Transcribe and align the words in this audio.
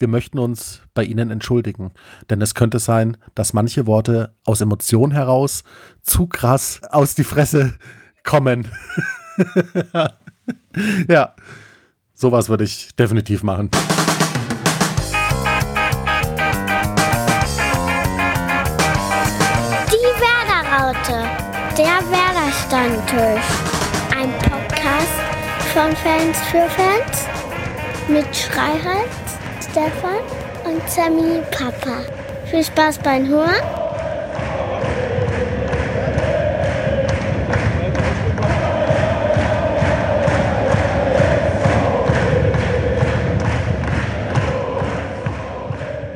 wir 0.00 0.08
möchten 0.08 0.38
uns 0.38 0.80
bei 0.94 1.04
Ihnen 1.04 1.30
entschuldigen. 1.30 1.92
Denn 2.30 2.40
es 2.40 2.54
könnte 2.54 2.78
sein, 2.78 3.18
dass 3.34 3.52
manche 3.52 3.86
Worte 3.86 4.34
aus 4.44 4.62
Emotionen 4.62 5.12
heraus 5.12 5.62
zu 6.02 6.26
krass 6.26 6.80
aus 6.90 7.14
die 7.14 7.22
Fresse 7.22 7.74
kommen. 8.24 8.66
ja, 11.08 11.34
sowas 12.14 12.48
würde 12.48 12.64
ich 12.64 12.96
definitiv 12.96 13.42
machen. 13.42 13.70
Die 19.86 20.10
Werderaute, 20.18 21.28
der 21.76 22.00
Werder-Stammtisch. 22.10 23.44
Ein 24.16 24.32
Podcast 24.38 25.20
von 25.74 25.94
Fans 25.96 26.38
für 26.50 26.68
Fans 26.70 27.28
mit 28.08 28.34
Schreihals, 28.34 29.19
Stefan 29.70 30.18
und 30.64 30.90
Sammy 30.90 31.42
Papa. 31.52 32.04
Viel 32.46 32.64
Spaß 32.64 32.98
beim 32.98 33.28
Hören. 33.28 33.54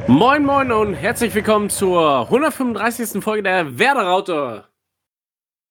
Moin 0.08 0.44
Moin 0.44 0.72
und 0.72 0.94
herzlich 0.94 1.32
willkommen 1.32 1.70
zur 1.70 2.22
135. 2.22 3.22
Folge 3.22 3.44
der 3.44 3.78
Werderaute. 3.78 4.64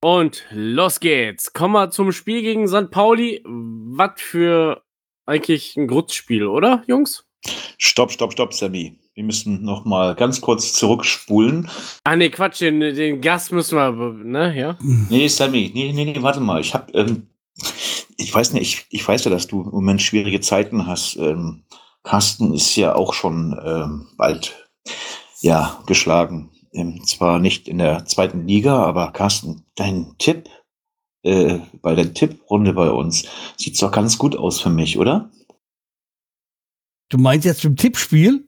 Und 0.01 0.45
los 0.51 1.01
geht's. 1.01 1.51
Kommen 1.51 1.73
wir 1.73 1.89
zum 1.89 2.13
Spiel 2.13 2.43
gegen 2.43 2.65
St. 2.69 2.91
Pauli. 2.91 3.43
Was 3.45 4.21
für 4.21 4.83
eigentlich 5.25 5.75
ein 5.75 5.87
Grutzspiel, 5.87 6.47
oder, 6.47 6.83
Jungs? 6.87 7.25
Stopp, 7.77 8.11
stopp, 8.11 8.33
stopp, 8.33 8.53
Sammy. 8.53 8.97
Wir 9.13 9.23
müssen 9.23 9.63
noch 9.63 9.85
mal 9.85 10.15
ganz 10.15 10.41
kurz 10.41 10.73
zurückspulen. 10.73 11.69
Ah, 12.03 12.15
nee, 12.15 12.29
Quatsch, 12.29 12.61
den, 12.61 12.79
den 12.79 13.21
Gast 13.21 13.51
müssen 13.51 13.77
wir, 13.77 13.91
ne, 13.91 14.57
ja? 14.57 14.77
Nee, 14.81 15.27
Sammy, 15.27 15.71
nee, 15.73 15.91
nee, 15.93 16.05
nee, 16.05 16.21
warte 16.21 16.39
mal. 16.39 16.61
Ich 16.61 16.73
hab, 16.73 16.93
ähm, 16.95 17.27
ich 18.17 18.33
weiß 18.33 18.53
nicht, 18.53 18.61
ich, 18.61 18.85
ich 18.89 19.07
weiß 19.07 19.25
ja, 19.25 19.31
dass 19.31 19.47
du 19.47 19.61
im 19.61 19.71
Moment 19.71 20.01
schwierige 20.01 20.41
Zeiten 20.41 20.87
hast. 20.87 21.17
Ähm, 21.17 21.63
Carsten 22.03 22.53
ist 22.53 22.75
ja 22.75 22.95
auch 22.95 23.13
schon 23.13 23.59
ähm, 23.63 24.07
bald, 24.17 24.55
ja, 25.41 25.81
geschlagen. 25.85 26.51
Ähm, 26.73 27.03
zwar 27.05 27.39
nicht 27.39 27.67
in 27.67 27.77
der 27.77 28.05
zweiten 28.05 28.47
Liga, 28.47 28.83
aber 28.83 29.11
Carsten, 29.11 29.65
dein 29.75 30.15
Tipp 30.17 30.49
äh, 31.23 31.59
bei 31.81 31.95
der 31.95 32.13
Tipprunde 32.13 32.73
bei 32.73 32.89
uns 32.89 33.25
sieht 33.57 33.81
doch 33.81 33.91
ganz 33.91 34.17
gut 34.17 34.35
aus 34.35 34.59
für 34.59 34.69
mich, 34.69 34.97
oder? 34.97 35.29
Du 37.13 37.19
meinst 37.19 37.45
jetzt 37.45 37.63
im 37.63 37.75
Tippspiel? 37.75 38.47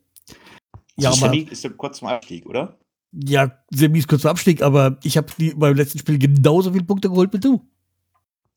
Ja, 0.97 1.09
aber, 1.09 1.17
Sammy 1.17 1.47
ist 1.51 1.63
ja 1.63 1.69
kurz 1.69 1.99
zum 1.99 2.07
Abstieg, 2.07 2.45
oder? 2.45 2.77
ja, 3.23 3.51
Semi 3.69 3.99
ist 3.99 4.07
kurz 4.07 4.23
vor 4.23 4.31
Abstieg, 4.31 4.61
aber 4.61 4.97
ich 5.03 5.17
habe 5.17 5.27
beim 5.55 5.75
letzten 5.75 5.99
Spiel 5.99 6.17
genauso 6.17 6.71
viele 6.71 6.83
Punkte 6.83 7.09
geholt 7.09 7.31
wie 7.33 7.39
du. 7.39 7.61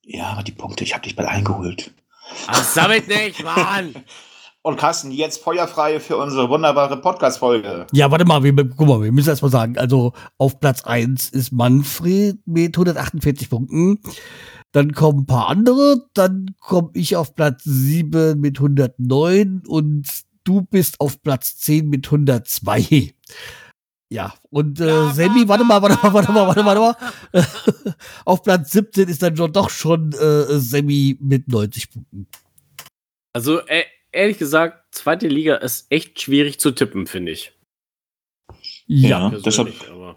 Ja, 0.04 0.28
aber 0.28 0.42
die 0.42 0.52
Punkte, 0.52 0.84
ich 0.84 0.94
habe 0.94 1.04
dich 1.04 1.14
bald 1.14 1.28
eingeholt. 1.28 1.92
Ach, 2.46 2.64
sammelt 2.64 3.08
nicht, 3.08 3.42
Mann! 3.44 3.94
Und 4.62 4.76
Carsten, 4.76 5.12
jetzt 5.12 5.42
feuerfrei 5.42 6.00
für 6.00 6.16
unsere 6.16 6.50
wunderbare 6.50 7.00
Podcast-Folge. 7.00 7.86
Ja, 7.92 8.10
warte 8.10 8.24
mal, 8.24 8.42
wir, 8.42 8.52
guck 8.54 8.88
mal, 8.88 9.00
wir 9.00 9.12
müssen 9.12 9.28
erst 9.28 9.40
mal 9.40 9.50
sagen, 9.50 9.78
also 9.78 10.12
auf 10.36 10.58
Platz 10.60 10.84
1 10.84 11.30
ist 11.30 11.52
Manfred 11.52 12.38
mit 12.44 12.76
148 12.76 13.48
Punkten. 13.48 14.00
Dann 14.72 14.92
kommen 14.92 15.20
ein 15.20 15.26
paar 15.26 15.48
andere, 15.48 16.08
dann 16.14 16.54
komme 16.60 16.90
ich 16.94 17.16
auf 17.16 17.34
Platz 17.34 17.62
7 17.64 18.38
mit 18.38 18.58
109 18.58 19.62
und 19.66 20.06
du 20.44 20.62
bist 20.62 21.00
auf 21.00 21.22
Platz 21.22 21.56
10 21.58 21.88
mit 21.88 22.06
102. 22.06 23.14
Ja, 24.10 24.34
und 24.50 24.80
äh, 24.80 25.10
Sammy, 25.12 25.48
warte 25.48 25.64
mal, 25.64 25.82
warte 25.82 25.98
mal, 26.02 26.12
warte 26.14 26.32
mal, 26.32 26.46
warte 26.46 26.62
mal, 26.62 26.76
warte 26.76 26.98
mal. 27.32 27.46
auf 28.24 28.42
Platz 28.42 28.72
17 28.72 29.08
ist 29.08 29.22
dann 29.22 29.36
schon 29.36 29.52
doch 29.52 29.68
schon 29.70 30.12
äh, 30.12 30.58
Sammy 30.58 31.16
mit 31.20 31.48
90 31.48 31.90
Punkten. 31.90 32.26
Also, 33.34 33.60
äh, 33.66 33.84
ehrlich 34.12 34.38
gesagt, 34.38 34.94
zweite 34.94 35.28
Liga 35.28 35.56
ist 35.56 35.86
echt 35.90 36.20
schwierig 36.20 36.58
zu 36.58 36.70
tippen, 36.70 37.06
finde 37.06 37.32
ich. 37.32 37.52
Ja, 38.86 39.28
Persönlich, 39.28 39.44
deshalb, 39.44 39.90
aber- 39.90 40.16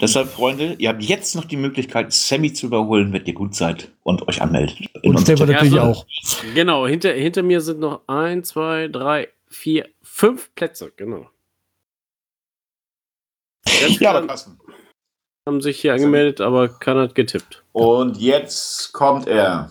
deshalb, 0.00 0.28
Freunde, 0.28 0.74
ihr 0.78 0.88
habt 0.88 1.02
jetzt 1.02 1.34
noch 1.34 1.44
die 1.44 1.56
Möglichkeit, 1.56 2.12
Sammy 2.12 2.52
zu 2.52 2.66
überholen, 2.66 3.12
wenn 3.12 3.24
ihr 3.26 3.34
gut 3.34 3.54
seid 3.54 3.90
und 4.02 4.26
euch 4.28 4.40
anmeldet. 4.42 4.78
In 5.02 5.12
Und 5.16 5.22
Stefan 5.22 5.48
natürlich 5.48 5.72
Ja, 5.74 5.92
so- 5.94 6.00
auch. 6.00 6.06
Genau, 6.54 6.86
hinter, 6.86 7.12
hinter 7.12 7.42
mir 7.42 7.60
sind 7.60 7.80
noch 7.80 8.02
ein, 8.06 8.44
zwei, 8.44 8.88
drei, 8.88 9.28
vier, 9.48 9.88
fünf 10.02 10.54
Plätze, 10.54 10.92
genau. 10.96 11.28
Ganz 13.64 13.98
Ja, 14.00 14.10
aber 14.12 14.26
Carsten. 14.26 14.58
haben 15.46 15.60
sich 15.60 15.80
hier 15.80 15.94
angemeldet, 15.94 16.40
aber 16.40 16.68
keiner 16.68 17.02
hat 17.02 17.14
getippt. 17.14 17.64
Und 17.72 18.16
jetzt 18.18 18.92
kommt 18.92 19.26
er. 19.26 19.70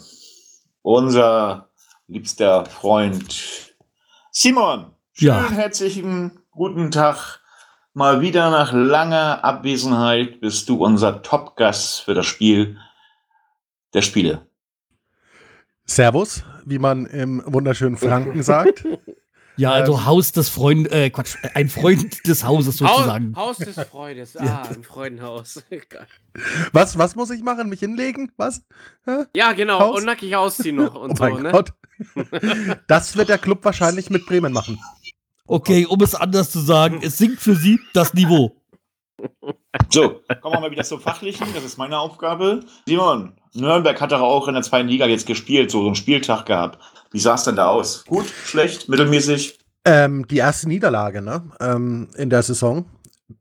Unser 0.81 1.69
liebster 2.07 2.65
Freund 2.65 3.73
Simon. 4.31 4.91
Schönen 5.13 5.31
Ja. 5.31 5.49
herzlichen 5.49 6.39
guten 6.51 6.91
Tag. 6.91 7.41
Mal 7.97 8.19
wieder 8.19 8.49
nach 8.51 8.73
langer 8.73 9.41
Abwesenheit 9.45 10.41
bist 10.41 10.67
du 10.67 10.83
unser 10.83 11.21
Top-Gast 11.21 12.01
für 12.01 12.13
das 12.13 12.25
Spiel 12.25 12.77
der 13.93 14.01
Spiele. 14.01 14.45
Servus, 15.85 16.43
wie 16.65 16.77
man 16.77 17.05
im 17.05 17.41
wunderschönen 17.45 17.97
Franken 17.97 18.43
sagt. 18.43 18.85
Ja, 19.57 19.71
also 19.71 20.03
Haus 20.03 20.33
des 20.33 20.49
Freund, 20.49 20.91
äh, 20.91 21.09
Quatsch, 21.09 21.37
ein 21.53 21.69
Freund 21.69 22.27
des 22.27 22.43
Hauses 22.43 22.75
sozusagen. 22.75 23.33
Haus, 23.37 23.57
Haus 23.59 23.65
des 23.65 23.87
Freudes. 23.87 24.35
Ah, 24.41 24.63
ein 24.63 24.83
Freudenhaus. 24.83 25.63
Was, 26.73 26.97
was 26.97 27.15
muss 27.15 27.29
ich 27.29 27.41
machen? 27.41 27.69
Mich 27.69 27.79
hinlegen? 27.79 28.33
Was? 28.35 28.63
Hä? 29.05 29.23
ja, 29.33 29.53
genau. 29.53 29.79
Haus? 29.79 29.99
Und 29.99 30.05
nackig 30.07 30.35
ausziehen 30.35 30.75
noch 30.75 30.95
und 30.95 31.11
Oh 31.11 31.15
so, 31.15 31.23
mein 31.23 31.43
ne? 31.43 31.51
Gott. 31.53 31.71
Das 32.89 33.15
wird 33.15 33.29
der 33.29 33.37
Club 33.37 33.63
wahrscheinlich 33.63 34.09
mit 34.09 34.25
Bremen 34.25 34.51
machen. 34.51 34.77
Okay, 35.47 35.85
um 35.85 36.01
es 36.01 36.15
anders 36.15 36.49
zu 36.49 36.59
sagen, 36.59 37.01
es 37.03 37.17
sinkt 37.17 37.39
für 37.39 37.55
sie 37.55 37.79
das 37.93 38.13
Niveau. 38.13 38.55
So, 39.91 40.21
kommen 40.41 40.55
wir 40.55 40.59
mal 40.59 40.71
wieder 40.71 40.83
zum 40.83 40.99
Fachlichen. 40.99 41.47
Das 41.53 41.63
ist 41.63 41.77
meine 41.77 41.99
Aufgabe. 41.99 42.61
Simon, 42.87 43.33
Nürnberg 43.53 43.99
hat 44.01 44.11
doch 44.11 44.21
auch 44.21 44.47
in 44.47 44.55
der 44.55 44.63
zweiten 44.63 44.87
Liga 44.87 45.05
jetzt 45.05 45.27
gespielt, 45.27 45.69
so 45.69 45.85
einen 45.85 45.95
Spieltag 45.95 46.45
gehabt. 46.45 46.79
Wie 47.11 47.19
sah 47.19 47.35
es 47.35 47.43
denn 47.43 47.55
da 47.55 47.67
aus? 47.67 48.05
Gut, 48.05 48.25
schlecht, 48.45 48.89
mittelmäßig? 48.89 49.59
Ähm, 49.85 50.27
die 50.27 50.37
erste 50.37 50.67
Niederlage 50.67 51.21
ne? 51.21 51.43
ähm, 51.59 52.09
in 52.15 52.29
der 52.29 52.43
Saison. 52.43 52.85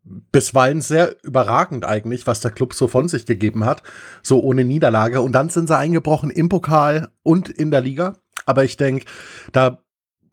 Bisweilen 0.02 0.80
sehr 0.80 1.16
überragend 1.24 1.84
eigentlich, 1.84 2.26
was 2.26 2.40
der 2.40 2.50
Club 2.50 2.74
so 2.74 2.88
von 2.88 3.08
sich 3.08 3.26
gegeben 3.26 3.64
hat. 3.64 3.82
So 4.22 4.40
ohne 4.40 4.64
Niederlage. 4.64 5.22
Und 5.22 5.32
dann 5.32 5.48
sind 5.48 5.68
sie 5.68 5.76
eingebrochen 5.76 6.30
im 6.30 6.48
Pokal 6.48 7.08
und 7.22 7.48
in 7.48 7.70
der 7.70 7.80
Liga. 7.80 8.14
Aber 8.46 8.64
ich 8.64 8.76
denke, 8.76 9.06
da 9.52 9.83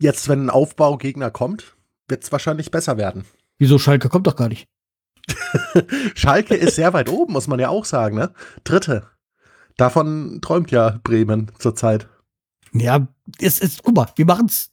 jetzt, 0.01 0.27
wenn 0.27 0.45
ein 0.45 0.49
Aufbaugegner 0.49 1.31
kommt, 1.31 1.75
wird 2.07 2.23
es 2.23 2.31
wahrscheinlich 2.31 2.71
besser 2.71 2.97
werden. 2.97 3.25
Wieso 3.57 3.77
Schalke 3.77 4.09
kommt 4.09 4.27
doch 4.27 4.35
gar 4.35 4.49
nicht? 4.49 4.67
Schalke 6.15 6.55
ist 6.55 6.75
sehr 6.75 6.93
weit 6.93 7.09
oben, 7.09 7.33
muss 7.33 7.47
man 7.47 7.59
ja 7.59 7.69
auch 7.69 7.85
sagen, 7.85 8.17
ne? 8.17 8.33
Dritte. 8.63 9.07
Davon 9.77 10.39
träumt 10.41 10.71
ja 10.71 10.99
Bremen 11.03 11.51
zurzeit. 11.59 12.09
Ja, 12.73 13.07
es 13.39 13.59
ist, 13.59 13.83
guck 13.83 13.95
mal, 13.95 14.07
wir 14.15 14.25
machen 14.25 14.47
es 14.47 14.69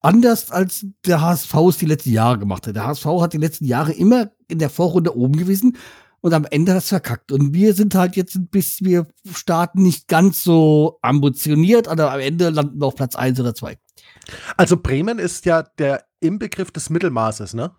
anders, 0.00 0.50
als 0.50 0.86
der 1.06 1.20
HSV 1.20 1.54
es 1.68 1.78
die 1.78 1.86
letzten 1.86 2.12
Jahre 2.12 2.38
gemacht 2.38 2.66
hat. 2.66 2.76
Der 2.76 2.86
HSV 2.86 3.06
hat 3.20 3.32
die 3.32 3.38
letzten 3.38 3.64
Jahre 3.64 3.92
immer 3.92 4.30
in 4.46 4.58
der 4.58 4.70
Vorrunde 4.70 5.16
oben 5.16 5.36
gewesen 5.36 5.76
und 6.20 6.34
am 6.34 6.44
Ende 6.44 6.72
hat 6.72 6.82
es 6.82 6.88
verkackt. 6.88 7.32
Und 7.32 7.54
wir 7.54 7.74
sind 7.74 7.94
halt 7.94 8.16
jetzt 8.16 8.34
ein 8.34 8.48
bisschen, 8.48 8.86
wir 8.86 9.06
starten 9.32 9.82
nicht 9.82 10.08
ganz 10.08 10.42
so 10.42 10.98
ambitioniert, 11.02 11.88
aber 11.88 12.12
am 12.12 12.20
Ende 12.20 12.50
landen 12.50 12.80
wir 12.80 12.86
auf 12.86 12.96
Platz 12.96 13.14
1 13.16 13.38
oder 13.40 13.54
2. 13.54 13.78
Also 14.56 14.76
Bremen 14.76 15.18
ist 15.18 15.44
ja 15.46 15.62
der 15.62 16.04
Inbegriff 16.20 16.70
des 16.70 16.90
Mittelmaßes, 16.90 17.54
ne? 17.54 17.70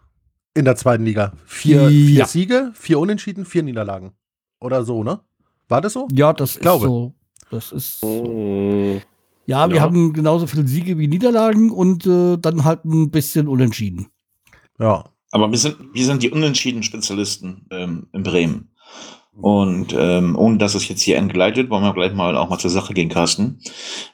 In 0.56 0.66
der 0.66 0.76
zweiten 0.76 1.06
Liga. 1.06 1.34
Vier, 1.46 1.88
vier 1.90 2.10
Ja. 2.20 2.26
Siege, 2.26 2.72
vier 2.74 3.00
Unentschieden, 3.00 3.46
vier 3.46 3.64
Niederlagen. 3.64 4.14
Oder 4.60 4.84
so, 4.84 5.04
ne? 5.04 5.20
War 5.68 5.82
das 5.82 5.94
so? 5.94 6.08
Ja, 6.12 6.34
das 6.34 6.52
ist 6.56 6.62
Glaube. 6.62 6.86
so. 6.86 7.14
Das 7.52 7.72
ist. 7.72 8.00
So. 8.00 9.02
Ja, 9.46 9.70
wir 9.70 9.78
Ja. 9.78 9.82
haben 9.82 10.14
genauso 10.14 10.48
viele 10.48 10.68
Siege 10.68 10.98
wie 10.98 11.08
Niederlagen 11.08 11.72
und 11.72 12.06
äh, 12.06 12.38
dann 12.38 12.64
halt 12.64 12.86
ein 12.86 13.10
bisschen 13.12 13.48
unentschieden. 13.48 14.08
Ja. 14.80 15.06
Aber 15.32 15.50
wir 15.52 15.58
sind, 15.60 15.78
wir 15.94 16.06
sind 16.06 16.24
die 16.24 16.32
unentschieden 16.32 16.82
Spezialisten 16.84 17.68
ähm, 17.72 18.08
in 18.14 18.24
Bremen. 18.24 18.69
Und 19.34 19.96
ähm, 19.98 20.36
ohne 20.38 20.58
dass 20.58 20.76
es 20.76 20.90
jetzt 20.90 21.02
hier 21.02 21.18
entgleitet, 21.18 21.70
wollen 21.70 21.84
wir 21.84 21.94
gleich 21.94 22.14
mal 22.14 22.36
auch 22.36 22.50
mal 22.50 22.58
zur 22.58 22.70
Sache 22.72 22.94
gehen, 22.94 23.08
Carsten. 23.10 23.60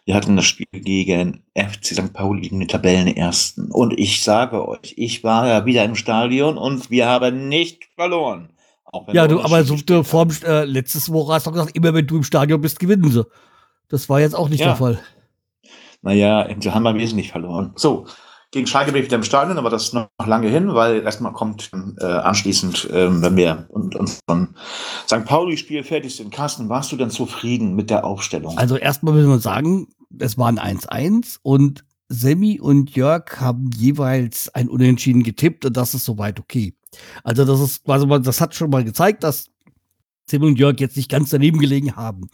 Wir 0.06 0.14
hatten 0.14 0.36
das 0.36 0.46
Spiel 0.46 0.68
gegen 0.72 1.44
FC 1.56 1.86
St. 1.96 2.14
Pauli 2.14 2.42
gegen 2.42 2.60
den 2.60 2.68
Tabellenersten. 2.68 3.72
Und 3.72 3.98
ich 3.98 4.22
sage 4.22 4.68
euch, 4.68 4.94
ich 4.98 5.24
war 5.24 5.48
ja 5.48 5.66
wieder 5.66 5.84
im 5.84 5.96
Stadion 5.96 6.58
und 6.58 6.92
wir 6.92 7.08
haben 7.08 7.50
nicht 7.50 7.86
verloren. 7.96 8.50
Ja, 9.12 9.28
du, 9.28 9.42
aber 9.42 9.64
so 9.64 9.76
vor, 10.04 10.28
äh, 10.46 10.64
letztes 10.64 11.12
Woche 11.12 11.34
hast 11.34 11.48
du 11.48 11.52
gesagt, 11.52 11.76
immer 11.76 11.94
wenn 11.94 12.08
du 12.08 12.18
im 12.18 12.24
Stadion 12.24 12.62
bist, 12.62 12.80
gewinnen 12.80 13.10
sie. 13.10 13.26
Das 13.90 14.08
war 14.10 14.20
jetzt 14.20 14.36
auch 14.36 14.48
nicht 14.48 14.60
Ja. 14.62 14.68
der 14.68 14.76
Fall. 14.76 15.00
Naja, 16.02 16.48
wir 16.48 16.74
haben 16.74 16.84
wir 16.84 16.96
wesentlich 16.96 17.32
verloren. 17.32 17.74
So, 17.76 18.06
gegen 18.56 18.68
Schalke 18.68 18.94
bin 18.94 19.02
ich 19.02 19.08
wieder 19.08 19.18
im 19.18 19.24
Stadion, 19.24 19.58
aber 19.58 19.70
das 19.70 19.84
ist 19.84 19.94
noch 19.94 20.08
lange 20.26 20.48
hin, 20.48 20.74
weil 20.74 21.04
erstmal 21.04 21.34
kommt 21.34 21.72
äh, 22.00 22.06
anschließend, 22.06 22.90
äh, 22.90 23.22
wenn 23.22 23.36
wir 23.36 23.66
uns 23.68 23.96
und 23.98 24.18
von 24.30 24.56
St. 25.06 25.26
Pauli-Spiel 25.26 25.84
fertig 25.84 26.16
sind. 26.16 26.32
Carsten, 26.32 26.70
warst 26.70 26.90
du 26.90 26.96
denn 26.96 27.10
zufrieden 27.10 27.76
mit 27.76 27.90
der 27.90 28.06
Aufstellung? 28.06 28.58
Also 28.58 28.78
erstmal 28.78 29.14
müssen 29.14 29.30
wir 29.30 29.40
sagen, 29.40 29.90
es 30.20 30.38
war 30.38 30.48
ein 30.48 30.58
1-1 30.58 31.40
und 31.44 31.84
Sammy 32.08 32.62
und 32.62 32.96
Jörg 32.96 33.26
haben 33.42 33.72
jeweils 33.76 34.48
ein 34.56 34.70
Unentschieden 34.70 35.24
getippt 35.24 35.66
und 35.66 35.76
das 35.76 35.94
ist 35.94 36.06
soweit 36.06 36.40
okay. 36.40 36.74
Also 37.26 37.44
das 37.44 37.60
ist 37.60 37.84
quasi 37.84 38.08
mal, 38.08 38.22
das 38.22 38.40
hat 38.40 38.56
schon 38.56 38.70
mal 38.70 38.86
gezeigt, 38.86 39.26
dass 39.26 39.50
Sammy 40.30 40.46
und 40.46 40.58
Jörg 40.58 40.80
jetzt 40.80 40.96
nicht 40.96 41.12
ganz 41.12 41.30
daneben 41.30 41.60
gelegen 41.60 41.98
haben. 41.98 42.30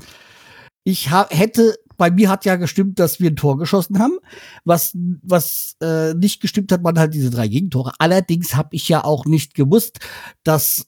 Ich 0.83 1.09
ha 1.09 1.25
hätte 1.31 1.79
bei 2.01 2.09
mir 2.09 2.29
hat 2.29 2.45
ja 2.45 2.55
gestimmt, 2.55 2.97
dass 2.97 3.19
wir 3.19 3.29
ein 3.29 3.35
Tor 3.35 3.59
geschossen 3.59 3.99
haben. 3.99 4.17
Was, 4.65 4.97
was 5.21 5.75
äh, 5.83 6.15
nicht 6.15 6.41
gestimmt 6.41 6.71
hat, 6.71 6.83
waren 6.83 6.97
halt 6.97 7.13
diese 7.13 7.29
drei 7.29 7.47
Gegentore. 7.47 7.93
Allerdings 7.99 8.55
habe 8.55 8.75
ich 8.75 8.89
ja 8.89 9.03
auch 9.03 9.25
nicht 9.25 9.53
gewusst, 9.53 9.99
dass 10.43 10.87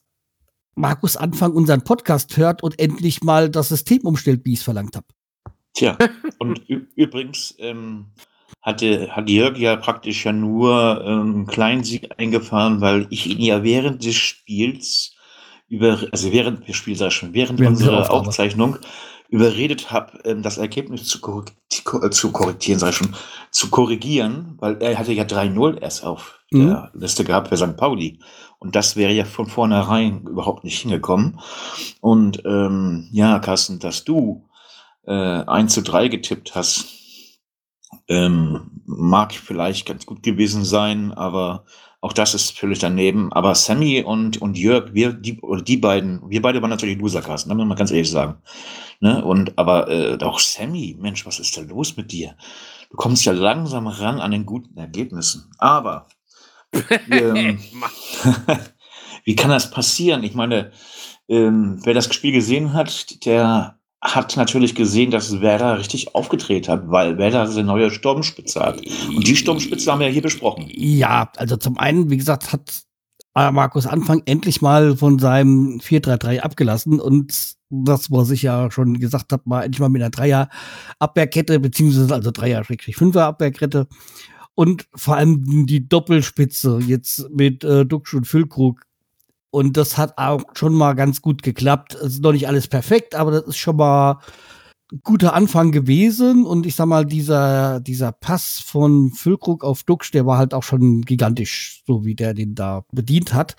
Markus 0.74 1.16
Anfang 1.16 1.52
unseren 1.52 1.84
Podcast 1.84 2.36
hört 2.36 2.64
und 2.64 2.80
endlich 2.80 3.22
mal 3.22 3.52
das 3.52 3.70
System 3.70 4.02
umstellt, 4.08 4.42
wie 4.44 4.54
ich 4.54 4.60
es 4.60 4.64
verlangt 4.64 4.96
habe. 4.96 5.06
Tja, 5.76 6.00
und 6.40 6.68
übrigens 6.96 7.54
ähm, 7.60 8.08
hatte, 8.64 9.16
hat 9.16 9.30
Jörg 9.30 9.56
ja 9.60 9.76
praktisch 9.76 10.26
ja 10.26 10.34
nur 10.34 11.04
ähm, 11.06 11.36
einen 11.36 11.46
kleinen 11.46 11.84
Sieg 11.84 12.10
eingefahren, 12.18 12.82
weil 12.82 13.06
ich 13.12 13.28
ihn 13.28 13.40
ja 13.40 13.62
während 13.62 14.04
des 14.04 14.16
Spiels 14.16 15.16
über, 15.68 16.00
also 16.12 16.32
während 16.32 16.68
des 16.68 16.76
Spiels, 16.76 16.98
sag 16.98 17.10
ich 17.10 17.14
schon, 17.14 17.36
während, 17.36 17.60
während 17.60 17.78
unserer 17.78 18.12
Aufzeichnung 18.12 18.80
überredet 19.34 19.92
habe, 19.92 20.20
ähm, 20.26 20.44
das 20.44 20.60
Ergebnis 20.60 21.06
zu, 21.06 21.20
korrektieren, 21.20 22.04
äh, 22.04 22.12
zu 22.12 22.32
korrigieren, 22.32 22.78
sag 22.78 22.90
ich 22.92 22.98
schon, 22.98 23.16
zu 23.50 23.72
korrigieren, 23.72 24.58
weil 24.60 24.80
er 24.80 25.00
hatte 25.00 25.12
ja 25.12 25.24
3-0 25.24 25.82
erst 25.82 26.06
auf 26.06 26.40
mhm. 26.52 26.68
der 26.68 26.92
Liste 26.94 27.24
gehabt 27.24 27.48
für 27.48 27.58
St. 27.58 27.76
Pauli. 27.76 28.20
Und 28.60 28.76
das 28.76 28.96
wäre 28.96 29.12
ja 29.12 29.26
von 29.26 29.48
vornherein 29.48 30.28
überhaupt 30.28 30.64
nicht 30.64 30.80
hingekommen. 30.80 31.40
Und 32.00 32.44
ähm, 32.46 33.10
ja, 33.12 33.40
Carsten, 33.40 33.80
dass 33.80 34.04
du 34.04 34.48
äh, 35.08 35.12
1 35.12 35.74
zu 35.74 35.82
3 35.82 36.10
getippt 36.10 36.54
hast, 36.54 36.86
ähm, 38.08 38.84
mag 38.86 39.34
vielleicht 39.34 39.88
ganz 39.88 40.06
gut 40.06 40.22
gewesen 40.22 40.64
sein, 40.64 41.12
aber 41.12 41.66
auch 42.04 42.12
das 42.12 42.34
ist 42.34 42.60
völlig 42.60 42.80
daneben. 42.80 43.32
Aber 43.32 43.56
Sammy 43.56 44.04
und, 44.04 44.42
und 44.42 44.58
Jörg, 44.58 44.94
wir, 44.94 45.14
die, 45.14 45.40
oder 45.40 45.62
die 45.62 45.78
beiden, 45.78 46.22
wir 46.30 46.42
beide 46.42 46.62
waren 46.62 46.70
natürlich 46.70 47.00
Loserkasten, 47.00 47.48
da 47.48 47.56
muss 47.56 47.66
man 47.66 47.78
ganz 47.78 47.92
ehrlich 47.92 48.12
sagen. 48.12 48.42
Ne? 49.00 49.24
Und, 49.24 49.58
aber 49.58 49.90
äh, 49.90 50.22
auch 50.22 50.38
Sammy, 50.38 50.98
Mensch, 51.00 51.26
was 51.26 51.40
ist 51.40 51.56
da 51.56 51.62
los 51.62 51.96
mit 51.96 52.12
dir? 52.12 52.36
Du 52.90 52.98
kommst 52.98 53.24
ja 53.24 53.32
langsam 53.32 53.88
ran 53.88 54.20
an 54.20 54.32
den 54.32 54.46
guten 54.46 54.78
Ergebnissen. 54.78 55.50
Aber 55.60 56.08
ähm, 57.10 57.60
wie 59.24 59.36
kann 59.38 59.52
das 59.52 59.72
passieren? 59.72 60.24
Ich 60.24 60.34
meine, 60.34 60.74
ähm, 61.30 61.80
wer 61.84 61.94
das 61.94 62.14
Spiel 62.14 62.34
gesehen 62.34 62.74
hat, 62.74 63.26
der 63.26 63.80
hat 64.04 64.36
natürlich 64.36 64.76
gesehen, 64.76 65.12
dass 65.12 65.40
Werder 65.40 65.80
richtig 65.80 66.14
aufgedreht 66.14 66.68
hat, 66.68 66.92
weil 66.92 67.18
Werder 67.18 67.48
seine 67.48 67.68
neue 67.68 67.90
Sturmspitze 67.90 68.60
hat. 68.60 68.82
Und 69.08 69.26
die 69.26 69.36
Sturmspitze 69.36 69.92
haben 69.92 70.00
wir 70.00 70.08
ja 70.08 70.14
hier 70.14 70.22
besprochen. 70.22 70.66
Ja, 70.70 71.32
also 71.38 71.56
zum 71.56 71.78
einen, 71.78 72.10
wie 72.10 72.18
gesagt, 72.18 72.52
hat 72.52 72.84
Markus 73.36 73.88
Anfang 73.88 74.22
endlich 74.26 74.62
mal 74.62 74.96
von 74.96 75.18
seinem 75.18 75.80
4-3-3 75.80 76.42
abgelassen 76.42 77.00
und 77.00 77.56
das, 77.70 78.12
was 78.12 78.30
ich 78.30 78.44
ja 78.44 78.70
schon 78.70 79.00
gesagt 79.00 79.32
habe, 79.32 79.42
mal 79.46 79.64
endlich 79.64 79.80
mal 79.80 79.90
mit 79.90 80.04
einer 80.04 80.12
Dreier-Abwehrkette, 80.12 81.60
beziehungsweise 81.60 82.14
also 82.14 82.30
Dreier-Fünfer-Abwehrkette 82.30 83.88
und 84.54 84.86
vor 84.94 85.16
allem 85.16 85.66
die 85.66 85.88
Doppelspitze 85.88 86.80
jetzt 86.86 87.30
mit 87.32 87.64
äh, 87.64 87.86
Duxch 87.86 88.14
und 88.14 88.28
Füllkrug 88.28 88.86
und 89.54 89.78
das 89.78 90.00
hat 90.00 90.18
auch 90.18 90.42
schon 90.56 90.74
mal 90.74 90.94
ganz 90.94 91.22
gut 91.22 91.44
geklappt. 91.44 91.94
Es 91.94 92.14
ist 92.14 92.24
noch 92.24 92.32
nicht 92.32 92.48
alles 92.48 92.68
perfekt, 92.68 93.14
aber 93.14 93.30
das 93.30 93.44
ist 93.44 93.58
schon 93.58 93.76
mal 93.76 94.18
ein 94.92 95.02
guter 95.04 95.36
Anfang 95.36 95.72
gewesen. 95.72 96.44
Und 96.44 96.66
ich 96.66 96.74
sag 96.76 96.88
mal, 96.88 97.06
dieser, 97.06 97.80
dieser 97.80 98.12
Pass 98.14 98.58
von 98.58 99.12
Füllkrug 99.12 99.64
auf 99.64 99.84
Duxch, 99.84 100.10
der 100.10 100.26
war 100.26 100.40
halt 100.40 100.56
auch 100.56 100.64
schon 100.64 101.04
gigantisch, 101.04 101.84
so 101.86 102.04
wie 102.04 102.16
der 102.16 102.34
den 102.34 102.56
da 102.56 102.84
bedient 102.92 103.36
hat. 103.36 103.56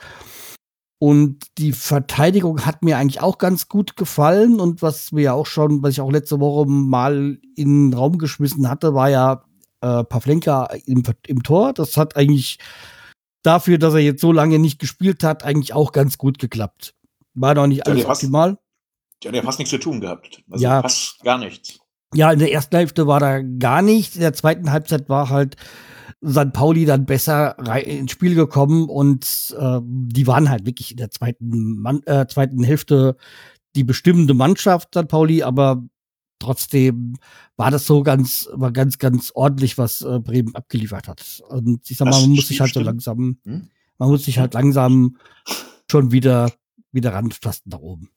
Und 0.99 1.47
die 1.59 1.71
Verteidigung 1.71 2.67
hat 2.67 2.83
mir 2.83 2.99
eigentlich 2.99 3.21
auch 3.21 3.39
ganz 3.39 3.69
gut 3.69 3.97
gefallen. 3.97 4.59
Und 4.59 4.83
was 4.83 5.13
mir 5.13 5.23
ja 5.23 5.33
auch 5.35 5.47
schon, 5.47 5.85
was 5.85 5.93
ich 5.93 6.01
auch 6.01 6.11
letzte 6.11 6.41
Woche 6.41 6.69
mal 6.69 7.39
in 7.55 7.91
den 7.91 7.95
Raum 7.95 8.19
geschmissen 8.19 8.69
hatte, 8.69 8.95
war 8.95 9.11
ja 9.11 9.45
äh, 9.81 10.03
Pavlenka 10.03 10.71
im, 10.87 11.05
im 11.29 11.45
Tor. 11.45 11.73
Das 11.73 11.97
hat 11.97 12.17
eigentlich 12.17 12.59
dafür, 13.45 13.79
dass 13.79 13.95
er 13.95 14.01
jetzt 14.01 14.21
so 14.21 14.33
lange 14.33 14.59
nicht 14.59 14.81
gespielt 14.81 15.23
hat, 15.23 15.45
eigentlich 15.45 15.73
auch 15.73 15.93
ganz 15.93 16.19
gut 16.19 16.39
geklappt. 16.39 16.95
War 17.35 17.55
doch 17.55 17.67
nicht 17.67 17.87
alles 17.87 18.03
ja, 18.03 18.09
optimal. 18.09 18.59
Ja, 19.23 19.31
der 19.31 19.41
hat 19.41 19.47
fast 19.47 19.59
nichts 19.59 19.71
zu 19.71 19.79
tun 19.79 20.01
gehabt. 20.01 20.43
Also 20.51 20.65
ja. 20.65 20.83
fast 20.83 21.21
gar 21.23 21.39
nichts. 21.39 21.79
Ja, 22.15 22.31
in 22.31 22.39
der 22.39 22.53
ersten 22.53 22.77
Hälfte 22.77 23.07
war 23.07 23.21
da 23.21 23.41
gar 23.41 23.83
nichts. 23.83 24.15
In 24.17 24.23
der 24.23 24.33
zweiten 24.33 24.71
Halbzeit 24.71 25.09
war 25.09 25.31
halt 25.31 25.57
St. 26.27 26.53
Pauli 26.53 26.85
dann 26.85 27.07
besser 27.07 27.57
ins 27.85 28.13
Spiel 28.13 28.35
gekommen 28.35 28.89
und 28.89 29.55
äh, 29.59 29.81
die 29.83 30.27
waren 30.27 30.49
halt 30.49 30.65
wirklich 30.65 30.93
in 30.93 30.97
der 30.97 31.11
zweiten, 31.11 31.81
Mann, 31.81 32.03
äh, 32.07 32.27
zweiten 32.27 32.63
Hälfte 32.63 33.17
die 33.75 33.85
bestimmende 33.85 34.35
Mannschaft, 34.35 34.95
St. 34.95 35.09
Pauli, 35.09 35.43
aber 35.43 35.83
trotzdem 36.45 37.17
war 37.57 37.71
das 37.71 37.87
so 37.87 38.03
ganz, 38.03 38.49
war 38.53 38.73
ganz, 38.73 38.99
ganz 38.99 39.33
ordentlich, 39.35 39.79
was 39.79 40.03
äh, 40.03 40.21
Bremen 40.21 40.55
abgeliefert 40.55 41.09
hat. 41.09 41.43
Und 41.49 41.91
ich 41.91 41.97
sag 41.97 42.09
mal, 42.09 42.21
man 42.21 42.31
muss 42.31 42.49
sich 42.49 42.61
halt 42.61 42.75
so 42.75 42.81
langsam, 42.81 43.39
hm? 43.45 43.69
man 43.99 44.09
muss 44.11 44.25
sich 44.25 44.39
halt 44.39 44.55
langsam 44.55 45.17
schon 45.91 46.13
wieder, 46.13 46.53
wieder 46.93 47.13
rantasten 47.13 47.71
da 47.71 47.79
oben. 47.79 48.11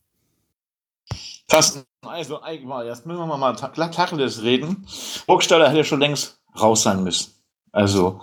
Tasten, 1.48 1.84
also 2.02 2.42
eigentlich 2.42 2.88
jetzt 2.88 3.06
müssen 3.06 3.20
wir 3.20 3.38
mal 3.38 3.56
Tacheles 3.56 4.44
reden. 4.44 4.86
Burgstaller 5.26 5.70
hätte 5.70 5.86
schon 5.86 6.02
längst 6.02 6.42
raus 6.60 6.84
sein 6.84 7.04
müssen. 7.04 7.32
Also, 7.72 8.22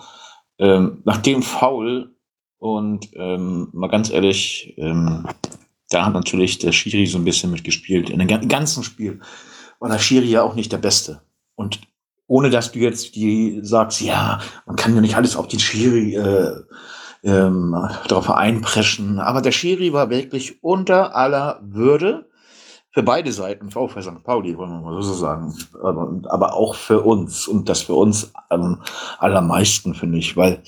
ähm, 0.59 1.03
nach 1.05 1.19
dem 1.19 1.43
Foul 1.43 2.15
und 2.59 3.09
ähm, 3.15 3.69
mal 3.73 3.89
ganz 3.89 4.11
ehrlich, 4.11 4.75
ähm, 4.77 5.27
da 5.91 6.07
hat 6.07 6.15
natürlich 6.15 6.59
der 6.59 6.73
Schiri 6.73 7.07
so 7.07 7.19
ein 7.19 7.25
bisschen 7.25 7.51
mitgespielt 7.51 8.11
in 8.11 8.19
dem 8.19 8.49
ganzen 8.49 8.83
Spiel 8.83 9.21
war 9.85 9.91
der 9.91 9.99
Schiri 9.99 10.31
ja 10.31 10.43
auch 10.43 10.55
nicht 10.55 10.73
der 10.73 10.79
Beste. 10.79 11.21
Und 11.57 11.79
ohne 12.27 12.49
dass 12.49 12.73
du 12.73 12.79
jetzt 12.79 13.17
die 13.17 13.61
sagst, 13.61 14.01
ja, 14.01 14.41
man 14.65 14.77
kann 14.77 14.95
ja 14.95 15.03
nicht 15.03 15.15
alles 15.15 15.37
auf 15.37 15.47
den 15.47 15.61
Schiri 15.61 16.15
äh, 16.15 16.55
ähm, 17.23 17.77
darauf 18.09 18.31
einpreschen. 18.31 19.21
Aber 19.21 19.43
der 19.43 19.53
Schiri 19.53 19.93
war 19.93 20.09
wirklich 20.09 20.65
unter 20.65 21.15
aller 21.15 21.61
Würde 21.63 22.31
für 22.93 23.03
beide 23.03 23.31
Seiten, 23.31 23.69
auch 23.75 23.91
für 23.91 24.01
St. 24.01 24.25
Pauli, 24.25 24.57
wollen 24.57 24.71
wir 24.71 24.81
mal 24.81 25.03
so 25.03 25.13
sagen, 25.13 25.55
aber, 25.83 26.19
aber 26.31 26.55
auch 26.55 26.77
für 26.77 27.03
uns 27.03 27.47
und 27.47 27.69
das 27.69 27.83
für 27.83 27.95
uns 27.95 28.33
am 28.49 28.81
allermeisten, 29.19 29.95
finde 29.95 30.17
ich, 30.17 30.35
weil 30.35 30.63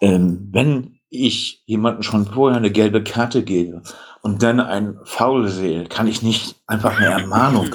ähm, 0.00 0.48
wenn 0.52 0.98
ich 1.10 1.64
jemanden 1.66 2.02
schon 2.02 2.24
vorher 2.24 2.56
eine 2.56 2.70
gelbe 2.70 3.04
Karte 3.04 3.42
gebe 3.42 3.82
und 4.22 4.42
dann 4.42 4.58
ein 4.58 4.98
Foul 5.04 5.48
sehe, 5.48 5.84
kann 5.84 6.06
ich 6.06 6.22
nicht 6.22 6.56
einfach 6.66 6.96
eine 6.96 7.10
Ermahnung 7.10 7.74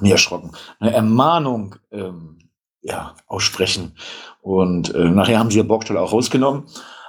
mir 0.00 0.12
erschrocken, 0.12 0.52
eine 0.78 0.92
Ermahnung 0.92 1.76
ähm, 1.92 2.38
ja, 2.82 3.14
aussprechen. 3.26 3.92
Und 4.42 4.94
äh, 4.94 5.10
nachher 5.10 5.38
haben 5.38 5.50
sie 5.50 5.58
ja 5.58 5.64
Bockstall 5.64 5.98
auch 5.98 6.12
rausgenommen. 6.12 6.64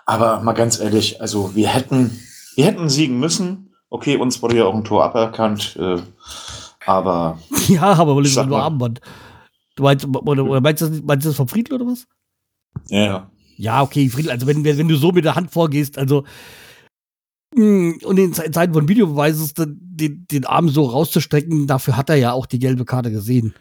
Aber 0.05 0.41
mal 0.41 0.53
ganz 0.53 0.79
ehrlich, 0.79 1.21
also 1.21 1.55
wir 1.55 1.69
hätten, 1.69 2.19
wir 2.55 2.65
hätten 2.65 2.89
siegen 2.89 3.19
müssen. 3.19 3.73
Okay, 3.89 4.17
uns 4.17 4.41
wurde 4.41 4.57
ja 4.57 4.65
auch 4.65 4.73
ein 4.73 4.83
Tor 4.83 5.03
aberkannt, 5.03 5.77
äh, 5.79 5.97
aber. 6.85 7.39
Ja, 7.67 7.93
aber 7.93 8.15
weil 8.15 8.45
nur 8.45 8.61
Armband. 8.61 9.01
Du 9.75 9.83
meinst, 9.83 10.05
oder, 10.05 10.43
oder 10.43 10.61
meinst, 10.61 10.81
du 10.81 10.87
das, 10.87 11.01
meinst 11.01 11.25
du 11.25 11.29
das 11.29 11.37
von 11.37 11.47
Friedl 11.47 11.73
oder 11.73 11.85
was? 11.85 12.07
Ja. 12.89 13.29
Ja, 13.57 13.81
okay, 13.83 14.09
Friedl, 14.09 14.31
also 14.31 14.47
wenn, 14.47 14.63
wenn 14.65 14.87
du 14.87 14.95
so 14.95 15.11
mit 15.11 15.23
der 15.23 15.35
Hand 15.35 15.51
vorgehst, 15.51 15.97
also 15.97 16.23
und 17.53 18.17
in 18.17 18.33
Zeiten 18.33 18.73
von 18.73 18.87
Videobeweises 18.87 19.53
den, 19.53 20.25
den 20.31 20.45
Arm 20.45 20.69
so 20.69 20.85
rauszustrecken, 20.85 21.67
dafür 21.67 21.97
hat 21.97 22.09
er 22.09 22.15
ja 22.15 22.31
auch 22.31 22.45
die 22.45 22.59
gelbe 22.59 22.85
Karte 22.85 23.11
gesehen. 23.11 23.53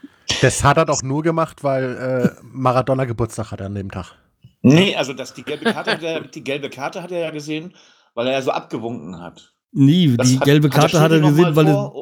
Das 0.43 0.63
hat 0.63 0.77
er 0.77 0.85
doch 0.85 1.03
nur 1.03 1.23
gemacht, 1.23 1.65
weil 1.65 1.97
äh, 1.97 2.41
Maradona 2.43 3.05
Geburtstag 3.05 3.51
hat 3.51 3.63
an 3.63 3.75
dem 3.75 3.91
Tag. 3.91 4.15
Nee, 4.63 4.95
also 4.95 5.13
das, 5.13 5.35
die, 5.35 5.43
gelbe 5.43 5.73
Karte 5.73 5.93
hat 5.93 6.03
er, 6.03 6.21
die 6.21 6.45
gelbe 6.45 6.71
Karte 6.71 7.03
hat 7.03 7.11
er 7.11 7.19
ja 7.19 7.31
gesehen, 7.31 7.75
weil 8.15 8.27
er 8.27 8.35
ja 8.35 8.43
so 8.43 8.51
abgewunken 8.51 9.21
hat. 9.21 9.55
Nie, 9.73 10.17
das 10.17 10.29
die 10.29 10.39
hat, 10.39 10.45
gelbe 10.45 10.69
Karte 10.69 11.01
hat, 11.01 11.13
er 11.13 11.21
gesehen, 11.21 11.57
weil 11.57 11.69
er. 11.69 11.93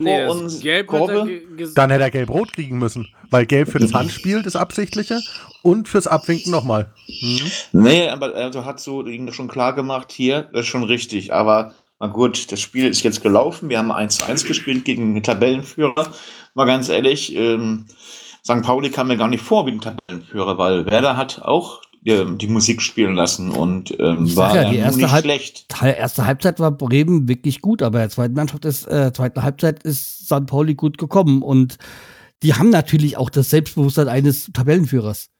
Nee, 0.00 0.26
uns 0.26 0.60
gelb 0.60 0.88
Dann 1.74 1.90
hätte 1.90 2.04
er 2.04 2.10
gelb-rot 2.10 2.52
kriegen 2.52 2.78
müssen, 2.78 3.08
weil 3.30 3.46
gelb 3.46 3.68
für 3.68 3.80
das 3.80 3.92
Handspiel, 3.92 4.42
das 4.42 4.54
Absichtliche, 4.54 5.20
und 5.62 5.88
fürs 5.88 6.06
Abwinken 6.06 6.50
nochmal. 6.52 6.92
Mhm. 7.08 7.50
Nee, 7.72 8.08
aber 8.08 8.34
also 8.34 8.64
hat 8.64 8.80
so 8.80 9.04
ihm 9.06 9.32
schon 9.32 9.48
klar 9.48 9.74
gemacht, 9.74 10.12
hier, 10.12 10.42
das 10.52 10.62
ist 10.62 10.66
schon 10.68 10.84
richtig, 10.84 11.32
aber 11.32 11.74
na 12.00 12.06
gut, 12.06 12.52
das 12.52 12.60
Spiel 12.60 12.86
ist 12.86 13.02
jetzt 13.02 13.22
gelaufen, 13.22 13.68
wir 13.68 13.78
haben 13.78 13.90
1-1 13.90 14.46
gespielt 14.46 14.84
gegen 14.84 15.14
den 15.14 15.22
Tabellenführer, 15.22 16.12
mal 16.54 16.64
ganz 16.66 16.88
ehrlich, 16.88 17.34
ähm, 17.34 17.86
St. 18.44 18.62
Pauli 18.62 18.90
kam 18.90 19.08
mir 19.08 19.16
gar 19.16 19.28
nicht 19.28 19.42
vor 19.42 19.66
wie 19.66 19.72
ein 19.72 19.80
Tabellenführer, 19.80 20.56
weil 20.58 20.86
Werder 20.86 21.16
hat 21.16 21.42
auch 21.42 21.82
äh, 22.04 22.24
die 22.36 22.46
Musik 22.46 22.80
spielen 22.80 23.14
lassen 23.16 23.50
und 23.50 23.98
ähm, 23.98 24.34
war 24.36 24.54
ja, 24.54 24.62
ja, 24.62 24.70
die 24.70 24.76
erste 24.76 25.00
nicht 25.02 25.10
Halb- 25.10 25.24
schlecht. 25.24 25.68
Teil- 25.68 25.96
erste 25.98 26.24
Halbzeit 26.24 26.60
war 26.60 26.70
Bremen 26.70 27.28
wirklich 27.28 27.60
gut, 27.60 27.82
aber 27.82 27.98
in 27.98 28.02
der 28.04 28.10
zweiten 28.10 28.34
Mannschaft 28.34 28.64
ist, 28.64 28.86
äh, 28.86 29.12
zweiten 29.12 29.42
Halbzeit 29.42 29.82
ist 29.82 30.26
St. 30.26 30.46
Pauli 30.46 30.76
gut 30.76 30.98
gekommen 30.98 31.42
und 31.42 31.78
die 32.44 32.54
haben 32.54 32.70
natürlich 32.70 33.16
auch 33.16 33.28
das 33.30 33.50
Selbstbewusstsein 33.50 34.08
eines 34.08 34.48
Tabellenführers. 34.54 35.30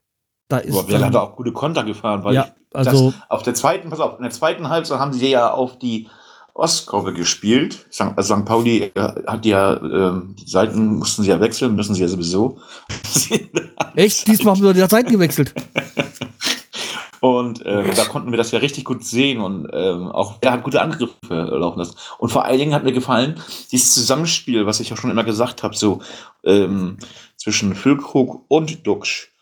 Da 0.48 0.58
ist 0.58 0.74
Werder 0.74 0.92
dann- 0.92 1.04
hat 1.04 1.16
auch 1.16 1.36
gute 1.36 1.52
Konter 1.52 1.84
gefahren, 1.84 2.24
weil 2.24 2.34
ja, 2.34 2.48
also 2.72 3.10
das, 3.10 3.20
auf 3.28 3.42
der 3.42 3.54
zweiten, 3.54 3.90
pass 3.90 4.00
auf, 4.00 4.16
in 4.16 4.22
der 4.22 4.32
zweiten 4.32 4.68
Halbzeit 4.68 4.98
haben 4.98 5.12
sie 5.12 5.28
ja 5.28 5.50
auf 5.50 5.78
die 5.78 6.08
Ostkurve 6.54 7.12
gespielt. 7.12 7.86
St. 7.92 8.16
also 8.16 8.34
St. 8.34 8.44
Pauli 8.44 8.90
äh, 8.94 9.12
hat 9.26 9.46
ja, 9.46 9.76
ähm, 9.76 10.34
die 10.38 10.50
Seiten 10.50 10.96
mussten 10.96 11.22
sie 11.22 11.30
ja 11.30 11.40
wechseln, 11.40 11.76
müssen 11.76 11.94
sie 11.94 12.02
ja 12.02 12.08
sowieso. 12.08 12.58
echt, 13.94 14.26
diesmal 14.26 14.54
haben 14.54 14.62
wir 14.62 14.74
die 14.74 14.80
Seiten 14.80 15.10
gewechselt. 15.10 15.54
Und 17.20 17.62
ähm, 17.66 17.90
da 17.96 18.04
konnten 18.04 18.30
wir 18.30 18.36
das 18.36 18.52
ja 18.52 18.60
richtig 18.60 18.84
gut 18.84 19.04
sehen 19.04 19.40
und 19.40 19.68
ähm, 19.72 20.06
auch 20.06 20.36
er 20.40 20.52
hat 20.52 20.62
gute 20.62 20.80
Angriffe 20.80 21.16
laufen 21.30 21.80
lassen. 21.80 21.96
Und 22.18 22.30
vor 22.30 22.44
allen 22.44 22.58
Dingen 22.58 22.74
hat 22.74 22.84
mir 22.84 22.92
gefallen, 22.92 23.40
dieses 23.72 23.92
Zusammenspiel, 23.92 24.66
was 24.66 24.78
ich 24.78 24.92
auch 24.92 24.96
schon 24.96 25.10
immer 25.10 25.24
gesagt 25.24 25.64
habe, 25.64 25.74
so 25.76 26.00
ähm, 26.44 26.96
zwischen 27.36 27.74
Füllkrug 27.74 28.44
und 28.46 28.86
Duxch. 28.86 29.32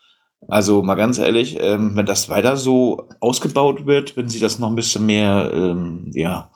Also 0.47 0.81
mal 0.81 0.95
ganz 0.95 1.17
ehrlich, 1.17 1.57
ähm, 1.59 1.95
wenn 1.95 2.05
das 2.05 2.29
weiter 2.29 2.57
so 2.57 3.09
ausgebaut 3.19 3.85
wird, 3.85 4.15
wenn 4.15 4.29
sie 4.29 4.39
das 4.39 4.59
noch 4.59 4.69
ein 4.69 4.75
bisschen 4.75 5.05
mehr 5.05 5.51
ähm, 5.53 6.11
ja, 6.13 6.51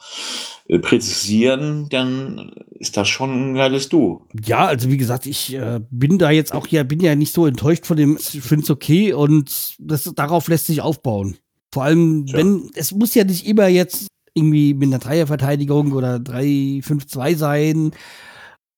äh, 0.68 0.80
präzisieren, 0.80 1.88
dann 1.90 2.52
ist 2.80 2.96
das 2.96 3.10
schon 3.10 3.52
ein 3.52 3.56
geiles 3.56 3.90
Duo. 3.90 4.28
Ja, 4.46 4.66
also 4.66 4.90
wie 4.90 4.98
gesagt, 4.98 5.26
ich 5.26 5.54
äh, 5.54 5.82
bin 5.90 6.18
da 6.18 6.32
jetzt 6.32 6.54
auch 6.54 6.68
hier, 6.68 6.84
bin 6.84 7.00
ja 7.00 7.16
nicht 7.16 7.34
so 7.34 7.46
enttäuscht 7.46 7.86
von 7.86 7.98
dem, 7.98 8.18
ich 8.18 8.42
finde 8.42 8.64
es 8.64 8.70
okay 8.70 9.14
und 9.14 9.76
das, 9.80 10.04
darauf 10.16 10.48
lässt 10.48 10.68
sich 10.68 10.82
aufbauen. 10.82 11.38
Vor 11.74 11.84
allem, 11.84 12.26
Tja. 12.26 12.38
wenn, 12.38 12.70
es 12.76 12.94
muss 12.94 13.16
ja 13.16 13.24
nicht 13.24 13.46
immer 13.48 13.68
jetzt 13.68 14.08
irgendwie 14.34 14.74
mit 14.74 14.88
einer 14.88 15.00
Dreierverteidigung 15.00 15.92
oder 15.92 16.16
3-5-2 16.18 17.36
sein, 17.36 17.92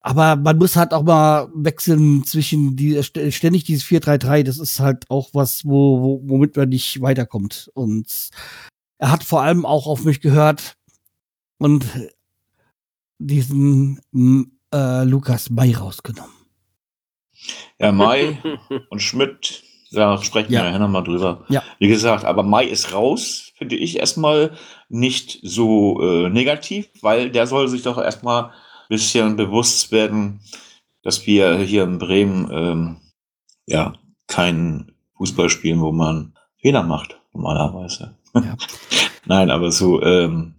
aber 0.04 0.36
man 0.36 0.58
muss 0.58 0.76
halt 0.76 0.94
auch 0.94 1.04
mal 1.04 1.50
wechseln 1.56 2.24
zwischen 2.26 2.76
die, 2.76 2.98
st- 3.00 3.32
ständig 3.32 3.64
dieses 3.64 3.84
4-3-3, 3.86 4.44
das 4.44 4.60
ist 4.60 4.80
halt 4.80 5.10
auch 5.10 5.30
was, 5.34 5.66
wo, 5.66 6.02
wo, 6.02 6.22
womit 6.26 6.56
man 6.56 6.70
nicht 6.70 7.02
weiterkommt. 7.02 7.72
Und 7.74 8.30
er 9.00 9.12
hat 9.12 9.24
vor 9.24 9.42
allem 9.42 9.66
auch 9.66 9.88
auf 9.88 10.04
mich 10.04 10.22
gehört 10.22 10.76
und 11.58 11.86
diesen 13.20 14.00
äh, 14.74 15.04
Lukas 15.04 15.50
May 15.50 15.74
rausgenommen. 15.74 16.32
Ja, 17.80 17.92
Mai 17.92 18.38
und 18.90 19.02
Schmidt, 19.02 19.64
da 19.92 20.22
sprechen 20.22 20.52
Ja. 20.52 20.62
wir 20.62 20.66
nachher 20.66 20.80
nochmal 20.80 21.04
drüber. 21.04 21.46
Ja. 21.50 21.64
Wie 21.80 21.88
gesagt, 21.88 22.26
aber 22.26 22.44
Mai 22.44 22.66
ist 22.66 22.94
raus, 22.94 23.52
finde 23.58 23.76
ich 23.76 23.98
erstmal 24.00 24.58
nicht 24.90 25.40
so 25.44 26.02
äh, 26.02 26.30
negativ, 26.30 26.88
weil 27.02 27.30
der 27.32 27.48
soll 27.48 27.68
sich 27.68 27.84
doch 27.84 27.98
erstmal 27.98 28.52
bisschen 28.94 29.36
bewusst 29.36 29.92
werden, 29.92 30.40
dass 31.02 31.26
wir 31.26 31.58
hier 31.58 31.84
in 31.84 31.98
Bremen 31.98 32.50
ähm, 32.52 32.98
ja 33.66 33.94
keinen 34.28 34.94
Fußball 35.18 35.50
spielen, 35.50 35.82
wo 35.82 35.92
man 35.92 36.34
Fehler 36.62 36.84
macht, 36.84 37.20
normalerweise. 37.34 38.16
Ja. 38.36 38.56
Nein, 39.26 39.50
aber 39.50 39.72
so, 39.72 40.02
ähm, 40.02 40.54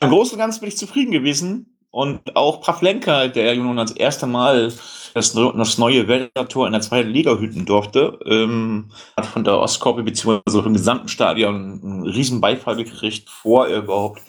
im 0.00 0.10
Großen 0.10 0.34
und 0.34 0.38
Ganzen 0.38 0.60
bin 0.60 0.68
ich 0.68 0.76
zufrieden 0.76 1.12
gewesen. 1.12 1.72
Und 1.90 2.36
auch 2.36 2.60
Pavlenka, 2.60 3.28
der 3.28 3.54
nun 3.56 3.78
als 3.78 3.92
erste 3.92 4.26
Mal 4.26 4.70
das, 5.14 5.32
das 5.32 5.78
neue 5.78 6.08
Welttor 6.08 6.66
in 6.66 6.72
der 6.72 6.82
zweiten 6.82 7.08
Liga 7.08 7.38
hüten 7.38 7.64
durfte, 7.64 8.18
ähm, 8.26 8.90
hat 9.16 9.24
von 9.24 9.44
der 9.44 9.58
Ostkurve 9.58 10.02
bzw. 10.02 10.42
vom 10.62 10.74
gesamten 10.74 11.08
Stadion 11.08 11.80
einen 11.82 12.02
riesen 12.02 12.42
Beifall 12.42 12.76
gekriegt, 12.76 13.24
bevor 13.24 13.68
er 13.68 13.78
überhaupt 13.78 14.20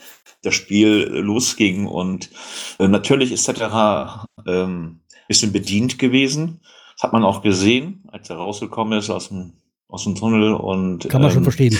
das 0.47 0.55
Spiel 0.55 1.11
äh, 1.13 1.19
losging. 1.19 1.85
Und 1.85 2.29
äh, 2.79 2.87
natürlich 2.87 3.31
ist 3.31 3.43
Cetera 3.43 4.25
ähm, 4.47 5.01
bisschen 5.27 5.51
bedient 5.51 5.99
gewesen. 5.99 6.61
Das 6.95 7.03
hat 7.03 7.13
man 7.13 7.23
auch 7.23 7.41
gesehen, 7.41 8.03
als 8.07 8.29
er 8.29 8.37
rausgekommen 8.37 8.97
ist 8.97 9.09
aus 9.09 9.29
dem, 9.29 9.53
aus 9.87 10.03
dem 10.05 10.15
Tunnel. 10.15 10.53
Und, 10.53 11.07
Kann 11.09 11.21
man 11.21 11.31
schon 11.31 11.39
ähm, 11.39 11.43
verstehen. 11.43 11.77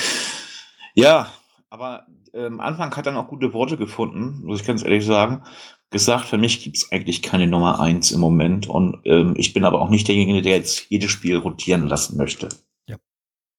ja, 0.93 1.31
aber 1.69 2.05
ähm, 2.33 2.59
Anfang 2.59 2.95
hat 2.95 3.05
dann 3.05 3.17
auch 3.17 3.27
gute 3.27 3.53
Worte 3.53 3.77
gefunden, 3.77 4.41
muss 4.43 4.61
ich 4.61 4.67
ganz 4.67 4.83
ehrlich 4.83 5.05
sagen. 5.05 5.43
Gesagt, 5.89 6.25
für 6.25 6.37
mich 6.37 6.63
gibt 6.63 6.77
es 6.77 6.91
eigentlich 6.91 7.21
keine 7.21 7.47
Nummer 7.47 7.79
eins 7.79 8.11
im 8.11 8.19
Moment. 8.19 8.67
Und 8.67 8.99
ähm, 9.05 9.33
ich 9.37 9.53
bin 9.53 9.63
aber 9.63 9.81
auch 9.81 9.89
nicht 9.89 10.07
derjenige, 10.07 10.41
der 10.41 10.57
jetzt 10.57 10.87
jedes 10.89 11.11
Spiel 11.11 11.37
rotieren 11.37 11.87
lassen 11.87 12.17
möchte. 12.17 12.49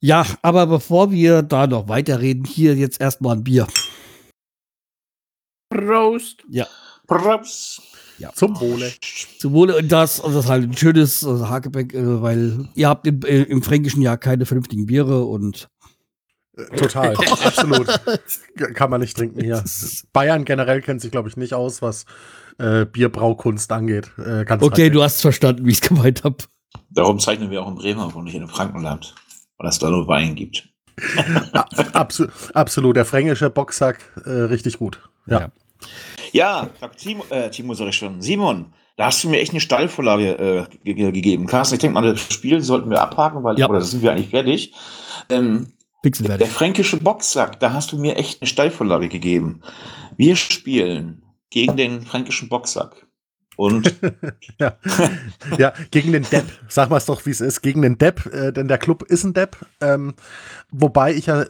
Ja, 0.01 0.25
aber 0.43 0.67
bevor 0.67 1.11
wir 1.11 1.43
da 1.43 1.67
noch 1.67 1.89
weiterreden, 1.89 2.45
hier 2.45 2.77
jetzt 2.77 3.01
erstmal 3.01 3.37
ein 3.37 3.43
Bier. 3.43 3.67
Prost. 5.69 6.45
Props. 7.07 7.83
Ja. 8.19 8.33
Zum 8.35 8.61
Wohle. 8.61 8.93
Zum 9.39 9.53
Wohle 9.53 9.77
und 9.77 9.91
das, 9.91 10.21
und 10.21 10.35
das 10.35 10.45
ist 10.45 10.51
halt 10.51 10.65
ein 10.65 10.77
schönes 10.77 11.23
äh, 11.23 11.27
Hakebeck, 11.27 11.95
äh, 11.95 12.23
weil 12.23 12.69
ihr 12.75 12.89
habt 12.89 13.07
im, 13.07 13.23
äh, 13.23 13.43
im 13.43 13.63
fränkischen 13.63 14.03
Jahr 14.03 14.19
keine 14.19 14.45
vernünftigen 14.45 14.87
Biere 14.87 15.25
und 15.25 15.69
Total, 16.77 17.15
absolut. 17.45 17.87
Kann 18.75 18.91
man 18.91 19.01
nicht 19.01 19.17
trinken 19.17 19.41
hier. 19.41 19.63
Bayern 20.13 20.45
generell 20.45 20.81
kennt 20.83 21.01
sich, 21.01 21.13
glaube 21.13 21.29
ich, 21.29 21.37
nicht 21.37 21.55
aus, 21.55 21.83
was 21.83 22.05
äh, 22.59 22.85
Bierbraukunst 22.85 23.71
angeht. 23.71 24.11
Äh, 24.19 24.45
ganz 24.45 24.63
okay, 24.65 24.91
du 24.91 25.03
hast 25.03 25.21
verstanden, 25.21 25.65
wie 25.67 25.71
ich 25.71 25.81
es 25.81 25.89
gemeint 25.89 26.25
habe. 26.25 26.39
Darum 26.91 27.21
zeichnen 27.21 27.51
wir 27.53 27.63
auch 27.63 27.69
in 27.69 27.77
Bremen 27.77 28.01
und 28.01 28.25
nicht 28.25 28.35
in 28.35 28.41
dem 28.41 28.49
Frankenland, 28.49 29.15
weil 29.57 29.69
es 29.69 29.79
da 29.79 29.89
nur 29.89 30.09
Wein 30.09 30.35
gibt. 30.35 30.69
Absu 31.93 32.27
absolut, 32.55 32.97
der 32.97 33.05
fränkische 33.05 33.51
Boxsack, 33.51 34.01
äh, 34.25 34.31
richtig 34.31 34.79
gut. 34.79 35.01
Ja. 35.31 35.51
Ja. 36.33 36.71
Timo, 36.97 37.25
äh, 37.31 37.51
Timo 37.51 37.75
sag 37.75 37.89
ich 37.89 37.97
schon. 37.97 38.21
Simon, 38.21 38.73
da 38.97 39.07
hast 39.07 39.23
du 39.25 39.29
mir 39.29 39.41
echt 39.41 39.53
eine 39.53 39.61
Stallvorlage 39.61 40.31
äh, 40.39 40.77
ge 40.85 40.95
ge- 40.95 41.13
gegeben. 41.13 41.47
Carsten, 41.47 41.75
ich 41.77 41.81
denke 41.81 41.95
mal, 41.95 42.13
das 42.13 42.21
Spiel 42.33 42.61
sollten 42.61 42.91
wir 42.91 43.01
abhaken, 43.01 43.43
weil 43.45 43.59
Ja. 43.59 43.69
oder 43.69 43.81
sind 43.81 44.03
wir 44.03 44.13
eigentlich 44.13 44.31
fertig. 44.31 44.75
Ähm, 45.31 45.69
Der 45.69 46.11
Pixelwertig. 46.11 46.49
fränkische 46.49 46.97
Boxsack, 46.99 47.61
da 47.61 47.73
hast 47.73 47.93
du 47.93 47.99
mir 47.99 48.17
echt 48.17 48.41
eine 48.43 48.49
Steilvorlage 48.49 49.09
gegeben. 49.09 49.63
Wir 50.17 50.37
spielen 50.37 51.23
gegen 51.51 51.77
den 51.77 52.03
fränkischen 52.03 52.49
Boxsack. 52.49 53.07
Und 53.57 53.95
Ja. 54.61 54.77
ja, 55.59 55.73
gegen 55.91 56.13
den 56.13 56.23
Depp. 56.25 56.45
Sag 56.69 56.91
mal 56.91 56.99
es 56.99 57.07
doch, 57.07 57.25
wie 57.27 57.31
es 57.31 57.41
ist. 57.41 57.61
Gegen 57.63 57.83
den 57.83 57.99
Depp, 57.99 58.27
äh, 58.27 58.53
denn 58.53 58.69
der 58.69 58.79
Club 58.79 59.03
ist 59.03 59.25
ein 59.25 59.33
Depp. 59.35 59.57
Ähm, 59.81 60.15
wobei 60.71 61.13
ich 61.15 61.27
ja 61.27 61.45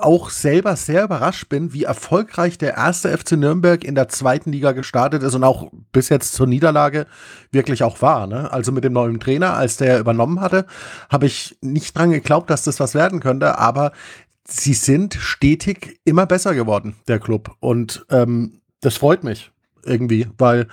auch 0.00 0.30
selber 0.30 0.76
sehr 0.76 1.04
überrascht 1.04 1.48
bin, 1.48 1.72
wie 1.72 1.84
erfolgreich 1.84 2.58
der 2.58 2.76
erste 2.76 3.16
FC 3.16 3.32
Nürnberg 3.32 3.84
in 3.84 3.94
der 3.94 4.08
zweiten 4.08 4.52
Liga 4.52 4.72
gestartet 4.72 5.22
ist 5.22 5.34
und 5.34 5.44
auch 5.44 5.70
bis 5.92 6.08
jetzt 6.08 6.34
zur 6.34 6.46
Niederlage 6.46 7.06
wirklich 7.50 7.82
auch 7.82 8.02
war. 8.02 8.26
Ne? 8.26 8.52
Also 8.52 8.72
mit 8.72 8.84
dem 8.84 8.92
neuen 8.92 9.20
Trainer, 9.20 9.54
als 9.54 9.76
der 9.76 9.98
übernommen 9.98 10.40
hatte, 10.40 10.66
habe 11.10 11.26
ich 11.26 11.56
nicht 11.60 11.96
dran 11.96 12.10
geglaubt, 12.10 12.50
dass 12.50 12.64
das 12.64 12.80
was 12.80 12.94
werden 12.94 13.20
könnte, 13.20 13.58
aber 13.58 13.92
sie 14.46 14.74
sind 14.74 15.14
stetig 15.14 16.00
immer 16.04 16.26
besser 16.26 16.54
geworden, 16.54 16.96
der 17.08 17.18
Club. 17.18 17.56
Und 17.60 18.04
ähm, 18.10 18.60
das 18.80 18.96
freut 18.96 19.24
mich 19.24 19.50
irgendwie, 19.86 20.26
weil 20.38 20.66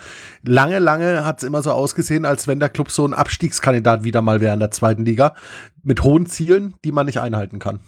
lange, 0.43 0.79
lange 0.79 1.25
hat 1.25 1.39
es 1.39 1.43
immer 1.43 1.61
so 1.61 1.71
ausgesehen, 1.71 2.25
als 2.25 2.47
wenn 2.47 2.59
der 2.59 2.69
Club 2.69 2.91
so 2.91 3.05
ein 3.05 3.13
Abstiegskandidat 3.13 4.03
wieder 4.03 4.21
mal 4.21 4.41
wäre 4.41 4.53
in 4.53 4.59
der 4.59 4.71
zweiten 4.71 5.05
Liga, 5.05 5.35
mit 5.83 6.03
hohen 6.03 6.25
Zielen, 6.25 6.75
die 6.85 6.91
man 6.91 7.05
nicht 7.05 7.19
einhalten 7.19 7.59
kann. 7.59 7.79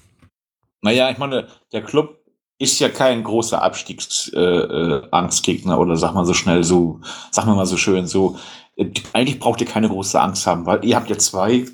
Naja, 0.83 1.09
ich 1.09 1.17
meine, 1.17 1.47
der 1.71 1.81
Club 1.81 2.19
ist 2.59 2.79
ja 2.79 2.89
kein 2.89 3.23
großer 3.23 3.61
Abstiegsangstgegner 3.61 5.03
äh, 5.03 5.07
Angstgegner 5.11 5.79
oder 5.79 5.97
sag 5.97 6.13
mal 6.13 6.25
so 6.25 6.33
schnell 6.33 6.63
so, 6.63 6.99
sag 7.31 7.45
mal 7.45 7.55
mal 7.55 7.65
so 7.65 7.77
schön 7.77 8.05
so. 8.05 8.37
Äh, 8.75 8.91
Eigentlich 9.13 9.39
braucht 9.39 9.61
ihr 9.61 9.67
keine 9.67 9.89
große 9.89 10.19
Angst 10.19 10.45
haben, 10.45 10.65
weil 10.65 10.83
ihr 10.85 10.95
habt 10.95 11.09
ja 11.09 11.17
zwei 11.17 11.65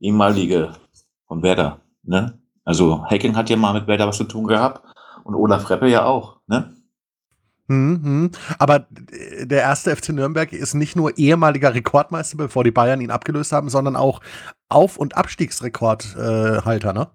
ehemalige 0.00 0.72
von 1.26 1.42
Werder, 1.42 1.80
ne? 2.02 2.38
Also 2.64 3.04
Hacking 3.04 3.36
hat 3.36 3.50
ja 3.50 3.56
mal 3.56 3.74
mit 3.74 3.86
Werder 3.86 4.08
was 4.08 4.16
zu 4.16 4.24
tun 4.24 4.46
gehabt 4.46 4.82
und 5.24 5.34
Olaf 5.34 5.68
Reppe 5.68 5.88
ja 5.88 6.04
auch, 6.04 6.40
ne? 6.46 6.75
Hm, 7.68 8.00
hm. 8.02 8.30
Aber 8.58 8.86
äh, 9.10 9.46
der 9.46 9.62
erste 9.62 9.94
FC 9.94 10.10
Nürnberg 10.10 10.52
ist 10.52 10.74
nicht 10.74 10.96
nur 10.96 11.18
ehemaliger 11.18 11.74
Rekordmeister, 11.74 12.36
bevor 12.36 12.64
die 12.64 12.70
Bayern 12.70 13.00
ihn 13.00 13.10
abgelöst 13.10 13.52
haben, 13.52 13.68
sondern 13.68 13.96
auch 13.96 14.20
Auf- 14.68 14.96
und 14.96 15.16
Abstiegsrekordhalter. 15.16 16.90
Äh, 16.90 16.94
ne? 16.94 17.10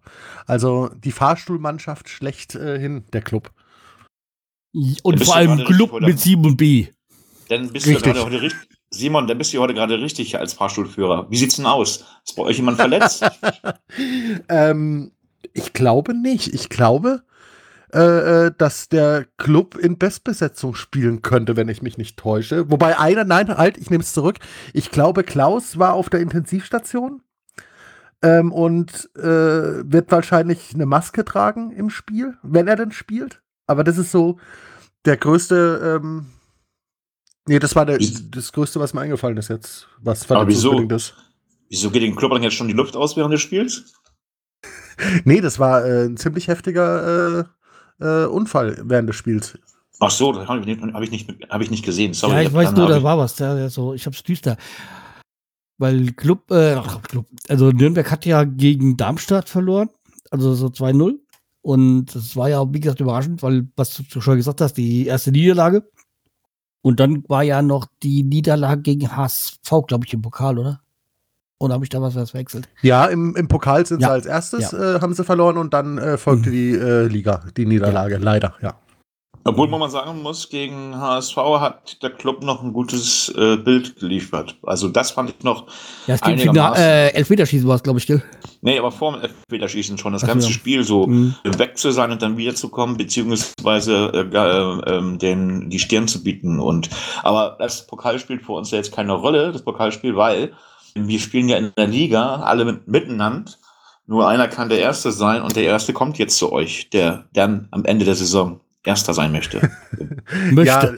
Also 0.45 0.89
die 0.89 1.11
Fahrstuhlmannschaft 1.11 2.09
schlechthin, 2.09 3.05
der 3.13 3.21
Club. 3.21 3.51
Und 4.73 5.23
vor 5.23 5.25
du 5.25 5.31
allem 5.31 5.65
Club 5.65 6.01
mit 6.01 6.19
7 6.19 6.45
und 6.45 6.57
B. 6.57 6.87
Dann 7.49 7.69
bist 7.71 7.85
du 7.85 7.91
Richtig. 7.91 8.13
gerade 8.13 8.25
heute 8.25 8.41
richtig. 8.41 8.69
Simon, 8.93 9.25
dann 9.27 9.37
bist 9.37 9.53
du 9.53 9.59
heute 9.59 9.73
gerade 9.73 10.01
richtig 10.01 10.37
als 10.37 10.53
Fahrstuhlführer. 10.53 11.27
Wie 11.29 11.37
sieht's 11.37 11.55
denn 11.55 11.65
aus? 11.65 12.03
Ist 12.25 12.35
bei 12.35 12.43
euch 12.43 12.57
jemand 12.57 12.77
verletzt? 12.77 13.25
ähm, 14.49 15.11
ich 15.53 15.71
glaube 15.71 16.13
nicht. 16.13 16.53
Ich 16.53 16.67
glaube, 16.67 17.23
äh, 17.93 18.45
äh, 18.45 18.51
dass 18.57 18.87
der 18.87 19.25
Club 19.37 19.75
in 19.75 19.97
Bestbesetzung 19.97 20.75
spielen 20.75 21.21
könnte, 21.21 21.57
wenn 21.57 21.67
ich 21.67 21.81
mich 21.81 21.97
nicht 21.97 22.17
täusche. 22.17 22.71
Wobei 22.71 22.97
einer, 22.97 23.25
nein, 23.25 23.57
halt, 23.57 23.77
ich 23.77 23.89
nehme 23.89 24.03
es 24.03 24.13
zurück. 24.13 24.37
Ich 24.73 24.91
glaube, 24.91 25.23
Klaus 25.23 25.77
war 25.77 25.93
auf 25.93 26.09
der 26.09 26.21
Intensivstation 26.21 27.21
ähm, 28.21 28.53
und 28.53 29.09
äh, 29.15 29.21
wird 29.21 30.11
wahrscheinlich 30.11 30.73
eine 30.73 30.85
Maske 30.85 31.25
tragen 31.25 31.71
im 31.71 31.89
Spiel, 31.89 32.37
wenn 32.43 32.67
er 32.67 32.77
denn 32.77 32.91
spielt. 32.91 33.41
Aber 33.67 33.83
das 33.83 33.97
ist 33.97 34.11
so 34.11 34.37
der 35.05 35.17
größte. 35.17 35.99
Ähm, 36.01 36.27
nee, 37.47 37.59
das 37.59 37.75
war 37.75 37.85
der, 37.85 37.97
das 37.97 38.53
größte, 38.53 38.79
was 38.79 38.93
mir 38.93 39.01
eingefallen 39.01 39.37
ist 39.37 39.49
jetzt. 39.49 39.89
Was 39.99 40.29
Aber 40.31 40.47
wieso? 40.47 40.79
ist. 40.79 41.15
Wieso 41.69 41.89
geht 41.89 42.03
den 42.03 42.15
Club 42.15 42.31
dann 42.31 42.43
jetzt 42.43 42.55
schon 42.55 42.67
die 42.67 42.73
Luft 42.73 42.95
aus 42.95 43.17
während 43.17 43.33
des 43.33 43.41
Spiels? 43.41 43.93
nee, 45.23 45.41
das 45.41 45.59
war 45.59 45.85
äh, 45.85 46.05
ein 46.05 46.17
ziemlich 46.17 46.47
heftiger 46.47 47.49
äh, 48.01 48.25
Unfall 48.25 48.81
während 48.83 49.09
des 49.09 49.15
Spiels. 49.15 49.57
Ach 49.99 50.09
so, 50.09 50.31
das 50.31 50.47
habe 50.47 50.59
ich, 50.61 50.65
nicht, 50.65 50.81
hab 50.81 51.03
ich, 51.03 51.11
nicht, 51.11 51.29
hab 51.49 51.61
ich 51.61 51.69
nicht 51.69 51.85
gesehen. 51.85 52.13
Sorry, 52.13 52.33
ja, 52.33 52.41
ich 52.41 52.53
weiß 52.53 52.71
nur, 52.73 52.87
da 52.87 53.03
war 53.03 53.19
was. 53.19 53.37
Ja, 53.37 53.69
so, 53.69 53.93
ich 53.93 54.05
hab's 54.07 54.23
düster. 54.23 54.57
Weil 55.77 56.11
Club, 56.13 56.49
äh, 56.51 56.79
Club, 57.07 57.27
also 57.47 57.69
Nürnberg 57.71 58.09
hat 58.09 58.25
ja 58.25 58.43
gegen 58.43 58.97
Darmstadt 58.97 59.47
verloren, 59.47 59.89
also 60.31 60.53
so 60.55 60.67
2-0. 60.67 61.19
Und 61.61 62.15
das 62.15 62.35
war 62.35 62.49
ja, 62.49 62.73
wie 62.73 62.79
gesagt, 62.79 62.99
überraschend, 62.99 63.43
weil, 63.43 63.67
was 63.75 64.01
du 64.09 64.21
schon 64.21 64.37
gesagt 64.37 64.61
hast, 64.61 64.73
die 64.73 65.05
erste 65.05 65.31
Niederlage. 65.31 65.87
Und 66.81 66.99
dann 66.99 67.23
war 67.27 67.43
ja 67.43 67.61
noch 67.61 67.85
die 68.01 68.23
Niederlage 68.23 68.81
gegen 68.81 69.15
HSV, 69.15 69.69
glaube 69.87 70.05
ich, 70.05 70.13
im 70.13 70.23
Pokal, 70.23 70.57
oder? 70.57 70.81
Oder 71.61 71.75
habe 71.75 71.85
ich 71.85 71.89
da 71.89 72.01
was, 72.01 72.15
was 72.15 72.31
verwechselt? 72.31 72.67
Ja, 72.81 73.05
im, 73.05 73.35
im 73.35 73.47
Pokal 73.47 73.85
sind 73.85 74.01
ja. 74.01 74.07
sie 74.07 74.13
als 74.13 74.25
erstes, 74.25 74.71
ja. 74.71 74.95
äh, 74.95 74.99
haben 74.99 75.13
sie 75.13 75.23
verloren 75.23 75.57
und 75.57 75.73
dann 75.73 75.99
äh, 75.99 76.17
folgte 76.17 76.49
mhm. 76.49 76.53
die 76.53 76.71
äh, 76.71 77.05
Liga, 77.05 77.43
die 77.55 77.67
Niederlage, 77.67 78.15
ja. 78.15 78.19
leider, 78.19 78.55
ja. 78.61 78.75
Obwohl 79.43 79.67
man 79.67 79.79
mal 79.79 79.89
sagen 79.89 80.21
muss, 80.21 80.49
gegen 80.49 80.95
HSV 80.95 81.35
hat 81.35 82.01
der 82.03 82.11
Club 82.11 82.43
noch 82.43 82.61
ein 82.61 82.73
gutes 82.73 83.29
äh, 83.35 83.57
Bild 83.57 83.95
geliefert. 83.95 84.55
Also 84.61 84.87
das 84.87 85.11
fand 85.11 85.31
ich 85.31 85.43
noch. 85.43 85.65
Ja, 86.05 86.15
es 86.15 86.21
ging 86.21 86.37
äh, 86.37 87.09
Elfmeterschießen 87.09 87.67
war 87.67 87.75
es, 87.75 87.83
glaube 87.83 87.97
ich, 87.97 88.05
gell? 88.05 88.21
Nee, 88.61 88.77
aber 88.77 88.91
vor 88.91 89.13
dem 89.13 89.21
Elfmeterschießen 89.21 89.97
schon. 89.97 90.13
Das 90.13 90.23
Ach, 90.23 90.27
ganze 90.27 90.47
ja. 90.47 90.53
Spiel 90.53 90.83
so 90.83 91.07
mhm. 91.07 91.33
weg 91.43 91.77
zu 91.77 91.91
sein 91.91 92.11
und 92.11 92.21
dann 92.21 92.37
wiederzukommen, 92.37 92.97
beziehungsweise 92.97 94.11
äh, 94.13 94.35
äh, 94.35 94.95
ähm, 94.95 95.17
den, 95.17 95.71
die 95.71 95.79
Stirn 95.79 96.07
zu 96.07 96.23
bieten. 96.23 96.59
Und 96.59 96.91
aber 97.23 97.55
das 97.57 97.87
Pokal 97.87 98.19
spielt 98.19 98.43
für 98.43 98.53
uns 98.53 98.69
ja 98.69 98.77
jetzt 98.77 98.93
keine 98.93 99.13
Rolle, 99.13 99.51
das 99.51 99.63
Pokalspiel, 99.63 100.15
weil 100.15 100.53
wir 100.95 101.19
spielen 101.19 101.49
ja 101.49 101.57
in 101.57 101.71
der 101.77 101.87
Liga 101.87 102.37
alle 102.37 102.65
mit, 102.65 102.87
miteinander. 102.87 103.51
Nur 104.07 104.27
einer 104.27 104.47
kann 104.47 104.69
der 104.69 104.79
Erste 104.79 105.11
sein 105.11 105.41
und 105.41 105.55
der 105.55 105.63
Erste 105.63 105.93
kommt 105.93 106.17
jetzt 106.17 106.37
zu 106.37 106.51
euch, 106.51 106.89
der 106.89 107.25
dann 107.33 107.67
am 107.71 107.85
Ende 107.85 108.05
der 108.05 108.15
Saison 108.15 108.59
Erster 108.83 109.13
sein 109.13 109.31
möchte. 109.31 109.61
möchte. 110.51 110.65
Ja, 110.65 110.91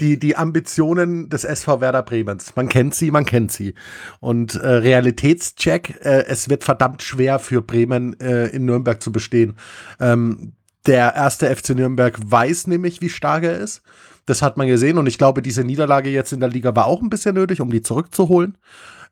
die, 0.00 0.18
die 0.18 0.36
Ambitionen 0.36 1.28
des 1.28 1.44
SV 1.44 1.82
Werder 1.82 2.02
Bremens. 2.02 2.56
Man 2.56 2.70
kennt 2.70 2.94
sie, 2.94 3.10
man 3.10 3.26
kennt 3.26 3.52
sie. 3.52 3.74
Und 4.20 4.54
äh, 4.54 4.66
Realitätscheck, 4.66 6.00
äh, 6.02 6.24
es 6.28 6.48
wird 6.48 6.64
verdammt 6.64 7.02
schwer 7.02 7.38
für 7.38 7.60
Bremen 7.60 8.18
äh, 8.20 8.46
in 8.46 8.64
Nürnberg 8.64 9.02
zu 9.02 9.12
bestehen. 9.12 9.56
Ähm, 10.00 10.54
der 10.86 11.14
erste 11.14 11.54
FC 11.54 11.70
Nürnberg 11.70 12.18
weiß 12.24 12.68
nämlich, 12.68 13.02
wie 13.02 13.10
stark 13.10 13.44
er 13.44 13.58
ist. 13.58 13.82
Das 14.24 14.40
hat 14.40 14.56
man 14.56 14.66
gesehen 14.66 14.96
und 14.96 15.06
ich 15.06 15.18
glaube, 15.18 15.42
diese 15.42 15.62
Niederlage 15.62 16.08
jetzt 16.08 16.32
in 16.32 16.40
der 16.40 16.48
Liga 16.48 16.74
war 16.74 16.86
auch 16.86 17.02
ein 17.02 17.10
bisschen 17.10 17.34
nötig, 17.34 17.60
um 17.60 17.70
die 17.70 17.82
zurückzuholen 17.82 18.56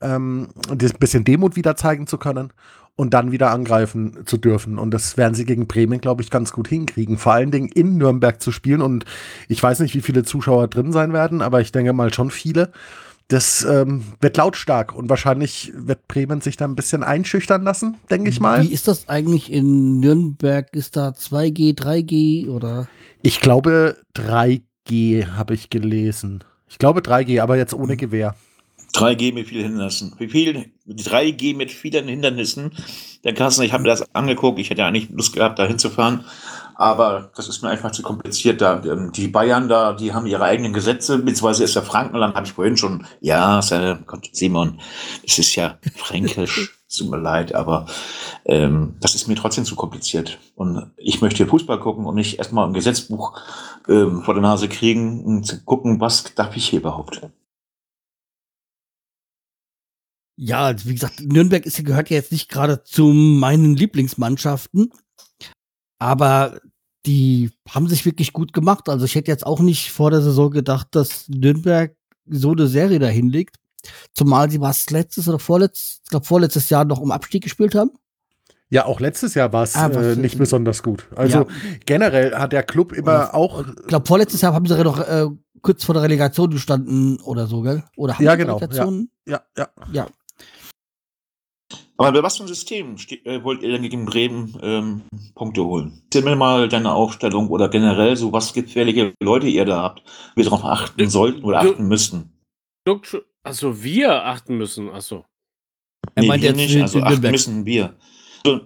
ähm, 0.00 0.48
und 0.68 0.82
ein 0.82 0.98
bisschen 0.98 1.24
Demut 1.24 1.56
wieder 1.56 1.76
zeigen 1.76 2.06
zu 2.06 2.18
können 2.18 2.52
und 2.96 3.12
dann 3.12 3.32
wieder 3.32 3.50
angreifen 3.50 4.24
zu 4.24 4.36
dürfen. 4.36 4.78
Und 4.78 4.92
das 4.92 5.16
werden 5.16 5.34
sie 5.34 5.44
gegen 5.44 5.66
Bremen, 5.66 6.00
glaube 6.00 6.22
ich, 6.22 6.30
ganz 6.30 6.52
gut 6.52 6.68
hinkriegen. 6.68 7.18
Vor 7.18 7.32
allen 7.32 7.50
Dingen 7.50 7.68
in 7.68 7.96
Nürnberg 7.96 8.40
zu 8.40 8.52
spielen. 8.52 8.80
Und 8.80 9.04
ich 9.48 9.62
weiß 9.62 9.80
nicht, 9.80 9.94
wie 9.94 10.00
viele 10.00 10.22
Zuschauer 10.22 10.68
drin 10.68 10.92
sein 10.92 11.12
werden, 11.12 11.42
aber 11.42 11.60
ich 11.60 11.72
denke 11.72 11.92
mal 11.92 12.12
schon 12.12 12.30
viele. 12.30 12.70
Das 13.28 13.64
ähm, 13.64 14.04
wird 14.20 14.36
lautstark 14.36 14.94
und 14.94 15.08
wahrscheinlich 15.08 15.72
wird 15.74 16.06
Bremen 16.08 16.42
sich 16.42 16.58
da 16.58 16.66
ein 16.66 16.76
bisschen 16.76 17.02
einschüchtern 17.02 17.62
lassen, 17.62 17.96
denke 18.10 18.28
ich 18.28 18.38
mal. 18.38 18.62
Wie 18.62 18.72
ist 18.72 18.86
das 18.86 19.08
eigentlich 19.08 19.50
in 19.50 19.98
Nürnberg? 19.98 20.68
Ist 20.76 20.96
da 20.96 21.08
2G, 21.08 21.74
3G 21.74 22.50
oder? 22.50 22.86
Ich 23.22 23.40
glaube 23.40 23.96
3G 24.14 25.28
habe 25.28 25.54
ich 25.54 25.70
gelesen. 25.70 26.44
Ich 26.68 26.76
glaube 26.76 27.00
3G, 27.00 27.40
aber 27.40 27.56
jetzt 27.56 27.72
ohne 27.72 27.96
Gewehr. 27.96 28.34
3G 28.94 29.34
mit 29.34 29.48
vielen 29.48 29.64
Hindernissen. 29.64 30.14
Wie 30.18 30.28
viel? 30.28 30.72
3G 30.88 31.56
mit 31.56 31.72
vielen 31.72 32.06
Hindernissen. 32.06 32.72
Der 33.24 33.34
Kassen, 33.34 33.64
ich 33.64 33.72
habe 33.72 33.82
mir 33.82 33.88
das 33.88 34.14
angeguckt. 34.14 34.58
Ich 34.58 34.70
hätte 34.70 34.82
ja 34.82 34.88
eigentlich 34.88 35.10
Lust 35.10 35.34
gehabt, 35.34 35.58
da 35.58 35.66
hinzufahren. 35.66 36.24
Aber 36.76 37.30
das 37.36 37.48
ist 37.48 37.62
mir 37.62 37.70
einfach 37.70 37.90
zu 37.90 38.02
kompliziert. 38.02 38.60
Da, 38.60 38.82
ähm, 38.84 39.12
die 39.12 39.28
Bayern 39.28 39.68
da, 39.68 39.92
die 39.92 40.12
haben 40.12 40.26
ihre 40.26 40.44
eigenen 40.44 40.72
Gesetze, 40.72 41.18
beziehungsweise 41.18 41.64
ist 41.64 41.76
der 41.76 41.82
Frankenland, 41.82 42.34
habe 42.34 42.46
ich 42.46 42.52
vorhin 42.52 42.76
schon, 42.76 43.06
ja, 43.20 43.60
Simon, 44.32 44.80
es 45.24 45.38
ist 45.38 45.54
ja 45.54 45.78
fränkisch, 45.96 46.78
tut 46.96 47.10
mir 47.10 47.18
leid, 47.18 47.54
aber 47.54 47.86
ähm, 48.44 48.96
das 49.00 49.14
ist 49.14 49.28
mir 49.28 49.36
trotzdem 49.36 49.64
zu 49.64 49.76
kompliziert. 49.76 50.38
Und 50.56 50.90
ich 50.96 51.20
möchte 51.20 51.46
Fußball 51.46 51.80
gucken 51.80 52.06
und 52.06 52.16
nicht 52.16 52.38
erstmal 52.38 52.66
ein 52.66 52.74
Gesetzbuch 52.74 53.38
ähm, 53.88 54.22
vor 54.22 54.34
der 54.34 54.42
Nase 54.42 54.68
kriegen 54.68 55.24
und 55.24 55.64
gucken, 55.64 56.00
was 56.00 56.34
darf 56.34 56.56
ich 56.56 56.68
hier 56.68 56.80
überhaupt. 56.80 57.22
Ja, 60.36 60.74
wie 60.84 60.94
gesagt, 60.94 61.20
Nürnberg 61.20 61.64
ist, 61.64 61.84
gehört 61.84 62.10
ja 62.10 62.16
jetzt 62.16 62.32
nicht 62.32 62.48
gerade 62.48 62.82
zu 62.82 63.06
meinen 63.06 63.76
Lieblingsmannschaften, 63.76 64.92
aber 65.98 66.60
die 67.06 67.50
haben 67.68 67.88
sich 67.88 68.04
wirklich 68.04 68.32
gut 68.32 68.52
gemacht. 68.52 68.88
Also 68.88 69.04
ich 69.04 69.14
hätte 69.14 69.30
jetzt 69.30 69.46
auch 69.46 69.60
nicht 69.60 69.92
vor 69.92 70.10
der 70.10 70.22
Saison 70.22 70.50
gedacht, 70.50 70.88
dass 70.92 71.28
Nürnberg 71.28 71.94
so 72.26 72.52
eine 72.52 72.66
Serie 72.66 72.98
dahin 72.98 73.28
legt. 73.28 73.56
Zumal 74.14 74.50
sie 74.50 74.60
was 74.60 74.88
letztes 74.90 75.28
oder 75.28 75.38
vorletztes, 75.38 76.00
ich 76.04 76.10
glaube 76.10 76.26
vorletztes 76.26 76.70
Jahr 76.70 76.84
noch 76.84 77.00
um 77.00 77.10
Abstieg 77.10 77.42
gespielt 77.42 77.74
haben. 77.74 77.90
Ja, 78.70 78.86
auch 78.86 78.98
letztes 78.98 79.34
Jahr 79.34 79.52
war 79.52 79.62
es 79.62 79.76
ah, 79.76 79.88
äh, 79.88 80.16
nicht 80.16 80.38
besonders 80.38 80.82
gut. 80.82 81.06
Also 81.14 81.40
ja. 81.40 81.46
generell 81.84 82.34
hat 82.34 82.52
der 82.52 82.62
Club 82.62 82.92
immer 82.92 83.12
oder, 83.12 83.34
auch. 83.34 83.64
Ich 83.66 83.86
glaube, 83.86 84.06
vorletztes 84.06 84.40
Jahr 84.40 84.54
haben 84.54 84.66
sie 84.66 84.82
doch 84.82 84.98
äh, 85.06 85.26
kurz 85.60 85.84
vor 85.84 85.94
der 85.94 86.02
Relegation 86.02 86.50
gestanden 86.50 87.20
oder 87.20 87.46
so, 87.46 87.60
gell? 87.60 87.84
Oder 87.96 88.14
haben 88.14 88.24
ja, 88.24 88.34
genau. 88.36 88.58
Ja, 88.58 88.68
ja, 89.26 89.42
ja. 89.56 89.68
ja. 89.92 90.06
Aber 91.96 92.12
bei 92.12 92.22
was 92.22 92.36
für 92.36 92.44
ein 92.44 92.48
System 92.48 92.96
äh, 93.24 93.42
wollt 93.44 93.62
ihr 93.62 93.70
denn 93.70 93.82
gegen 93.82 94.04
Bremen 94.04 94.58
ähm, 94.62 95.02
Punkte 95.34 95.64
holen? 95.64 96.02
Erzähl 96.06 96.22
mir 96.22 96.34
mal 96.34 96.68
deine 96.68 96.92
Aufstellung 96.92 97.48
oder 97.48 97.68
generell 97.68 98.16
so, 98.16 98.32
was 98.32 98.52
gefährliche 98.52 99.14
Leute 99.22 99.46
ihr 99.46 99.64
da 99.64 99.82
habt, 99.82 100.02
wir 100.34 100.44
darauf 100.44 100.64
achten 100.64 101.08
sollten 101.08 101.44
oder 101.44 101.60
achten 101.60 101.86
müssten. 101.86 102.32
Also 103.44 103.82
wir 103.82 104.24
achten 104.24 104.56
müssen, 104.56 104.90
achso. 104.90 105.24
Er 106.14 106.22
nee, 106.22 106.28
meint 106.28 106.42
jetzt 106.42 106.56
nicht, 106.56 106.80
also 106.80 107.00
achten 107.00 107.30
müssen 107.30 107.64
wir. 107.64 107.94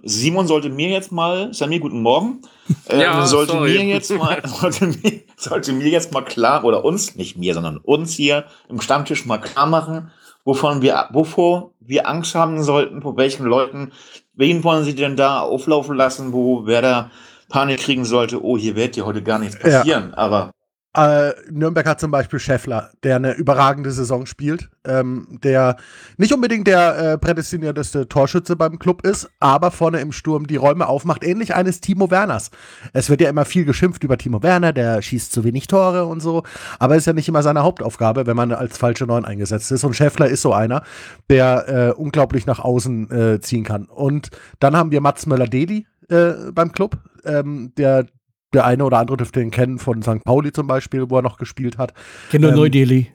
Simon 0.03 0.45
sollte 0.45 0.69
mir 0.69 0.89
jetzt 0.89 1.11
mal, 1.11 1.53
Samir, 1.53 1.79
guten 1.79 2.01
Morgen, 2.01 2.41
äh, 2.89 3.01
ja, 3.01 3.25
sollte 3.25 3.53
sorry. 3.53 3.77
mir 3.77 3.85
jetzt 3.85 4.11
mal, 4.11 4.41
sollte 4.45 4.87
mir, 4.87 5.21
sollte 5.37 5.71
mir 5.71 5.87
jetzt 5.87 6.11
mal 6.11 6.21
klar, 6.21 6.65
oder 6.65 6.83
uns, 6.83 7.15
nicht 7.15 7.37
mir, 7.37 7.53
sondern 7.53 7.77
uns 7.77 8.13
hier 8.13 8.45
im 8.67 8.81
Stammtisch 8.81 9.25
mal 9.25 9.37
klar 9.37 9.67
machen, 9.67 10.11
wovon 10.45 10.81
wir, 10.81 11.09
wovor 11.11 11.73
wir 11.79 12.07
Angst 12.07 12.35
haben 12.35 12.63
sollten, 12.63 13.01
vor 13.01 13.17
welchen 13.17 13.45
Leuten, 13.45 13.91
wen 14.33 14.63
wollen 14.63 14.83
sie 14.83 14.95
denn 14.95 15.15
da 15.15 15.41
auflaufen 15.41 15.95
lassen, 15.95 16.33
wo 16.33 16.65
wer 16.65 16.81
da 16.81 17.11
Panik 17.49 17.79
kriegen 17.79 18.05
sollte, 18.05 18.43
oh, 18.43 18.57
hier 18.57 18.75
wird 18.75 18.95
ja 18.95 19.05
heute 19.05 19.23
gar 19.23 19.39
nichts 19.39 19.59
passieren, 19.59 20.09
ja. 20.11 20.17
aber 20.17 20.51
äh, 20.95 21.33
Nürnberg 21.51 21.85
hat 21.85 21.99
zum 21.99 22.09
Beispiel 22.09 22.39
Scheffler, 22.39 22.89
der 23.03 23.17
eine 23.17 23.33
überragende 23.33 23.91
Saison 23.91 24.25
spielt, 24.25 24.69
ähm, 24.85 25.39
der 25.43 25.77
nicht 26.17 26.33
unbedingt 26.33 26.65
der 26.67 26.97
äh, 26.97 27.17
prädestinierteste 27.17 28.07
Torschütze 28.07 28.55
beim 28.55 28.79
Club 28.79 29.05
ist, 29.05 29.29
aber 29.39 29.69
vorne 29.69 29.99
im 29.99 30.11
Sturm 30.11 30.47
die 30.47 30.55
Räume 30.55 30.87
aufmacht, 30.87 31.23
ähnlich 31.23 31.53
eines 31.53 31.79
Timo 31.79 32.09
Werners. 32.09 32.49
Es 32.91 33.09
wird 33.09 33.21
ja 33.21 33.29
immer 33.29 33.45
viel 33.45 33.65
geschimpft 33.65 34.03
über 34.03 34.17
Timo 34.17 34.41
Werner, 34.41 34.73
der 34.73 35.01
schießt 35.03 35.31
zu 35.31 35.43
wenig 35.43 35.67
Tore 35.67 36.05
und 36.05 36.21
so, 36.21 36.43
aber 36.79 36.95
ist 36.95 37.05
ja 37.05 37.13
nicht 37.13 37.29
immer 37.29 37.43
seine 37.43 37.61
Hauptaufgabe, 37.61 38.25
wenn 38.25 38.35
man 38.35 38.51
als 38.51 38.77
falsche 38.77 39.05
Neun 39.05 39.25
eingesetzt 39.25 39.71
ist. 39.71 39.83
Und 39.83 39.95
Scheffler 39.95 40.27
ist 40.27 40.41
so 40.41 40.53
einer, 40.53 40.81
der 41.29 41.69
äh, 41.69 41.91
unglaublich 41.91 42.47
nach 42.47 42.59
außen 42.59 43.11
äh, 43.11 43.39
ziehen 43.41 43.63
kann. 43.63 43.85
Und 43.85 44.29
dann 44.59 44.75
haben 44.75 44.89
wir 44.89 45.01
Mats 45.01 45.27
Möller-Deli, 45.27 45.85
äh, 46.09 46.51
beim 46.51 46.71
Club, 46.71 46.97
ähm, 47.25 47.73
der 47.77 48.07
der 48.53 48.65
eine 48.65 48.83
oder 48.83 48.97
andere 48.97 49.17
dürfte 49.17 49.41
ihn 49.41 49.51
kennen 49.51 49.79
von 49.79 50.01
St. 50.01 50.23
Pauli 50.23 50.51
zum 50.51 50.67
Beispiel, 50.67 51.09
wo 51.09 51.17
er 51.17 51.21
noch 51.21 51.37
gespielt 51.37 51.77
hat. 51.77 51.93
Kenne 52.31 52.49
ähm, 52.49 52.55
Neu-Delhi. 52.55 53.11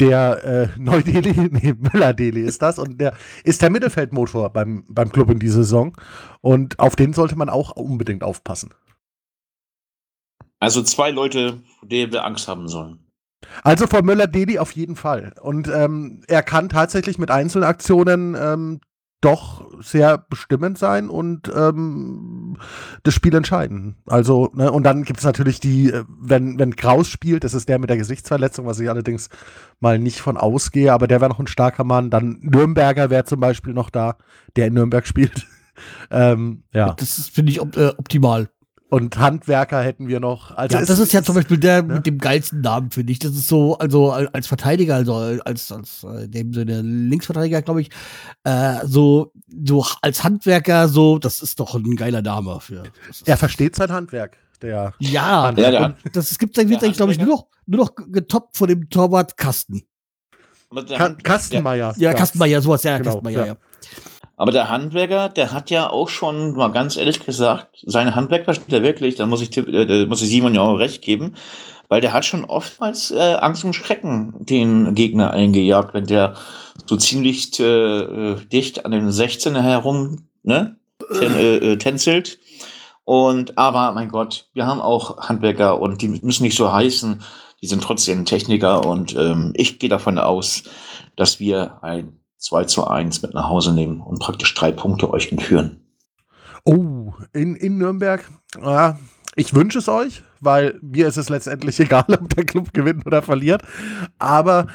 Der 0.00 0.44
äh, 0.44 0.68
Neu-Delhi, 0.78 1.50
nee, 1.50 1.74
Müller-Delhi 1.78 2.40
ist 2.40 2.62
das 2.62 2.78
und 2.78 3.00
der 3.00 3.14
ist 3.44 3.62
der 3.62 3.70
Mittelfeldmotor 3.70 4.50
beim, 4.50 4.84
beim 4.88 5.10
Club 5.10 5.30
in 5.30 5.38
dieser 5.38 5.62
Saison 5.62 5.96
und 6.40 6.78
auf 6.78 6.96
den 6.96 7.12
sollte 7.12 7.36
man 7.36 7.48
auch 7.48 7.70
unbedingt 7.72 8.24
aufpassen. 8.24 8.74
Also 10.58 10.82
zwei 10.82 11.10
Leute, 11.10 11.60
vor 11.78 11.88
denen 11.88 12.12
wir 12.12 12.24
Angst 12.24 12.48
haben 12.48 12.68
sollen. 12.68 12.98
Also 13.62 13.86
vor 13.86 14.02
Müller-Deli 14.02 14.58
auf 14.58 14.72
jeden 14.72 14.96
Fall. 14.96 15.34
Und 15.40 15.68
ähm, 15.68 16.22
er 16.26 16.42
kann 16.42 16.68
tatsächlich 16.68 17.18
mit 17.18 17.30
Einzelaktionen 17.30 18.34
ähm, 18.34 18.80
doch 19.24 19.64
sehr 19.80 20.18
bestimmend 20.18 20.78
sein 20.78 21.08
und 21.08 21.50
ähm, 21.54 22.56
das 23.02 23.14
Spiel 23.14 23.34
entscheiden. 23.34 23.96
Also, 24.06 24.50
ne, 24.54 24.70
und 24.70 24.82
dann 24.84 25.04
gibt 25.04 25.20
es 25.20 25.24
natürlich 25.24 25.60
die, 25.60 25.90
äh, 25.90 26.04
wenn, 26.08 26.58
wenn 26.58 26.76
Kraus 26.76 27.08
spielt, 27.08 27.44
das 27.44 27.54
ist 27.54 27.68
der 27.68 27.78
mit 27.78 27.90
der 27.90 27.96
Gesichtsverletzung, 27.96 28.66
was 28.66 28.80
ich 28.80 28.88
allerdings 28.88 29.30
mal 29.80 29.98
nicht 29.98 30.20
von 30.20 30.36
ausgehe, 30.36 30.92
aber 30.92 31.06
der 31.08 31.20
wäre 31.20 31.30
noch 31.30 31.40
ein 31.40 31.46
starker 31.46 31.84
Mann. 31.84 32.10
Dann 32.10 32.38
Nürnberger 32.42 33.10
wäre 33.10 33.24
zum 33.24 33.40
Beispiel 33.40 33.72
noch 33.72 33.90
da, 33.90 34.16
der 34.56 34.66
in 34.66 34.74
Nürnberg 34.74 35.06
spielt. 35.06 35.46
ähm, 36.10 36.64
ja. 36.72 36.94
Das 36.94 37.28
finde 37.28 37.52
ich 37.52 37.60
op 37.60 37.76
äh, 37.76 37.92
optimal. 37.96 38.48
Und 38.94 39.18
Handwerker 39.18 39.82
hätten 39.82 40.06
wir 40.06 40.20
noch. 40.20 40.56
Also 40.56 40.78
ja, 40.78 40.84
das 40.84 41.00
ist 41.00 41.12
ja 41.12 41.24
zum 41.24 41.34
Beispiel 41.34 41.58
der 41.58 41.82
ne? 41.82 41.94
mit 41.94 42.06
dem 42.06 42.18
geilsten 42.18 42.60
Namen, 42.60 42.92
finde 42.92 43.10
ich. 43.10 43.18
Das 43.18 43.32
ist 43.32 43.48
so, 43.48 43.76
also 43.78 44.12
als 44.12 44.46
Verteidiger, 44.46 44.94
also 44.94 45.14
als, 45.14 45.72
als 45.72 46.04
äh, 46.04 46.28
dem 46.28 46.54
Sinne 46.54 46.80
Linksverteidiger, 46.82 47.60
glaube 47.62 47.80
ich, 47.80 47.90
äh, 48.44 48.86
so, 48.86 49.32
so 49.66 49.84
als 50.00 50.22
Handwerker, 50.22 50.86
so, 50.86 51.18
das 51.18 51.42
ist 51.42 51.58
doch 51.58 51.74
ein 51.74 51.96
geiler 51.96 52.22
Name 52.22 52.60
für. 52.60 52.84
Er 53.24 53.36
versteht 53.36 53.74
sein 53.74 53.90
Handwerk. 53.90 54.36
Der 54.62 54.94
ja, 55.00 55.50
ja 55.50 55.52
der, 55.52 55.96
das 56.12 56.30
es 56.30 56.38
gibt, 56.38 56.56
wird 56.56 56.84
eigentlich, 56.84 56.96
glaube 56.96 57.10
ich, 57.10 57.18
nur 57.18 57.26
noch, 57.26 57.46
nur 57.66 57.86
noch 57.86 57.96
getoppt 57.96 58.56
von 58.56 58.68
dem 58.68 58.88
Torwart 58.90 59.36
Kasten. 59.36 59.82
Kastenmeier. 61.24 61.94
Ja, 61.96 62.14
Kastenmeier, 62.14 62.62
sowas, 62.62 62.84
ja, 62.84 62.98
genau, 62.98 63.10
Kastenmeier, 63.10 63.40
ja. 63.40 63.46
ja. 63.46 63.56
Aber 64.36 64.50
der 64.50 64.68
Handwerker, 64.68 65.28
der 65.28 65.52
hat 65.52 65.70
ja 65.70 65.88
auch 65.88 66.08
schon, 66.08 66.54
mal 66.54 66.72
ganz 66.72 66.96
ehrlich 66.96 67.24
gesagt, 67.24 67.82
seine 67.86 68.14
Handwerk 68.14 68.44
versteht 68.44 68.72
er 68.72 68.82
wirklich, 68.82 69.14
da 69.14 69.26
muss 69.26 69.40
ich, 69.40 69.56
äh, 69.56 70.06
muss 70.06 70.22
ich 70.22 70.28
Simon 70.28 70.54
ja 70.54 70.62
auch 70.62 70.74
recht 70.74 71.02
geben, 71.02 71.34
weil 71.88 72.00
der 72.00 72.12
hat 72.12 72.24
schon 72.24 72.44
oftmals 72.44 73.10
äh, 73.12 73.36
Angst 73.40 73.64
und 73.64 73.74
Schrecken 73.74 74.34
den 74.38 74.94
Gegner 74.94 75.30
eingejagt, 75.30 75.94
wenn 75.94 76.06
der 76.06 76.34
so 76.86 76.96
ziemlich 76.96 77.58
äh, 77.60 78.34
dicht 78.52 78.84
an 78.84 78.90
den 78.90 79.10
16er 79.10 79.60
herum 79.60 80.26
ne, 80.42 80.76
ten, 81.18 81.34
äh, 81.34 81.56
äh, 81.56 81.76
tänzelt. 81.76 82.38
Und 83.04 83.58
aber, 83.58 83.92
mein 83.92 84.08
Gott, 84.08 84.48
wir 84.54 84.66
haben 84.66 84.80
auch 84.80 85.28
Handwerker 85.28 85.80
und 85.80 86.02
die 86.02 86.08
müssen 86.08 86.42
nicht 86.42 86.56
so 86.56 86.72
heißen, 86.72 87.22
die 87.62 87.66
sind 87.66 87.82
trotzdem 87.82 88.24
Techniker 88.24 88.84
und 88.84 89.14
ähm, 89.14 89.52
ich 89.54 89.78
gehe 89.78 89.90
davon 89.90 90.18
aus, 90.18 90.64
dass 91.16 91.38
wir 91.38 91.82
ein 91.82 92.18
2 92.44 92.64
zu 92.64 92.86
1 92.86 93.22
mit 93.22 93.34
nach 93.34 93.48
Hause 93.48 93.74
nehmen 93.74 94.00
und 94.00 94.20
praktisch 94.20 94.52
drei 94.54 94.70
Punkte 94.70 95.10
euch 95.10 95.32
entführen. 95.32 95.80
Oh, 96.64 97.12
in, 97.32 97.56
in 97.56 97.78
Nürnberg. 97.78 98.28
Ja, 98.60 98.98
ich 99.34 99.54
wünsche 99.54 99.78
es 99.78 99.88
euch, 99.88 100.22
weil 100.40 100.78
mir 100.82 101.08
ist 101.08 101.16
es 101.16 101.28
letztendlich 101.28 101.80
egal, 101.80 102.04
ob 102.08 102.34
der 102.34 102.44
Club 102.44 102.72
gewinnt 102.72 103.06
oder 103.06 103.22
verliert. 103.22 103.62
Aber 104.18 104.66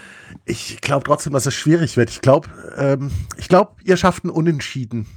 ich 0.45 0.81
glaube 0.81 1.03
trotzdem, 1.05 1.33
dass 1.33 1.45
es 1.45 1.53
schwierig 1.53 1.95
wird. 1.95 2.09
Ich 2.09 2.21
glaube, 2.21 2.49
ähm, 2.75 3.11
ich 3.37 3.47
glaube, 3.47 3.75
ihr 3.83 3.97
schafft 3.97 4.23
ein 4.23 4.29
Unentschieden. 4.29 5.07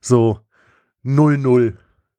So 0.00 0.40
0-0. 1.04 1.76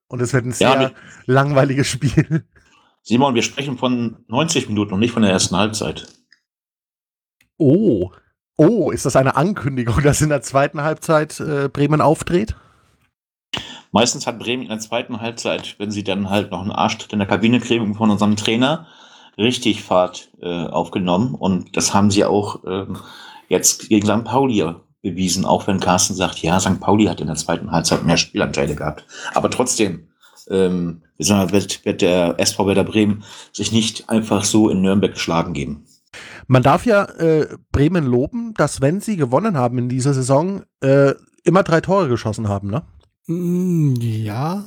Und 0.08 0.22
es 0.22 0.34
wird 0.34 0.46
ein 0.46 0.52
sehr 0.52 0.82
ja, 0.82 0.92
langweiliges 1.26 1.88
Spiel. 1.88 2.46
Simon, 3.04 3.36
wir 3.36 3.44
sprechen 3.44 3.78
von 3.78 4.26
90 4.28 4.68
Minuten 4.68 4.94
und 4.94 5.00
nicht 5.00 5.14
von 5.14 5.22
der 5.22 5.32
ersten 5.32 5.56
Halbzeit. 5.56 6.08
Oh. 7.58 8.12
Oh, 8.60 8.92
ist 8.92 9.06
das 9.06 9.16
eine 9.16 9.38
Ankündigung, 9.38 10.02
dass 10.04 10.20
in 10.20 10.28
der 10.28 10.42
zweiten 10.42 10.84
Halbzeit 10.84 11.40
äh, 11.40 11.70
Bremen 11.70 12.02
aufdreht? 12.02 12.56
Meistens 13.92 14.28
hat 14.28 14.38
Bremen 14.38 14.64
in 14.64 14.70
der 14.70 14.80
zweiten 14.80 15.22
Halbzeit, 15.22 15.76
wenn 15.80 15.92
sie 15.92 16.04
dann 16.04 16.30
halt 16.30 16.52
noch 16.52 16.62
einen 16.62 16.74
Arschtritt 16.74 17.14
in 17.14 17.20
der 17.20 17.28
Kabine 17.28 17.62
kriegen 17.62 17.96
von 17.96 18.12
unserem 18.12 18.36
Trainer, 18.36 18.86
richtig 19.38 19.82
Fahrt 19.82 20.30
äh, 20.42 20.66
aufgenommen. 20.66 21.36
Und 21.36 21.78
das 21.78 21.94
haben 21.94 22.12
sie 22.12 22.26
auch 22.26 22.66
äh, 22.66 22.86
jetzt 23.48 23.88
gegen 23.88 24.06
St. 24.06 24.26
Pauli 24.26 24.74
bewiesen, 25.02 25.46
auch 25.46 25.66
wenn 25.66 25.80
Carsten 25.80 26.14
sagt, 26.14 26.40
ja, 26.40 26.60
St. 26.60 26.82
Pauli 26.82 27.06
hat 27.06 27.22
in 27.22 27.28
der 27.28 27.38
zweiten 27.38 27.72
Halbzeit 27.72 28.04
mehr 28.04 28.18
Spielanteile 28.18 28.76
gehabt. 28.76 29.06
Aber 29.34 29.50
trotzdem 29.50 30.10
ähm, 30.50 31.04
wird, 31.18 31.86
wird 31.86 32.02
der 32.02 32.36
SV 32.38 32.68
Werder 32.68 32.84
Bremen 32.84 33.24
sich 33.54 33.72
nicht 33.72 34.10
einfach 34.10 34.44
so 34.44 34.70
in 34.70 34.82
Nürnberg 34.82 35.14
geschlagen 35.14 35.54
geben. 35.54 35.86
Man 36.50 36.64
darf 36.64 36.84
ja 36.88 37.04
äh, 37.04 37.48
Bremen 37.72 38.06
loben, 38.06 38.56
dass 38.56 38.82
wenn 38.82 39.02
sie 39.02 39.18
gewonnen 39.18 39.56
haben 39.56 39.78
in 39.78 39.88
dieser 39.88 40.16
Saison, 40.16 40.64
äh, 40.82 41.14
immer 41.44 41.62
drei 41.62 41.80
Tore 41.80 42.10
geschossen 42.10 42.50
haben, 42.50 42.72
ne? 42.72 42.82
Mm, 43.28 43.94
ja. 44.00 44.66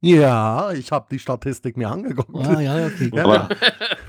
Ja, 0.00 0.70
ich 0.70 0.92
habe 0.92 1.08
die 1.10 1.18
Statistik 1.18 1.76
mir 1.76 1.90
angeguckt. 1.90 2.30
Ah, 2.36 2.60
ja, 2.60 2.86
okay. 2.86 3.10
Ja. 3.12 3.24
Aber, 3.24 3.48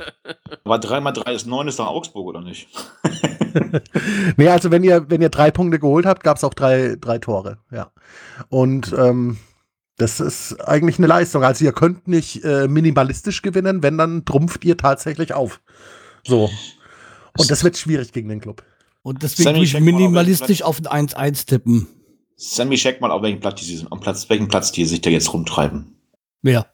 aber 0.66 0.78
3 0.78 1.00
mal 1.00 1.14
3 1.14 1.34
ist 1.34 1.48
9, 1.48 1.68
ist 1.68 1.80
doch 1.80 1.88
Augsburg, 1.88 2.28
oder 2.28 2.42
nicht? 2.42 2.70
nee, 4.38 4.48
also 4.48 4.70
wenn 4.70 4.84
ihr, 4.84 5.10
wenn 5.10 5.24
ihr 5.24 5.30
drei 5.30 5.50
Punkte 5.50 5.80
geholt 5.80 6.06
habt, 6.06 6.24
gab 6.24 6.38
es 6.38 6.44
auch 6.44 6.54
drei, 6.54 6.96
drei 7.02 7.18
Tore, 7.18 7.58
ja. 7.72 7.92
Und 8.50 8.94
ähm, 8.96 9.38
das 9.98 10.20
ist 10.20 10.62
eigentlich 10.62 11.00
eine 11.00 11.08
Leistung. 11.08 11.44
Also 11.44 11.66
ihr 11.66 11.74
könnt 11.74 12.08
nicht 12.08 12.44
äh, 12.44 12.68
minimalistisch 12.68 13.42
gewinnen, 13.42 13.82
wenn 13.82 13.98
dann 13.98 14.26
trumpft 14.26 14.64
ihr 14.64 14.78
tatsächlich 14.78 15.34
auf. 15.34 15.60
So. 16.28 16.50
Und 17.38 17.52
das 17.52 17.64
wird 17.64 17.78
schwierig 17.78 18.12
gegen 18.12 18.30
den 18.30 18.42
Club. 18.42 18.64
Und 19.02 19.24
deswegen 19.24 19.52
würde 19.52 19.64
ich 19.64 19.80
minimalistisch 19.80 20.62
auf 20.62 20.80
ein 20.86 21.08
1-1 21.08 21.48
tippen. 21.48 21.88
Sammy, 22.36 22.76
check 22.76 23.02
mal, 23.02 23.10
auf 23.10 23.22
welchem 23.22 23.40
Platz 23.40 23.62
die, 23.62 23.86
am 23.90 24.00
Platz, 24.00 24.30
welchen 24.30 24.48
Platz 24.48 24.72
die 24.72 24.86
sich 24.86 25.02
da 25.02 25.10
jetzt 25.10 25.34
rumtreiben. 25.34 25.96
Wer? 26.42 26.70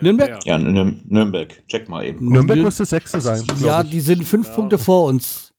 Nürnberg? 0.00 0.44
Ja, 0.44 0.58
Nürnberg. 0.58 1.66
Check 1.68 1.88
mal 1.88 2.04
eben. 2.04 2.28
Nürnberg 2.28 2.58
müsste 2.58 2.84
Sechste 2.84 3.20
sein. 3.20 3.44
Ja, 3.60 3.82
die 3.82 4.00
sind 4.00 4.24
fünf 4.24 4.48
ja. 4.48 4.54
Punkte 4.54 4.78
vor 4.78 5.06
uns. 5.06 5.52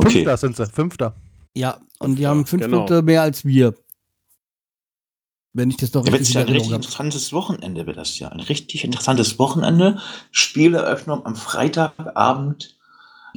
Fünfter 0.00 0.20
okay. 0.20 0.36
sind 0.36 0.56
sie, 0.56 0.66
Fünfter. 0.66 1.16
Ja, 1.54 1.80
und 1.98 2.18
die 2.18 2.26
haben 2.26 2.46
fünf 2.46 2.62
genau. 2.62 2.78
Punkte 2.78 3.02
mehr 3.02 3.22
als 3.22 3.44
wir. 3.44 3.74
Wenn 5.54 5.70
ich 5.70 5.76
das 5.78 5.90
doch 5.90 6.06
ja, 6.06 6.12
richtig 6.12 6.34
ja 6.34 6.42
ein 6.42 6.48
richtig 6.48 6.72
interessantes 6.72 7.32
Wochenende 7.32 7.86
wird 7.86 7.96
das 7.96 8.18
ja. 8.18 8.28
Ein 8.28 8.40
richtig 8.40 8.84
interessantes 8.84 9.38
Wochenende. 9.38 10.00
Spieleröffnung 10.30 11.24
am 11.24 11.36
Freitagabend 11.36 12.76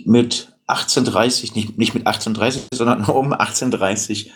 mit 0.05 0.53
18.30, 0.67 1.53
nicht, 1.55 1.77
nicht 1.77 1.93
mit 1.93 2.07
18.30, 2.07 2.67
sondern 2.73 3.05
um 3.09 3.33
18.30. 3.33 4.29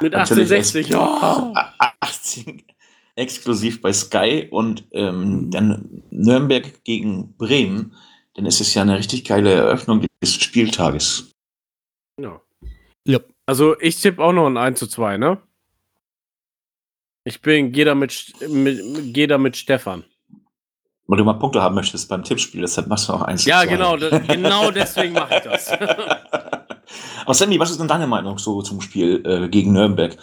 Mit 0.00 0.14
18.60, 0.14 0.88
ja. 0.88 1.52
18, 2.00 2.62
exklusiv 3.14 3.80
bei 3.80 3.92
Sky 3.92 4.48
und 4.50 4.84
ähm, 4.92 5.50
dann 5.50 6.02
Nürnberg 6.10 6.84
gegen 6.84 7.34
Bremen. 7.36 7.94
Dann 8.34 8.46
ist 8.46 8.60
es 8.60 8.72
ja 8.74 8.82
eine 8.82 8.98
richtig 8.98 9.24
geile 9.24 9.52
Eröffnung 9.52 10.06
des 10.22 10.34
Spieltages. 10.34 11.30
Ja. 12.18 12.40
ja. 13.06 13.20
Also 13.46 13.78
ich 13.80 14.00
tippe 14.00 14.22
auch 14.22 14.32
noch 14.32 14.46
ein 14.46 14.56
1 14.56 14.78
zu 14.78 14.86
2, 14.86 15.18
ne? 15.18 15.38
Ich 17.24 17.40
bin, 17.40 17.72
geh 17.72 17.84
da 17.84 17.94
mit, 17.94 18.32
mit, 18.48 18.80
geh 19.14 19.26
da 19.26 19.38
mit 19.38 19.56
Stefan. 19.56 20.04
Weil 21.06 21.18
du 21.18 21.24
mal 21.24 21.34
Punkte 21.34 21.62
haben 21.62 21.74
möchtest 21.74 22.08
beim 22.08 22.24
Tippspiel, 22.24 22.62
deshalb 22.62 22.86
machst 22.86 23.08
du 23.08 23.12
auch 23.12 23.22
eins. 23.22 23.44
Ja, 23.44 23.64
genau, 23.64 23.96
genau 23.96 24.70
deswegen 24.70 25.14
mache 25.14 25.36
ich 25.36 25.42
das. 25.42 25.70
Aber 27.24 27.34
Sammy, 27.34 27.58
was 27.58 27.70
ist 27.70 27.80
denn 27.80 27.88
deine 27.88 28.06
Meinung 28.06 28.38
so 28.38 28.62
zum 28.62 28.80
Spiel 28.80 29.22
äh, 29.24 29.48
gegen 29.48 29.72
Nürnberg? 29.72 30.16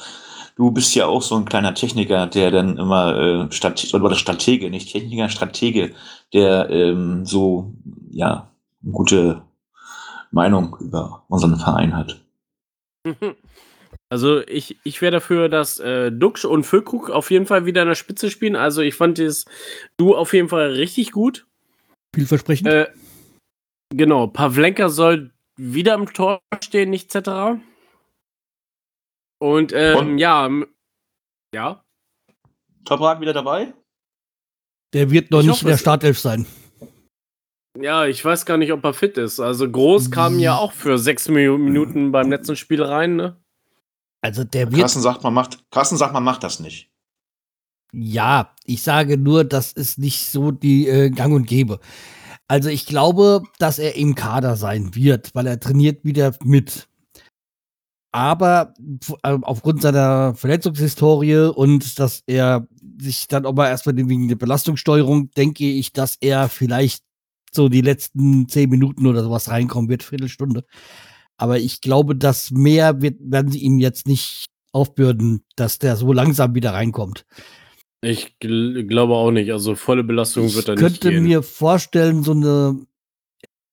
Du 0.55 0.71
bist 0.71 0.93
ja 0.95 1.05
auch 1.05 1.21
so 1.21 1.35
ein 1.35 1.45
kleiner 1.45 1.73
Techniker, 1.73 2.27
der 2.27 2.51
dann 2.51 2.77
immer 2.77 3.17
äh, 3.17 3.51
Strat 3.51 3.93
oder 3.93 4.15
Stratege, 4.15 4.69
nicht 4.69 4.91
Techniker, 4.91 5.29
Stratege, 5.29 5.93
der 6.33 6.69
ähm, 6.69 7.25
so 7.25 7.73
ja 8.09 8.51
eine 8.83 8.91
gute 8.91 9.41
Meinung 10.31 10.75
über 10.79 11.23
unseren 11.29 11.57
Verein 11.57 11.95
hat. 11.95 12.19
Also 14.11 14.45
ich, 14.47 14.77
ich 14.83 15.01
wäre 15.01 15.11
dafür, 15.11 15.49
dass 15.49 15.79
äh, 15.79 16.11
Duxch 16.11 16.45
und 16.45 16.63
Füllkrug 16.63 17.11
auf 17.11 17.29
jeden 17.29 17.45
Fall 17.45 17.65
wieder 17.65 17.83
in 17.83 17.87
der 17.87 17.95
Spitze 17.95 18.31
spielen. 18.31 18.55
Also 18.55 18.81
ich 18.81 18.95
fand 18.95 19.19
das 19.19 19.45
Du 19.97 20.15
auf 20.15 20.33
jeden 20.33 20.49
Fall 20.49 20.71
richtig 20.71 21.11
gut. 21.11 21.45
Vielversprechend. 22.15 22.67
Äh, 22.67 22.87
genau, 23.93 24.27
Pavlenka 24.27 24.89
soll 24.89 25.31
wieder 25.57 25.93
im 25.93 26.11
Tor 26.11 26.41
stehen, 26.59 26.93
etc. 26.93 27.61
Und, 29.39 29.73
ähm, 29.73 29.97
und? 29.97 30.17
ja, 30.17 30.49
ja. 31.53 31.83
Toprak 32.85 33.21
wieder 33.21 33.33
dabei? 33.33 33.73
Der 34.93 35.11
wird 35.11 35.29
noch 35.29 35.41
ich 35.41 35.45
nicht 35.45 35.53
hoffe, 35.53 35.65
in 35.65 35.69
der 35.69 35.77
Startelf 35.77 36.19
sein. 36.19 36.47
Ja, 37.79 38.07
ich 38.07 38.25
weiß 38.25 38.45
gar 38.45 38.57
nicht, 38.57 38.73
ob 38.73 38.83
er 38.83 38.93
fit 38.93 39.17
ist. 39.17 39.39
Also 39.39 39.69
Groß 39.69 40.09
kam 40.09 40.39
ja 40.39 40.57
auch 40.57 40.73
für 40.73 40.97
sechs 40.97 41.29
Minuten 41.29 42.11
beim 42.11 42.31
letzten 42.31 42.55
Spiel 42.55 42.81
rein, 42.81 43.15
ne? 43.15 43.38
Also 44.21 44.43
der 44.43 44.71
wird. 44.71 44.81
Carsten 44.81 45.01
sagt, 45.01 45.23
man 45.23 45.33
macht, 45.33 45.63
Carsten 45.71 45.97
sagt, 45.97 46.13
man 46.13 46.23
macht 46.23 46.43
das 46.43 46.59
nicht. 46.59 46.89
Ja, 47.91 48.53
ich 48.65 48.83
sage 48.83 49.17
nur, 49.17 49.43
das 49.43 49.71
ist 49.71 49.97
nicht 49.97 50.27
so 50.27 50.51
die 50.51 50.87
äh, 50.87 51.09
Gang 51.09 51.33
und 51.33 51.47
Gäbe. 51.47 51.79
Also 52.47 52.69
ich 52.69 52.85
glaube, 52.85 53.43
dass 53.59 53.79
er 53.79 53.95
im 53.95 54.15
Kader 54.15 54.55
sein 54.55 54.95
wird, 54.95 55.33
weil 55.33 55.47
er 55.47 55.59
trainiert 55.59 56.03
wieder 56.03 56.35
mit. 56.43 56.87
Aber 58.11 58.73
äh, 59.23 59.37
aufgrund 59.41 59.81
seiner 59.81 60.33
Verletzungshistorie 60.35 61.51
und 61.53 61.99
dass 61.99 62.23
er 62.25 62.67
sich 62.99 63.27
dann 63.27 63.45
auch 63.45 63.53
mal 63.53 63.69
erstmal 63.69 63.95
wegen 63.95 64.27
der 64.27 64.35
Belastungssteuerung, 64.35 65.29
denke 65.31 65.65
ich, 65.65 65.93
dass 65.93 66.17
er 66.19 66.49
vielleicht 66.49 67.03
so 67.51 67.69
die 67.69 67.81
letzten 67.81 68.47
zehn 68.49 68.69
Minuten 68.69 69.05
oder 69.05 69.23
sowas 69.23 69.49
reinkommen 69.49 69.89
wird, 69.89 70.03
Viertelstunde. 70.03 70.65
Aber 71.39 71.57
ich 71.57 71.79
glaube, 71.79 72.17
dass 72.17 72.51
mehr 72.51 73.01
wird, 73.01 73.15
werden 73.19 73.49
sie 73.49 73.59
ihm 73.59 73.79
jetzt 73.79 74.07
nicht 74.07 74.47
aufbürden, 74.73 75.45
dass 75.55 75.79
der 75.79 75.95
so 75.95 76.11
langsam 76.11 76.53
wieder 76.53 76.73
reinkommt. 76.73 77.25
Ich 78.01 78.37
gl 78.39 78.85
glaube 78.85 79.15
auch 79.15 79.31
nicht. 79.31 79.51
Also 79.51 79.75
volle 79.75 80.03
Belastung 80.03 80.47
ich 80.47 80.55
wird 80.55 80.67
er 80.67 80.75
nicht 80.75 80.81
könnte 80.81 81.09
gehen. 81.09 81.23
mir 81.23 81.41
vorstellen, 81.41 82.23
so 82.23 82.33
eine 82.33 82.85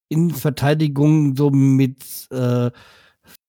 Innenverteidigung 0.08 1.36
so 1.36 1.50
mit 1.50 2.04
äh, 2.30 2.70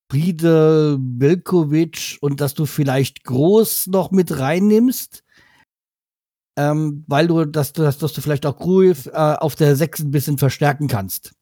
Friede 0.09 0.97
Belkovic 0.99 2.17
und 2.21 2.41
dass 2.41 2.55
du 2.55 2.65
vielleicht 2.65 3.23
Groß 3.23 3.87
noch 3.87 4.09
mit 4.09 4.39
reinnimmst, 4.39 5.23
ähm, 6.57 7.03
weil 7.07 7.27
du, 7.27 7.45
dass 7.45 7.73
du, 7.73 7.83
dass, 7.83 7.99
dass 7.99 8.13
du 8.13 8.21
vielleicht 8.21 8.47
auch 8.47 8.57
Gruev 8.57 9.07
äh, 9.07 9.11
auf 9.11 9.55
der 9.55 9.75
6 9.75 9.99
ein 9.99 10.11
bisschen 10.11 10.39
verstärken 10.39 10.87
kannst. 10.87 11.36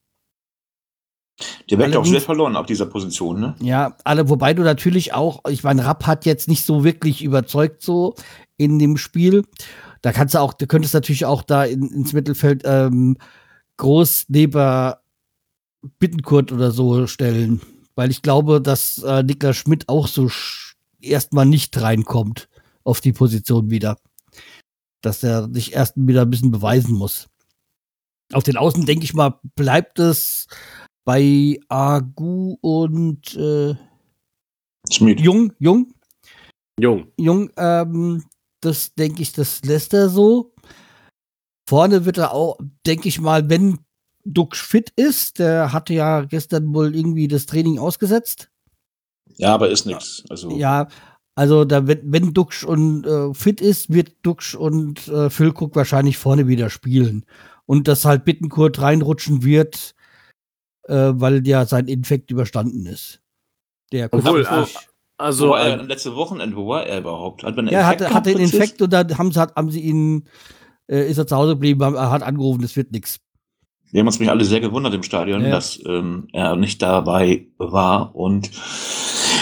Der 1.70 1.78
wirkt 1.78 1.96
auch 1.96 2.06
sehr 2.06 2.22
verloren 2.22 2.56
auf 2.56 2.66
dieser 2.66 2.86
Position, 2.86 3.40
ne? 3.40 3.56
Ja, 3.60 3.98
alle, 4.04 4.30
wobei 4.30 4.54
du 4.54 4.64
natürlich 4.64 5.14
auch, 5.14 5.42
ich 5.50 5.64
meine, 5.64 5.86
Rapp 5.86 6.08
hat 6.08 6.26
jetzt 6.26 6.48
nicht 6.48 6.66
so 6.66 6.84
wirklich 6.84 7.24
überzeugt 7.24 7.82
so 7.82 8.16
in 8.58 8.80
dem 8.80 8.98
Spiel. 8.98 9.44
Da 10.02 10.14
kannst 10.14 10.36
du 10.36 10.40
auch, 10.40 10.54
du 10.54 10.68
könntest 10.68 10.94
natürlich 10.94 11.26
auch 11.26 11.44
da 11.44 11.66
in, 11.66 11.90
ins 11.90 12.14
Mittelfeld 12.14 12.62
ähm, 12.66 13.18
groß 13.78 14.26
neben 14.30 14.94
Bittenkurt 16.00 16.52
oder 16.52 16.72
so 16.72 17.08
stellen. 17.08 17.62
Weil 17.96 18.12
ich 18.12 18.22
glaube, 18.22 18.62
dass 18.62 19.02
äh, 19.04 19.24
Niklas 19.24 19.58
Schmidt 19.58 19.90
auch 19.90 20.08
so 20.08 20.30
erstmal 21.02 21.46
nicht 21.46 21.80
reinkommt 21.82 22.50
auf 22.84 23.02
die 23.02 23.14
Position 23.14 23.70
wieder. 23.70 23.98
Dass 25.02 25.24
er 25.24 25.50
sich 25.54 25.74
erst 25.74 25.94
wieder 25.96 26.22
ein 26.22 26.30
bisschen 26.30 26.52
beweisen 26.52 26.96
muss. 26.96 27.28
Auf 28.34 28.44
den 28.44 28.58
Außen, 28.58 28.86
denke 28.86 29.06
ich 29.06 29.14
mal, 29.14 29.40
bleibt 29.56 30.00
es 30.00 30.48
bei 31.06 31.60
Agu 31.70 32.58
und 32.62 33.36
äh, 33.36 33.76
Schmied. 34.92 35.22
Jung, 35.22 35.54
Jung, 35.60 35.94
Jung. 36.80 37.08
Jung, 37.18 37.50
ähm, 37.58 38.24
das 38.62 38.94
denke 38.96 39.22
ich, 39.22 39.32
das 39.32 39.64
lässt 39.64 39.94
er 39.94 40.10
so. 40.10 40.54
Vorne 41.68 42.06
wird 42.06 42.18
er 42.18 42.34
auch, 42.34 42.58
denke 42.86 43.08
ich 43.08 43.20
mal, 43.20 43.50
wenn 43.50 43.80
Duck 44.26 44.56
fit 44.56 44.92
ist, 44.96 45.40
der 45.40 45.72
hatte 45.72 45.94
ja 45.94 46.22
gestern 46.22 46.74
wohl 46.74 46.96
irgendwie 46.96 47.28
das 47.28 47.46
Training 47.46 47.80
ausgesetzt. 47.80 48.50
Ja, 49.38 49.54
aber 49.54 49.70
ist 49.70 49.86
nix. 49.86 50.24
Also, 50.30 50.50
Ja, 50.52 50.88
also 51.36 51.66
da 51.66 51.88
wenn, 51.88 52.12
wenn 52.12 52.34
Duxch 52.34 52.64
und 52.64 53.06
äh, 53.06 53.34
fit 53.34 53.62
ist, 53.62 53.92
wird 53.92 54.14
Duxch 54.24 54.56
und 54.56 55.08
äh, 55.08 55.30
Füllkrug 55.30 55.76
wahrscheinlich 55.76 56.18
vorne 56.18 56.48
wieder 56.48 56.70
spielen. 56.70 57.26
Und 57.66 57.88
dass 57.88 58.06
halt 58.06 58.26
Bittenkurt 58.26 58.80
reinrutschen 58.80 59.44
wird, 59.44 59.95
äh, 60.88 61.12
weil 61.16 61.46
ja 61.48 61.66
sein 61.66 61.88
Infekt 61.88 62.32
überstanden 62.32 62.86
ist. 62.86 63.22
Der 63.92 64.10
Obwohl, 64.12 64.42
äh, 64.42 64.66
Also, 65.18 65.48
wo 65.48 65.52
war 65.52 65.62
er, 65.62 65.80
äh, 65.80 65.84
letzte 65.84 66.16
Wochenende, 66.16 66.56
wo 66.56 66.68
war 66.68 66.86
er 66.86 67.00
überhaupt? 67.00 67.44
Hat 67.44 67.56
man 67.56 67.68
er 67.68 67.86
hatte, 67.88 68.14
hatte 68.14 68.32
plötzlich? 68.34 68.54
Infekt 68.54 68.82
und 68.82 68.92
dann 68.92 69.18
haben 69.18 69.32
sie, 69.32 69.40
hat, 69.40 69.56
haben 69.56 69.72
sie 69.72 69.82
ihn, 69.82 70.28
äh, 70.88 71.10
ist 71.10 71.18
er 71.18 71.28
zu 71.28 71.36
Hause 71.36 71.54
geblieben, 71.54 71.84
haben- 71.84 71.96
er 71.96 72.12
hat 72.12 72.24
angerufen, 72.24 72.64
es 72.64 72.76
wird 72.76 72.92
nichts. 72.92 73.20
Wir 73.92 74.02
haben 74.02 74.08
uns 74.08 74.20
mich 74.20 74.30
alle 74.30 74.44
sehr 74.44 74.60
gewundert 74.60 74.94
im 74.94 75.04
Stadion, 75.04 75.42
Ja. 75.44 75.52
dass 75.52 75.80
ähm, 75.86 76.28
er 76.34 76.56
nicht 76.58 76.82
dabei 76.82 77.48
war. 77.58 78.14
Und 78.16 78.50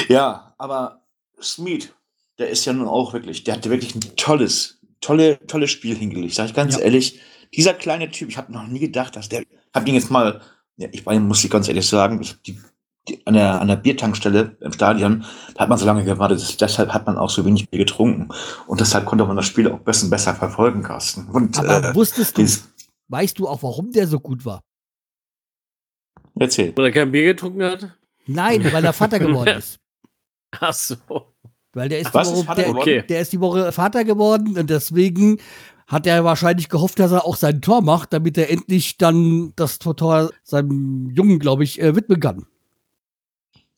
ja, 0.10 0.53
aber 0.58 1.01
Smeed, 1.41 1.93
der 2.38 2.49
ist 2.49 2.65
ja 2.65 2.73
nun 2.73 2.88
auch 2.88 3.13
wirklich, 3.13 3.43
der 3.43 3.56
hatte 3.56 3.69
wirklich 3.69 3.95
ein 3.95 4.01
tolles, 4.15 4.79
tolle, 5.01 5.39
tolles 5.47 5.71
Spiel 5.71 5.95
hingelegt. 5.95 6.36
Sag 6.36 6.47
ich 6.47 6.53
ganz 6.53 6.75
Ja. 6.75 6.82
ehrlich, 6.82 7.19
dieser 7.56 7.73
kleine 7.73 8.10
Typ, 8.12 8.29
ich 8.29 8.38
habe 8.38 8.51
noch 8.51 8.67
nie 8.67 8.79
gedacht, 8.79 9.15
dass 9.15 9.29
der, 9.29 9.43
hab 9.73 9.88
ihn 9.88 9.95
jetzt 9.95 10.12
mal, 10.12 10.41
ja, 10.78 10.88
ich 10.92 11.06
meine, 11.06 11.20
muss 11.22 11.44
ich 11.44 11.50
ganz 11.52 11.68
ehrlich 11.68 11.88
sagen, 11.88 12.22
ich 12.22 12.42
die, 12.42 12.60
die, 13.08 13.26
an, 13.26 13.34
der, 13.34 13.62
an 13.62 13.68
der 13.68 13.76
Biertankstelle 13.76 14.58
im 14.62 14.74
Stadion, 14.74 15.26
da 15.56 15.62
hat 15.62 15.70
man 15.70 15.78
so 15.78 15.86
lange 15.86 16.04
gewartet, 16.04 16.60
deshalb 16.62 16.94
hat 16.94 17.06
man 17.06 17.18
auch 17.18 17.30
so 17.30 17.46
wenig 17.46 17.70
Bier 17.70 17.80
getrunken. 17.80 18.30
Und 18.68 18.80
deshalb 18.80 19.06
konnte 19.06 19.26
man 19.26 19.36
das 19.36 19.46
Spiel 19.46 19.70
auch 19.70 19.80
besser, 19.80 20.10
besser 20.10 20.34
verfolgen, 20.36 20.84
Carsten. 20.84 21.28
Und 21.30 21.58
Aber 21.60 21.90
äh, 21.90 21.96
wusstest 21.96 22.38
du, 22.38 22.48
weißt 23.10 23.38
du 23.38 23.48
auch, 23.48 23.62
warum 23.64 23.92
der 23.92 24.08
so 24.08 24.20
gut 24.20 24.46
war? 24.46 24.62
erzähl. 26.40 26.76
weil 26.76 26.86
er 26.86 26.92
kein 26.92 27.12
Bier 27.12 27.26
getrunken 27.26 27.64
hat? 27.64 27.90
Nein, 28.26 28.64
weil 28.72 28.84
er 28.84 28.94
Vater 28.94 29.20
geworden 29.20 29.48
ist. 29.58 29.80
Ach 30.60 30.74
so. 30.74 30.96
Weil 31.74 31.90
der 31.90 32.00
ist, 32.00 32.14
Was, 32.14 32.28
die 32.28 32.34
ist 32.34 32.40
Woche, 32.40 32.46
Vater 32.46 32.62
der, 32.62 32.72
geworden? 32.72 32.82
Okay. 32.82 33.04
der 33.08 33.22
ist 33.22 33.34
die 33.34 33.40
Woche 33.40 33.72
Vater 33.72 34.04
geworden 34.06 34.58
und 34.58 34.70
deswegen 34.70 35.40
hat 35.88 36.08
er 36.08 36.24
wahrscheinlich 36.24 36.69
gehofft, 36.69 37.00
dass 37.00 37.12
er 37.12 37.26
auch 37.26 37.36
sein 37.36 37.62
Tor 37.62 37.82
macht, 37.82 38.13
damit 38.13 38.38
er 38.38 38.50
endlich 38.50 38.98
dann 38.98 39.54
das 39.56 39.80
Tor 39.80 40.32
seinem 40.43 41.10
Jungen, 41.10 41.39
glaube 41.39 41.63
ich, 41.63 41.82
äh, 41.82 41.96
widmen 41.96 42.19
kann. 42.19 42.46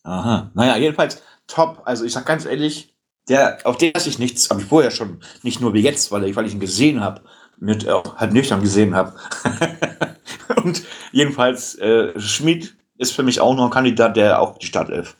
Aha. 0.03 0.51
Naja, 0.53 0.77
jedenfalls 0.77 1.21
top. 1.47 1.81
Also 1.85 2.05
ich 2.05 2.13
sag 2.13 2.25
ganz 2.25 2.45
ehrlich, 2.45 2.93
der, 3.27 3.57
auf 3.63 3.77
den 3.77 3.93
lasse 3.93 4.09
ich 4.09 4.19
nichts, 4.19 4.49
habe 4.49 4.61
ich 4.61 4.67
vorher 4.67 4.91
schon, 4.91 5.19
nicht 5.41 5.61
nur 5.61 5.73
wie 5.73 5.81
jetzt, 5.81 6.11
weil 6.11 6.25
ich, 6.25 6.35
weil 6.35 6.45
ich 6.45 6.53
ihn 6.53 6.59
gesehen 6.59 7.01
habe, 7.01 7.21
mit 7.57 7.87
auch 7.89 8.17
halt 8.17 8.33
nüchtern 8.33 8.61
gesehen 8.61 8.95
habe. 8.95 9.13
Und 10.63 10.83
jedenfalls, 11.11 11.75
äh, 11.75 12.19
Schmid 12.19 12.75
ist 12.97 13.13
für 13.13 13.23
mich 13.23 13.41
auch 13.41 13.55
noch 13.55 13.65
ein 13.65 13.71
Kandidat, 13.71 14.15
der 14.15 14.41
auch 14.41 14.57
die 14.57 14.67
Startelf. 14.67 15.17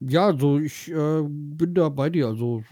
Ja, 0.00 0.26
also 0.26 0.58
ich 0.58 0.90
äh, 0.90 1.22
bin 1.22 1.74
da 1.74 1.88
bei 1.88 2.10
dir. 2.10 2.26
Also 2.26 2.64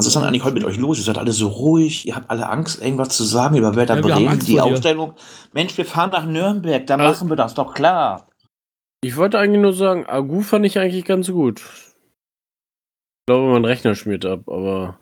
Was 0.00 0.06
ist 0.06 0.16
dann 0.16 0.24
eigentlich 0.24 0.44
heute 0.44 0.54
mit 0.54 0.64
euch 0.64 0.78
los? 0.78 0.96
Ihr 0.96 1.04
seid 1.04 1.18
alle 1.18 1.30
so 1.30 1.48
ruhig, 1.48 2.06
ihr 2.06 2.16
habt 2.16 2.30
alle 2.30 2.48
Angst, 2.48 2.80
irgendwas 2.82 3.10
zu 3.10 3.22
sagen 3.22 3.54
über 3.56 3.76
Werder 3.76 3.96
Ja, 3.96 4.00
Bremen, 4.00 4.38
die. 4.38 4.58
Aufstellung. 4.58 5.12
Mensch, 5.52 5.76
wir 5.76 5.84
fahren 5.84 6.08
nach 6.10 6.24
Nürnberg, 6.24 6.86
da 6.86 6.96
Also- 6.96 7.10
machen 7.26 7.28
wir 7.30 7.36
das 7.36 7.52
doch 7.52 7.74
klar. 7.74 8.26
Ich 9.02 9.18
wollte 9.18 9.38
eigentlich 9.38 9.60
nur 9.60 9.74
sagen, 9.74 10.06
Agu 10.06 10.40
fand 10.40 10.64
ich 10.64 10.78
eigentlich 10.78 11.04
ganz 11.04 11.30
gut. 11.30 11.60
Ich 11.60 13.26
glaube, 13.26 13.52
mein 13.52 13.66
Rechner 13.66 13.94
schmiert 13.94 14.24
ab, 14.24 14.48
aber. 14.48 14.98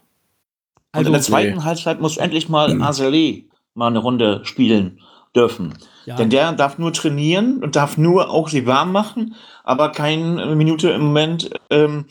Und 0.96 1.06
in 1.06 1.12
der 1.12 1.14
Also, 1.14 1.30
zweiten 1.30 1.62
Halbzeit 1.62 2.00
muss 2.00 2.16
endlich 2.16 2.48
mal 2.48 2.82
Azele 2.82 3.44
mal 3.74 3.87
eine 3.87 4.00
Runde 4.00 4.40
spielen 4.42 5.00
dürfen. 5.37 5.78
ja, 6.06 6.16
Denn 6.16 6.28
der 6.30 6.50
darf 6.54 6.78
nur 6.78 6.92
trainieren 6.92 7.62
und 7.62 7.76
darf 7.76 7.98
nur 7.98 8.30
auch 8.30 8.48
sie 8.48 8.66
warm 8.66 8.90
machen, 8.90 9.37
aber 9.62 9.92
keine 9.92 10.56
Minute 10.56 10.90
im 10.90 11.02
Moment. 11.02 11.50
Ähm, 11.70 12.06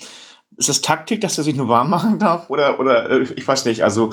ist 0.57 0.69
das 0.69 0.81
Taktik, 0.81 1.21
dass 1.21 1.37
er 1.37 1.43
sich 1.43 1.55
nur 1.55 1.67
warm 1.67 1.89
machen 1.89 2.19
darf? 2.19 2.49
Oder, 2.49 2.79
oder 2.79 3.09
äh, 3.09 3.23
ich 3.35 3.47
weiß 3.47 3.65
nicht. 3.65 3.83
Also, 3.83 4.11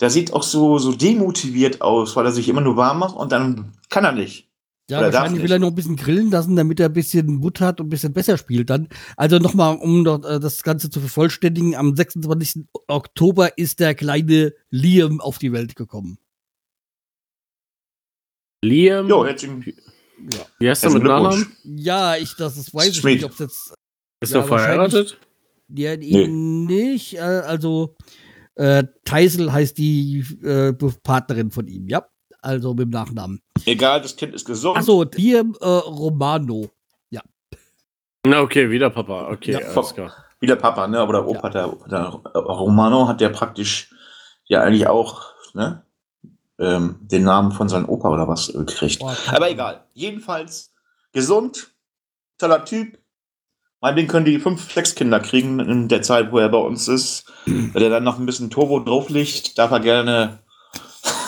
der 0.00 0.10
sieht 0.10 0.32
auch 0.32 0.42
so, 0.42 0.78
so 0.78 0.92
demotiviert 0.92 1.80
aus, 1.80 2.14
weil 2.16 2.26
er 2.26 2.32
sich 2.32 2.48
immer 2.48 2.60
nur 2.60 2.76
warm 2.76 2.98
macht 2.98 3.16
und 3.16 3.32
dann 3.32 3.72
kann 3.88 4.04
er 4.04 4.12
nicht. 4.12 4.48
ja 4.90 4.98
oder 4.98 5.10
darf 5.10 5.22
wahrscheinlich 5.22 5.42
will 5.42 5.52
er 5.52 5.58
noch 5.58 5.68
ein 5.68 5.74
bisschen 5.74 5.96
grillen 5.96 6.30
lassen, 6.30 6.54
damit 6.54 6.80
er 6.80 6.86
ein 6.86 6.92
bisschen 6.92 7.26
Mut 7.36 7.60
hat 7.60 7.80
und 7.80 7.86
ein 7.86 7.90
bisschen 7.90 8.12
besser 8.12 8.36
spielt 8.36 8.68
dann. 8.68 8.88
Also 9.16 9.38
nochmal, 9.38 9.76
um 9.76 10.02
noch, 10.02 10.22
äh, 10.24 10.38
das 10.38 10.62
Ganze 10.62 10.90
zu 10.90 11.00
vervollständigen, 11.00 11.74
am 11.74 11.96
26. 11.96 12.66
Oktober 12.88 13.56
ist 13.56 13.80
der 13.80 13.94
kleine 13.94 14.52
Liam 14.70 15.20
auf 15.20 15.38
die 15.38 15.52
Welt 15.52 15.76
gekommen. 15.76 16.18
Liam. 18.62 19.08
Jo, 19.08 19.24
herzlichen 19.24 19.64
wie 20.58 20.68
heißt 20.68 20.84
er 20.84 20.90
mit? 20.90 21.02
Glückwunsch. 21.02 21.46
Ja, 21.64 22.16
ich, 22.16 22.34
das 22.36 22.56
ist, 22.56 22.74
weiß 22.74 22.96
ich 22.96 23.04
nicht, 23.04 23.24
ob 23.24 23.32
es 23.32 23.38
jetzt 23.38 23.74
Ist 24.20 24.32
Ja, 24.32 24.40
er 24.40 24.44
verheiratet? 24.44 25.18
Ja, 25.68 25.94
eben 25.94 26.64
nicht. 26.66 27.14
Äh, 27.14 27.20
also 27.20 27.96
äh, 28.54 28.84
Teisel 29.04 29.52
heißt 29.52 29.76
die 29.78 30.24
äh, 30.42 30.72
Partnerin 31.02 31.50
von 31.50 31.68
ihm, 31.68 31.88
ja. 31.88 32.06
Also 32.40 32.70
mit 32.74 32.84
dem 32.84 32.90
Nachnamen. 32.90 33.40
Egal, 33.64 34.00
das 34.02 34.14
Kind 34.14 34.34
ist 34.34 34.44
gesund. 34.44 34.76
Achso, 34.76 35.04
hier 35.16 35.40
äh, 35.60 35.66
Romano. 35.66 36.70
Na, 38.26 38.40
okay, 38.40 38.68
wieder 38.70 38.90
Papa. 38.90 39.28
Okay, 39.30 39.52
Ja. 39.52 39.60
alles 39.60 39.94
klar. 39.94 40.12
Wie 40.40 40.46
der 40.46 40.56
Papa, 40.56 40.86
ne? 40.88 40.98
Aber 40.98 41.12
der 41.12 41.26
Opa, 41.28 41.48
der, 41.48 41.68
der 41.88 42.06
Romano 42.34 43.06
hat 43.06 43.20
ja 43.20 43.28
praktisch 43.28 43.94
ja 44.44 44.62
eigentlich 44.62 44.86
auch, 44.88 45.32
ne? 45.54 45.84
Ähm, 46.58 46.96
den 47.00 47.22
Namen 47.22 47.52
von 47.52 47.68
seinem 47.68 47.88
Opa 47.88 48.08
oder 48.10 48.26
was 48.26 48.48
äh, 48.48 48.58
gekriegt. 48.58 49.00
Keine 49.00 49.36
Aber 49.36 49.50
egal. 49.50 49.84
Jedenfalls 49.92 50.72
gesund, 51.12 51.72
toller 52.38 52.64
Typ. 52.64 52.98
Meinetwegen 53.80 54.08
können 54.08 54.24
die 54.24 54.38
fünf, 54.38 54.72
sechs 54.72 54.94
Kinder 54.94 55.20
kriegen 55.20 55.60
in 55.60 55.88
der 55.88 56.02
Zeit, 56.02 56.32
wo 56.32 56.38
er 56.38 56.48
bei 56.48 56.58
uns 56.58 56.88
ist. 56.88 57.24
Wenn 57.44 57.82
er 57.82 57.90
dann 57.90 58.04
noch 58.04 58.18
ein 58.18 58.26
bisschen 58.26 58.50
Turbo 58.50 58.80
drauf 58.80 59.10
liegt, 59.10 59.58
darf 59.58 59.70
er 59.70 59.80
gerne. 59.80 60.38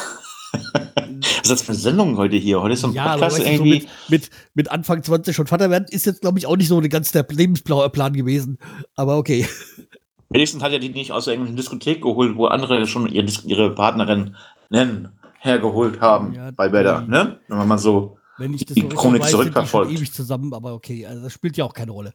Was 0.52 1.42
ist 1.42 1.50
das 1.50 1.62
für 1.62 1.72
eine 1.72 1.78
Sendung 1.78 2.16
heute 2.16 2.37
hier? 2.37 2.61
Heute 2.62 2.74
ist 2.74 2.80
so 2.82 2.88
ein 2.88 2.92
Ja, 2.94 3.04
Podcast 3.16 3.37
weißt 3.37 3.38
du, 3.38 3.42
so 3.44 3.50
irgendwie. 3.64 3.70
mit, 3.70 3.88
mit, 4.08 4.30
mit 4.54 4.70
Anfang 4.70 5.02
20 5.02 5.34
schon 5.34 5.46
Vater 5.46 5.70
werden, 5.70 5.87
ist 5.90 6.06
jetzt, 6.06 6.20
glaube 6.22 6.38
ich, 6.38 6.46
auch 6.46 6.56
nicht 6.56 6.68
so 6.68 6.78
eine 6.78 6.88
ganz 6.88 7.12
der 7.12 7.26
Lebensplan 7.28 8.12
gewesen. 8.14 8.58
Aber 8.96 9.16
okay. 9.18 9.46
Wenigstens 10.30 10.62
hat 10.62 10.72
er 10.72 10.78
die 10.78 10.90
nicht 10.90 11.12
aus 11.12 11.24
der 11.24 11.34
englischen 11.34 11.56
Diskothek 11.56 12.02
geholt, 12.02 12.37
wo 12.37 12.46
andere 12.46 12.87
schon 12.87 13.06
ihre, 13.08 13.26
ihre 13.46 13.74
Partnerin 13.74 14.37
nennen, 14.68 15.08
hergeholt 15.38 16.00
haben 16.02 16.34
Ja, 16.34 16.50
bei 16.50 16.70
Werder, 16.72 17.02
die- 17.02 17.11
ne? 17.11 17.38
Wenn 17.48 17.58
man 17.58 17.68
mal 17.68 17.78
so. 17.78 18.17
Wenn 18.38 18.55
ich 18.55 18.64
das 18.64 18.74
Die 18.77 18.88
Chronik 18.88 18.94
weiß, 18.94 19.03
sind 19.03 19.14
die 19.14 19.22
schon 19.22 19.31
zurückverfolgt. 19.31 19.92
ewig 19.92 20.12
zusammen, 20.12 20.55
aber 20.55 20.72
okay, 20.74 21.05
also 21.07 21.22
das 21.22 21.33
spielt 21.33 21.57
ja 21.57 21.64
auch 21.64 21.74
keine 21.74 21.90
Rolle. 21.90 22.14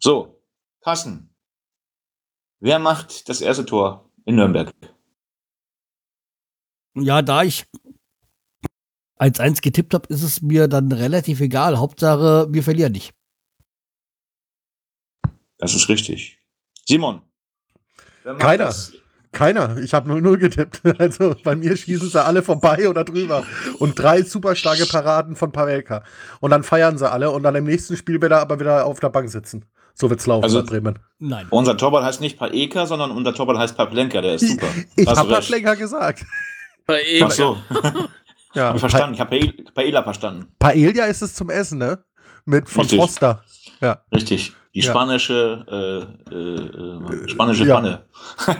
So, 0.00 0.42
Carsten. 0.80 1.30
Wer 2.60 2.78
macht 2.78 3.28
das 3.28 3.40
erste 3.40 3.64
Tor 3.64 4.10
in 4.24 4.36
Nürnberg? 4.36 4.72
Ja, 6.94 7.22
da 7.22 7.42
ich 7.42 7.66
1-1 9.18 9.62
getippt 9.62 9.94
habe, 9.94 10.12
ist 10.12 10.22
es 10.22 10.42
mir 10.42 10.66
dann 10.68 10.90
relativ 10.92 11.40
egal. 11.40 11.78
Hauptsache, 11.78 12.46
wir 12.50 12.62
verlieren 12.62 12.92
nicht. 12.92 13.12
Das 15.58 15.74
ist 15.74 15.88
richtig. 15.88 16.38
Simon. 16.86 17.22
wer 18.22 18.32
macht 18.34 18.42
Keiner. 18.42 18.64
das? 18.64 18.92
Keiner. 19.34 19.76
Ich 19.78 19.92
habe 19.92 20.10
0-0 20.10 20.36
getippt. 20.38 20.80
Also 20.98 21.34
bei 21.44 21.54
mir 21.56 21.76
schießen 21.76 22.08
sie 22.08 22.24
alle 22.24 22.42
vorbei 22.42 22.88
oder 22.88 23.04
drüber. 23.04 23.44
Und 23.78 23.98
drei 23.98 24.22
super 24.22 24.54
starke 24.56 24.86
Paraden 24.86 25.36
von 25.36 25.52
Pavelka. 25.52 26.02
Und 26.40 26.50
dann 26.50 26.62
feiern 26.62 26.96
sie 26.96 27.10
alle 27.10 27.30
und 27.30 27.42
dann 27.42 27.54
im 27.56 27.64
nächsten 27.64 27.96
Spiel 27.96 28.20
wird 28.22 28.32
er 28.32 28.40
aber 28.40 28.58
wieder 28.60 28.86
auf 28.86 29.00
der 29.00 29.10
Bank 29.10 29.28
sitzen. 29.28 29.64
So 29.94 30.08
wird's 30.08 30.26
laufen 30.26 30.44
Also- 30.44 30.62
bei 30.62 30.66
Bremen. 30.70 30.98
Nein. 31.18 31.46
Unser 31.50 31.76
Torwart 31.76 32.04
heißt 32.04 32.20
nicht 32.20 32.38
Paeka, 32.38 32.86
sondern 32.86 33.10
unser 33.10 33.34
Torwart 33.34 33.58
heißt 33.58 33.76
Pavlenka, 33.76 34.20
der 34.20 34.34
ist 34.36 34.48
super. 34.48 34.66
Ich 34.96 35.06
Hast 35.06 35.18
habe 35.18 35.38
länger 35.50 35.76
gesagt. 35.76 36.24
Bei 36.86 37.00
Ach 37.22 37.30
so, 37.30 37.58
Ja, 38.54 38.68
hab 38.68 38.74
ich 38.76 38.80
verstanden. 38.80 39.14
Ich 39.14 39.20
habe 39.20 39.30
Pael- 39.30 39.64
Paella 39.74 40.02
verstanden. 40.02 40.46
Pa 40.58 40.68
Paella 40.68 41.06
ist 41.06 41.22
es 41.22 41.34
zum 41.34 41.50
Essen, 41.50 41.78
ne? 41.78 41.98
Mit 42.44 42.68
von 42.68 42.82
Richtig. 42.82 43.00
Foster. 43.00 43.42
Ja. 43.80 44.02
Richtig. 44.14 44.52
Die 44.74 44.80
Ja. 44.80 44.90
spanische, 44.90 45.64
äh, 46.30 46.34
äh, 46.34 47.24
äh, 47.24 47.28
spanische 47.28 47.64
Ja. 47.64 48.02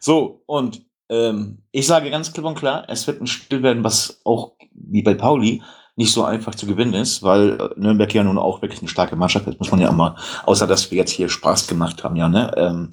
So, 0.00 0.42
und 0.46 0.82
ähm, 1.08 1.62
ich 1.70 1.86
sage 1.86 2.10
ganz 2.10 2.32
klipp 2.32 2.44
und 2.44 2.56
klar, 2.58 2.84
es 2.88 3.06
wird 3.06 3.20
ein 3.20 3.26
Spiel 3.28 3.62
werden, 3.62 3.84
was 3.84 4.20
auch 4.24 4.54
wie 4.72 5.02
bei 5.02 5.14
Pauli 5.14 5.62
nicht 5.94 6.12
so 6.12 6.24
einfach 6.24 6.54
zu 6.54 6.66
gewinnen 6.66 6.94
ist, 6.94 7.22
weil 7.22 7.60
äh, 7.60 7.68
Nürnberg 7.76 8.12
ja 8.14 8.24
nun 8.24 8.38
auch 8.38 8.62
wirklich 8.62 8.80
eine 8.80 8.88
starke 8.88 9.14
Mannschaft 9.14 9.46
ist, 9.46 9.58
muss 9.60 9.70
man 9.70 9.80
ja 9.80 9.90
auch 9.90 9.94
mal, 9.94 10.16
außer 10.46 10.66
dass 10.66 10.90
wir 10.90 10.98
jetzt 10.98 11.10
hier 11.10 11.28
Spaß 11.28 11.68
gemacht 11.68 12.02
haben, 12.02 12.16
ja, 12.16 12.28
ne? 12.28 12.50
Ähm, 12.56 12.90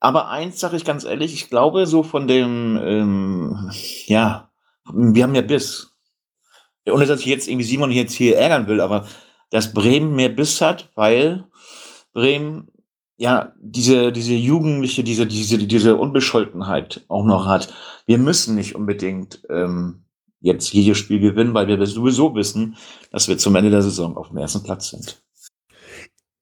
aber 0.00 0.28
eins 0.28 0.60
sage 0.60 0.76
ich 0.76 0.84
ganz 0.84 1.04
ehrlich, 1.04 1.34
ich 1.34 1.50
glaube 1.50 1.86
so 1.86 2.04
von 2.04 2.28
dem, 2.28 2.78
ähm, 2.82 3.70
ja, 4.06 4.48
wir 4.92 5.24
haben 5.24 5.34
ja 5.34 5.42
Biss. 5.42 5.92
Ohne 6.88 7.04
dass 7.04 7.20
ich 7.20 7.26
jetzt 7.26 7.48
irgendwie 7.48 7.66
Simon 7.66 7.90
jetzt 7.90 8.14
hier 8.14 8.38
ärgern 8.38 8.68
will, 8.68 8.80
aber 8.80 9.06
dass 9.50 9.74
Bremen 9.74 10.14
mehr 10.14 10.28
Biss 10.28 10.60
hat, 10.60 10.88
weil 10.94 11.44
Bremen 12.12 12.68
ja 13.16 13.52
diese, 13.60 14.12
diese 14.12 14.34
jugendliche, 14.34 15.02
diese, 15.02 15.26
diese, 15.26 15.58
diese 15.58 15.96
Unbescholtenheit 15.96 17.04
auch 17.08 17.24
noch 17.24 17.46
hat. 17.46 17.74
Wir 18.06 18.18
müssen 18.18 18.54
nicht 18.54 18.74
unbedingt 18.74 19.42
ähm, 19.50 20.04
jetzt 20.40 20.72
jedes 20.72 20.98
Spiel 20.98 21.20
gewinnen, 21.20 21.52
weil 21.54 21.66
wir 21.66 21.84
sowieso 21.86 22.34
wissen, 22.34 22.76
dass 23.10 23.28
wir 23.28 23.36
zum 23.38 23.56
Ende 23.56 23.70
der 23.70 23.82
Saison 23.82 24.16
auf 24.16 24.28
dem 24.28 24.38
ersten 24.38 24.62
Platz 24.62 24.90
sind. 24.90 25.22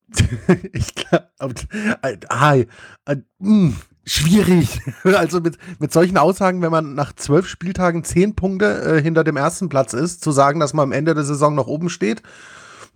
ich 0.72 0.94
glaube, 0.94 1.54
äh, 2.02 2.16
hi, 2.30 2.66
äh, 3.06 3.16
mh, 3.38 3.72
schwierig. 4.04 4.80
Also 5.04 5.40
mit, 5.40 5.58
mit 5.78 5.92
solchen 5.92 6.18
Aussagen, 6.18 6.62
wenn 6.62 6.70
man 6.70 6.94
nach 6.94 7.14
zwölf 7.14 7.48
Spieltagen 7.48 8.04
zehn 8.04 8.34
Punkte 8.34 8.82
äh, 8.82 9.02
hinter 9.02 9.24
dem 9.24 9.36
ersten 9.36 9.68
Platz 9.68 9.92
ist, 9.94 10.22
zu 10.22 10.30
sagen, 10.30 10.60
dass 10.60 10.74
man 10.74 10.84
am 10.84 10.92
Ende 10.92 11.14
der 11.14 11.24
Saison 11.24 11.54
noch 11.54 11.66
oben 11.66 11.88
steht, 11.88 12.22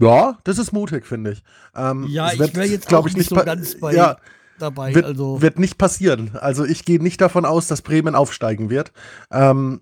ja, 0.00 0.38
das 0.44 0.58
ist 0.58 0.72
mutig, 0.72 1.06
finde 1.06 1.32
ich. 1.32 1.42
Ähm, 1.74 2.06
Ja, 2.08 2.32
ich 2.32 2.38
wäre 2.38 2.66
jetzt 2.66 2.88
glaub 2.88 3.04
auch 3.04 3.12
nicht 3.12 3.28
so 3.28 3.36
ganz 3.36 3.78
bei 3.78 3.94
ja, 3.94 4.16
dabei. 4.58 4.94
wird, 4.94 5.04
also 5.04 5.42
wird 5.42 5.58
nicht 5.58 5.78
passieren. 5.78 6.32
Also 6.40 6.64
ich 6.64 6.84
gehe 6.84 7.02
nicht 7.02 7.20
davon 7.20 7.44
aus, 7.44 7.66
dass 7.66 7.82
Bremen 7.82 8.14
aufsteigen 8.14 8.70
wird. 8.70 8.92
Ähm, 9.30 9.80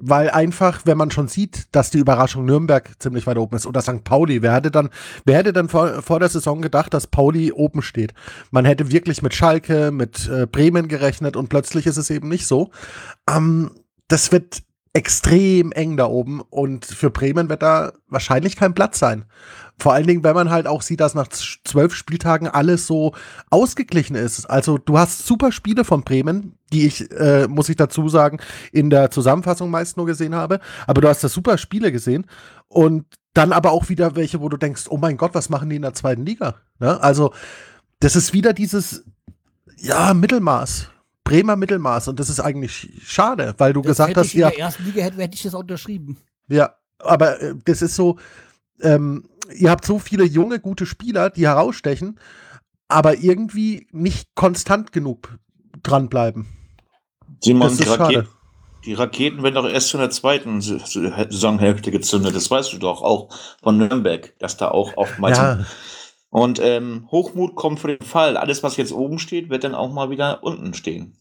weil 0.00 0.30
einfach, 0.30 0.82
wenn 0.84 0.96
man 0.96 1.10
schon 1.10 1.28
sieht, 1.28 1.66
dass 1.72 1.90
die 1.90 1.98
Überraschung 1.98 2.44
Nürnberg 2.44 2.90
ziemlich 3.00 3.26
weit 3.26 3.36
oben 3.36 3.56
ist 3.56 3.66
oder 3.66 3.82
St. 3.82 4.04
Pauli, 4.04 4.42
wer 4.42 4.54
hätte 4.54 4.70
dann, 4.70 4.90
wer 5.24 5.38
hätte 5.38 5.52
dann 5.52 5.68
vor, 5.68 6.02
vor 6.02 6.20
der 6.20 6.28
Saison 6.28 6.62
gedacht, 6.62 6.94
dass 6.94 7.08
Pauli 7.08 7.50
oben 7.50 7.82
steht? 7.82 8.14
Man 8.50 8.64
hätte 8.64 8.92
wirklich 8.92 9.22
mit 9.22 9.34
Schalke, 9.34 9.90
mit 9.90 10.28
äh, 10.28 10.46
Bremen 10.46 10.86
gerechnet 10.88 11.36
und 11.36 11.48
plötzlich 11.48 11.86
ist 11.86 11.96
es 11.96 12.10
eben 12.10 12.28
nicht 12.28 12.46
so. 12.46 12.70
Ähm, 13.28 13.72
das 14.06 14.30
wird 14.30 14.62
extrem 14.92 15.72
eng 15.72 15.96
da 15.96 16.06
oben 16.06 16.40
und 16.40 16.84
für 16.84 17.10
Bremen 17.10 17.48
wird 17.48 17.62
da 17.62 17.92
wahrscheinlich 18.08 18.56
kein 18.56 18.74
Platz 18.74 18.98
sein. 18.98 19.24
Vor 19.80 19.92
allen 19.92 20.06
Dingen, 20.06 20.24
wenn 20.24 20.34
man 20.34 20.50
halt 20.50 20.66
auch 20.66 20.82
sieht, 20.82 21.00
dass 21.00 21.14
nach 21.14 21.28
zwölf 21.28 21.94
Spieltagen 21.94 22.48
alles 22.48 22.86
so 22.86 23.14
ausgeglichen 23.48 24.16
ist. 24.16 24.46
Also 24.46 24.76
du 24.76 24.98
hast 24.98 25.24
super 25.24 25.52
Spiele 25.52 25.84
von 25.84 26.02
Bremen, 26.02 26.54
die 26.72 26.86
ich, 26.86 27.10
äh, 27.12 27.46
muss 27.46 27.68
ich 27.68 27.76
dazu 27.76 28.08
sagen, 28.08 28.38
in 28.72 28.90
der 28.90 29.10
Zusammenfassung 29.10 29.70
meist 29.70 29.96
nur 29.96 30.06
gesehen 30.06 30.34
habe. 30.34 30.58
Aber 30.86 31.00
du 31.00 31.08
hast 31.08 31.22
da 31.22 31.28
super 31.28 31.58
Spiele 31.58 31.92
gesehen 31.92 32.26
und 32.66 33.04
dann 33.34 33.52
aber 33.52 33.70
auch 33.70 33.88
wieder 33.88 34.16
welche, 34.16 34.40
wo 34.40 34.48
du 34.48 34.56
denkst, 34.56 34.86
oh 34.88 34.96
mein 34.96 35.16
Gott, 35.16 35.34
was 35.34 35.48
machen 35.48 35.70
die 35.70 35.76
in 35.76 35.82
der 35.82 35.94
zweiten 35.94 36.26
Liga? 36.26 36.56
Ne? 36.80 37.00
Also 37.00 37.32
das 38.00 38.16
ist 38.16 38.32
wieder 38.32 38.52
dieses, 38.52 39.04
ja, 39.76 40.12
Mittelmaß. 40.12 40.90
Bremer 41.28 41.56
Mittelmaß 41.56 42.08
und 42.08 42.18
das 42.18 42.28
ist 42.30 42.40
eigentlich 42.40 42.90
schade, 43.04 43.54
weil 43.58 43.72
du 43.72 43.82
das 43.82 43.90
gesagt 43.90 44.10
hätte 44.10 44.20
hast, 44.20 44.26
ich 44.28 44.34
in 44.34 44.40
ja, 44.40 44.50
der 44.50 44.58
ersten 44.58 44.84
Liga 44.84 45.02
hätte, 45.02 45.22
hätte 45.22 45.34
ich 45.34 45.42
das 45.42 45.54
unterschrieben. 45.54 46.16
ja, 46.48 46.74
aber 46.98 47.40
äh, 47.40 47.54
das 47.64 47.82
ist 47.82 47.94
so, 47.94 48.18
ähm, 48.80 49.28
ihr 49.54 49.70
habt 49.70 49.84
so 49.84 49.98
viele 49.98 50.24
junge, 50.24 50.58
gute 50.60 50.86
Spieler, 50.86 51.30
die 51.30 51.46
herausstechen, 51.46 52.18
aber 52.88 53.18
irgendwie 53.18 53.86
nicht 53.92 54.34
konstant 54.34 54.92
genug 54.92 55.38
dranbleiben. 55.82 56.46
Simon, 57.42 57.68
Das 57.68 57.76
die, 57.76 57.82
ist 57.84 57.94
schade. 57.94 58.28
die 58.84 58.94
Raketen 58.94 59.42
werden 59.42 59.54
doch 59.54 59.68
erst 59.68 59.92
in 59.94 60.00
der 60.00 60.10
zweiten 60.10 60.60
Sa- 60.60 60.78
Saisonhälfte 60.84 61.90
gezündet. 61.90 62.34
Das 62.34 62.50
weißt 62.50 62.72
du 62.72 62.78
doch 62.78 63.02
auch 63.02 63.28
von 63.62 63.76
Nürnberg, 63.78 64.34
dass 64.38 64.56
da 64.56 64.70
auch 64.70 64.96
oftmals 64.96 65.36
Ja, 65.38 65.58
Und 66.30 66.60
ähm, 66.62 67.08
Hochmut 67.10 67.54
kommt 67.54 67.80
für 67.80 67.88
den 67.96 68.06
Fall. 68.06 68.36
Alles, 68.36 68.62
was 68.62 68.76
jetzt 68.76 68.92
oben 68.92 69.18
steht, 69.18 69.48
wird 69.48 69.64
dann 69.64 69.74
auch 69.74 69.90
mal 69.92 70.10
wieder 70.10 70.42
unten 70.42 70.74
stehen. 70.74 71.16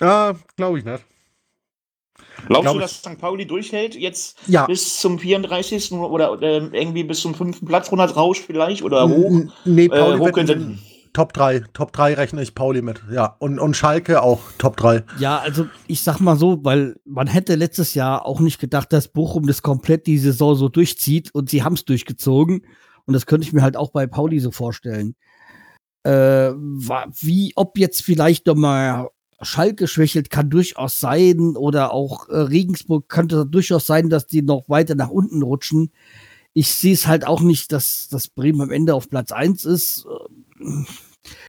ah, 0.00 0.34
glaube 0.56 0.78
ich 0.78 0.84
nicht. 0.84 1.04
Glaubst 2.46 2.62
Glaub 2.62 2.74
du, 2.74 2.80
dass 2.80 2.94
St. 2.98 3.18
Pauli 3.18 3.46
durchhält 3.46 3.94
jetzt 3.94 4.38
Ja. 4.48 4.66
bis 4.66 4.98
zum 5.00 5.18
34. 5.18 5.92
oder 5.92 6.40
ähm, 6.42 6.70
irgendwie 6.72 7.04
bis 7.04 7.20
zum 7.20 7.34
fünften 7.34 7.66
Platz 7.66 7.90
runterrauscht 7.90 8.44
vielleicht 8.46 8.82
oder 8.82 9.08
hoch? 9.08 9.30
N- 9.30 9.52
Nee, 9.64 9.84
Äh, 9.84 9.88
Pauli 9.88 10.18
hoch 10.18 10.36
wird 10.36 10.78
Top 11.12 11.34
3. 11.34 11.60
Top 11.74 11.92
3 11.92 12.14
rechne 12.14 12.42
ich 12.42 12.54
Pauli 12.54 12.80
mit. 12.80 13.02
Ja, 13.12 13.36
und, 13.38 13.58
und 13.58 13.76
Schalke 13.76 14.22
auch 14.22 14.40
Top 14.56 14.78
3. 14.78 15.04
Ja, 15.18 15.38
also 15.40 15.66
ich 15.86 16.02
sag 16.02 16.20
mal 16.20 16.36
so, 16.36 16.64
weil 16.64 16.96
man 17.04 17.26
hätte 17.26 17.54
letztes 17.54 17.92
Jahr 17.94 18.24
auch 18.24 18.40
nicht 18.40 18.58
gedacht, 18.58 18.92
dass 18.94 19.08
Bochum 19.08 19.46
das 19.46 19.60
komplett 19.60 20.06
die 20.06 20.16
Saison 20.18 20.54
so 20.54 20.70
durchzieht 20.70 21.34
und 21.34 21.50
sie 21.50 21.62
haben 21.62 21.74
es 21.74 21.84
durchgezogen. 21.84 22.64
Und 23.06 23.14
das 23.14 23.26
könnte 23.26 23.46
ich 23.46 23.52
mir 23.52 23.62
halt 23.62 23.76
auch 23.76 23.90
bei 23.90 24.06
Pauli 24.06 24.40
so 24.40 24.50
vorstellen. 24.50 25.14
Äh, 26.04 26.52
wie, 26.52 27.52
ob 27.56 27.78
jetzt 27.78 28.02
vielleicht 28.02 28.46
noch 28.46 28.56
mal 28.56 29.08
Schalke 29.40 29.88
schwächelt, 29.88 30.30
kann 30.30 30.50
durchaus 30.50 31.00
sein. 31.00 31.56
Oder 31.56 31.92
auch 31.92 32.28
äh, 32.28 32.36
Regensburg 32.36 33.08
könnte 33.08 33.46
durchaus 33.46 33.86
sein, 33.86 34.08
dass 34.08 34.26
die 34.26 34.42
noch 34.42 34.68
weiter 34.68 34.94
nach 34.94 35.10
unten 35.10 35.42
rutschen. 35.42 35.92
Ich 36.54 36.72
sehe 36.72 36.92
es 36.92 37.06
halt 37.06 37.26
auch 37.26 37.40
nicht, 37.40 37.72
dass, 37.72 38.08
dass 38.08 38.28
Bremen 38.28 38.60
am 38.60 38.70
Ende 38.70 38.94
auf 38.94 39.08
Platz 39.08 39.32
eins 39.32 39.64
ist. 39.64 40.06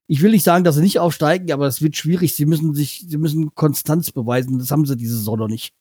Ich 0.07 0.21
will 0.21 0.31
nicht 0.31 0.43
sagen, 0.43 0.63
dass 0.63 0.75
sie 0.75 0.81
nicht 0.81 0.99
aufsteigen, 0.99 1.51
aber 1.51 1.67
es 1.67 1.81
wird 1.81 1.95
schwierig. 1.95 2.35
Sie 2.35 2.45
müssen 2.45 2.73
sich, 2.73 3.05
sie 3.07 3.17
müssen 3.17 3.53
Konstanz 3.53 4.11
beweisen. 4.11 4.59
Das 4.59 4.71
haben 4.71 4.85
sie 4.85 4.95
diese 4.95 5.17
Saison 5.17 5.39
noch 5.39 5.47
nicht. 5.47 5.73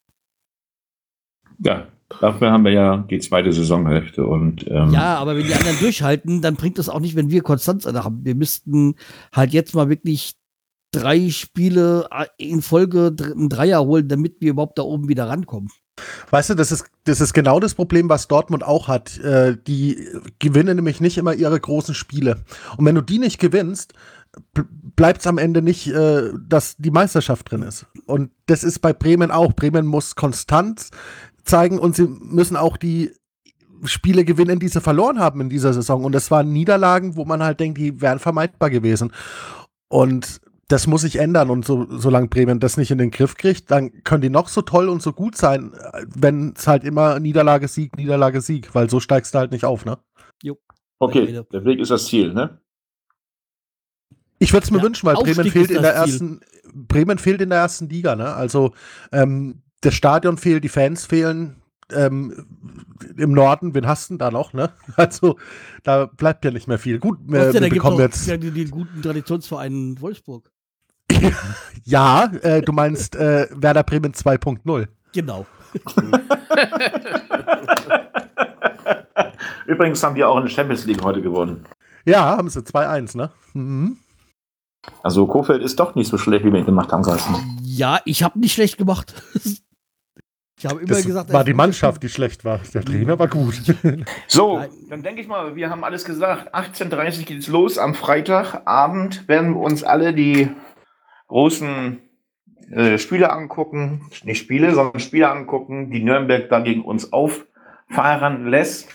Ja, 1.58 1.88
dafür 2.20 2.50
haben 2.50 2.64
wir 2.64 2.72
ja 2.72 2.96
die 3.10 3.18
zweite 3.18 3.52
Saisonhälfte 3.52 4.26
und 4.26 4.66
ähm, 4.68 4.92
Ja, 4.92 5.16
aber 5.16 5.36
wenn 5.36 5.46
die 5.46 5.54
anderen 5.54 5.78
durchhalten, 5.78 6.42
dann 6.42 6.56
bringt 6.56 6.78
es 6.78 6.88
auch 6.88 7.00
nicht, 7.00 7.16
wenn 7.16 7.30
wir 7.30 7.42
Konstanz 7.42 7.86
haben. 7.86 8.24
Wir 8.24 8.34
müssten 8.34 8.94
halt 9.32 9.52
jetzt 9.52 9.74
mal 9.74 9.88
wirklich 9.88 10.34
drei 10.92 11.30
Spiele 11.30 12.08
in 12.36 12.62
Folge 12.62 13.14
einen 13.18 13.48
Dreier 13.48 13.84
holen, 13.84 14.08
damit 14.08 14.40
wir 14.40 14.50
überhaupt 14.50 14.78
da 14.78 14.82
oben 14.82 15.08
wieder 15.08 15.28
rankommen. 15.28 15.70
Weißt 16.30 16.50
du, 16.50 16.54
das 16.54 16.72
ist, 16.72 16.86
das 17.04 17.20
ist 17.20 17.34
genau 17.34 17.60
das 17.60 17.74
Problem, 17.74 18.08
was 18.08 18.28
Dortmund 18.28 18.64
auch 18.64 18.88
hat. 18.88 19.18
Äh, 19.18 19.56
die 19.66 20.08
gewinnen 20.38 20.76
nämlich 20.76 21.00
nicht 21.00 21.18
immer 21.18 21.34
ihre 21.34 21.58
großen 21.58 21.94
Spiele. 21.94 22.44
Und 22.76 22.86
wenn 22.86 22.94
du 22.94 23.02
die 23.02 23.18
nicht 23.18 23.38
gewinnst, 23.38 23.92
bleibt 24.96 25.20
es 25.20 25.26
am 25.26 25.38
Ende 25.38 25.60
nicht, 25.60 25.88
äh, 25.88 26.30
dass 26.48 26.76
die 26.76 26.90
Meisterschaft 26.90 27.50
drin 27.50 27.62
ist. 27.62 27.86
Und 28.06 28.30
das 28.46 28.64
ist 28.64 28.78
bei 28.80 28.92
Bremen 28.92 29.30
auch. 29.30 29.52
Bremen 29.52 29.86
muss 29.86 30.14
Konstanz 30.14 30.90
zeigen 31.44 31.78
und 31.78 31.96
sie 31.96 32.06
müssen 32.08 32.56
auch 32.56 32.76
die 32.76 33.12
Spiele 33.84 34.24
gewinnen, 34.24 34.60
die 34.60 34.68
sie 34.68 34.80
verloren 34.80 35.18
haben 35.18 35.40
in 35.40 35.48
dieser 35.50 35.72
Saison. 35.74 36.04
Und 36.04 36.12
das 36.12 36.30
waren 36.30 36.52
Niederlagen, 36.52 37.16
wo 37.16 37.24
man 37.24 37.42
halt 37.42 37.60
denkt, 37.60 37.78
die 37.78 38.00
wären 38.00 38.18
vermeidbar 38.20 38.70
gewesen. 38.70 39.12
Und 39.88 40.40
das 40.68 40.86
muss 40.86 41.02
sich 41.02 41.16
ändern. 41.16 41.50
Und 41.50 41.64
so, 41.64 41.86
solange 41.98 42.28
Bremen 42.28 42.60
das 42.60 42.76
nicht 42.76 42.90
in 42.90 42.98
den 42.98 43.10
Griff 43.10 43.36
kriegt, 43.36 43.70
dann 43.70 44.04
können 44.04 44.22
die 44.22 44.30
noch 44.30 44.48
so 44.48 44.62
toll 44.62 44.88
und 44.88 45.02
so 45.02 45.12
gut 45.12 45.36
sein, 45.36 45.72
wenn 46.14 46.54
es 46.56 46.66
halt 46.66 46.84
immer 46.84 47.18
Niederlage, 47.20 47.68
Sieg, 47.68 47.96
Niederlage, 47.96 48.40
Sieg, 48.40 48.74
weil 48.74 48.88
so 48.88 49.00
steigst 49.00 49.34
du 49.34 49.38
halt 49.38 49.52
nicht 49.52 49.64
auf, 49.64 49.84
ne? 49.84 49.98
okay, 51.00 51.26
der 51.52 51.64
Weg 51.64 51.80
ist 51.80 51.90
das 51.90 52.06
Ziel, 52.06 52.32
ne? 52.32 52.60
Ich 54.38 54.52
würde 54.52 54.64
es 54.64 54.70
mir 54.70 54.78
Ja, 54.78 54.82
wünschen, 54.82 55.06
weil 55.06 55.16
Bremen 55.16 55.46
fehlt 55.46 55.70
in 55.70 55.82
der 55.82 55.94
Ziel. 55.94 56.12
ersten, 56.12 56.40
Bremen 56.74 57.18
fehlt 57.18 57.40
in 57.40 57.50
der 57.50 57.58
ersten 57.60 57.88
Liga, 57.88 58.16
ne? 58.16 58.34
Also 58.34 58.72
ähm, 59.12 59.62
das 59.82 59.94
Stadion 59.94 60.38
fehlt, 60.38 60.64
die 60.64 60.68
Fans 60.68 61.04
fehlen. 61.06 61.56
Ähm, 61.92 62.46
Im 63.18 63.32
Norden, 63.32 63.74
wen 63.74 63.86
hast 63.86 64.08
du 64.08 64.14
denn 64.14 64.18
da 64.18 64.30
noch, 64.30 64.54
ne? 64.54 64.70
Also 64.96 65.36
da 65.82 66.06
bleibt 66.06 66.44
ja 66.44 66.50
nicht 66.50 66.68
mehr 66.68 66.78
viel. 66.78 66.98
Gut, 66.98 67.18
wir, 67.26 67.48
Was 67.48 67.52
denn, 67.52 67.64
wir 67.64 67.70
bekommen 67.70 67.98
jetzt. 67.98 68.26
ja, 68.26 68.38
den, 68.38 68.54
den 68.54 68.70
guten 68.70 69.02
Traditionsverein 69.02 70.00
Wolfsburg. 70.00 70.50
Ja, 71.84 72.30
äh, 72.42 72.62
du 72.62 72.72
meinst 72.72 73.16
äh, 73.16 73.48
Werder 73.50 73.82
Bremen 73.82 74.12
2.0. 74.12 74.86
Genau. 75.12 75.46
Übrigens 79.66 80.02
haben 80.02 80.14
wir 80.14 80.28
auch 80.28 80.36
in 80.36 80.44
der 80.44 80.50
Champions 80.50 80.84
League 80.84 81.02
heute 81.02 81.20
gewonnen. 81.20 81.64
Ja, 82.04 82.36
haben 82.36 82.48
sie 82.48 82.60
2-1, 82.60 83.16
ne? 83.16 83.30
Mhm. 83.52 83.96
Also 85.02 85.26
Kofeld 85.26 85.62
ist 85.62 85.80
doch 85.80 85.94
nicht 85.96 86.08
so 86.08 86.18
schlecht, 86.18 86.44
wie 86.44 86.52
wir 86.52 86.60
ihn 86.60 86.66
gemacht 86.66 86.92
haben, 86.92 87.02
Carsten. 87.02 87.34
Ja, 87.62 88.00
ich 88.04 88.22
habe 88.22 88.38
nicht 88.38 88.52
schlecht 88.54 88.78
gemacht. 88.78 89.14
Ich 90.62 90.70
habe 90.70 90.80
immer 90.80 90.90
Das 90.90 91.04
gesagt, 91.04 91.32
war 91.32 91.42
die 91.42 91.54
Mannschaft, 91.54 92.04
die 92.04 92.08
schlecht 92.08 92.44
war. 92.44 92.60
Der 92.72 92.84
Trainer 92.84 93.18
war 93.18 93.26
gut. 93.26 93.60
So, 94.28 94.62
dann 94.88 95.02
denke 95.02 95.20
ich 95.20 95.26
mal, 95.26 95.56
wir 95.56 95.70
haben 95.70 95.82
alles 95.82 96.04
gesagt. 96.04 96.54
18.30 96.54 97.18
Uhr 97.18 97.24
geht's 97.24 97.48
los. 97.48 97.78
Am 97.78 97.94
Freitagabend 97.94 99.26
werden 99.26 99.54
wir 99.54 99.60
uns 99.60 99.82
alle 99.82 100.14
die 100.14 100.48
großen 101.26 101.98
äh, 102.70 102.96
Spiele 102.98 103.32
angucken. 103.32 104.08
Nicht 104.22 104.38
Spiele, 104.38 104.72
sondern 104.72 105.00
Spiele 105.00 105.30
angucken, 105.30 105.90
die 105.90 106.04
Nürnberg 106.04 106.48
da 106.48 106.60
gegen 106.60 106.82
uns 106.82 107.12
auffahren 107.12 108.46
lässt. 108.46 108.88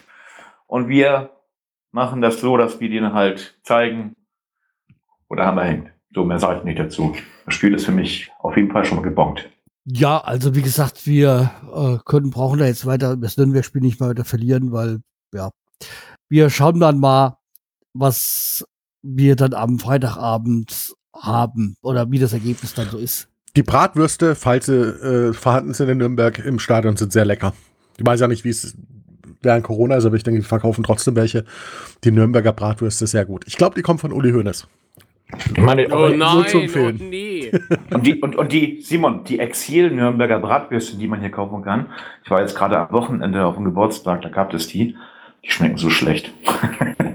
Und 0.67 0.87
wir 0.87 1.31
machen 1.91 2.21
das 2.21 2.39
so, 2.39 2.55
dass 2.55 2.79
wir 2.79 2.89
denen 2.89 3.13
halt 3.13 3.59
zeigen, 3.63 4.15
wo 5.27 5.35
der 5.35 5.45
Hammer 5.45 5.65
hängt. 5.65 5.91
So, 6.13 6.23
mehr 6.23 6.39
sage 6.39 6.59
ich 6.59 6.63
nicht 6.63 6.79
dazu. 6.79 7.13
Das 7.45 7.55
Spiel 7.55 7.73
ist 7.73 7.85
für 7.85 7.91
mich 7.91 8.31
auf 8.39 8.55
jeden 8.55 8.71
Fall 8.71 8.85
schon 8.85 8.99
mal 8.99 9.03
gebongt. 9.03 9.49
Ja, 9.89 10.19
also 10.19 10.53
wie 10.53 10.61
gesagt, 10.61 11.07
wir 11.07 11.51
äh, 11.73 11.97
können, 12.03 12.29
brauchen 12.29 12.59
da 12.59 12.65
jetzt 12.65 12.85
weiter 12.85 13.15
das 13.15 13.37
Nürnberg-Spiel 13.37 13.81
nicht 13.81 14.01
mal 14.01 14.09
weiter 14.09 14.25
verlieren, 14.25 14.73
weil, 14.73 14.99
ja, 15.33 15.51
wir 16.27 16.49
schauen 16.49 16.81
dann 16.81 16.99
mal, 16.99 17.37
was 17.93 18.65
wir 19.01 19.37
dann 19.37 19.53
am 19.53 19.79
Freitagabend 19.79 20.93
haben 21.15 21.77
oder 21.81 22.11
wie 22.11 22.19
das 22.19 22.33
Ergebnis 22.33 22.73
dann 22.73 22.89
so 22.89 22.97
ist. 22.97 23.29
Die 23.55 23.63
Bratwürste, 23.63 24.35
falls 24.35 24.65
sie 24.65 24.75
äh, 24.75 25.33
vorhanden 25.33 25.73
sind 25.73 25.87
in 25.87 25.99
Nürnberg 25.99 26.37
im 26.39 26.59
Stadion, 26.59 26.97
sind 26.97 27.13
sehr 27.13 27.25
lecker. 27.25 27.53
Ich 27.97 28.05
weiß 28.05 28.19
ja 28.19 28.27
nicht, 28.27 28.43
wie 28.43 28.49
es 28.49 28.75
während 29.41 29.63
Corona 29.63 29.95
ist, 29.95 30.05
aber 30.05 30.17
ich 30.17 30.23
denke, 30.23 30.41
die 30.41 30.45
verkaufen 30.45 30.83
trotzdem 30.83 31.15
welche. 31.15 31.45
Die 32.03 32.11
Nürnberger 32.11 32.51
Bratwürste 32.51 33.07
sehr 33.07 33.25
gut. 33.25 33.45
Ich 33.47 33.55
glaube, 33.55 33.75
die 33.75 33.81
kommen 33.83 33.99
von 33.99 34.11
Uli 34.11 34.31
Hoeneß. 34.31 34.67
Ich 35.55 35.57
meine, 35.61 35.87
Oh 35.93 36.07
nein, 36.09 36.47
zu 36.47 36.57
oh 36.57 36.61
empfehlen. 36.61 36.97
nee. 37.09 37.51
Und 37.93 38.05
die, 38.07 38.15
und, 38.21 38.35
und 38.37 38.51
die, 38.51 38.81
Simon, 38.81 39.23
die 39.25 39.39
Exil-Nürnberger 39.39 40.39
Bratwürste, 40.39 40.97
die 40.97 41.07
man 41.07 41.19
hier 41.19 41.31
kaufen 41.31 41.63
kann, 41.63 41.87
ich 42.23 42.29
war 42.31 42.39
jetzt 42.41 42.55
gerade 42.55 42.77
am 42.79 42.91
Wochenende 42.91 43.45
auf 43.45 43.55
dem 43.55 43.65
Geburtstag, 43.65 44.21
da 44.21 44.29
gab 44.29 44.53
es 44.53 44.67
die, 44.67 44.95
die 45.43 45.51
schmecken 45.51 45.77
so 45.77 45.89
schlecht. 45.89 46.33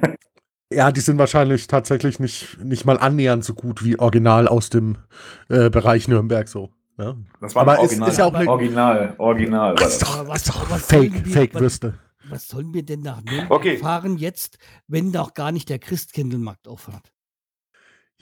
Ja, 0.75 0.91
die 0.91 1.01
sind 1.01 1.19
wahrscheinlich 1.19 1.67
tatsächlich 1.67 2.19
nicht, 2.19 2.57
nicht 2.65 2.87
mal 2.87 2.97
annähernd 2.99 3.45
so 3.45 3.53
gut 3.53 3.85
wie 3.85 3.99
original 3.99 4.49
aus 4.49 4.71
dem 4.71 4.97
äh, 5.51 5.69
Bereich 5.69 6.09
Nürnberg 6.09 6.49
so. 6.49 6.71
Ja. 6.99 7.15
Das 7.43 7.55
Aber 7.57 7.83
ist- 7.83 7.93
ist 8.01 8.17
ja 8.19 8.25
auch 8.25 8.33
eine- 8.33 8.49
Original, 8.49 9.15
Original. 9.19 9.73
war 9.73 9.75
Das 9.75 9.93
ist 9.95 10.03
doch, 10.03 10.35
ist 10.35 10.49
doch 10.49 10.67
Fake, 10.79 11.27
Fake-Würste. 11.27 11.93
Was 12.31 12.49
sollen 12.49 12.73
wir 12.73 12.85
denn 12.85 13.01
nach 13.01 13.23
Nürnberg 13.23 13.51
Okay. 13.51 13.77
fahren 13.77 14.17
jetzt, 14.17 14.57
wenn 14.89 15.13
doch 15.13 15.35
gar 15.35 15.53
nicht 15.53 15.69
der 15.69 15.79
Christkindlmarkt 15.79 16.67
aufhat? 16.67 17.13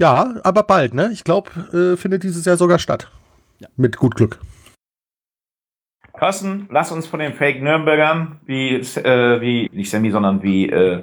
Ja, 0.00 0.34
aber 0.44 0.62
bald, 0.62 0.94
ne? 0.94 1.10
Ich 1.12 1.24
glaube, 1.24 1.50
äh, 1.74 1.96
findet 1.98 2.22
dieses 2.22 2.46
Jahr 2.46 2.56
sogar 2.56 2.78
statt. 2.78 3.10
Ja. 3.58 3.68
Mit 3.76 3.98
gut 3.98 4.14
Glück. 4.14 4.40
Carsten, 6.14 6.68
lass 6.70 6.90
uns 6.90 7.06
von 7.06 7.20
den 7.20 7.34
Fake-Nürnbergern, 7.34 8.40
wie, 8.46 8.76
äh, 8.76 9.40
wie, 9.42 9.68
nicht 9.72 9.90
Sammy, 9.90 10.10
sondern 10.10 10.42
wie, 10.42 10.70
äh, 10.70 11.02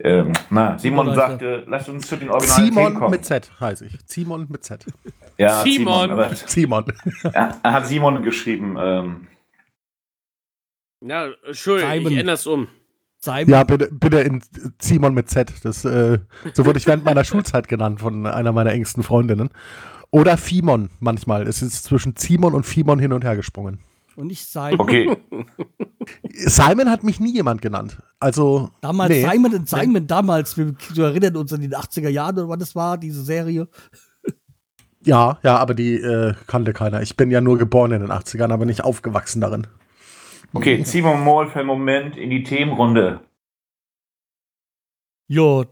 ähm, 0.00 0.32
na, 0.50 0.78
Simon 0.78 1.12
sagte, 1.16 1.64
lass 1.66 1.88
uns 1.88 2.06
zu 2.06 2.16
den 2.16 2.30
Originalen 2.30 2.64
Simon 2.64 2.94
kommen. 2.94 3.10
mit 3.10 3.24
Z 3.24 3.50
heiße 3.58 3.86
ich. 3.86 3.98
Simon 4.06 4.46
mit 4.48 4.64
Z. 4.64 4.86
ja, 5.36 5.62
Simon. 5.62 6.36
Simon. 6.46 6.84
er, 7.32 7.60
hat 7.64 7.86
Simon 7.88 8.22
geschrieben, 8.22 8.76
ähm, 8.78 9.26
Ja, 11.04 11.28
Entschuldigung, 11.44 11.92
Simon. 11.92 12.12
ich 12.12 12.18
ändere 12.18 12.34
es 12.34 12.46
um. 12.46 12.68
Simon, 13.20 13.48
Ja, 13.48 13.64
bitte, 13.64 13.88
bitte 13.90 14.20
in 14.20 14.42
Simon 14.80 15.14
mit 15.14 15.28
Z. 15.28 15.52
Das, 15.62 15.84
äh, 15.84 16.18
so 16.54 16.64
wurde 16.64 16.78
ich 16.78 16.86
während 16.86 17.04
meiner 17.04 17.24
Schulzeit 17.24 17.68
genannt 17.68 18.00
von 18.00 18.26
einer 18.26 18.52
meiner 18.52 18.72
engsten 18.72 19.02
Freundinnen. 19.02 19.50
Oder 20.10 20.36
Fimon 20.36 20.90
manchmal. 21.00 21.46
Es 21.46 21.60
ist 21.60 21.84
zwischen 21.84 22.14
Simon 22.16 22.54
und 22.54 22.64
Fimon 22.64 22.98
hin 22.98 23.12
und 23.12 23.24
her 23.24 23.36
gesprungen. 23.36 23.80
und 24.16 24.28
nicht 24.28 24.46
Simon. 24.46 24.80
okay, 24.80 25.16
Simon 26.32 26.90
hat 26.90 27.04
mich 27.04 27.20
nie 27.20 27.34
jemand 27.34 27.60
genannt. 27.60 27.98
Also. 28.20 28.70
Damals 28.80 29.10
nee. 29.10 29.28
Simon 29.28 29.54
und 29.54 29.68
Simon, 29.68 30.06
damals, 30.06 30.56
wir, 30.56 30.74
wir 30.94 31.04
erinnern 31.06 31.36
uns 31.36 31.52
an 31.52 31.60
die 31.60 31.68
80er 31.68 32.08
Jahre 32.08 32.40
oder 32.40 32.48
wann 32.48 32.58
das 32.58 32.74
war, 32.74 32.98
diese 32.98 33.22
Serie. 33.22 33.68
Ja, 35.04 35.38
ja, 35.42 35.56
aber 35.56 35.74
die 35.74 35.94
äh, 35.94 36.34
kannte 36.46 36.72
keiner. 36.72 37.02
Ich 37.02 37.16
bin 37.16 37.30
ja 37.30 37.40
nur 37.40 37.56
geboren 37.58 37.92
in 37.92 38.00
den 38.00 38.10
80ern, 38.10 38.52
aber 38.52 38.66
nicht 38.66 38.84
aufgewachsen 38.84 39.40
darin. 39.40 39.66
Okay, 40.52 40.82
Simon 40.84 41.22
Moll 41.22 41.48
für 41.48 41.60
einen 41.60 41.68
Moment 41.68 42.16
in 42.16 42.30
die 42.30 42.42
Themenrunde. 42.42 43.20
Jo, 45.28 45.64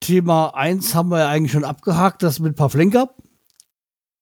Thema 0.00 0.54
1 0.54 0.94
haben 0.94 1.10
wir 1.10 1.20
ja 1.20 1.28
eigentlich 1.28 1.52
schon 1.52 1.64
abgehakt, 1.64 2.22
das 2.22 2.40
mit 2.40 2.56
Pavlenka. 2.56 3.14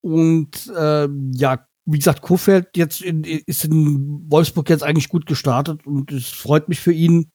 Und 0.01 0.71
ähm, 0.77 1.31
ja, 1.33 1.65
wie 1.85 1.97
gesagt, 1.97 2.21
Kofeld 2.21 2.77
jetzt 2.77 3.01
in, 3.01 3.23
ist 3.23 3.65
in 3.65 4.29
Wolfsburg 4.29 4.69
jetzt 4.69 4.83
eigentlich 4.83 5.09
gut 5.09 5.25
gestartet 5.25 5.85
und 5.85 6.11
es 6.11 6.27
freut 6.27 6.69
mich 6.69 6.79
für 6.79 6.93
ihn. 6.93 7.31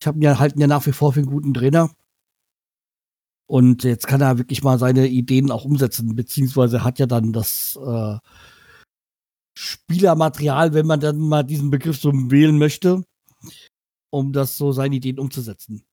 Ich 0.00 0.06
habe 0.06 0.18
ihn 0.18 0.22
ja 0.22 0.38
halten 0.38 0.60
ja 0.60 0.66
nach 0.66 0.86
wie 0.86 0.92
vor 0.92 1.12
für 1.12 1.20
einen 1.20 1.30
guten 1.30 1.54
Trainer. 1.54 1.90
Und 3.46 3.84
jetzt 3.84 4.06
kann 4.06 4.20
er 4.20 4.36
wirklich 4.36 4.62
mal 4.62 4.78
seine 4.78 5.08
Ideen 5.08 5.50
auch 5.50 5.64
umsetzen, 5.64 6.14
beziehungsweise 6.14 6.84
hat 6.84 6.98
ja 6.98 7.06
dann 7.06 7.32
das 7.32 7.78
äh, 7.82 8.16
Spielermaterial, 9.60 10.72
wenn 10.72 10.86
man 10.86 11.00
dann 11.00 11.18
mal 11.18 11.42
diesen 11.42 11.70
Begriff 11.70 11.98
so 11.98 12.12
wählen 12.12 12.58
möchte, 12.58 13.02
um 14.08 14.32
das 14.32 14.56
so 14.56 14.70
seine 14.70 14.94
Ideen 14.94 15.18
umzusetzen. 15.18 15.84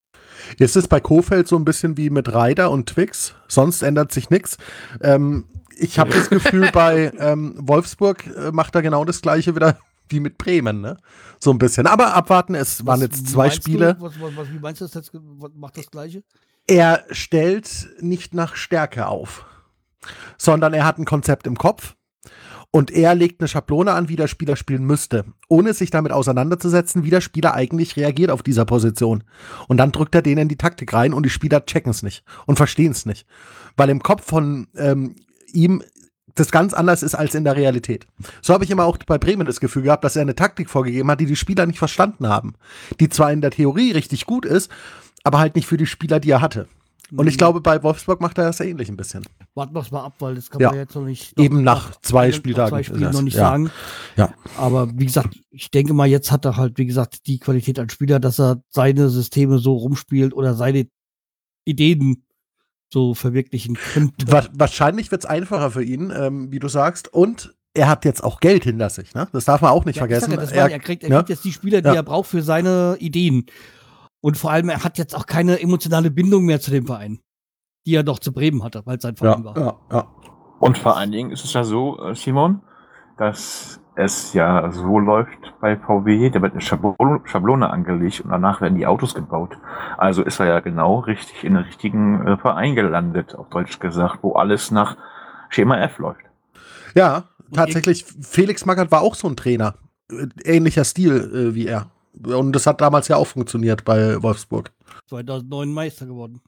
Jetzt 0.60 0.76
ist 0.76 0.88
bei 0.88 1.00
Kofeld 1.00 1.48
so 1.48 1.56
ein 1.56 1.66
bisschen 1.66 1.98
wie 1.98 2.12
mit 2.12 2.32
Ryder 2.32 2.70
und 2.70 2.88
Twix. 2.88 3.34
Sonst 3.48 3.82
ändert 3.82 4.12
sich 4.12 4.30
nichts. 4.30 4.58
Ähm, 5.02 5.46
ich 5.76 5.98
habe 5.98 6.12
das 6.12 6.30
Gefühl, 6.30 6.70
bei 6.74 7.12
ähm, 7.18 7.56
Wolfsburg 7.58 8.28
äh, 8.28 8.52
macht 8.52 8.76
er 8.76 8.84
genau 8.84 9.04
das 9.04 9.22
gleiche 9.22 9.56
wieder 9.56 9.80
wie 10.10 10.20
mit 10.20 10.38
Bremen, 10.38 10.82
ne? 10.82 10.98
So 11.40 11.50
ein 11.50 11.58
bisschen. 11.58 11.88
Aber 11.88 12.14
abwarten, 12.14 12.54
es 12.54 12.86
waren 12.86 13.02
Was 13.02 13.08
jetzt 13.08 13.28
zwei 13.30 13.50
Spiele. 13.50 13.96
Du, 13.96 14.02
was, 14.02 14.22
was, 14.22 14.36
was, 14.36 14.52
wie 14.52 14.60
meinst 14.60 14.82
du 14.82 14.86
das 14.86 14.94
jetzt? 14.94 15.10
Was 15.12 15.52
Macht 15.56 15.78
das 15.78 15.90
Gleiche? 15.90 16.24
Er 16.68 17.04
stellt 17.10 17.90
nicht 18.00 18.36
nach 18.36 18.56
Stärke 18.56 19.08
auf, 19.08 19.46
sondern 20.38 20.76
er 20.76 20.86
hat 20.86 21.00
ein 21.00 21.06
Konzept 21.06 21.48
im 21.48 21.58
Kopf 21.58 21.96
und 22.76 22.92
er 22.92 23.16
legt 23.16 23.40
eine 23.40 23.48
Schablone 23.48 23.94
an, 23.94 24.10
wie 24.10 24.18
der 24.18 24.28
Spieler 24.28 24.58
spielen 24.58 24.84
müsste, 24.84 25.24
ohne 25.48 25.74
sich 25.74 25.92
damit 25.92 26.12
auseinanderzusetzen, 26.12 27.06
wie 27.06 27.10
der 27.10 27.22
Spieler 27.22 27.54
eigentlich 27.54 27.96
reagiert 27.96 28.32
auf 28.32 28.44
dieser 28.44 28.66
Position. 28.66 29.24
Und 29.70 29.78
dann 29.78 29.94
drückt 29.94 30.14
er 30.14 30.22
den 30.22 30.38
in 30.38 30.50
die 30.50 30.58
Taktik 30.58 30.92
rein 30.92 31.14
und 31.14 31.24
die 31.24 31.30
Spieler 31.30 31.66
checken 31.66 31.92
es 31.92 32.04
nicht 32.04 32.26
und 32.46 32.58
verstehen 32.58 32.92
es 32.92 33.06
nicht. 33.06 33.26
Weil 33.78 33.90
im 33.90 34.04
Kopf 34.04 34.26
von 34.26 34.68
ähm, 34.76 35.16
ihm 35.54 35.84
das 36.34 36.52
ganz 36.52 36.74
anders 36.74 37.02
ist 37.02 37.16
als 37.16 37.34
in 37.34 37.46
der 37.46 37.56
Realität. 37.56 38.08
So 38.42 38.54
habe 38.54 38.66
ich 38.66 38.72
immer 38.72 38.84
auch 38.84 38.98
bei 38.98 39.18
Bremen 39.18 39.48
das 39.48 39.62
Gefühl 39.62 39.84
gehabt, 39.84 40.04
dass 40.04 40.18
er 40.18 40.24
eine 40.24 40.36
Taktik 40.36 40.70
vorgegeben 40.70 41.10
hat, 41.10 41.22
die 41.22 41.28
die 41.28 41.38
Spieler 41.38 41.66
nicht 41.68 41.80
verstanden 41.80 42.28
haben. 42.28 42.56
Die 43.00 43.08
zwar 43.08 43.32
in 43.32 43.40
der 43.40 43.52
Theorie 43.52 43.94
richtig 43.94 44.26
gut 44.26 44.44
ist, 44.44 44.70
aber 45.24 45.40
halt 45.40 45.56
nicht 45.56 45.68
für 45.68 45.78
die 45.78 45.86
Spieler, 45.86 46.20
die 46.20 46.32
er 46.32 46.42
hatte. 46.42 46.68
Und 47.12 47.28
ich 47.28 47.38
glaube, 47.38 47.62
bei 47.62 47.84
Wolfsburg 47.84 48.20
macht 48.20 48.38
er 48.40 48.46
das 48.46 48.60
ähnlich 48.60 48.90
ein 48.90 48.98
bisschen. 48.98 49.24
Warten 49.54 49.76
wir 49.76 49.82
es 49.82 49.92
mal 49.92 50.04
ab, 50.04 50.16
weil 50.20 50.36
das 50.36 50.50
kann 50.50 50.60
Ja. 50.60 50.70
man 50.70 50.80
jetzt 50.80 50.96
noch 50.96 51.04
nicht. 51.04 51.40
Eben 51.40 51.64
nach 51.64 52.00
zwei 52.02 52.30
nach 52.30 52.36
Spieltagen 52.36 52.70
zwei 52.70 52.80
ist 52.82 52.88
Spielen 52.88 53.12
noch 53.12 53.22
nicht 53.22 53.36
ja. 53.36 53.40
sagen. 53.42 53.72
Ja. 54.16 54.34
Aber 54.58 54.90
wie 54.98 55.06
gesagt, 55.06 55.40
ich 55.52 55.70
denke 55.70 55.94
mal, 55.94 56.08
jetzt 56.08 56.32
hat 56.32 56.46
er 56.46 56.58
halt, 56.58 56.78
wie 56.80 56.86
gesagt, 56.88 57.28
die 57.28 57.38
Qualität 57.40 57.78
als 57.78 57.94
Spieler, 57.94 58.20
dass 58.20 58.40
er 58.40 58.62
seine 58.70 59.10
Systeme 59.10 59.60
so 59.60 59.74
rumspielt 59.74 60.34
oder 60.34 60.56
seine 60.56 60.88
Ideen 61.66 62.24
so 62.92 63.14
verwirklichen 63.14 63.76
könnte. 63.76 64.32
Wa 64.32 64.44
wahrscheinlich 64.54 65.12
wird 65.12 65.24
es 65.24 65.30
einfacher 65.30 65.72
für 65.72 65.84
ihn, 65.84 66.12
ähm, 66.16 66.52
wie 66.52 66.60
du 66.60 66.68
sagst. 66.68 67.14
Und 67.14 67.54
er 67.74 67.88
hat 67.88 68.06
jetzt 68.06 68.24
auch 68.24 68.40
Geld 68.40 68.64
hinter 68.64 68.90
sich. 68.90 69.14
Ne? 69.14 69.28
Das 69.32 69.46
darf 69.46 69.62
man 69.62 69.72
auch 69.72 69.86
nicht 69.86 69.98
Ja, 69.98 70.02
vergessen. 70.02 70.32
ja, 70.32 70.38
war, 70.38 70.70
er 70.72 70.80
kriegt, 70.80 71.04
er 71.04 71.10
ja. 71.10 71.18
kriegt 71.18 71.30
jetzt 71.30 71.44
die 71.46 71.52
Spieler, 71.52 71.82
die 71.82 71.88
Ja. 71.90 71.96
er 71.96 72.04
braucht 72.04 72.30
für 72.30 72.42
seine 72.42 72.96
Ideen. 73.00 73.46
Und 74.26 74.40
vor 74.40 74.50
allem, 74.50 74.70
er 74.70 74.84
hat 74.84 74.98
jetzt 74.98 75.16
auch 75.16 75.28
keine 75.28 75.62
emotionale 75.62 76.10
Bindung 76.10 76.46
mehr 76.46 76.60
zu 76.60 76.72
dem 76.72 76.88
Verein, 76.88 77.20
die 77.86 77.94
er 77.94 78.02
doch 78.02 78.18
zu 78.18 78.34
Bremen 78.34 78.64
hatte, 78.64 78.82
weil 78.84 78.98
es 78.98 79.04
sein 79.04 79.14
ja, 79.14 79.20
Verein 79.20 79.46
war. 79.46 79.56
ja, 79.56 79.76
ja. 79.92 80.08
Und 80.58 80.80
vor 80.80 80.98
allen 80.98 81.12
Dingen 81.12 81.30
ist 81.30 81.46
es 81.46 81.54
ja 81.54 81.64
so, 81.64 82.00
äh, 82.00 82.16
Simon, 82.16 82.64
dass 83.20 83.80
es 83.94 84.34
ja 84.34 84.72
so 84.72 84.98
läuft 84.98 85.54
bei 85.62 85.78
VW, 85.78 86.32
da 86.32 86.42
wird 86.42 86.54
eine 86.54 86.62
Schablone, 86.62 87.22
Schablone 87.26 87.70
angelegt 87.70 88.22
und 88.22 88.32
danach 88.32 88.62
werden 88.62 88.80
die 88.80 88.88
Autos 88.88 89.14
gebaut. 89.14 89.60
Also 90.00 90.24
ist 90.24 90.40
er 90.40 90.48
ja 90.48 90.60
genau 90.60 91.02
richtig 91.02 91.44
in 91.44 91.54
den 91.54 91.64
richtigen 91.64 92.26
äh, 92.26 92.38
Verein 92.38 92.74
gelandet, 92.74 93.36
auf 93.36 93.50
Deutsch 93.50 93.78
gesagt, 93.78 94.24
wo 94.24 94.34
alles 94.34 94.72
nach 94.72 94.98
Schema 95.50 95.78
F 95.82 96.00
läuft. 96.00 96.26
ja 96.96 97.26
tatsächlich. 97.54 98.04
Felix 98.22 98.66
Magath 98.66 98.90
war 98.90 99.02
auch 99.02 99.14
so 99.14 99.28
ein 99.28 99.36
Trainer. 99.36 99.76
Äh, 100.12 100.26
Ähnlicher 100.46 100.84
Stil 100.84 101.14
äh, 101.52 101.54
wie 101.54 101.68
er. 101.68 101.92
Und 102.26 102.54
das 102.54 102.68
hat 102.68 102.82
damals 102.82 103.08
ja 103.08 103.16
auch 103.18 103.28
funktioniert 103.28 103.84
bei 103.86 104.22
Wolfsburg. 104.22 104.72
2009 105.10 105.72
Meister 105.74 106.06
geworden. 106.06 106.42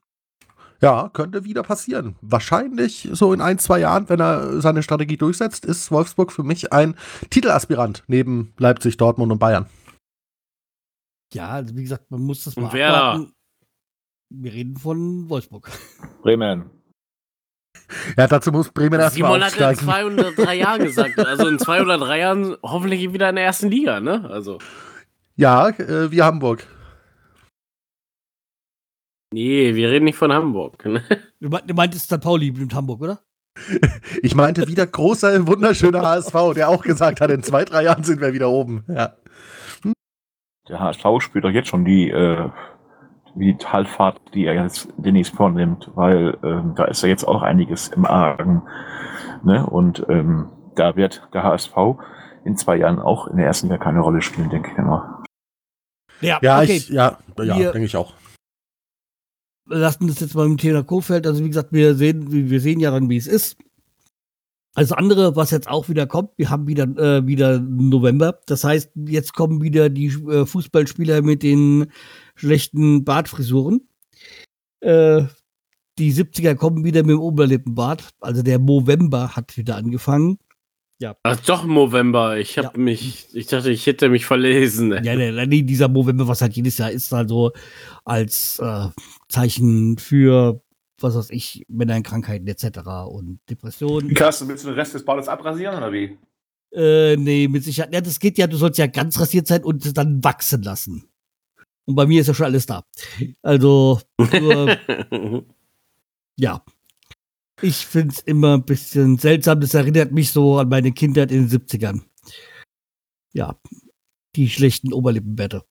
Ja, 0.80 1.10
könnte 1.12 1.44
wieder 1.44 1.64
passieren. 1.64 2.16
Wahrscheinlich 2.22 3.10
so 3.12 3.34
in 3.34 3.42
ein, 3.42 3.58
zwei 3.58 3.80
Jahren, 3.80 4.10
wenn 4.10 4.20
er 4.20 4.62
seine 4.62 4.84
Strategie 4.84 5.18
durchsetzt, 5.18 5.66
ist 5.66 5.92
Wolfsburg 5.92 6.32
für 6.32 6.44
mich 6.44 6.72
ein 6.72 6.96
Titelaspirant 7.32 8.04
neben 8.08 8.54
Leipzig, 8.58 8.98
Dortmund 8.98 9.32
und 9.32 9.40
Bayern. 9.40 9.66
Ja, 11.34 11.50
also 11.50 11.76
wie 11.76 11.82
gesagt, 11.84 12.10
man 12.12 12.22
muss 12.22 12.44
das 12.44 12.56
Und 12.56 12.64
mal 12.66 12.74
Werder. 12.74 13.04
abwarten. 13.04 13.34
Wir 14.30 14.54
reden 14.54 14.78
von 14.78 15.30
Wolfsburg. 15.30 15.72
Bremen. 16.22 16.70
Ja, 18.18 18.28
dazu 18.28 18.52
muss 18.52 18.70
Bremen 18.70 19.00
erstmal 19.00 19.32
Simon 19.40 19.44
hat 19.44 19.58
in 19.58 19.64
aufsteigen. 19.64 19.80
zwei 19.80 20.06
oder 20.06 20.32
drei 20.34 20.56
Jahren 20.56 20.84
gesagt. 20.84 21.18
Also 21.20 21.48
in 21.48 21.58
zwei 21.60 21.82
oder 21.82 21.98
drei 21.98 22.20
Jahren 22.20 22.56
hoffentlich 22.62 23.14
wieder 23.14 23.30
in 23.30 23.36
der 23.36 23.46
ersten 23.46 23.70
Liga, 23.70 24.00
ne? 24.00 24.30
Also. 24.30 24.60
Ja, 25.38 25.70
äh, 25.70 26.12
wie 26.12 26.22
Hamburg. 26.22 26.66
Nee, 29.34 29.76
wir 29.76 29.90
reden 29.92 30.06
nicht 30.06 30.18
von 30.18 30.32
Hamburg. 30.34 30.84
Ne? 30.86 31.04
Du, 31.40 31.50
meint- 31.50 31.70
du 31.70 31.76
meintest 31.76 32.06
St. 32.06 32.20
Pauli 32.20 32.52
mit 32.52 32.74
Hamburg, 32.74 33.00
oder? 33.02 33.20
Ich 34.24 34.34
meinte 34.34 34.68
wieder 34.68 34.88
großer, 34.88 35.46
wunderschöner 35.48 36.02
HSV, 36.02 36.54
der 36.56 36.70
auch 36.70 36.82
gesagt 36.82 37.22
hat, 37.22 37.30
in 37.30 37.44
zwei, 37.44 37.64
drei 37.66 37.84
Jahren 37.84 38.04
sind 38.04 38.22
wir 38.22 38.34
wieder 38.34 38.50
oben. 38.50 38.84
Ja. 38.88 39.14
Der 40.68 40.80
HSV 40.80 41.06
spielt 41.20 41.44
doch 41.46 41.52
jetzt 41.52 41.68
schon 41.70 41.86
die, 41.86 42.10
äh, 42.10 42.50
die 43.36 43.56
Talfahrt, 43.58 44.20
die 44.34 44.46
er 44.46 44.56
jetzt 44.64 44.88
demnächst 44.98 45.36
vornimmt, 45.36 45.92
weil 45.94 46.38
ähm, 46.44 46.74
da 46.76 46.86
ist 46.86 47.04
ja 47.04 47.10
jetzt 47.10 47.24
auch 47.28 47.44
einiges 47.44 47.90
im 47.90 48.06
Argen. 48.06 48.64
Ne? 49.44 49.64
Und 49.66 50.04
ähm, 50.10 50.50
da 50.76 50.96
wird 50.96 51.28
der 51.34 51.44
HSV 51.44 51.76
in 52.46 52.58
zwei 52.58 52.78
Jahren 52.78 52.98
auch 53.00 53.28
in 53.28 53.38
der 53.38 53.46
ersten 53.46 53.68
Liga 53.68 53.78
keine 53.84 54.00
Rolle 54.00 54.22
spielen, 54.22 54.50
denke 54.50 54.72
ich 54.72 54.78
immer. 54.78 55.17
Ja, 56.22 56.40
Ja, 56.42 56.62
okay. 56.62 56.78
ich, 56.78 56.90
ja, 56.90 57.18
ja 57.38 57.58
Wir- 57.60 57.72
denke 57.72 57.86
ich 57.86 57.96
auch. 57.96 58.14
lassen 59.70 60.08
das 60.08 60.20
jetzt 60.20 60.34
mal 60.36 60.46
im 60.46 60.58
Thema 60.58 60.84
Kofeld. 60.84 61.28
Also 61.28 61.44
wie 61.44 61.50
gesagt, 61.50 61.72
wir 61.74 61.96
sehen, 61.96 62.32
wir 62.32 62.50
wir 62.50 62.62
sehen 62.62 62.80
ja 62.80 62.92
dann, 62.92 63.10
wie 63.10 63.18
es 63.18 63.28
ist. 63.28 63.58
Also 64.76 64.94
andere, 64.96 65.36
was 65.36 65.50
jetzt 65.52 65.68
auch 65.68 65.90
wieder 65.90 66.06
kommt, 66.06 66.32
wir 66.38 66.50
haben 66.52 66.68
wieder 66.68 66.84
äh, 66.98 67.26
wieder 67.26 67.60
November. 67.60 68.40
Das 68.46 68.64
heißt, 68.64 68.92
jetzt 69.08 69.34
kommen 69.34 69.62
wieder 69.62 69.90
die 69.90 70.08
äh, 70.08 70.46
Fußballspieler 70.46 71.22
mit 71.24 71.42
den 71.44 71.92
schlechten 72.36 73.04
Bartfrisuren. 73.04 73.88
Äh, 74.82 75.24
die 75.98 76.14
70er 76.14 76.54
kommen 76.54 76.84
wieder 76.84 77.02
mit 77.02 77.10
dem 77.14 77.20
Oberlippenbart. 77.20 78.10
Also 78.22 78.44
der 78.44 78.60
Movember 78.60 79.36
hat 79.36 79.58
wieder 79.58 79.78
angefangen. 79.78 80.38
Ach 81.24 81.40
doch, 81.46 81.66
November. 81.66 82.38
Ich 82.38 82.58
habe 82.58 82.72
Ja. 82.76 82.84
mich, 82.84 83.28
ich 83.34 83.48
dachte, 83.48 83.70
ich 83.72 83.86
hätte 83.86 84.10
mich 84.10 84.26
verlesen. 84.26 84.92
Ja, 85.04 85.16
der, 85.16 85.46
nee, 85.46 85.62
dieser 85.62 85.88
Movember, 85.88 86.28
was 86.28 86.42
halt 86.42 86.54
jedes 86.56 86.78
Jahr 86.78 86.92
ist, 86.92 87.14
also 87.14 87.52
als 88.04 88.60
äh, 88.60 88.88
Zeichen 89.30 89.98
für, 89.98 90.62
was 91.00 91.16
weiß 91.16 91.30
ich, 91.30 91.66
Männerkrankheiten 91.68 92.48
etc. 92.48 92.80
und 93.10 93.40
Depressionen. 93.50 94.14
Carsten, 94.16 94.48
willst 94.48 94.64
du 94.64 94.70
den 94.70 94.76
Rest 94.80 94.94
des 94.96 95.06
Balles 95.06 95.28
abrasieren 95.28 95.78
oder 95.78 95.92
wie? 95.94 96.18
Äh, 96.74 97.16
nee, 97.18 97.48
mit 97.48 97.64
Sicherheit. 97.64 97.94
Ja, 97.94 98.02
das 98.02 98.20
geht 98.20 98.38
ja, 98.38 98.48
du 98.48 98.58
sollst 98.58 98.80
ja 98.80 98.88
ganz 98.88 99.20
rasiert 99.20 99.48
sein 99.48 99.64
und 99.64 99.86
es 99.86 99.94
dann 99.94 100.24
wachsen 100.24 100.64
lassen. 100.64 101.08
Und 101.86 101.96
bei 101.96 102.06
mir 102.06 102.22
ist 102.22 102.28
ja 102.28 102.34
schon 102.34 102.48
alles 102.48 102.66
da. 102.66 102.84
Also, 103.42 104.02
nur, 104.18 104.78
ja. 106.38 106.64
Ich 107.62 107.88
find's 107.88 108.20
immer 108.20 108.56
ein 108.56 108.66
bisschen 108.66 109.18
seltsam. 109.18 109.62
Das 109.62 109.74
erinnert 109.74 110.12
mich 110.12 110.32
so 110.32 110.60
an 110.60 110.70
meine 110.70 110.92
Kindheit 110.92 111.32
in 111.32 111.48
den 111.48 111.60
70ern. 111.60 112.02
Ja. 113.34 113.60
Die 114.36 114.50
schlechten 114.50 114.94
Oberlippenbette. 114.94 115.64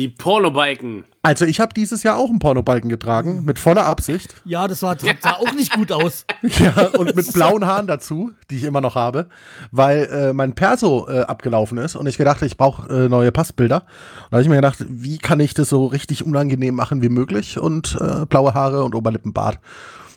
Die 0.00 0.08
Pornobiken. 0.08 1.04
Also 1.22 1.44
ich 1.44 1.60
habe 1.60 1.74
dieses 1.74 2.02
Jahr 2.02 2.16
auch 2.16 2.28
einen 2.28 2.38
Pornobalken 2.38 2.88
getragen, 2.88 3.44
mit 3.44 3.58
voller 3.58 3.84
Absicht. 3.86 4.34
Ja, 4.44 4.66
das 4.66 4.82
war, 4.82 4.96
sah 4.98 5.34
auch 5.34 5.52
nicht 5.52 5.72
gut 5.74 5.92
aus. 5.92 6.24
Ja, 6.42 6.88
und 6.98 7.14
mit 7.14 7.32
blauen 7.32 7.64
Haaren 7.66 7.86
dazu, 7.86 8.32
die 8.50 8.56
ich 8.56 8.64
immer 8.64 8.80
noch 8.80 8.96
habe, 8.96 9.28
weil 9.70 10.04
äh, 10.06 10.32
mein 10.32 10.54
Perso 10.54 11.08
äh, 11.08 11.20
abgelaufen 11.20 11.78
ist 11.78 11.94
und 11.94 12.06
ich 12.06 12.16
gedacht, 12.16 12.42
ich 12.42 12.56
brauche 12.56 12.88
äh, 13.04 13.08
neue 13.08 13.30
Passbilder. 13.30 13.82
Und 14.24 14.32
da 14.32 14.36
habe 14.38 14.42
ich 14.42 14.48
mir 14.48 14.56
gedacht, 14.56 14.78
wie 14.88 15.18
kann 15.18 15.38
ich 15.38 15.54
das 15.54 15.68
so 15.68 15.86
richtig 15.86 16.24
unangenehm 16.24 16.74
machen 16.74 17.02
wie 17.02 17.08
möglich 17.08 17.58
und 17.58 17.96
äh, 18.00 18.26
blaue 18.26 18.54
Haare 18.54 18.82
und 18.82 18.94
Oberlippenbart. 18.94 19.60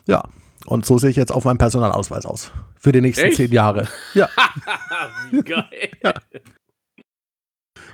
Ja, 0.06 0.24
und 0.64 0.84
so 0.84 0.98
sehe 0.98 1.10
ich 1.10 1.16
jetzt 1.16 1.30
auf 1.32 1.44
meinem 1.44 1.58
Personalausweis 1.58 2.26
aus. 2.26 2.50
Für 2.80 2.90
die 2.90 3.00
nächsten 3.00 3.26
Echt? 3.26 3.36
zehn 3.36 3.52
Jahre. 3.52 3.86
Ja, 4.14 4.28
Wie 5.30 5.42
geil. 5.42 5.64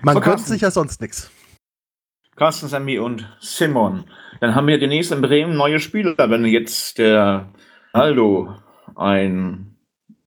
man 0.00 0.14
Frau 0.14 0.20
gönnt 0.22 0.46
sich 0.46 0.62
ja 0.62 0.70
sonst 0.70 1.00
nichts. 1.02 1.30
Carsten, 2.36 2.68
Sammy 2.68 2.98
und 2.98 3.28
Simon. 3.40 4.04
Dann 4.40 4.54
haben 4.54 4.66
wir 4.66 4.78
demnächst 4.78 5.12
in 5.12 5.20
Bremen 5.20 5.56
neue 5.56 5.80
Spieler, 5.80 6.16
wenn 6.30 6.44
jetzt 6.44 6.98
der 6.98 7.52
Aldo 7.92 8.54
ein 8.96 9.76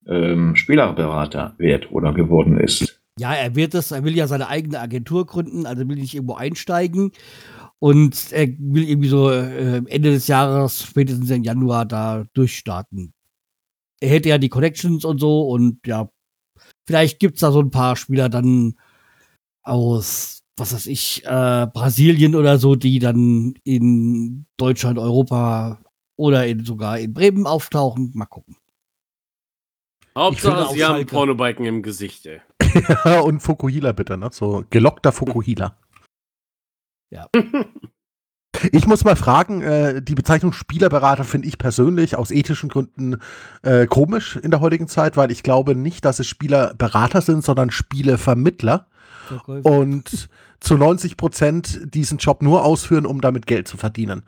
ähm, 0.07 0.55
Spielerberater 0.55 1.55
wird 1.57 1.91
oder 1.91 2.13
geworden 2.13 2.59
ist. 2.59 3.01
Ja, 3.17 3.33
er 3.33 3.55
wird 3.55 3.73
es, 3.73 3.91
er 3.91 4.03
will 4.03 4.15
ja 4.15 4.27
seine 4.27 4.49
eigene 4.49 4.79
Agentur 4.79 5.25
gründen, 5.25 5.65
also 5.65 5.87
will 5.87 5.95
nicht 5.95 6.13
irgendwo 6.13 6.35
einsteigen. 6.35 7.11
Und 7.79 8.31
er 8.31 8.47
will 8.47 8.87
irgendwie 8.87 9.09
so 9.09 9.31
äh, 9.31 9.81
Ende 9.85 10.11
des 10.11 10.27
Jahres, 10.27 10.83
spätestens 10.83 11.29
im 11.29 11.43
Januar, 11.43 11.85
da 11.85 12.25
durchstarten. 12.33 13.13
Er 13.99 14.09
hätte 14.09 14.29
ja 14.29 14.37
die 14.37 14.49
Connections 14.49 15.05
und 15.05 15.19
so 15.19 15.49
und 15.49 15.85
ja, 15.85 16.09
vielleicht 16.87 17.19
gibt's 17.19 17.41
da 17.41 17.51
so 17.51 17.61
ein 17.61 17.71
paar 17.71 17.95
Spieler 17.95 18.29
dann 18.29 18.75
aus, 19.63 20.43
was 20.57 20.73
weiß 20.73 20.87
ich, 20.87 21.25
äh, 21.25 21.67
Brasilien 21.73 22.35
oder 22.35 22.57
so, 22.57 22.75
die 22.75 22.99
dann 22.99 23.55
in 23.63 24.45
Deutschland, 24.57 24.97
Europa 24.99 25.79
oder 26.15 26.47
in, 26.47 26.63
sogar 26.63 26.99
in 26.99 27.13
Bremen 27.13 27.45
auftauchen. 27.45 28.11
Mal 28.13 28.25
gucken. 28.25 28.55
Hauptsache, 30.17 30.73
sie 30.73 30.85
haben. 30.85 31.05
Pornobiken 31.05 31.65
im 31.65 31.81
Gesicht, 31.81 32.25
ey. 32.25 32.41
und 33.23 33.41
Fukuhila 33.41 33.91
bitte, 33.91 34.17
ne? 34.17 34.29
So 34.31 34.63
gelockter 34.69 35.11
Fukuhila. 35.11 35.77
Ja. 37.11 37.27
Ich 38.71 38.87
muss 38.87 39.03
mal 39.03 39.17
fragen, 39.17 39.61
äh, 39.61 40.01
die 40.01 40.15
Bezeichnung 40.15 40.53
Spielerberater 40.53 41.23
finde 41.23 41.47
ich 41.47 41.57
persönlich 41.57 42.15
aus 42.15 42.31
ethischen 42.31 42.69
Gründen 42.69 43.17
äh, 43.63 43.85
komisch 43.85 44.37
in 44.37 44.49
der 44.49 44.61
heutigen 44.61 44.87
Zeit, 44.87 45.17
weil 45.17 45.29
ich 45.29 45.43
glaube 45.43 45.75
nicht, 45.75 46.05
dass 46.05 46.19
es 46.19 46.27
Spielerberater 46.27 47.21
sind, 47.21 47.43
sondern 47.43 47.69
Spielevermittler 47.69 48.87
Verkäufer. 49.27 49.69
und 49.69 50.29
zu 50.59 50.75
90 50.77 51.17
Prozent 51.17 51.81
diesen 51.93 52.17
Job 52.17 52.41
nur 52.41 52.63
ausführen, 52.63 53.05
um 53.05 53.21
damit 53.21 53.45
Geld 53.47 53.67
zu 53.67 53.77
verdienen. 53.77 54.23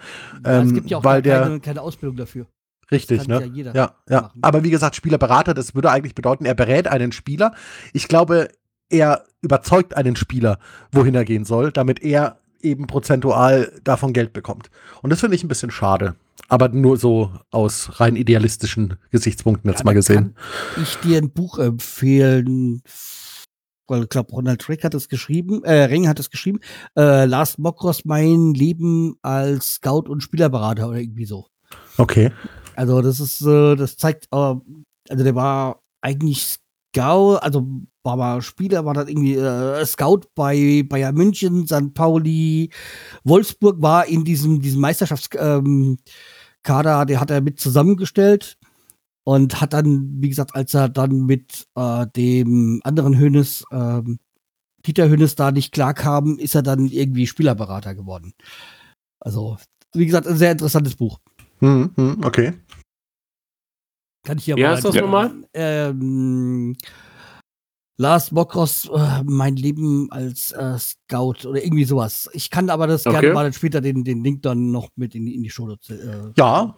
Ja, 0.46 0.62
es 0.62 0.70
ähm, 0.70 0.76
gibt 0.76 0.90
ja 0.90 0.98
auch 0.98 1.04
weil 1.04 1.22
gar 1.22 1.40
der- 1.40 1.44
keine, 1.48 1.60
keine 1.60 1.82
Ausbildung 1.82 2.18
dafür. 2.18 2.46
Richtig, 2.92 3.28
kann 3.28 3.40
ne? 3.40 3.46
ja 3.46 3.52
jeder 3.54 3.76
ja, 3.76 3.96
ja. 4.10 4.32
Aber 4.42 4.64
wie 4.64 4.70
gesagt, 4.70 4.96
Spielerberater, 4.96 5.54
das 5.54 5.76
würde 5.76 5.92
eigentlich 5.92 6.16
bedeuten, 6.16 6.46
er 6.46 6.56
berät 6.56 6.88
einen 6.88 7.12
Spieler. 7.12 7.54
Ich 7.92 8.08
glaube, 8.08 8.48
er 8.90 9.26
überzeugt 9.42 9.98
einen 9.98 10.16
Spieler, 10.16 10.58
wohin 10.94 11.14
er 11.14 11.26
gehen 11.26 11.44
soll, 11.44 11.74
damit 11.74 12.02
er 12.02 12.40
eben 12.62 12.88
prozentual 12.88 13.74
davon 13.84 14.14
Geld 14.14 14.32
bekommt. 14.32 14.70
Und 15.02 15.10
das 15.10 15.20
finde 15.20 15.36
ich 15.36 15.44
ein 15.44 15.50
bisschen 15.50 15.70
schade. 15.70 16.16
Aber 16.48 16.70
nur 16.70 16.96
so 16.98 17.32
aus 17.52 18.00
rein 18.00 18.16
idealistischen 18.16 18.96
Gesichtspunkten 19.12 19.70
jetzt 19.70 19.80
Ja, 19.82 19.86
mal 19.86 19.94
gesehen. 19.94 20.34
Kann 20.74 20.84
ich 20.84 20.96
dir 21.00 21.18
ein 21.18 21.30
Buch 21.30 21.60
empfehlen, 21.60 22.82
weil 23.88 24.04
ich 24.04 24.10
glaube, 24.10 24.32
Ronald 24.32 24.68
Rick 24.70 24.84
hat 24.84 24.94
es 24.94 25.10
geschrieben, 25.10 25.64
äh, 25.64 25.84
Ring 25.84 26.08
hat 26.08 26.20
es 26.20 26.30
geschrieben, 26.30 26.60
äh, 26.96 27.26
Lars 27.26 27.58
Mokros, 27.58 28.06
mein 28.06 28.54
Leben 28.54 29.16
als 29.22 29.76
Scout 29.76 30.10
und 30.10 30.22
Spielerberater 30.22 30.90
oder 30.90 31.00
irgendwie 31.00 31.26
so. 31.26 31.48
Okay. 31.98 32.32
Also 32.76 33.02
das 33.02 33.20
ist, 33.20 33.42
äh, 33.42 33.76
das 33.76 33.98
zeigt, 33.98 34.28
äh, 34.32 34.36
also 34.36 35.24
der 35.24 35.36
war 35.36 35.82
eigentlich 36.02 36.46
Scout, 36.46 37.38
also 37.38 37.66
war 38.04 38.16
mal 38.16 38.42
Spieler, 38.42 38.86
war 38.86 38.94
dann 38.94 39.08
irgendwie 39.08 39.36
äh, 39.36 39.86
Scout 39.86 40.22
bei 40.36 40.84
Bayern 40.88 41.16
München, 41.16 41.68
St. 41.68 41.94
Pauli, 41.94 42.70
Wolfsburg 43.24 43.82
war 43.82 44.08
in 44.08 44.24
diesem, 44.24 44.62
diesem 44.62 44.82
Meisterschaftskader, 44.82 45.58
ähm, 45.58 45.98
der 46.64 47.20
hat 47.20 47.32
er 47.32 47.42
mit 47.42 47.60
zusammengestellt 47.60 48.58
und 49.28 49.60
hat 49.60 49.74
dann, 49.74 50.22
wie 50.22 50.30
gesagt, 50.30 50.56
als 50.56 50.74
er 50.74 50.88
dann 50.88 51.26
mit 51.26 51.68
äh, 51.76 52.08
dem 52.16 52.80
anderen 52.86 53.18
Hönes, 53.20 53.66
ähm, 53.74 54.20
Dieter 54.86 55.10
Hönes 55.10 55.36
da 55.36 55.52
nicht 55.52 55.74
klarkam, 55.74 56.38
ist 56.40 56.56
er 56.56 56.62
dann 56.64 56.88
irgendwie 56.88 57.28
Spielerberater 57.28 57.94
geworden. 57.94 58.32
Also, 59.20 59.58
wie 59.94 60.06
gesagt, 60.06 60.28
ein 60.28 60.38
sehr 60.38 60.54
interessantes 60.54 60.96
Buch. 60.96 61.20
Hm, 61.60 61.92
hm, 61.96 62.22
okay. 62.24 62.54
Kann 64.26 64.38
ich 64.38 64.46
hier 64.46 64.56
Wie 64.56 64.66
heißt 64.66 64.86
das 64.86 64.96
nochmal? 64.96 65.34
Ähm, 65.54 66.78
Lars 68.00 68.30
Bokros, 68.30 68.90
äh, 68.94 69.24
mein 69.26 69.58
Leben 69.58 70.10
als 70.10 70.54
äh, 70.54 70.78
Scout 70.80 71.46
oder 71.50 71.62
irgendwie 71.62 71.84
sowas. 71.84 72.30
Ich 72.32 72.50
kann 72.50 72.70
aber 72.70 72.88
das 72.88 73.06
Okay. 73.06 73.20
gerne 73.20 73.34
mal 73.34 73.44
dann 73.44 73.54
später 73.54 73.82
den, 73.82 74.06
den 74.06 74.24
Link 74.24 74.42
dann 74.44 74.72
noch 74.72 74.88
mit 74.96 75.16
in, 75.16 75.26
die- 75.26 75.36
in 75.36 75.44
die 75.44 75.50
Show. 75.50 75.70
Äh, 75.90 76.32
Ja. 76.38 76.76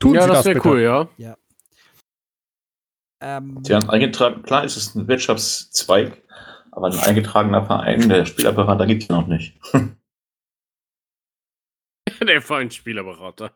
Tun 0.00 0.14
ja, 0.14 0.22
Sie 0.22 0.26
das 0.28 0.38
das 0.38 0.44
wäre 0.46 0.54
bitte. 0.56 0.68
cool, 0.68 0.80
ja. 1.18 1.36
Ähm, 3.24 3.58
Sie 3.62 3.74
haben 3.74 3.88
eingetragen, 3.88 4.42
klar 4.42 4.64
ist 4.64 4.76
es 4.76 4.94
ein 4.94 5.08
Wirtschaftszweig, 5.08 6.22
aber 6.70 6.88
ein 6.88 6.98
eingetragener 6.98 7.64
Verein, 7.64 8.08
der 8.08 8.26
Spielerberater 8.26 8.86
gibt 8.86 9.04
es 9.04 9.08
noch 9.08 9.26
nicht. 9.26 9.58
Der 12.26 12.42
Vereinsspielerberater. 12.42 13.52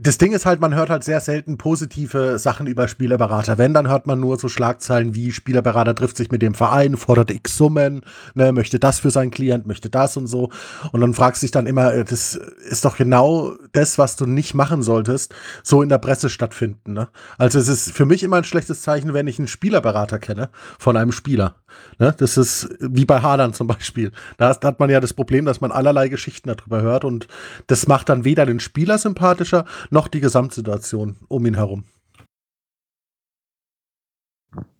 Das 0.00 0.18
Ding 0.18 0.32
ist 0.32 0.46
halt, 0.46 0.60
man 0.60 0.74
hört 0.74 0.90
halt 0.90 1.04
sehr 1.04 1.20
selten 1.20 1.58
positive 1.58 2.38
Sachen 2.38 2.66
über 2.66 2.88
Spielerberater. 2.88 3.58
Wenn, 3.58 3.74
dann 3.74 3.88
hört 3.88 4.06
man 4.06 4.20
nur 4.20 4.38
so 4.38 4.48
Schlagzeilen 4.48 5.14
wie 5.14 5.32
Spielerberater 5.32 5.94
trifft 5.94 6.16
sich 6.16 6.30
mit 6.30 6.42
dem 6.42 6.54
Verein, 6.54 6.96
fordert 6.96 7.30
X 7.30 7.56
Summen, 7.56 8.02
ne, 8.34 8.52
möchte 8.52 8.78
das 8.78 9.00
für 9.00 9.10
seinen 9.10 9.30
Klient, 9.30 9.66
möchte 9.66 9.90
das 9.90 10.16
und 10.16 10.26
so. 10.26 10.50
Und 10.92 11.00
dann 11.00 11.14
fragst 11.14 11.42
du 11.42 11.44
dich 11.46 11.50
dann 11.50 11.66
immer, 11.66 11.92
äh, 11.92 12.04
das 12.04 12.34
ist 12.34 12.84
doch 12.84 12.96
genau 12.96 13.54
das, 13.72 13.98
was 13.98 14.16
du 14.16 14.26
nicht 14.26 14.54
machen 14.54 14.82
solltest, 14.82 15.34
so 15.62 15.82
in 15.82 15.88
der 15.88 15.98
Presse 15.98 16.30
stattfinden. 16.30 16.92
Ne? 16.92 17.08
Also 17.38 17.58
es 17.58 17.68
ist 17.68 17.92
für 17.92 18.06
mich 18.06 18.22
immer 18.22 18.36
ein 18.36 18.44
schlechtes 18.44 18.82
Zeichen, 18.82 19.14
wenn 19.14 19.26
ich 19.26 19.38
einen 19.38 19.48
Spielerberater 19.48 20.18
kenne 20.18 20.50
von 20.78 20.96
einem 20.96 21.12
Spieler. 21.12 21.56
Ne? 21.98 22.14
Das 22.16 22.36
ist 22.36 22.68
wie 22.80 23.04
bei 23.04 23.20
Hadern 23.20 23.52
zum 23.52 23.66
Beispiel. 23.66 24.12
Da, 24.38 24.52
da 24.54 24.68
hat 24.68 24.80
man 24.80 24.90
ja 24.90 25.00
das 25.00 25.14
Problem, 25.14 25.44
dass 25.44 25.60
man 25.60 25.72
allerlei 25.72 26.08
Geschichten 26.08 26.48
darüber 26.48 26.82
hört 26.82 27.04
und 27.04 27.28
das 27.66 27.86
macht 27.86 28.08
dann 28.08 28.24
weder 28.24 28.46
den 28.46 28.60
Spieler 28.60 28.98
sympathischer 28.98 29.64
noch 29.90 30.08
die 30.08 30.20
Gesamtsituation 30.20 31.16
um 31.28 31.46
ihn 31.46 31.54
herum. 31.54 31.84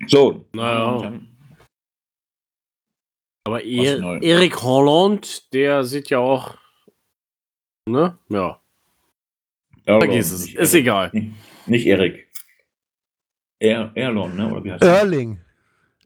So. 0.07 0.45
Naja. 0.53 1.21
Aber 3.45 3.65
e 3.65 3.99
neu? 3.99 4.19
Erik 4.19 4.63
Holland, 4.63 5.53
der 5.53 5.85
sieht 5.85 6.11
ja 6.11 6.19
auch. 6.19 6.57
Ne? 7.87 8.19
Ja. 8.29 8.61
Ja, 9.87 9.99
Vergiss 9.99 10.31
es. 10.31 10.47
nicht 10.47 10.57
Ist 10.57 10.75
Erik. 10.75 10.85
egal. 10.85 11.11
Nicht, 11.13 11.33
nicht 11.67 11.87
Erik. 11.87 12.29
Er, 13.59 13.93
Erlon, 13.95 14.37
ne? 14.37 14.51
Oder 14.51 14.65
wie 14.65 14.73
heißt 14.73 14.83
er? 14.83 14.99
Erling. 14.99 15.41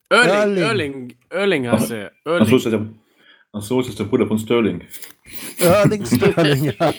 Erling, 0.09 0.31
Erling. 0.33 0.63
Erling, 0.63 1.17
Erling 1.31 1.69
hast 1.69 1.91
du. 1.91 2.11
Ach 2.11 2.13
so, 2.25 2.31
Erling. 2.31 2.57
ist 2.57 2.65
das 2.67 2.71
der, 2.71 2.89
ach 3.53 3.63
so, 3.63 3.81
ist 3.81 3.89
das 3.89 3.97
der 3.97 4.05
Bruder 4.05 4.27
von 4.27 4.39
Sterling. 4.39 4.85
Erling 5.59 6.05
Sterling, 6.07 6.65
ja. 6.65 6.95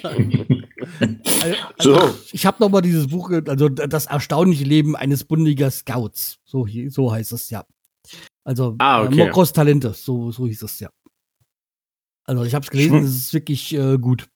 Also, 1.78 1.96
So. 1.96 2.16
Ich 2.32 2.46
habe 2.46 2.58
noch 2.64 2.70
mal 2.70 2.82
dieses 2.82 3.08
Buch, 3.08 3.32
also 3.48 3.70
das 3.70 4.08
erstaunliche 4.08 4.64
Leben 4.64 4.96
eines 4.96 5.24
Bundesliga 5.24 5.70
Scouts. 5.70 6.40
So, 6.44 6.68
so 6.90 7.12
heißt 7.12 7.32
es 7.34 7.50
ja. 7.50 7.66
Also 8.44 8.76
Ah, 8.80 9.04
okay. 9.04 9.14
äh, 9.14 9.26
Mokros 9.26 9.54
Talente, 9.54 9.94
so, 9.94 10.32
so 10.32 10.48
hieß 10.48 10.62
es 10.64 10.80
ja. 10.80 10.90
Also 12.26 12.44
ich 12.44 12.56
habe 12.56 12.64
es 12.64 12.72
gelesen, 12.72 13.00
Hm. 13.00 13.06
es 13.06 13.16
ist 13.16 13.34
wirklich 13.34 13.74
äh, 13.74 13.98
gut. 13.98 14.28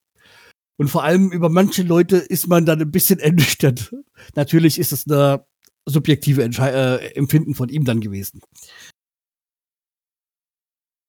Und 0.78 0.88
vor 0.90 1.04
allem 1.04 1.32
über 1.32 1.50
manche 1.50 1.84
Leute 1.84 2.18
ist 2.18 2.48
man 2.48 2.66
dann 2.66 2.80
ein 2.82 2.92
bisschen 2.92 3.20
ernüchtert. 3.20 3.94
Natürlich 4.36 4.78
ist 4.80 4.92
es 4.94 5.08
eine 5.08 5.46
subjektive 5.88 6.44
Entschei 6.44 6.70
äh, 6.70 7.14
Empfinden 7.16 7.56
von 7.56 7.70
ihm 7.70 7.86
dann 7.86 8.00
gewesen. 8.02 8.42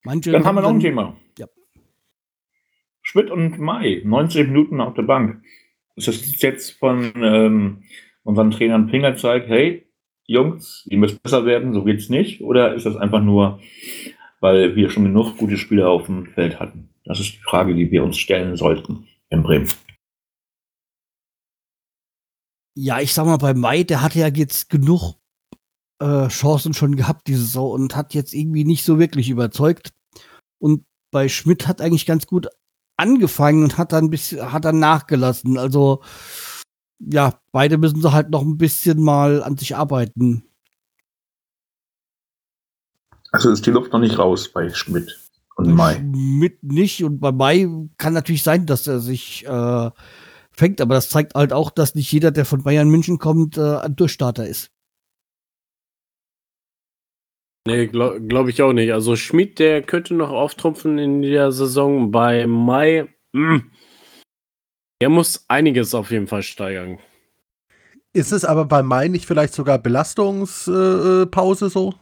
Manche 0.04 0.32
Dann 0.32 0.44
haben 0.44 0.54
wir 0.56 0.62
noch 0.62 0.70
ein 0.70 0.80
Thema. 0.80 1.16
Ja. 1.38 1.46
Schmidt 3.10 3.28
und 3.28 3.58
Mai, 3.58 4.02
90 4.04 4.46
Minuten 4.46 4.80
auf 4.80 4.94
der 4.94 5.02
Bank. 5.02 5.42
Ist 5.96 6.06
das 6.06 6.40
jetzt 6.40 6.78
von 6.78 7.12
ähm, 7.16 7.82
unseren 8.22 8.52
Trainern 8.52 8.88
Finger 8.88 9.16
zeigt, 9.16 9.48
hey, 9.48 9.90
Jungs, 10.26 10.86
ihr 10.88 10.96
müsst 10.96 11.20
besser 11.20 11.44
werden, 11.44 11.74
so 11.74 11.82
geht's 11.82 12.08
nicht? 12.08 12.40
Oder 12.40 12.72
ist 12.74 12.86
das 12.86 12.96
einfach 12.96 13.20
nur, 13.20 13.58
weil 14.38 14.76
wir 14.76 14.90
schon 14.90 15.02
genug 15.02 15.36
gute 15.38 15.56
Spieler 15.56 15.88
auf 15.88 16.06
dem 16.06 16.26
Feld 16.26 16.60
hatten? 16.60 16.90
Das 17.04 17.18
ist 17.18 17.32
die 17.32 17.42
Frage, 17.42 17.74
die 17.74 17.90
wir 17.90 18.04
uns 18.04 18.16
stellen 18.16 18.54
sollten 18.54 19.08
in 19.28 19.42
Bremen. 19.42 19.68
Ja, 22.76 23.00
ich 23.00 23.12
sag 23.12 23.26
mal, 23.26 23.38
bei 23.38 23.54
Mai, 23.54 23.82
der 23.82 24.02
hatte 24.02 24.20
ja 24.20 24.28
jetzt 24.28 24.70
genug 24.70 25.14
äh, 26.00 26.28
Chancen 26.28 26.74
schon 26.74 26.94
gehabt 26.94 27.26
diese 27.26 27.40
Saison 27.40 27.72
und 27.72 27.96
hat 27.96 28.14
jetzt 28.14 28.32
irgendwie 28.34 28.64
nicht 28.64 28.84
so 28.84 29.00
wirklich 29.00 29.30
überzeugt. 29.30 29.90
Und 30.60 30.84
bei 31.10 31.28
Schmidt 31.28 31.66
hat 31.66 31.80
eigentlich 31.80 32.06
ganz 32.06 32.28
gut 32.28 32.46
angefangen 33.00 33.64
und 33.64 33.78
hat 33.78 33.92
dann 33.92 34.04
ein 34.04 34.10
bisschen, 34.10 34.52
hat 34.52 34.64
dann 34.64 34.78
nachgelassen. 34.78 35.58
Also 35.58 36.02
ja, 36.98 37.40
beide 37.50 37.78
müssen 37.78 38.00
so 38.00 38.12
halt 38.12 38.30
noch 38.30 38.42
ein 38.42 38.58
bisschen 38.58 39.02
mal 39.02 39.42
an 39.42 39.56
sich 39.56 39.74
arbeiten. 39.74 40.44
Also 43.32 43.50
ist 43.50 43.64
die 43.66 43.70
Luft 43.70 43.92
noch 43.92 44.00
nicht 44.00 44.18
raus 44.18 44.50
bei 44.52 44.70
Schmidt 44.70 45.18
und 45.56 45.72
Mai. 45.72 45.94
Schmidt 45.96 46.62
nicht 46.62 47.04
und 47.04 47.20
bei 47.20 47.32
Mai 47.32 47.68
kann 47.96 48.12
natürlich 48.12 48.42
sein, 48.42 48.66
dass 48.66 48.86
er 48.86 49.00
sich 49.00 49.46
äh, 49.46 49.90
fängt, 50.52 50.80
aber 50.80 50.94
das 50.94 51.08
zeigt 51.08 51.34
halt 51.34 51.52
auch, 51.52 51.70
dass 51.70 51.94
nicht 51.94 52.10
jeder, 52.12 52.32
der 52.32 52.44
von 52.44 52.62
Bayern 52.62 52.90
München 52.90 53.18
kommt, 53.18 53.56
äh, 53.56 53.76
ein 53.76 53.96
Durchstarter 53.96 54.46
ist. 54.46 54.70
Nee, 57.66 57.86
glaube 57.88 58.20
glaub 58.22 58.48
ich 58.48 58.62
auch 58.62 58.72
nicht. 58.72 58.92
Also 58.92 59.16
Schmid, 59.16 59.58
der 59.58 59.82
könnte 59.82 60.14
noch 60.14 60.30
auftrumpfen 60.30 60.98
in 60.98 61.22
der 61.22 61.52
Saison. 61.52 62.10
Bei 62.10 62.46
Mai, 62.46 63.08
mh, 63.32 63.62
er 64.98 65.08
muss 65.08 65.44
einiges 65.48 65.94
auf 65.94 66.10
jeden 66.10 66.26
Fall 66.26 66.42
steigern. 66.42 66.98
Ist 68.12 68.32
es 68.32 68.44
aber 68.44 68.64
bei 68.64 68.82
Mai 68.82 69.08
nicht 69.08 69.26
vielleicht 69.26 69.54
sogar 69.54 69.78
Belastungspause 69.78 71.66
äh, 71.66 71.70
so? 71.70 71.94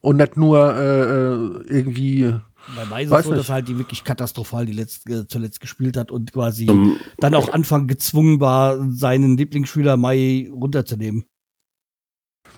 Und 0.00 0.16
nicht 0.16 0.36
nur 0.36 0.74
äh, 0.74 1.02
äh, 1.02 1.62
irgendwie. 1.68 2.34
Bei 2.76 2.84
Mai 2.84 3.04
ist 3.04 3.10
Weiß 3.10 3.20
es 3.20 3.24
so, 3.26 3.30
nicht. 3.32 3.40
dass 3.40 3.48
er 3.48 3.54
halt 3.56 3.68
die 3.68 3.78
wirklich 3.78 4.04
katastrophal 4.04 4.66
die 4.66 4.72
letzt, 4.72 5.08
äh, 5.08 5.26
zuletzt 5.26 5.60
gespielt 5.60 5.96
hat 5.96 6.10
und 6.10 6.32
quasi 6.32 6.66
Zum, 6.66 6.98
dann 7.18 7.34
auch 7.34 7.48
Anfang 7.50 7.86
gezwungen 7.86 8.40
war, 8.40 8.78
seinen 8.90 9.36
Lieblingsspieler 9.36 9.96
Mai 9.96 10.50
runterzunehmen. 10.52 11.24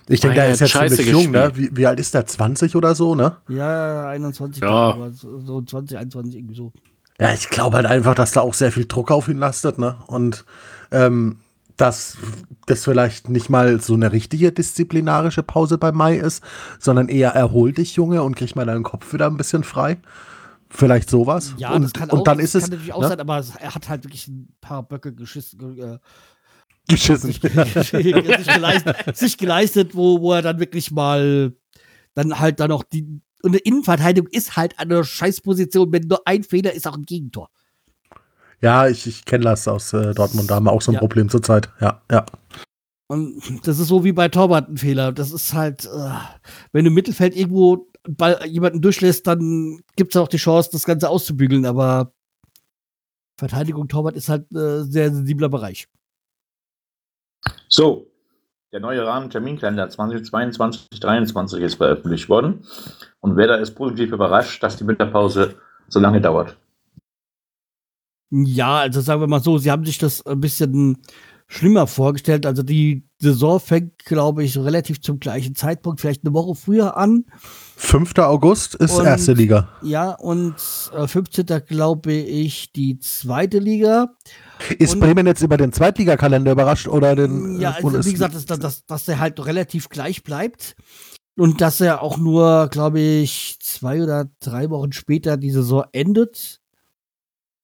Ich 0.07 0.19
denke, 0.19 0.41
hat 0.41 0.49
ist 0.49 0.59
jetzt 0.59 0.71
scheiße 0.71 0.95
ziemlich 0.97 1.13
jung, 1.13 1.31
ne? 1.31 1.51
Wie, 1.55 1.69
wie 1.75 1.87
alt 1.87 1.99
ist 1.99 2.13
der? 2.13 2.25
20 2.25 2.75
oder 2.75 2.95
so, 2.95 3.15
ne? 3.15 3.37
Ja, 3.47 4.07
21, 4.09 4.61
Ja. 4.61 4.69
aber 4.69 5.11
so 5.11 5.39
so 5.39 5.61
20, 5.61 5.97
21 5.97 6.35
irgendwie 6.35 6.55
so. 6.55 6.71
Ja, 7.19 7.33
ich 7.33 7.49
glaube 7.49 7.77
halt 7.77 7.85
einfach, 7.85 8.15
dass 8.15 8.31
da 8.31 8.41
auch 8.41 8.53
sehr 8.53 8.71
viel 8.71 8.85
Druck 8.85 9.11
auf 9.11 9.27
ihn 9.27 9.37
lastet, 9.37 9.77
ne? 9.77 9.97
Und 10.07 10.43
ähm, 10.91 11.37
dass 11.77 12.17
das 12.67 12.83
vielleicht 12.83 13.29
nicht 13.29 13.49
mal 13.49 13.79
so 13.81 13.93
eine 13.93 14.11
richtige 14.11 14.51
disziplinarische 14.51 15.43
Pause 15.43 15.77
bei 15.77 15.91
Mai 15.91 16.17
ist, 16.17 16.43
sondern 16.79 17.07
eher 17.09 17.31
erhol 17.31 17.71
dich, 17.71 17.95
Junge, 17.95 18.21
und 18.23 18.35
krieg 18.35 18.55
mal 18.55 18.65
deinen 18.65 18.83
Kopf 18.83 19.13
wieder 19.13 19.27
ein 19.27 19.37
bisschen 19.37 19.63
frei. 19.63 19.97
Vielleicht 20.69 21.09
sowas. 21.09 21.53
Ja, 21.57 21.71
und, 21.73 21.81
das 21.83 21.93
kann 21.93 22.09
und 22.09 22.19
auch, 22.19 22.23
dann 22.23 22.39
ist 22.39 22.55
es 22.55 22.63
kann 22.63 22.71
natürlich 22.71 22.93
auch 22.93 23.01
ne? 23.01 23.07
sein, 23.09 23.19
aber 23.19 23.43
er 23.59 23.75
hat 23.75 23.89
halt 23.89 24.03
wirklich 24.05 24.27
ein 24.27 24.47
paar 24.61 24.83
Böcke 24.83 25.13
geschissen, 25.13 25.59
ge- 25.75 25.93
äh, 25.95 25.99
geschissen. 26.91 27.31
sich, 27.31 27.41
geleistet, 27.41 29.17
sich 29.17 29.37
geleistet, 29.37 29.95
wo, 29.95 30.21
wo 30.21 30.33
er 30.33 30.41
dann 30.41 30.59
wirklich 30.59 30.91
mal 30.91 31.53
dann 32.13 32.39
halt 32.39 32.59
dann 32.59 32.71
auch 32.71 32.83
die 32.83 33.21
und 33.43 33.51
eine 33.51 33.57
Innenverteidigung 33.57 34.29
ist 34.31 34.55
halt 34.55 34.77
eine 34.77 35.03
Scheißposition, 35.03 35.91
wenn 35.91 36.03
nur 36.03 36.21
ein 36.25 36.43
Fehler 36.43 36.73
ist 36.73 36.87
auch 36.87 36.95
ein 36.95 37.05
Gegentor. 37.05 37.49
ja, 38.61 38.87
ich, 38.87 39.07
ich 39.07 39.25
kenne 39.25 39.45
das 39.45 39.67
aus 39.67 39.93
äh, 39.93 40.13
Dortmund, 40.13 40.49
da 40.49 40.55
haben 40.55 40.65
wir 40.65 40.71
auch 40.71 40.81
so 40.81 40.91
ein 40.91 40.95
Ja. 40.95 40.99
Problem 40.99 41.29
zurzeit. 41.29 41.69
Ja, 41.79 42.01
ja. 42.11 42.25
Und 43.07 43.67
das 43.67 43.79
ist 43.79 43.87
so 43.87 44.03
wie 44.05 44.13
bei 44.13 44.29
Torwart 44.29 44.69
ein 44.69 44.77
Fehler. 44.77 45.11
Das 45.11 45.31
ist 45.33 45.53
halt, 45.53 45.85
äh, 45.85 46.11
wenn 46.71 46.85
du 46.85 46.89
im 46.89 46.93
Mittelfeld 46.93 47.35
irgendwo 47.35 47.87
Ball, 48.07 48.39
jemanden 48.47 48.81
durchlässt, 48.81 49.27
dann 49.27 49.81
gibt 49.95 50.15
es 50.15 50.21
auch 50.21 50.27
die 50.27 50.37
Chance, 50.37 50.69
das 50.71 50.85
Ganze 50.85 51.09
auszubügeln. 51.09 51.65
Aber 51.65 52.13
Verteidigung 53.37 53.87
Torwart 53.87 54.15
ist 54.15 54.29
halt 54.29 54.49
äh, 54.53 54.83
sehr 54.83 55.11
sensibler 55.11 55.49
Bereich. 55.49 55.87
So, 57.67 58.07
der 58.71 58.79
neue 58.79 59.05
Rahmenterminkalender 59.05 59.89
2022 59.89 60.89
2023 60.99 61.61
ist 61.61 61.75
veröffentlicht 61.75 62.29
worden. 62.29 62.65
Und 63.19 63.35
wer 63.35 63.47
da 63.47 63.55
ist 63.55 63.75
positiv 63.75 64.11
überrascht, 64.11 64.63
dass 64.63 64.77
die 64.77 64.87
Winterpause 64.87 65.55
so 65.87 65.99
lange 65.99 66.21
dauert. 66.21 66.57
Ja, 68.29 68.77
also 68.77 69.01
sagen 69.01 69.19
wir 69.19 69.27
mal 69.27 69.43
so, 69.43 69.57
sie 69.57 69.71
haben 69.71 69.85
sich 69.85 69.97
das 69.97 70.25
ein 70.25 70.39
bisschen 70.39 70.99
schlimmer 71.47 71.85
vorgestellt. 71.85 72.45
Also 72.45 72.63
die 72.63 73.03
Saison 73.17 73.59
fängt, 73.59 74.05
glaube 74.05 74.43
ich, 74.43 74.57
relativ 74.57 75.01
zum 75.01 75.19
gleichen 75.19 75.53
Zeitpunkt, 75.53 75.99
vielleicht 75.99 76.23
eine 76.23 76.33
Woche 76.33 76.55
früher 76.55 76.95
an. 76.95 77.25
5. 77.83 78.19
August 78.19 78.75
ist 78.75 78.91
Und- 78.99 79.05
erste 79.05 79.33
Liga. 79.33 79.67
Ja, 79.81 80.11
und 80.11 80.55
äh, 80.95 81.07
15. 81.07 81.47
glaube 81.65 82.13
ich 82.13 82.71
die 82.71 82.99
zweite 82.99 83.57
Liga. 83.57 84.13
Ist 84.77 84.93
Und- 84.93 84.99
Bremen 84.99 85.25
jetzt 85.25 85.41
über 85.41 85.57
den 85.57 85.73
Zweitligakalender 85.73 86.51
überrascht 86.51 86.87
oder 86.87 87.15
den 87.15 87.59
Ja, 87.59 87.71
äh, 87.71 87.73
also, 87.73 87.81
Bundes- 87.89 88.05
wie 88.05 88.13
gesagt, 88.13 88.35
dass, 88.35 88.45
dass, 88.45 88.85
dass 88.85 89.05
der 89.05 89.19
halt 89.19 89.43
relativ 89.43 89.89
gleich 89.89 90.23
bleibt. 90.23 90.75
Und 91.35 91.59
dass 91.61 91.81
er 91.81 92.03
auch 92.03 92.17
nur, 92.17 92.67
glaube 92.69 92.99
ich, 92.99 93.57
zwei 93.61 94.03
oder 94.03 94.29
drei 94.41 94.69
Wochen 94.69 94.91
später 94.91 95.35
die 95.37 95.49
Saison 95.51 95.83
endet. 95.91 96.59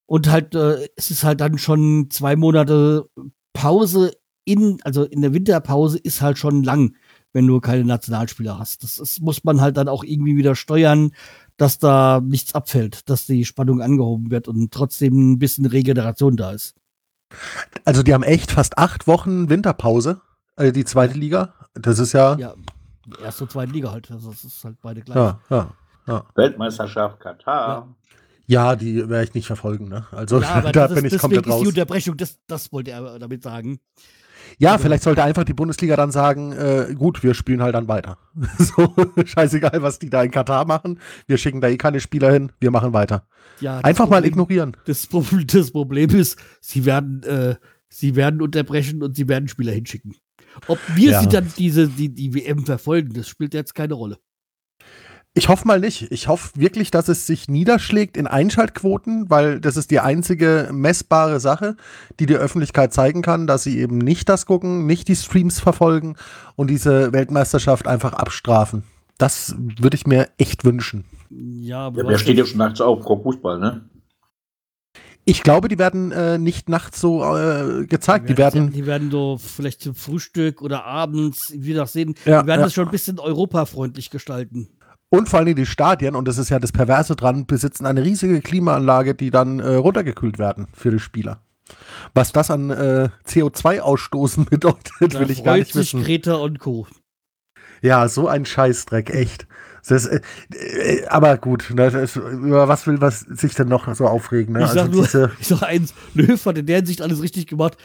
Und 0.08 0.32
halt, 0.32 0.56
äh, 0.56 0.88
es 0.96 1.12
ist 1.12 1.24
halt 1.24 1.42
dann 1.42 1.58
schon 1.60 2.08
zwei 2.10 2.36
Monate 2.36 3.08
Pause 3.54 4.14
in, 4.46 4.80
also 4.84 5.04
in 5.04 5.22
der 5.22 5.34
Winterpause 5.34 6.00
ist 6.00 6.22
halt 6.22 6.38
schon 6.40 6.64
lang, 6.64 6.96
wenn 7.34 7.48
du 7.48 7.60
keine 7.60 7.84
Nationalspieler 7.84 8.58
hast. 8.60 8.84
Das 8.84 8.98
ist, 8.98 9.22
muss 9.22 9.44
man 9.44 9.62
halt 9.62 9.78
dann 9.78 9.88
auch 9.90 10.04
irgendwie 10.04 10.36
wieder 10.38 10.56
steuern, 10.56 11.12
dass 11.58 11.80
da 11.80 12.22
nichts 12.24 12.56
abfällt, 12.56 13.10
dass 13.10 13.26
die 13.26 13.46
Spannung 13.46 13.82
angehoben 13.82 14.32
wird 14.32 14.48
und 14.48 14.72
trotzdem 14.74 15.34
ein 15.34 15.40
bisschen 15.40 15.66
Regeneration 15.66 16.38
da 16.38 16.52
ist. 16.52 16.76
Also 17.86 18.04
die 18.04 18.14
haben 18.14 18.24
echt 18.24 18.52
fast 18.52 18.78
acht 18.78 19.08
Wochen 19.08 19.50
Winterpause, 19.50 20.22
äh, 20.56 20.72
die 20.72 20.86
zweite 20.86 21.18
Liga. 21.18 21.54
Das 21.74 22.00
ist 22.00 22.14
ja, 22.14 22.36
Ja, 22.38 22.56
erste 23.22 23.44
und 23.44 23.52
zweite 23.52 23.72
Liga 23.72 23.92
halt. 23.92 24.10
Also 24.12 24.32
das 24.32 24.44
ist 24.44 24.64
halt 24.64 24.78
beide 24.82 25.02
gleich. 25.02 25.16
ja, 25.16 25.40
ja. 25.50 25.74
ja. 26.08 26.24
Weltmeisterschaft 26.36 27.20
Katar. 27.20 27.96
Ja, 28.50 28.78
die 28.78 29.10
werde 29.10 29.26
ich 29.26 29.34
nicht 29.34 29.48
verfolgen, 29.48 29.90
ne? 29.90 30.08
Also 30.12 30.40
Ja, 30.40 30.56
aber 30.56 30.72
da 30.72 30.88
das 30.88 30.96
bin 30.96 31.06
ist, 31.06 31.14
ich 31.14 31.20
komplett 31.20 31.46
deswegen 31.46 31.50
ist 31.50 31.60
die 31.60 31.66
raus. 31.66 31.68
Unterbrechung, 31.68 32.16
das, 32.18 32.40
das 32.48 32.72
wollte 32.72 32.92
er 32.92 33.20
damit 33.20 33.44
sagen. 33.44 33.80
Ja, 34.60 34.78
vielleicht 34.80 35.04
sollte 35.04 35.24
einfach 35.24 35.44
die 35.44 35.54
Bundesliga 35.54 35.96
dann 35.96 36.12
sagen, 36.12 36.52
äh, 36.52 36.94
gut, 36.96 37.22
wir 37.22 37.34
spielen 37.36 37.62
halt 37.62 37.76
dann 37.76 37.88
weiter. 37.88 38.18
so, 38.58 38.94
scheißegal, 39.24 39.82
was 39.84 40.00
die 40.00 40.10
da 40.10 40.24
in 40.24 40.32
Katar 40.32 40.66
machen. 40.66 41.00
Wir 41.28 41.38
schicken 41.38 41.62
da 41.62 41.68
eh 41.68 41.78
keine 41.78 42.00
Spieler 42.00 42.32
hin, 42.32 42.52
wir 42.60 42.72
machen 42.72 42.92
weiter. 42.94 43.28
Ja, 43.60 43.78
Einfach 43.80 44.06
mal 44.06 44.16
Problem- 44.22 44.32
ignorieren. 44.32 44.78
Das 44.86 45.06
Problem, 45.06 45.46
das 45.52 45.72
Problem 45.72 46.10
ist, 46.10 46.38
sie 46.60 46.86
werden, 46.86 47.22
äh, 47.24 47.56
sie 47.90 48.16
werden 48.16 48.42
unterbrechen 48.42 49.04
und 49.04 49.16
sie 49.16 49.28
werden 49.28 49.48
Spieler 49.48 49.74
hinschicken. 49.74 50.16
Ob 50.68 50.80
wir 50.96 51.12
Ja. 51.12 51.22
sie 51.22 51.28
dann 51.28 51.52
diese, 51.58 51.88
die, 51.88 52.10
die 52.10 52.34
WM 52.34 52.66
verfolgen, 52.66 53.14
das 53.14 53.28
spielt 53.28 53.54
jetzt 53.54 53.76
keine 53.76 53.94
Rolle. 53.94 54.18
Ich 55.38 55.50
hoffe 55.50 55.68
mal 55.68 55.80
nicht. 55.80 56.12
Ich 56.12 56.28
hoffe 56.28 56.50
wirklich, 56.56 56.90
dass 56.90 57.10
es 57.10 57.28
sich 57.28 57.48
niederschlägt 57.48 58.18
in 58.18 58.26
Einschaltquoten, 58.26 59.30
weil 59.30 59.60
das 59.62 59.78
ist 59.78 59.92
die 59.92 60.00
einzige 60.00 60.70
messbare 60.74 61.40
Sache, 61.40 61.76
die 62.20 62.26
die 62.26 62.36
Öffentlichkeit 62.36 62.92
zeigen 62.92 63.22
kann, 63.22 63.46
dass 63.46 63.62
sie 63.62 63.78
eben 63.80 64.00
nicht 64.00 64.30
das 64.30 64.48
gucken, 64.48 64.88
nicht 64.88 65.08
die 65.08 65.16
Streams 65.16 65.60
verfolgen 65.60 66.16
und 66.56 66.72
diese 66.72 67.14
Weltmeisterschaft 67.14 67.88
einfach 67.88 68.14
abstrafen. 68.14 68.82
Das 69.20 69.54
würde 69.58 69.96
ich 69.96 70.08
mir 70.08 70.28
echt 70.40 70.66
wünschen. 70.66 71.06
Ja, 71.30 71.82
aber 71.88 72.04
Ja, 72.04 72.10
weißt 72.10 72.22
steht 72.22 72.38
ja- 72.38 72.46
schon 72.46 72.58
nachts 72.58 72.82
auf, 72.82 73.02
pro 73.02 73.22
Fußball, 73.22 73.60
ne? 73.60 73.88
Ich 75.24 75.44
glaube, 75.44 75.68
die 75.68 75.78
werden 75.78 76.12
äh, 76.14 76.38
nicht 76.38 76.70
nachts 76.70 77.02
so 77.02 77.22
äh, 77.36 77.86
gezeigt. 77.86 78.30
Die 78.30 78.38
werden, 78.38 78.72
die 78.72 78.86
werden 78.86 79.12
so 79.12 79.38
vielleicht 79.38 79.82
zum 79.82 79.94
Frühstück 79.94 80.62
oder 80.62 80.86
abends, 80.86 81.52
wie 81.54 81.74
das 81.74 81.92
sehen, 81.94 82.16
Ja, 82.26 82.42
die 82.42 82.48
werden 82.48 82.62
ja. 82.62 82.66
das 82.66 82.74
schon 82.74 82.86
ein 82.86 82.92
bisschen 82.92 83.20
europafreundlich 83.20 84.10
gestalten. 84.10 84.70
Und 85.10 85.30
vor 85.30 85.40
allem 85.40 85.56
die 85.56 85.66
Stadien, 85.66 86.16
und 86.16 86.28
das 86.28 86.38
ist 86.38 86.50
ja 86.50 86.60
das 86.60 86.72
Perverse 86.72 87.16
dran, 87.16 87.46
besitzen 87.46 87.86
eine 87.86 88.04
riesige 88.04 88.42
Klimaanlage, 88.42 89.16
die 89.16 89.32
dann 89.32 89.60
äh, 89.60 89.76
runtergekühlt 89.76 90.38
werden 90.38 90.68
für 90.74 90.92
die 90.92 91.00
Spieler. 91.00 91.42
Was 92.14 92.32
das 92.32 92.52
an 92.52 92.70
äh, 92.70 93.10
CO2-Ausstoßen 93.28 94.46
bedeutet, 94.50 95.14
Da 95.14 95.20
will 95.20 95.32
ich 95.32 95.44
gar 95.44 95.58
nicht 95.58 95.74
sich 95.74 95.94
wissen. 95.94 96.04
Greta 96.04 96.36
und 96.36 96.60
Co. 96.60 96.88
Ja, 97.82 98.08
so 98.10 98.28
ein 98.28 98.46
Scheißdreck, 98.46 99.10
echt. 99.10 99.48
Das, 99.88 100.06
äh, 100.06 100.20
äh, 100.54 101.06
aber 101.08 101.38
gut, 101.38 101.72
ne, 101.74 101.90
das, 101.90 102.16
über 102.18 102.68
was 102.68 102.88
will 102.88 103.00
was 103.00 103.22
sich 103.22 103.54
denn 103.56 103.70
noch 103.70 103.94
so 103.96 104.06
aufregen? 104.06 104.54
Ne? 104.54 104.66
Ich 104.66 104.72
sag 104.72 104.92
nur, 104.92 105.04
diese, 105.04 105.32
ich 105.40 105.48
sag 105.48 105.64
eins, 105.64 105.94
Löw 106.14 106.44
hat 106.46 106.58
in 106.58 106.66
der 106.66 106.78
Hinsicht 106.78 107.02
alles 107.02 107.22
richtig 107.22 107.48
gemacht. 107.48 107.78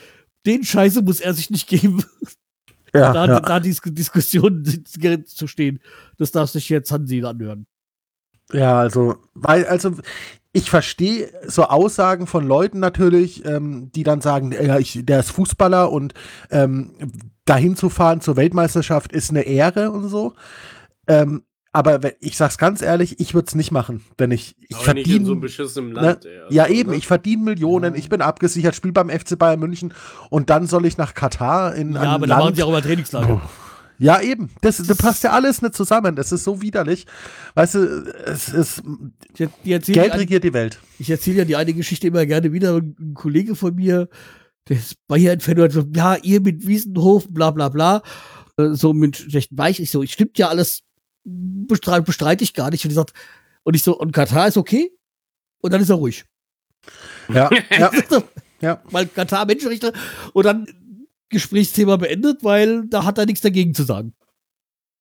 Den 0.45 0.63
Scheiße 0.65 1.01
muss 1.01 1.21
er 1.21 1.33
sich 1.33 1.49
nicht 1.49 1.69
geben. 1.69 2.03
ja, 2.93 3.13
da 3.13 3.25
ja. 3.25 3.39
da 3.39 3.59
die 3.59 3.75
Diskussion 3.85 4.63
zu 5.25 5.47
stehen. 5.47 5.79
Das 6.17 6.31
darf 6.31 6.49
sich 6.49 6.69
jetzt 6.69 6.91
Hansi 6.91 7.23
anhören. 7.23 7.65
Ja, 8.51 8.79
also, 8.79 9.15
weil, 9.33 9.65
also, 9.65 9.95
ich 10.51 10.69
verstehe 10.69 11.29
so 11.47 11.63
Aussagen 11.63 12.27
von 12.27 12.45
Leuten 12.45 12.79
natürlich, 12.79 13.43
ähm, 13.45 13.91
die 13.93 14.03
dann 14.03 14.21
sagen, 14.21 14.51
ja, 14.51 14.77
ich, 14.77 14.99
der 15.03 15.21
ist 15.21 15.31
Fußballer 15.31 15.91
und 15.91 16.13
ähm, 16.51 16.91
dahin 17.45 17.75
zu 17.75 17.89
fahren 17.89 18.21
zur 18.21 18.35
Weltmeisterschaft 18.35 19.11
ist 19.11 19.31
eine 19.31 19.41
Ehre 19.41 19.89
und 19.89 20.07
so. 20.09 20.33
Ähm, 21.07 21.43
aber 21.73 22.01
wenn- 22.03 22.13
ich 22.21 22.37
sag's 22.37 22.57
ganz 22.57 22.81
ehrlich, 22.81 23.19
ich 23.19 23.33
würde 23.33 23.47
es 23.47 23.55
nicht 23.55 23.71
machen, 23.71 24.03
wenn 24.17 24.31
ich, 24.31 24.55
ich 24.69 24.75
Aber 24.77 24.93
nicht 24.93 25.07
in 25.07 25.11
so 25.11 25.11
verdiene. 25.13 25.31
einem 25.31 25.41
beschissenen 25.41 25.93
Ne? 25.93 26.01
Land. 26.01 26.25
ey, 26.25 26.39
also, 26.39 26.53
Ja, 26.55 26.67
eben, 26.67 26.91
ne? 26.91 26.95
ich 26.97 27.07
verdiene 27.07 27.43
Millionen, 27.43 27.95
ich 27.95 28.07
bin 28.09 28.21
abgesichert, 28.21 28.75
spiele 28.75 28.93
beim 28.93 29.09
FC 29.09 29.35
Bayern 29.37 29.59
München 29.59 29.93
und 30.29 30.49
dann 30.49 30.67
soll 30.67 30.85
ich 30.85 30.97
nach 30.97 31.13
Katar 31.13 31.75
in 31.75 31.93
Ja, 31.93 32.01
ein 32.01 32.07
aber 32.07 32.27
da 32.27 32.35
machen 32.35 32.45
Land. 32.45 32.55
sie 32.55 32.63
auch 32.63 32.69
immer 32.69 32.81
Trainingslager. 32.81 33.41
Ja, 33.99 34.19
eben. 34.21 34.49
Das, 34.61 34.77
das 34.77 34.97
passt 34.97 35.23
ja 35.23 35.31
alles 35.31 35.61
nicht 35.61 35.75
zusammen. 35.75 36.15
Das 36.15 36.31
ist 36.31 36.43
so 36.43 36.61
widerlich. 36.61 37.05
Weißt 37.53 37.75
du, 37.75 37.79
es 38.25 38.49
ist, 38.49 38.81
Ich, 39.37 39.47
ich 39.63 39.71
erzähle 39.71 40.01
Geld 40.01 40.13
regiert 40.15 40.43
die 40.43 40.53
Welt. 40.53 40.79
ich 40.99 41.09
erzähl 41.11 41.35
ja 41.35 41.45
die 41.45 41.55
eine 41.55 41.73
Geschichte 41.73 42.07
immer 42.07 42.25
gerne 42.25 42.51
wieder. 42.51 42.75
Ein 42.77 43.13
Kollege 43.13 43.55
von 43.55 43.75
mir, 43.75 44.09
der 44.67 44.77
ist 44.77 44.95
Bayern-Fan, 45.07 45.61
hat 45.61 45.71
so, 45.73 45.83
ja, 45.93 46.15
ihr 46.15 46.41
mit 46.41 46.65
Wiesenhof, 46.67 47.27
bla 47.29 47.51
bla 47.51 47.69
bla. 47.69 48.01
Äh, 48.57 48.73
So 48.73 48.93
mit 48.93 49.15
schlechten 49.15 49.57
Weich. 49.59 49.79
Ich 49.79 49.91
so, 49.91 50.03
stimmt 50.05 50.37
ja 50.39 50.49
alles, 50.49 50.81
bestreite, 51.23 52.03
bestreite 52.03 52.43
ich 52.43 52.53
gar 52.53 52.69
nicht. 52.69 52.83
Und 52.85 52.91
ich, 52.91 52.95
sagt, 52.95 53.13
und 53.63 53.75
ich 53.75 53.83
so, 53.83 53.97
und 53.97 54.11
Katar 54.11 54.47
ist 54.47 54.57
okay? 54.57 54.91
Und 55.61 55.73
dann 55.73 55.81
ist 55.81 55.89
er 55.89 55.95
ruhig. 55.95 56.25
Ja, 57.33 57.49
ja, 57.77 57.91
ja. 58.61 58.81
Weil 58.91 59.07
Katar 59.07 59.45
Menschenrechte 59.45 59.93
und 60.33 60.45
dann 60.45 60.67
Gesprächsthema 61.29 61.95
beendet, 61.97 62.43
weil 62.43 62.85
da 62.87 63.05
hat 63.05 63.17
er 63.17 63.25
nichts 63.25 63.41
dagegen 63.41 63.73
zu 63.73 63.83
sagen. 63.83 64.13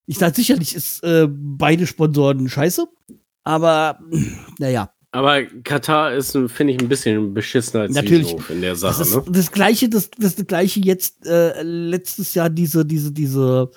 Ich 0.06 0.18
sage 0.18 0.34
sicherlich 0.34 0.74
ist 0.74 1.02
äh, 1.04 1.28
beide 1.28 1.86
Sponsoren 1.86 2.48
scheiße, 2.48 2.86
aber 3.44 4.00
naja, 4.58 4.92
Aber 5.12 5.44
Katar 5.44 6.14
ist, 6.14 6.32
finde 6.48 6.72
ich, 6.72 6.80
ein 6.80 6.88
bisschen 6.88 7.34
beschissener 7.34 7.82
als 7.82 7.94
Natürlich. 7.94 8.34
In 8.48 8.62
der 8.62 8.72
das 8.72 8.80
Sache. 8.80 9.02
ist 9.02 9.14
Ne? 9.14 9.24
das 9.28 9.52
gleiche, 9.52 9.88
das, 9.88 10.10
das 10.10 10.36
das 10.36 10.46
gleiche 10.46 10.80
jetzt 10.80 11.26
äh, 11.26 11.62
letztes 11.62 12.34
Jahr 12.34 12.48
diese 12.48 12.84
diese 12.86 13.12
diese 13.12 13.70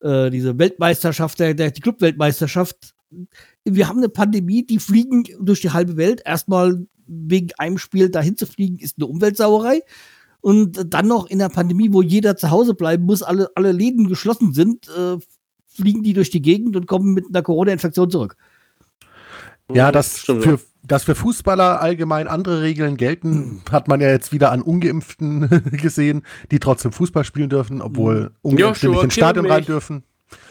äh, 0.00 0.30
diese 0.30 0.58
Weltmeisterschaft, 0.58 1.38
der, 1.40 1.54
der 1.54 1.70
die 1.70 1.80
Clubweltmeisterschaft. 1.80 2.94
Wir 3.64 3.88
haben 3.88 3.98
eine 3.98 4.08
Pandemie, 4.08 4.64
die 4.64 4.78
fliegen 4.78 5.24
durch 5.40 5.60
die 5.60 5.70
halbe 5.70 5.96
Welt. 5.96 6.22
Erstmal 6.24 6.86
wegen 7.06 7.50
einem 7.58 7.78
Spiel 7.78 8.10
dahin 8.10 8.36
zu 8.36 8.46
fliegen, 8.46 8.78
ist 8.78 8.98
eine 8.98 9.06
Umweltsauerei. 9.06 9.82
Und 10.40 10.94
dann 10.94 11.08
noch 11.08 11.26
in 11.28 11.38
der 11.38 11.48
Pandemie, 11.48 11.92
wo 11.92 12.02
jeder 12.02 12.36
zu 12.36 12.50
Hause 12.50 12.74
bleiben 12.74 13.04
muss, 13.04 13.22
alle, 13.22 13.50
alle 13.54 13.72
Läden 13.72 14.08
geschlossen 14.08 14.52
sind, 14.52 14.88
äh, 14.88 15.16
fliegen 15.66 16.02
die 16.02 16.12
durch 16.12 16.30
die 16.30 16.42
Gegend 16.42 16.76
und 16.76 16.86
kommen 16.86 17.12
mit 17.12 17.26
einer 17.28 17.42
Corona-Infektion 17.42 18.10
zurück. 18.10 18.36
Ja, 19.72 19.92
das 19.92 20.20
stimmt. 20.20 20.44
für, 20.44 20.60
dass 20.88 21.04
für 21.04 21.14
Fußballer 21.14 21.80
allgemein 21.80 22.26
andere 22.26 22.62
Regeln 22.62 22.96
gelten, 22.96 23.62
hat 23.70 23.86
man 23.88 24.00
ja 24.00 24.08
jetzt 24.08 24.32
wieder 24.32 24.50
an 24.50 24.62
Ungeimpften 24.62 25.48
gesehen, 25.72 26.22
die 26.50 26.58
trotzdem 26.58 26.92
Fußball 26.92 27.24
spielen 27.24 27.48
dürfen, 27.50 27.80
obwohl 27.80 28.32
Ungeimpfte 28.42 28.86
Joshua 28.86 28.90
nicht 28.96 29.04
ins 29.04 29.14
Stadion 29.14 29.46
rein 29.46 29.64
dürfen. 29.64 30.02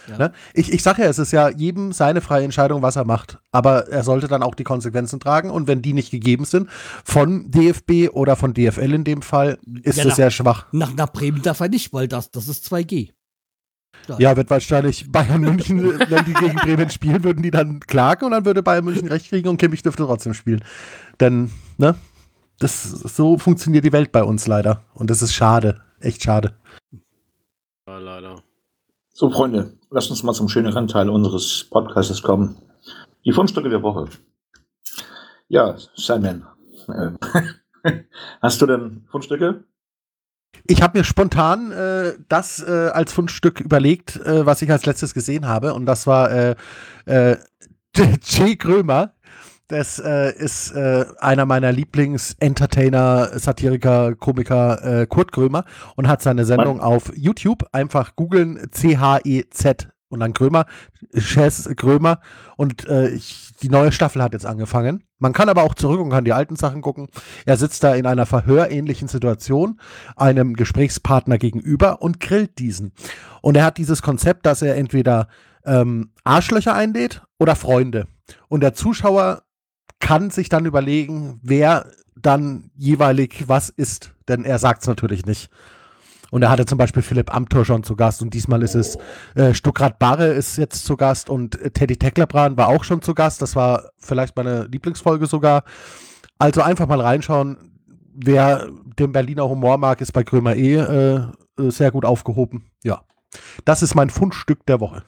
Ja. 0.09 0.17
Ne? 0.17 0.31
Ich, 0.53 0.71
ich 0.71 0.81
sage 0.81 1.03
ja, 1.03 1.09
es 1.09 1.19
ist 1.19 1.31
ja 1.33 1.49
jedem 1.49 1.91
seine 1.91 2.21
freie 2.21 2.43
Entscheidung, 2.43 2.81
was 2.81 2.95
er 2.95 3.05
macht. 3.05 3.39
Aber 3.51 3.89
er 3.89 4.03
sollte 4.03 4.27
dann 4.27 4.41
auch 4.41 4.55
die 4.55 4.63
Konsequenzen 4.63 5.19
tragen. 5.19 5.51
Und 5.51 5.67
wenn 5.67 5.81
die 5.81 5.93
nicht 5.93 6.09
gegeben 6.11 6.45
sind, 6.45 6.69
von 7.03 7.51
DFB 7.51 8.09
oder 8.13 8.35
von 8.35 8.53
DFL 8.53 8.93
in 8.93 9.03
dem 9.03 9.21
Fall, 9.21 9.59
ist 9.83 9.97
Ja, 9.97 10.03
es 10.03 10.09
nach- 10.09 10.15
sehr 10.15 10.31
schwach. 10.31 10.65
Nach, 10.71 10.93
nach 10.95 11.11
Bremen 11.11 11.41
darf 11.41 11.59
er 11.59 11.67
nicht, 11.69 11.93
weil 11.93 12.07
das, 12.07 12.31
das 12.31 12.47
ist 12.47 12.65
2G. 12.73 13.11
Ja, 14.17 14.35
wird 14.35 14.49
wahrscheinlich 14.49 15.11
Bayern 15.11 15.41
München, 15.41 15.81
wenn 15.83 16.25
die 16.25 16.33
gegen 16.33 16.55
Bremen 16.55 16.89
spielen, 16.89 17.23
würden 17.23 17.43
die 17.43 17.51
dann 17.51 17.79
klagen 17.79 18.25
und 18.25 18.31
dann 18.31 18.45
würde 18.45 18.63
Bayern 18.63 18.85
München 18.85 19.07
recht 19.07 19.29
kriegen 19.29 19.49
und 19.49 19.57
Kimmich 19.57 19.83
dürfte 19.83 20.05
trotzdem 20.05 20.33
spielen. 20.33 20.63
Denn, 21.19 21.51
ne, 21.77 21.95
das, 22.59 22.83
so 22.89 23.37
funktioniert 23.37 23.85
die 23.85 23.93
Welt 23.93 24.11
bei 24.11 24.23
uns 24.23 24.47
leider. 24.47 24.83
Und 24.93 25.09
das 25.09 25.21
ist 25.21 25.33
schade. 25.33 25.81
Echt 25.99 26.23
schade. 26.23 26.55
Ja, 27.87 27.97
leider. 27.99 28.43
So, 29.13 29.29
Freunde, 29.29 29.73
lasst 29.89 30.09
uns 30.11 30.23
mal 30.23 30.33
zum 30.33 30.47
schöneren 30.47 30.87
Teil 30.87 31.09
unseres 31.09 31.65
Podcasts 31.69 32.21
kommen. 32.21 32.55
Die 33.25 33.31
Fundstücke 33.31 33.69
der 33.69 33.81
Woche. 33.81 34.09
Ja, 35.47 35.75
Simon. 35.95 36.45
ähm, 36.87 37.17
Hast 38.41 38.61
du 38.61 38.65
denn 38.65 39.05
Fundstücke? 39.09 39.63
Ich 40.65 40.81
habe 40.81 40.97
mir 40.97 41.03
spontan 41.03 41.71
äh, 41.71 42.13
das 42.29 42.61
äh, 42.61 42.89
als 42.93 43.13
Fundstück 43.13 43.59
überlegt, 43.59 44.17
äh, 44.17 44.45
was 44.45 44.61
ich 44.61 44.71
als 44.71 44.85
letztes 44.85 45.13
gesehen 45.13 45.47
habe. 45.47 45.73
Und 45.73 45.85
das 45.85 46.07
war 46.07 46.31
äh, 46.31 46.55
äh, 47.05 47.37
Jay 48.23 48.55
Krömer. 48.55 49.13
Das 49.69 49.99
äh, 49.99 50.33
ist 50.33 50.71
äh, 50.71 51.05
einer 51.19 51.45
meiner 51.45 51.73
Lieblings-Entertainer, 51.73 53.37
Satiriker, 53.37 54.15
Komiker, 54.15 55.01
äh, 55.01 55.07
Kurt 55.07 55.33
Krömer 55.33 55.65
und 55.97 56.07
hat 56.07 56.21
seine 56.21 56.45
Sendung 56.45 56.79
auf 56.79 57.11
YouTube. 57.15 57.65
Einfach 57.73 58.15
googeln 58.15 58.69
C-H-E-Z 58.71 59.89
und 60.09 60.19
dann 60.19 60.33
Krömer, 60.33 60.65
Chess 61.17 61.69
Krömer. 61.75 62.19
Und 62.55 62.87
äh, 62.87 63.09
ich, 63.09 63.51
die 63.61 63.69
neue 63.69 63.91
Staffel 63.91 64.21
hat 64.23 64.33
jetzt 64.33 64.45
angefangen. 64.45 65.03
Man 65.19 65.33
kann 65.33 65.49
aber 65.49 65.63
auch 65.63 65.75
zurück 65.75 65.99
und 65.99 66.09
kann 66.09 66.25
die 66.25 66.33
alten 66.33 66.55
Sachen 66.55 66.81
gucken. 66.81 67.07
Er 67.45 67.57
sitzt 67.57 67.83
da 67.83 67.95
in 67.95 68.05
einer 68.05 68.25
verhörähnlichen 68.25 69.07
Situation, 69.07 69.79
einem 70.15 70.55
Gesprächspartner 70.55 71.37
gegenüber 71.37 72.01
und 72.01 72.19
grillt 72.19 72.59
diesen. 72.59 72.93
Und 73.41 73.57
er 73.57 73.65
hat 73.65 73.77
dieses 73.77 74.01
Konzept, 74.01 74.45
dass 74.45 74.61
er 74.61 74.75
entweder 74.75 75.27
ähm, 75.65 76.11
Arschlöcher 76.23 76.73
einlädt 76.73 77.21
oder 77.39 77.55
Freunde. 77.55 78.07
Und 78.47 78.61
der 78.61 78.73
Zuschauer 78.73 79.43
kann 79.99 80.29
sich 80.29 80.49
dann 80.49 80.65
überlegen, 80.65 81.39
wer 81.43 81.87
dann 82.15 82.71
jeweilig 82.75 83.45
was 83.47 83.69
ist. 83.69 84.13
Denn 84.27 84.43
er 84.43 84.59
sagt 84.59 84.81
es 84.81 84.87
natürlich 84.87 85.25
nicht. 85.25 85.49
Und 86.31 86.43
er 86.43 86.49
hatte 86.49 86.65
zum 86.65 86.77
Beispiel 86.77 87.01
Philipp 87.01 87.33
Amthor 87.33 87.65
schon 87.65 87.83
zu 87.83 87.95
Gast 87.95 88.21
und 88.21 88.33
diesmal 88.33 88.61
ist 88.63 88.75
es 88.75 88.97
äh, 89.35 89.53
Stuckrad 89.53 89.99
Barre 89.99 90.27
ist 90.27 90.57
jetzt 90.57 90.85
zu 90.85 90.97
Gast 90.97 91.29
und 91.29 91.59
äh, 91.61 91.71
Teddy 91.71 91.97
Tecklerbran 91.97 92.57
war 92.57 92.67
auch 92.67 92.83
schon 92.83 93.01
zu 93.01 93.13
Gast. 93.13 93.41
Das 93.41 93.55
war 93.55 93.91
vielleicht 93.97 94.35
meine 94.35 94.65
Lieblingsfolge 94.65 95.25
sogar. 95.25 95.63
Also 96.37 96.61
einfach 96.61 96.87
mal 96.87 97.01
reinschauen. 97.01 97.57
Wer 98.13 98.67
den 98.99 99.11
Berliner 99.11 99.47
Humor 99.47 99.77
mag, 99.77 100.01
ist 100.01 100.11
bei 100.11 100.23
Krömer 100.23 100.55
äh, 100.55 100.75
äh, 100.75 101.29
sehr 101.57 101.91
gut 101.91 102.03
aufgehoben. 102.03 102.71
Ja, 102.83 103.01
das 103.65 103.83
ist 103.83 103.95
mein 103.95 104.09
Fundstück 104.09 104.65
der 104.65 104.79
Woche. 104.79 105.03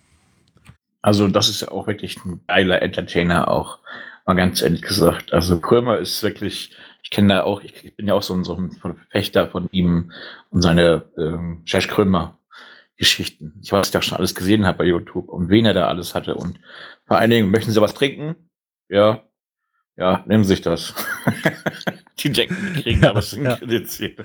Also, 1.01 1.27
das 1.27 1.49
ist 1.49 1.61
ja 1.61 1.69
auch 1.69 1.87
wirklich 1.87 2.17
ein 2.25 2.41
geiler 2.47 2.81
Entertainer 2.81 3.47
auch. 3.47 3.79
Mal 4.25 4.35
ganz 4.35 4.61
ehrlich 4.61 4.81
gesagt. 4.81 5.33
Also 5.33 5.59
Krömer 5.59 5.97
ist 5.97 6.21
wirklich, 6.21 6.75
ich 7.03 7.09
kenne 7.09 7.33
da 7.33 7.43
auch, 7.43 7.61
ich 7.61 7.95
bin 7.95 8.07
ja 8.07 8.13
auch 8.13 8.23
so 8.23 8.33
ein, 8.33 8.43
so 8.43 8.55
ein 8.55 8.71
Verfechter 8.71 9.47
von 9.47 9.69
ihm 9.71 10.11
und 10.49 10.61
seine 10.61 11.05
ähm, 11.17 11.63
Josh 11.65 11.87
Krömer 11.87 12.39
Geschichten. 12.97 13.53
Ich 13.63 13.71
weiß, 13.71 13.93
ja 13.93 14.01
schon 14.01 14.17
alles 14.17 14.35
gesehen 14.35 14.65
habe 14.65 14.79
bei 14.79 14.83
YouTube 14.83 15.29
und 15.29 15.49
wen 15.49 15.65
er 15.65 15.73
da 15.73 15.87
alles 15.87 16.15
hatte. 16.15 16.35
Und 16.35 16.59
vor 17.05 17.17
allen 17.17 17.29
Dingen, 17.29 17.49
möchten 17.49 17.71
Sie 17.71 17.81
was 17.81 17.93
trinken? 17.93 18.35
Ja, 18.89 19.23
ja, 19.95 20.23
nehmen 20.27 20.43
Sie 20.43 20.49
sich 20.49 20.61
das. 20.61 20.93
die 22.19 22.29
Jacken 22.29 22.73
kriegen 22.73 23.01
da 23.01 23.15
was 23.15 23.31
ja. 23.31 23.55
Kredit 23.55 24.15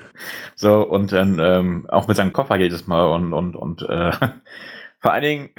So, 0.56 0.82
und 0.82 1.12
dann 1.12 1.38
ähm, 1.40 1.86
auch 1.88 2.08
mit 2.08 2.16
seinem 2.16 2.32
Koffer 2.32 2.56
jedes 2.56 2.86
Mal 2.86 3.06
und, 3.06 3.32
und, 3.32 3.54
und 3.54 3.82
äh, 3.82 4.12
vor 5.00 5.12
allen 5.12 5.22
Dingen, 5.22 5.50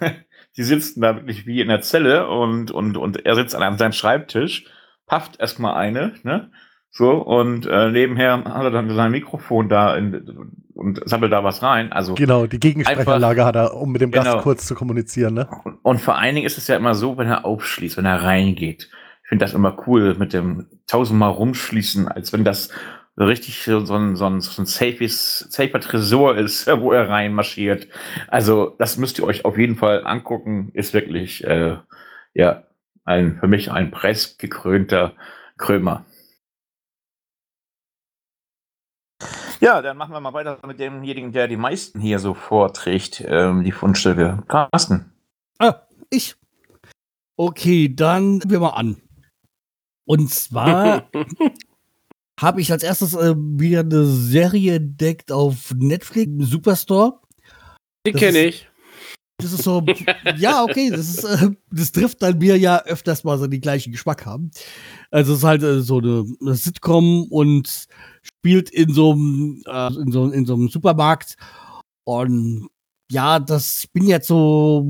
die 0.56 0.62
sitzen 0.62 1.00
da 1.00 1.16
wirklich 1.16 1.46
wie 1.46 1.60
in 1.60 1.68
der 1.68 1.80
Zelle 1.80 2.28
und, 2.28 2.70
und, 2.70 2.96
und 2.96 3.26
er 3.26 3.34
sitzt 3.34 3.56
an 3.56 3.78
seinem 3.78 3.92
Schreibtisch, 3.92 4.66
pafft 5.06 5.40
erstmal 5.40 5.74
eine, 5.74 6.14
ne? 6.22 6.50
So, 6.90 7.10
und 7.10 7.66
äh, 7.66 7.90
nebenher 7.90 8.42
hat 8.44 8.64
er 8.64 8.70
dann 8.70 8.88
sein 8.94 9.10
Mikrofon 9.10 9.68
da 9.68 9.94
in, 9.96 10.50
und 10.72 11.00
sammelt 11.04 11.30
da 11.30 11.44
was 11.44 11.62
rein. 11.62 11.92
Also 11.92 12.14
genau, 12.14 12.46
die 12.46 12.58
Gegensprechanlage 12.58 13.44
hat 13.44 13.54
er, 13.54 13.74
um 13.74 13.92
mit 13.92 14.00
dem 14.00 14.10
Gast 14.10 14.30
genau. 14.30 14.42
kurz 14.42 14.66
zu 14.66 14.74
kommunizieren. 14.74 15.34
Ne? 15.34 15.46
Und, 15.64 15.78
und, 15.82 16.00
vor 16.00 16.16
allen 16.16 16.34
Dingen 16.34 16.46
ist 16.46 16.56
es 16.56 16.68
ja 16.68 16.76
immer 16.76 16.94
so, 16.94 17.18
wenn 17.18 17.28
er 17.28 17.44
aufschließt, 17.44 17.98
wenn 17.98 18.06
er 18.06 18.22
reingeht. 18.22 18.88
Ich 19.22 19.28
finde 19.28 19.44
das 19.44 19.52
immer 19.52 19.76
cool 19.86 20.14
mit 20.14 20.32
dem 20.32 20.68
tausendmal 20.86 21.32
rumschließen, 21.32 22.08
als 22.08 22.32
wenn 22.32 22.44
das 22.44 22.70
richtig 23.18 23.62
so 23.62 23.78
ein, 23.78 24.16
so 24.16 24.26
ein, 24.26 24.40
so 24.40 24.62
ein 24.62 24.66
safes, 24.66 25.40
safer 25.50 25.80
Tresor 25.80 26.36
ist, 26.36 26.66
wo 26.80 26.92
er 26.92 27.10
reinmarschiert. 27.10 27.88
Also 28.28 28.74
das 28.78 28.96
müsst 28.96 29.18
ihr 29.18 29.24
euch 29.24 29.44
auf 29.44 29.58
jeden 29.58 29.76
Fall 29.76 30.06
angucken. 30.06 30.70
Ist 30.72 30.94
wirklich, 30.94 31.44
äh, 31.44 31.76
ja, 32.32 32.62
ein, 33.06 33.38
für 33.38 33.46
mich 33.46 33.70
ein 33.70 33.90
preisgekrönter 33.90 35.14
Krömer. 35.56 36.04
Ja, 39.60 39.80
dann 39.80 39.96
machen 39.96 40.12
wir 40.12 40.20
mal 40.20 40.34
weiter 40.34 40.58
mit 40.66 40.78
demjenigen, 40.78 41.32
der 41.32 41.48
die 41.48 41.56
meisten 41.56 41.98
hier 41.98 42.18
so 42.18 42.34
vorträgt, 42.34 43.24
ähm, 43.26 43.64
die 43.64 43.72
Fundstücke. 43.72 44.42
Carsten. 44.48 45.12
Ah, 45.58 45.86
ich. 46.10 46.36
Okay, 47.36 47.94
dann 47.94 48.42
wir 48.46 48.60
mal 48.60 48.70
an. 48.70 49.00
Und 50.04 50.30
zwar 50.30 51.10
habe 52.40 52.60
ich 52.60 52.70
als 52.70 52.82
erstes 52.82 53.14
äh, 53.14 53.34
wieder 53.34 53.80
eine 53.80 54.04
Serie 54.04 54.76
entdeckt 54.76 55.32
auf 55.32 55.72
Netflix, 55.74 56.30
Superstore. 56.50 57.20
Die 58.06 58.12
kenne 58.12 58.40
ich. 58.40 58.68
Das 59.38 59.52
ist 59.52 59.64
so, 59.64 59.84
ja, 60.38 60.62
okay, 60.62 60.88
das 60.88 61.08
ist, 61.10 61.24
äh, 61.24 61.50
das 61.70 61.92
trifft 61.92 62.22
dann 62.22 62.40
wir 62.40 62.56
ja 62.56 62.82
öfters 62.84 63.22
mal 63.22 63.38
so 63.38 63.46
den 63.46 63.60
gleichen 63.60 63.92
Geschmack 63.92 64.24
haben. 64.24 64.50
Also 65.10 65.32
es 65.32 65.38
ist 65.40 65.44
halt 65.44 65.62
äh, 65.62 65.82
so 65.82 65.98
eine, 65.98 66.24
eine, 66.40 66.54
Sitcom 66.54 67.24
und 67.24 67.86
spielt 68.22 68.70
in 68.70 68.94
so 68.94 69.12
einem, 69.12 69.62
äh, 69.66 69.88
in 70.00 70.10
so, 70.10 70.30
in 70.30 70.68
Supermarkt. 70.68 71.36
Und 72.04 72.68
ja, 73.10 73.38
das 73.38 73.86
bin 73.92 74.06
jetzt 74.06 74.26
so 74.26 74.80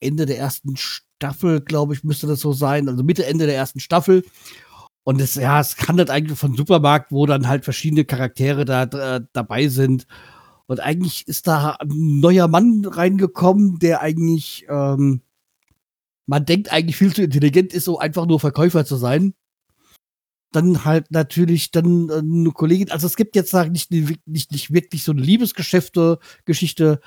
Ende 0.00 0.24
der 0.24 0.38
ersten 0.38 0.76
Staffel, 0.76 1.60
glaube 1.60 1.92
ich, 1.92 2.04
müsste 2.04 2.26
das 2.26 2.40
so 2.40 2.54
sein. 2.54 2.88
Also 2.88 3.02
Mitte, 3.04 3.26
Ende 3.26 3.46
der 3.46 3.56
ersten 3.56 3.80
Staffel. 3.80 4.24
Und 5.04 5.20
es, 5.20 5.34
ja, 5.34 5.60
es 5.60 5.76
handelt 5.88 6.10
eigentlich 6.10 6.38
von 6.38 6.56
Supermarkt, 6.56 7.12
wo 7.12 7.26
dann 7.26 7.48
halt 7.48 7.64
verschiedene 7.64 8.04
Charaktere 8.04 8.64
da, 8.64 8.86
da 8.86 9.20
dabei 9.32 9.68
sind. 9.68 10.06
Und 10.66 10.80
eigentlich 10.80 11.26
ist 11.28 11.46
da 11.46 11.76
ein 11.80 12.20
neuer 12.20 12.48
Mann 12.48 12.84
reingekommen, 12.84 13.78
der 13.78 14.00
eigentlich, 14.00 14.66
ähm, 14.68 15.22
man 16.26 16.44
denkt 16.44 16.72
eigentlich 16.72 16.96
viel 16.96 17.14
zu 17.14 17.22
intelligent 17.22 17.72
ist, 17.72 17.84
so 17.84 17.98
einfach 17.98 18.26
nur 18.26 18.40
Verkäufer 18.40 18.84
zu 18.84 18.96
sein. 18.96 19.34
Dann 20.52 20.84
halt 20.84 21.10
natürlich 21.10 21.70
dann 21.70 22.08
äh, 22.10 22.18
eine 22.18 22.50
Kollegin, 22.50 22.90
also 22.90 23.06
es 23.06 23.16
gibt 23.16 23.36
jetzt 23.36 23.54
nicht, 23.54 23.90
nicht, 23.90 24.52
nicht 24.52 24.72
wirklich 24.72 25.02
so 25.04 25.12
eine 25.12 25.22
Liebesgeschäfte, 25.22 26.18
Geschichte, 26.44 27.00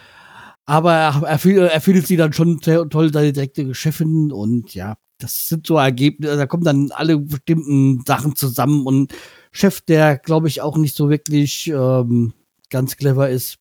aber 0.66 0.94
er, 0.94 1.24
er, 1.24 1.82
findet 1.82 2.08
sie 2.08 2.18
dann 2.18 2.34
schon 2.34 2.60
toll, 2.60 3.14
seine 3.14 3.34
direkte 3.34 3.76
Chefin 3.76 4.32
und 4.32 4.74
ja, 4.74 4.98
das 5.20 5.48
sind 5.48 5.68
so 5.68 5.78
Ergebnisse, 5.78 6.38
da 6.38 6.48
kommen 6.48 6.64
dann 6.64 6.92
alle 6.92 7.20
bestimmten 7.20 8.04
Sachen 8.06 8.36
zusammen 8.36 8.86
und 8.86 9.14
Chef, 9.52 9.82
der 9.82 10.18
glaube 10.18 10.48
ich 10.48 10.62
auch 10.62 10.78
nicht 10.78 10.96
so 10.96 11.10
wirklich 11.10 11.68
ähm, 11.68 12.34
ganz 12.70 12.98
clever 12.98 13.30
ist. 13.30 13.58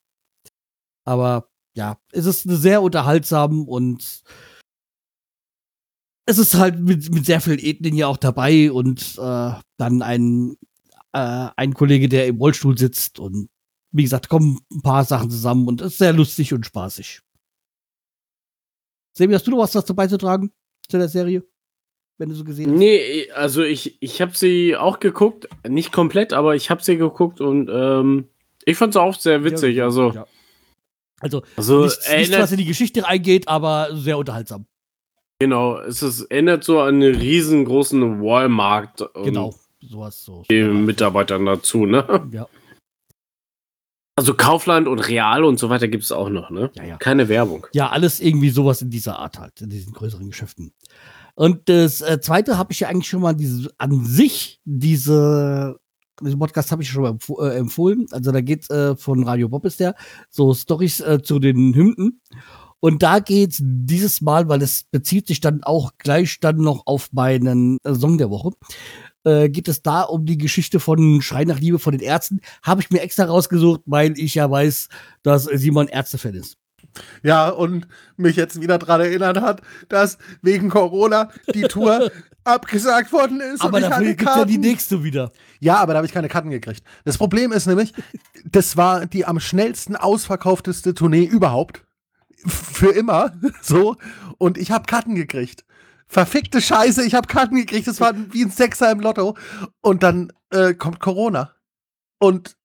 Aber 1.06 1.48
ja, 1.76 1.98
es 2.12 2.26
ist 2.26 2.42
sehr 2.42 2.82
unterhaltsam 2.82 3.68
und 3.68 4.22
es 6.26 6.38
ist 6.38 6.54
halt 6.54 6.80
mit, 6.80 7.12
mit 7.12 7.26
sehr 7.26 7.40
vielen 7.40 7.58
Ethnien 7.58 7.96
ja 7.96 8.06
auch 8.06 8.16
dabei 8.16 8.72
und 8.72 9.18
äh, 9.18 9.52
dann 9.76 10.02
ein, 10.02 10.56
äh, 11.12 11.48
ein 11.56 11.74
Kollege, 11.74 12.08
der 12.08 12.26
im 12.26 12.38
Rollstuhl 12.38 12.78
sitzt 12.78 13.18
und 13.18 13.48
wie 13.92 14.02
gesagt, 14.02 14.28
kommen 14.28 14.60
ein 14.72 14.82
paar 14.82 15.04
Sachen 15.04 15.30
zusammen 15.30 15.68
und 15.68 15.80
es 15.80 15.92
ist 15.92 15.98
sehr 15.98 16.12
lustig 16.12 16.52
und 16.52 16.66
spaßig. 16.66 17.20
Sebi, 19.16 19.34
hast 19.34 19.46
du 19.46 19.52
noch 19.52 19.58
was 19.58 19.72
dazu 19.72 19.94
beizutragen 19.94 20.50
zu 20.88 20.98
der 20.98 21.08
Serie? 21.08 21.44
Wenn 22.18 22.28
du 22.28 22.34
so 22.34 22.44
gesehen 22.44 22.72
hast? 22.72 22.78
Nee, 22.78 23.30
also 23.32 23.62
ich, 23.62 24.00
ich 24.00 24.20
habe 24.20 24.36
sie 24.36 24.76
auch 24.76 24.98
geguckt, 24.98 25.48
nicht 25.68 25.92
komplett, 25.92 26.32
aber 26.32 26.56
ich 26.56 26.70
habe 26.70 26.82
sie 26.82 26.96
geguckt 26.96 27.40
und 27.40 27.68
ähm, 27.72 28.28
ich 28.66 28.76
fand 28.76 28.94
es 28.94 28.96
auch 28.96 29.14
sehr 29.18 29.44
witzig. 29.44 29.76
Ja, 29.76 29.84
also, 29.84 30.12
ja. 30.12 30.26
also, 31.20 31.42
also 31.56 31.84
nichts, 31.84 32.08
nichts, 32.10 32.38
was 32.38 32.52
in 32.52 32.58
die 32.58 32.64
Geschichte 32.64 33.04
reingeht, 33.04 33.48
aber 33.48 33.88
sehr 33.92 34.18
unterhaltsam. 34.18 34.66
Genau, 35.40 35.78
es 35.80 36.02
ist, 36.02 36.22
erinnert 36.22 36.64
so 36.64 36.80
an 36.80 36.94
einen 36.96 37.14
riesengroßen 37.14 38.22
Walmart. 38.22 39.10
Genau, 39.14 39.54
sowas 39.80 40.24
so. 40.24 40.44
Die 40.50 40.62
Mitarbeitern 40.62 41.44
dazu, 41.44 41.86
ne? 41.86 42.28
Ja. 42.32 42.48
Also 44.16 44.34
Kaufland 44.34 44.86
und 44.86 45.00
Real 45.00 45.42
und 45.42 45.58
so 45.58 45.70
weiter 45.70 45.88
gibt 45.88 46.04
es 46.04 46.12
auch 46.12 46.28
noch, 46.28 46.50
ne? 46.50 46.70
Ja, 46.76 46.84
ja. 46.84 46.96
Keine 46.98 47.28
Werbung. 47.28 47.66
Ja, 47.72 47.90
alles 47.90 48.20
irgendwie 48.20 48.50
sowas 48.50 48.80
in 48.80 48.90
dieser 48.90 49.18
Art 49.18 49.40
halt, 49.40 49.60
in 49.60 49.70
diesen 49.70 49.92
größeren 49.92 50.28
Geschäften. 50.30 50.72
Und 51.34 51.68
das 51.68 52.00
äh, 52.00 52.20
zweite 52.20 52.56
habe 52.56 52.72
ich 52.72 52.80
ja 52.80 52.88
eigentlich 52.88 53.08
schon 53.08 53.22
mal 53.22 53.34
diese, 53.34 53.72
an 53.76 54.04
sich 54.04 54.60
diese 54.64 55.80
diesen 56.22 56.38
Podcast 56.38 56.70
habe 56.72 56.82
ich 56.82 56.88
schon 56.88 57.02
mal 57.02 57.16
äh, 57.38 57.56
empfohlen. 57.56 58.06
Also 58.10 58.32
da 58.32 58.40
geht 58.40 58.70
äh, 58.70 58.96
von 58.96 59.24
Radio 59.24 59.48
Bob 59.48 59.64
ist 59.64 59.80
der 59.80 59.94
so 60.30 60.54
Stories 60.54 61.00
äh, 61.00 61.22
zu 61.22 61.38
den 61.38 61.74
Hymnen. 61.74 62.20
Und 62.80 63.02
da 63.02 63.18
geht's 63.18 63.60
dieses 63.62 64.20
Mal, 64.20 64.48
weil 64.48 64.60
es 64.60 64.84
bezieht 64.90 65.26
sich 65.26 65.40
dann 65.40 65.64
auch 65.64 65.92
gleich 65.96 66.38
dann 66.40 66.58
noch 66.58 66.82
auf 66.86 67.12
meinen 67.12 67.78
äh, 67.82 67.94
Song 67.94 68.18
der 68.18 68.28
Woche, 68.28 68.50
äh, 69.24 69.48
geht 69.48 69.68
es 69.68 69.82
da 69.82 70.02
um 70.02 70.26
die 70.26 70.36
Geschichte 70.36 70.80
von 70.80 71.22
Schrei 71.22 71.44
nach 71.44 71.58
Liebe 71.58 71.78
von 71.78 71.92
den 71.92 72.02
Ärzten. 72.02 72.40
Habe 72.62 72.82
ich 72.82 72.90
mir 72.90 73.00
extra 73.00 73.24
rausgesucht, 73.24 73.80
weil 73.86 74.18
ich 74.18 74.34
ja 74.34 74.50
weiß, 74.50 74.88
dass 75.22 75.44
Simon 75.44 75.88
Ärztefan 75.88 76.34
ist. 76.34 76.58
Ja, 77.22 77.48
und 77.48 77.86
mich 78.16 78.36
jetzt 78.36 78.60
wieder 78.60 78.78
daran 78.78 79.00
erinnert 79.00 79.40
hat, 79.40 79.62
dass 79.88 80.18
wegen 80.42 80.68
Corona 80.68 81.30
die 81.52 81.62
Tour 81.62 82.10
abgesagt 82.44 83.12
worden 83.12 83.40
ist. 83.40 83.62
Aber 83.62 83.80
dafür 83.80 84.14
gibt 84.14 84.22
ja 84.22 84.44
die 84.44 84.58
nächste 84.58 85.02
wieder. 85.02 85.32
Ja, 85.60 85.76
aber 85.76 85.94
da 85.94 85.98
habe 85.98 86.06
ich 86.06 86.12
keine 86.12 86.28
Karten 86.28 86.50
gekriegt. 86.50 86.84
Das 87.04 87.18
Problem 87.18 87.52
ist 87.52 87.66
nämlich, 87.66 87.94
das 88.44 88.76
war 88.76 89.06
die 89.06 89.24
am 89.24 89.40
schnellsten 89.40 89.96
ausverkaufteste 89.96 90.94
Tournee 90.94 91.24
überhaupt. 91.24 91.82
Für 92.46 92.90
immer. 92.90 93.32
So. 93.62 93.96
Und 94.36 94.58
ich 94.58 94.70
habe 94.70 94.84
Karten 94.84 95.14
gekriegt. 95.14 95.64
Verfickte 96.06 96.60
Scheiße, 96.60 97.02
ich 97.04 97.14
habe 97.14 97.26
Karten 97.26 97.56
gekriegt. 97.56 97.86
Das 97.88 98.00
war 98.00 98.12
wie 98.32 98.44
ein 98.44 98.50
Sechser 98.50 98.90
im 98.90 99.00
Lotto. 99.00 99.36
Und 99.80 100.02
dann 100.02 100.32
äh, 100.50 100.74
kommt 100.74 101.00
Corona. 101.00 101.52
Und 102.18 102.56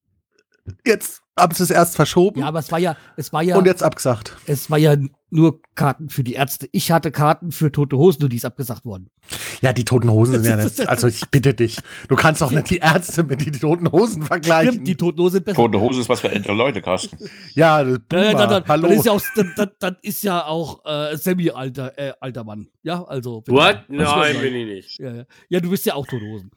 jetzt 0.85 1.21
haben 1.39 1.53
sie 1.53 1.63
es 1.63 1.71
erst 1.71 1.95
verschoben. 1.95 2.41
Ja, 2.41 2.47
aber 2.47 2.59
es 2.59 2.71
war 2.71 2.79
ja, 2.79 2.95
es 3.17 3.33
war 3.33 3.41
ja. 3.41 3.57
Und 3.57 3.65
jetzt 3.65 3.83
abgesagt. 3.83 4.37
Es 4.45 4.69
war 4.69 4.77
ja 4.77 4.95
nur 5.31 5.61
Karten 5.75 6.09
für 6.09 6.23
die 6.23 6.33
Ärzte. 6.33 6.67
Ich 6.71 6.91
hatte 6.91 7.11
Karten 7.11 7.51
für 7.51 7.71
Tote 7.71 7.97
Hosen, 7.97 8.21
nur 8.21 8.29
die 8.29 8.37
ist 8.37 8.45
abgesagt 8.45 8.85
worden. 8.85 9.09
Ja, 9.61 9.73
die 9.73 9.85
Toten 9.85 10.09
Hosen 10.09 10.41
sind 10.41 10.45
ja 10.45 10.55
nicht. 10.63 10.87
Also 10.87 11.07
ich 11.07 11.29
bitte 11.29 11.53
dich. 11.53 11.77
Du 12.07 12.15
kannst 12.15 12.41
doch 12.41 12.51
nicht 12.51 12.69
die 12.69 12.77
Ärzte 12.77 13.23
mit 13.23 13.45
den 13.45 13.53
Toten 13.53 13.91
Hosen 13.91 14.23
vergleichen. 14.23 14.73
Stimmt, 14.73 14.87
die 14.87 14.95
Toten 14.95 15.19
Hosen 15.19 15.33
sind 15.33 15.45
besser. 15.45 15.55
Tote 15.55 15.79
Hosen 15.79 16.01
ist 16.01 16.09
was 16.09 16.21
für 16.21 16.31
ältere 16.31 16.53
Leute, 16.53 16.81
Carsten. 16.81 17.17
Ja, 17.53 17.83
das 17.83 17.95
äh, 17.95 17.99
dann, 18.09 18.49
dann, 18.49 18.67
hallo. 18.67 18.87
Dann 18.87 18.97
ist 18.97 19.05
ja 19.05 19.11
auch, 19.11 19.21
dann, 19.35 19.71
dann 19.79 19.97
ist 20.01 20.23
ja 20.23 20.45
auch 20.45 20.83
äh, 20.85 21.15
Sammy 21.17 21.51
alter, 21.51 21.97
äh, 21.97 22.13
alter 22.19 22.43
Mann. 22.43 22.67
Ja, 22.81 23.03
also. 23.03 23.43
What? 23.47 23.83
Nein, 23.87 24.41
bin 24.41 24.55
ich 24.55 24.65
nicht. 24.65 24.99
Ja, 24.99 25.13
ja. 25.13 25.23
ja, 25.49 25.59
du 25.59 25.69
bist 25.69 25.85
ja 25.85 25.93
auch 25.93 26.07
Tote 26.07 26.25
Hosen. 26.25 26.51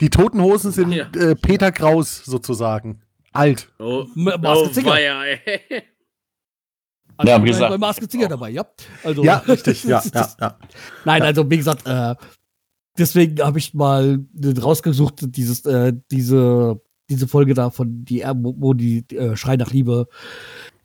Die 0.00 0.10
Toten 0.10 0.40
Hosen 0.40 0.72
sind 0.72 0.92
ja. 0.92 1.06
äh, 1.16 1.34
Peter 1.34 1.72
Kraus 1.72 2.22
sozusagen. 2.24 3.02
Alt. 3.32 3.70
Oh, 3.78 4.06
oh 4.14 4.16
weia, 4.16 5.24
ey. 5.24 5.38
Also 7.16 7.32
ja, 7.32 7.44
wie 7.44 7.48
gesagt. 7.48 7.70
Bei 7.70 7.78
Maske 7.78 8.08
Zinger 8.08 8.28
dabei, 8.28 8.50
ja. 8.50 8.64
Also, 9.04 9.22
ja, 9.22 9.36
richtig, 9.48 9.84
ja, 9.84 10.02
ja, 10.14 10.28
ja. 10.40 10.58
Nein, 11.04 11.22
also 11.22 11.48
wie 11.50 11.58
gesagt, 11.58 11.86
äh, 11.86 12.14
deswegen 12.98 13.40
habe 13.44 13.58
ich 13.58 13.74
mal 13.74 14.24
rausgesucht, 14.42 15.16
dieses, 15.36 15.64
äh, 15.66 15.92
diese, 16.10 16.80
diese 17.10 17.28
Folge 17.28 17.54
da 17.54 17.70
von 17.70 18.04
die, 18.04 18.22
wo 18.24 18.72
die 18.72 19.04
äh, 19.14 19.36
Schrei 19.36 19.56
nach 19.56 19.70
Liebe 19.70 20.08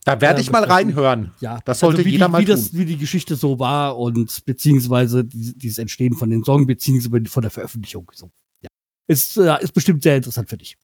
Da 0.04 0.20
werde 0.20 0.40
äh, 0.40 0.42
ich 0.42 0.52
mal 0.52 0.64
reinhören. 0.66 1.32
Ja, 1.40 1.60
Das 1.64 1.80
sollte 1.80 1.98
also 2.00 2.06
wie 2.06 2.12
jeder 2.12 2.26
die, 2.28 2.32
mal 2.34 2.42
wie 2.42 2.46
das, 2.46 2.72
tun. 2.72 2.80
wie 2.80 2.86
die 2.86 2.98
Geschichte 2.98 3.36
so 3.38 3.58
war 3.58 3.98
und 3.98 4.44
beziehungsweise 4.46 5.24
die- 5.24 5.58
dieses 5.58 5.78
Entstehen 5.78 6.14
von 6.16 6.30
den 6.30 6.44
Song, 6.44 6.68
beziehungsweise 6.68 7.26
von 7.28 7.42
der 7.44 7.52
Veröffentlichung. 7.52 8.12
So. 8.14 8.30
Ja. 8.62 8.68
Ist, 9.08 9.38
äh, 9.38 9.64
ist 9.64 9.74
bestimmt 9.74 10.04
sehr 10.04 10.18
interessant 10.18 10.50
für 10.50 10.58
dich. 10.58 10.78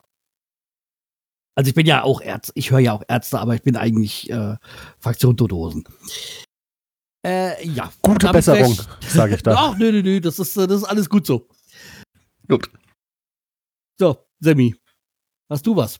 Also 1.55 1.69
ich 1.69 1.75
bin 1.75 1.85
ja 1.85 2.03
auch 2.03 2.21
Ärzte, 2.21 2.53
ich 2.55 2.71
höre 2.71 2.79
ja 2.79 2.93
auch 2.93 3.03
Ärzte, 3.07 3.39
aber 3.39 3.55
ich 3.55 3.61
bin 3.61 3.75
eigentlich 3.75 4.29
äh, 4.29 4.55
Fraktion 4.99 5.35
Todosen. 5.35 5.83
Äh, 7.25 7.67
ja. 7.67 7.91
Gute 8.01 8.31
Besserung, 8.31 8.77
sage 9.01 9.35
ich 9.35 9.43
da. 9.43 9.55
Ach, 9.57 9.77
nö, 9.77 9.91
nö, 9.91 10.01
nö, 10.01 10.21
das 10.21 10.39
ist, 10.39 10.57
äh, 10.57 10.65
das 10.65 10.77
ist 10.77 10.85
alles 10.85 11.09
gut 11.09 11.25
so. 11.25 11.47
Gut. 12.47 12.69
So, 13.99 14.17
Sammy, 14.39 14.75
hast 15.49 15.67
du 15.67 15.75
was? 15.75 15.99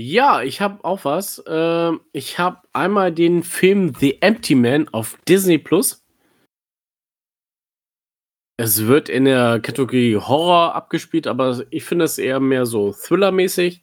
Ja, 0.00 0.42
ich 0.42 0.60
habe 0.60 0.84
auch 0.84 1.04
was. 1.04 1.42
Ähm, 1.46 2.00
ich 2.12 2.38
habe 2.38 2.62
einmal 2.72 3.12
den 3.12 3.42
Film 3.42 3.94
The 3.98 4.22
Empty 4.22 4.54
Man 4.54 4.88
auf 4.88 5.18
Disney 5.28 5.58
Plus. 5.58 6.01
Es 8.56 8.86
wird 8.86 9.08
in 9.08 9.24
der 9.24 9.60
Kategorie 9.60 10.16
Horror 10.16 10.74
abgespielt, 10.74 11.26
aber 11.26 11.62
ich 11.70 11.84
finde 11.84 12.04
es 12.04 12.18
eher 12.18 12.38
mehr 12.38 12.66
so 12.66 12.92
Thriller-mäßig. 12.92 13.80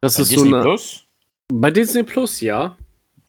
Das 0.00 0.16
Bei 0.16 0.22
ist 0.22 0.30
Disney 0.30 0.48
so 0.50 0.54
eine. 0.54 0.62
Plus? 0.62 1.04
Bei 1.52 1.70
Disney 1.70 2.02
Plus, 2.04 2.40
ja. 2.40 2.76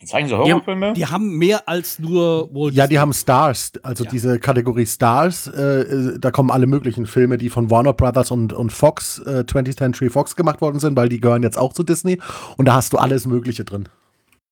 Zeigen 0.05 0.27
sie 0.27 0.37
Horrorfilme? 0.37 0.93
Die 0.93 1.05
haben 1.05 1.35
mehr 1.37 1.67
als 1.67 1.97
nur 1.97 2.53
Walt 2.53 2.75
Ja, 2.75 2.85
die 2.85 2.99
haben 2.99 3.11
Stars, 3.13 3.71
also 3.81 4.03
Ja. 4.03 4.11
diese 4.11 4.39
Kategorie 4.39 4.85
Stars, 4.85 5.47
äh, 5.47 5.61
äh, 5.81 6.19
da 6.19 6.29
kommen 6.29 6.51
alle 6.51 6.67
möglichen 6.67 7.07
Filme, 7.07 7.37
die 7.39 7.49
von 7.49 7.71
Warner 7.71 7.93
Brothers 7.93 8.29
und, 8.29 8.53
und 8.53 8.71
Fox, 8.71 9.19
äh, 9.25 9.45
20th 9.47 9.77
Century 9.77 10.09
Fox 10.09 10.35
gemacht 10.35 10.61
worden 10.61 10.79
sind, 10.79 10.95
weil 10.95 11.09
die 11.09 11.19
gehören 11.19 11.41
jetzt 11.41 11.57
auch 11.57 11.73
zu 11.73 11.81
Disney 11.83 12.19
und 12.57 12.65
da 12.65 12.73
hast 12.75 12.93
du 12.93 12.97
alles 12.97 13.25
Mögliche 13.25 13.63
drin. 13.65 13.89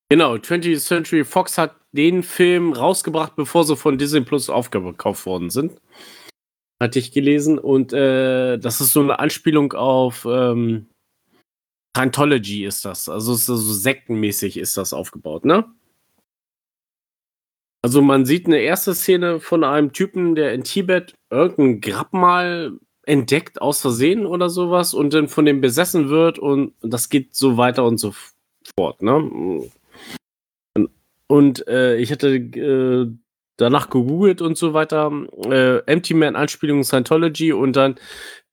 Genau, 0.10 0.34
20th 0.36 0.80
Century 0.80 1.24
Fox 1.24 1.58
hat 1.58 1.76
den 1.92 2.24
Film 2.24 2.74
rausgebracht, 2.74 3.36
bevor 3.36 3.64
sie 3.64 3.76
von 3.76 3.98
Disney 4.00 4.22
Plus 4.22 4.50
aufgekauft 4.50 5.26
worden 5.28 5.52
sind. 5.52 5.74
Hatte 6.84 7.00
ich 7.00 7.14
gelesen. 7.14 7.60
Und 7.60 7.94
äh, 7.94 8.58
das 8.58 8.82
ist 8.82 8.92
so 8.92 9.00
eine 9.00 9.20
Anspielung 9.20 9.72
auf 9.72 10.28
ähm, 10.30 10.88
Scientology 11.96 12.66
ist 12.66 12.84
das. 12.84 13.08
Also 13.08 13.36
so 13.36 13.56
sektenmäßig 13.56 14.58
ist 14.58 14.76
das 14.76 14.92
aufgebaut, 14.92 15.46
ne? 15.46 15.64
Also 17.82 18.02
man 18.02 18.26
sieht 18.26 18.48
eine 18.48 18.60
erste 18.60 18.94
Szene 18.94 19.40
von 19.40 19.64
einem 19.64 19.94
Typen, 19.94 20.36
der 20.36 20.54
in 20.54 20.66
Tibet 20.66 21.14
irgendein 21.30 21.80
Grabmal 21.80 22.80
entdeckt 23.06 23.62
aus 23.62 23.80
Versehen 23.80 24.26
oder 24.26 24.50
sowas 24.50 24.94
und 24.94 25.14
dann 25.14 25.30
von 25.30 25.46
dem 25.46 25.62
besessen 25.62 26.10
wird 26.10 26.38
und 26.38 26.74
das 26.82 27.08
geht 27.08 27.34
so 27.34 27.56
weiter 27.56 27.86
und 27.86 27.98
so 27.98 28.14
fort, 28.78 29.02
ne? 29.02 29.70
Und 31.30 31.68
äh, 31.68 31.96
ich 31.98 32.12
hatte 32.12 32.36
äh, 32.36 33.10
danach 33.58 33.90
gegoogelt 33.90 34.42
und 34.42 34.58
so 34.58 34.74
weiter. 34.74 35.12
Äh, 35.46 35.78
Empty 35.92 36.14
Man 36.14 36.36
Anspielung 36.36 36.84
Scientology 36.84 37.54
und 37.54 37.76
dann 37.76 37.96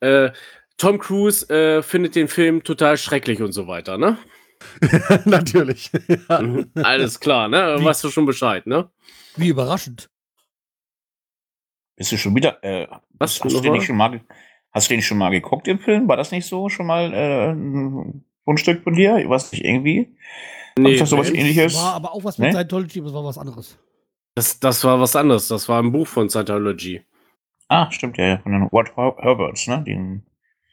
äh, 0.00 0.30
Tom 0.76 0.98
Cruise 0.98 1.48
äh, 1.50 1.82
findet 1.82 2.14
den 2.14 2.28
Film 2.28 2.62
total 2.64 2.96
schrecklich 2.96 3.42
und 3.42 3.52
so 3.52 3.66
weiter, 3.66 3.98
ne? 3.98 4.16
Natürlich. 5.24 5.90
ja. 6.28 6.40
Mhm, 6.42 6.70
Alles 6.74 7.20
klar, 7.20 7.48
ne? 7.48 7.76
Wie- 7.78 7.84
Weißt 7.84 8.04
du 8.04 8.10
schon 8.10 8.26
Bescheid, 8.26 8.66
ne? 8.66 8.90
Wie 9.36 9.48
überraschend. 9.48 10.10
Bist 11.96 12.12
du 12.12 12.16
schon 12.16 12.34
wieder. 12.34 12.62
Äh, 12.64 12.86
Was? 13.18 13.40
hast, 13.42 13.52
du 13.54 13.60
den 13.60 13.72
nicht 13.72 13.84
schon 13.86 13.96
mal, 13.96 14.20
hast 14.72 14.88
du 14.90 14.94
den 14.94 15.02
schon 15.02 15.18
mal 15.18 15.30
geguckt 15.30 15.68
im 15.68 15.78
Film? 15.78 16.08
War 16.08 16.16
das 16.16 16.30
nicht 16.30 16.46
so 16.46 16.68
schon 16.68 16.86
mal 16.86 17.12
äh, 17.12 17.50
ein 17.52 18.24
Fundstück 18.44 18.82
von 18.82 18.94
dir? 18.94 19.18
Ich 19.18 19.28
weiß 19.28 19.52
nicht, 19.52 19.64
irgendwie. 19.64 20.16
Nee, 20.78 20.96
das 20.96 21.10
sowas 21.10 21.30
nee. 21.30 21.38
ähnliches? 21.40 21.74
War 21.74 21.94
aber 21.94 22.12
auch 22.14 22.24
was 22.24 22.38
mit 22.38 22.48
Ne? 22.48 22.52
Scientology, 22.54 23.00
aber 23.00 23.08
es 23.08 23.14
war 23.14 23.24
was 23.24 23.38
anderes. 23.38 23.78
Das, 24.34 24.60
das 24.60 24.84
war 24.84 25.00
was 25.00 25.16
anderes. 25.16 25.48
Das 25.48 25.68
war 25.68 25.82
ein 25.82 25.92
Buch 25.92 26.06
von 26.06 26.28
Scientology. 26.30 27.02
Ah, 27.68 27.90
stimmt, 27.90 28.16
ja, 28.18 28.26
ja. 28.26 28.38
Von 28.38 28.52
den 28.52 28.62
What 28.72 28.96
Her- 28.96 29.16
Herberts, 29.18 29.66
ne? 29.66 29.82
Den, 29.86 30.22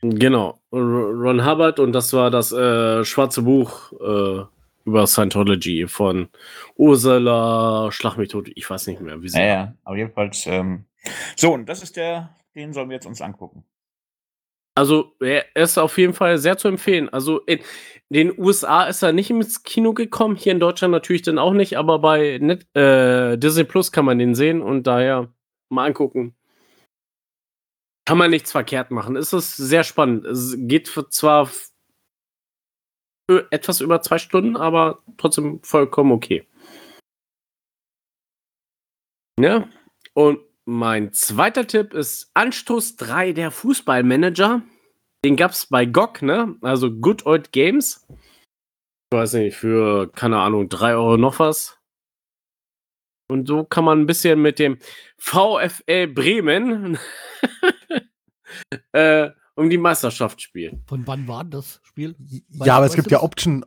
Genau. 0.01 0.59
Ron 0.71 1.43
Hubbard 1.45 1.79
und 1.79 1.91
das 1.91 2.13
war 2.13 2.29
das 2.29 2.51
äh, 2.51 3.03
schwarze 3.03 3.41
Buch 3.41 3.91
äh, 3.99 4.43
über 4.85 5.07
Scientology 5.07 5.87
von 5.87 6.29
Ursula 6.75 7.91
Schlagmethode. 7.91 8.51
Ich 8.55 8.69
weiß 8.69 8.87
nicht 8.87 9.01
mehr, 9.01 9.21
wie 9.21 9.29
sie 9.29 9.39
ja, 9.39 9.45
ja. 9.45 9.73
Aber 9.83 9.97
jedenfalls. 9.97 10.45
Ähm, 10.45 10.85
so, 11.35 11.53
und 11.53 11.67
das 11.67 11.81
ist 11.83 11.97
der, 11.97 12.35
den 12.55 12.73
sollen 12.73 12.89
wir 12.89 12.95
jetzt 12.95 13.07
uns 13.07 13.21
angucken. 13.21 13.63
Also, 14.77 15.15
er 15.19 15.43
ist 15.55 15.79
auf 15.79 15.97
jeden 15.97 16.13
Fall 16.13 16.37
sehr 16.37 16.57
zu 16.57 16.67
empfehlen. 16.67 17.09
Also, 17.09 17.39
in 17.39 17.59
den 18.09 18.37
USA 18.37 18.83
ist 18.83 19.01
er 19.01 19.11
nicht 19.11 19.31
ins 19.31 19.63
Kino 19.63 19.93
gekommen, 19.93 20.35
hier 20.35 20.51
in 20.51 20.59
Deutschland 20.59 20.91
natürlich 20.91 21.23
dann 21.23 21.39
auch 21.39 21.53
nicht, 21.53 21.79
aber 21.79 21.97
bei 21.97 22.37
Net, 22.39 22.67
äh, 22.75 23.37
Disney 23.37 23.63
Plus 23.63 23.91
kann 23.91 24.05
man 24.05 24.19
den 24.19 24.35
sehen 24.35 24.61
und 24.61 24.85
daher 24.85 25.33
mal 25.69 25.85
angucken. 25.87 26.35
Kann 28.05 28.19
man 28.19 28.29
nichts 28.29 28.51
verkehrt 28.51 28.91
machen. 28.91 29.15
Es 29.15 29.33
ist 29.33 29.57
sehr 29.57 29.83
spannend. 29.83 30.25
Es 30.25 30.55
geht 30.55 30.87
zwar 31.09 31.49
etwas 33.49 33.81
über 33.81 34.01
zwei 34.03 34.19
Stunden, 34.19 34.55
aber 34.55 35.01
trotzdem 35.17 35.59
vollkommen 35.63 36.11
okay. 36.11 36.47
Ja, 39.39 39.67
und 40.13 40.39
mein 40.67 41.13
zweiter 41.13 41.65
Tipp 41.65 41.93
ist 41.93 42.29
Anstoß 42.33 42.97
3 42.97 43.31
der 43.31 43.51
Fußballmanager. 43.51 44.61
Den 45.23 45.37
gab 45.37 45.51
es 45.51 45.65
bei 45.67 45.85
GOG, 45.85 46.21
ne? 46.21 46.55
Also 46.61 46.91
Good 46.91 47.25
Old 47.25 47.53
Games. 47.53 48.05
Ich 48.09 49.17
weiß 49.17 49.33
nicht, 49.33 49.55
für, 49.55 50.11
keine 50.11 50.39
Ahnung, 50.39 50.67
3 50.67 50.95
Euro 50.95 51.17
noch 51.17 51.39
was. 51.39 51.79
Und 53.29 53.47
so 53.47 53.63
kann 53.63 53.85
man 53.85 54.01
ein 54.01 54.05
bisschen 54.05 54.41
mit 54.41 54.59
dem 54.59 54.77
VfL 55.17 56.07
Bremen 56.07 56.97
äh, 58.91 59.29
um 59.55 59.69
die 59.69 59.77
Meisterschaft 59.77 60.41
spielen. 60.41 60.83
Von 60.85 61.07
wann 61.07 61.27
war 61.27 61.45
das 61.45 61.79
Spiel? 61.83 62.15
Ja, 62.49 62.77
aber 62.77 62.85
es 62.85 62.93
gibt 62.95 63.07
du 63.07 63.11
ja 63.11 63.17
das? 63.17 63.23
Option, 63.23 63.63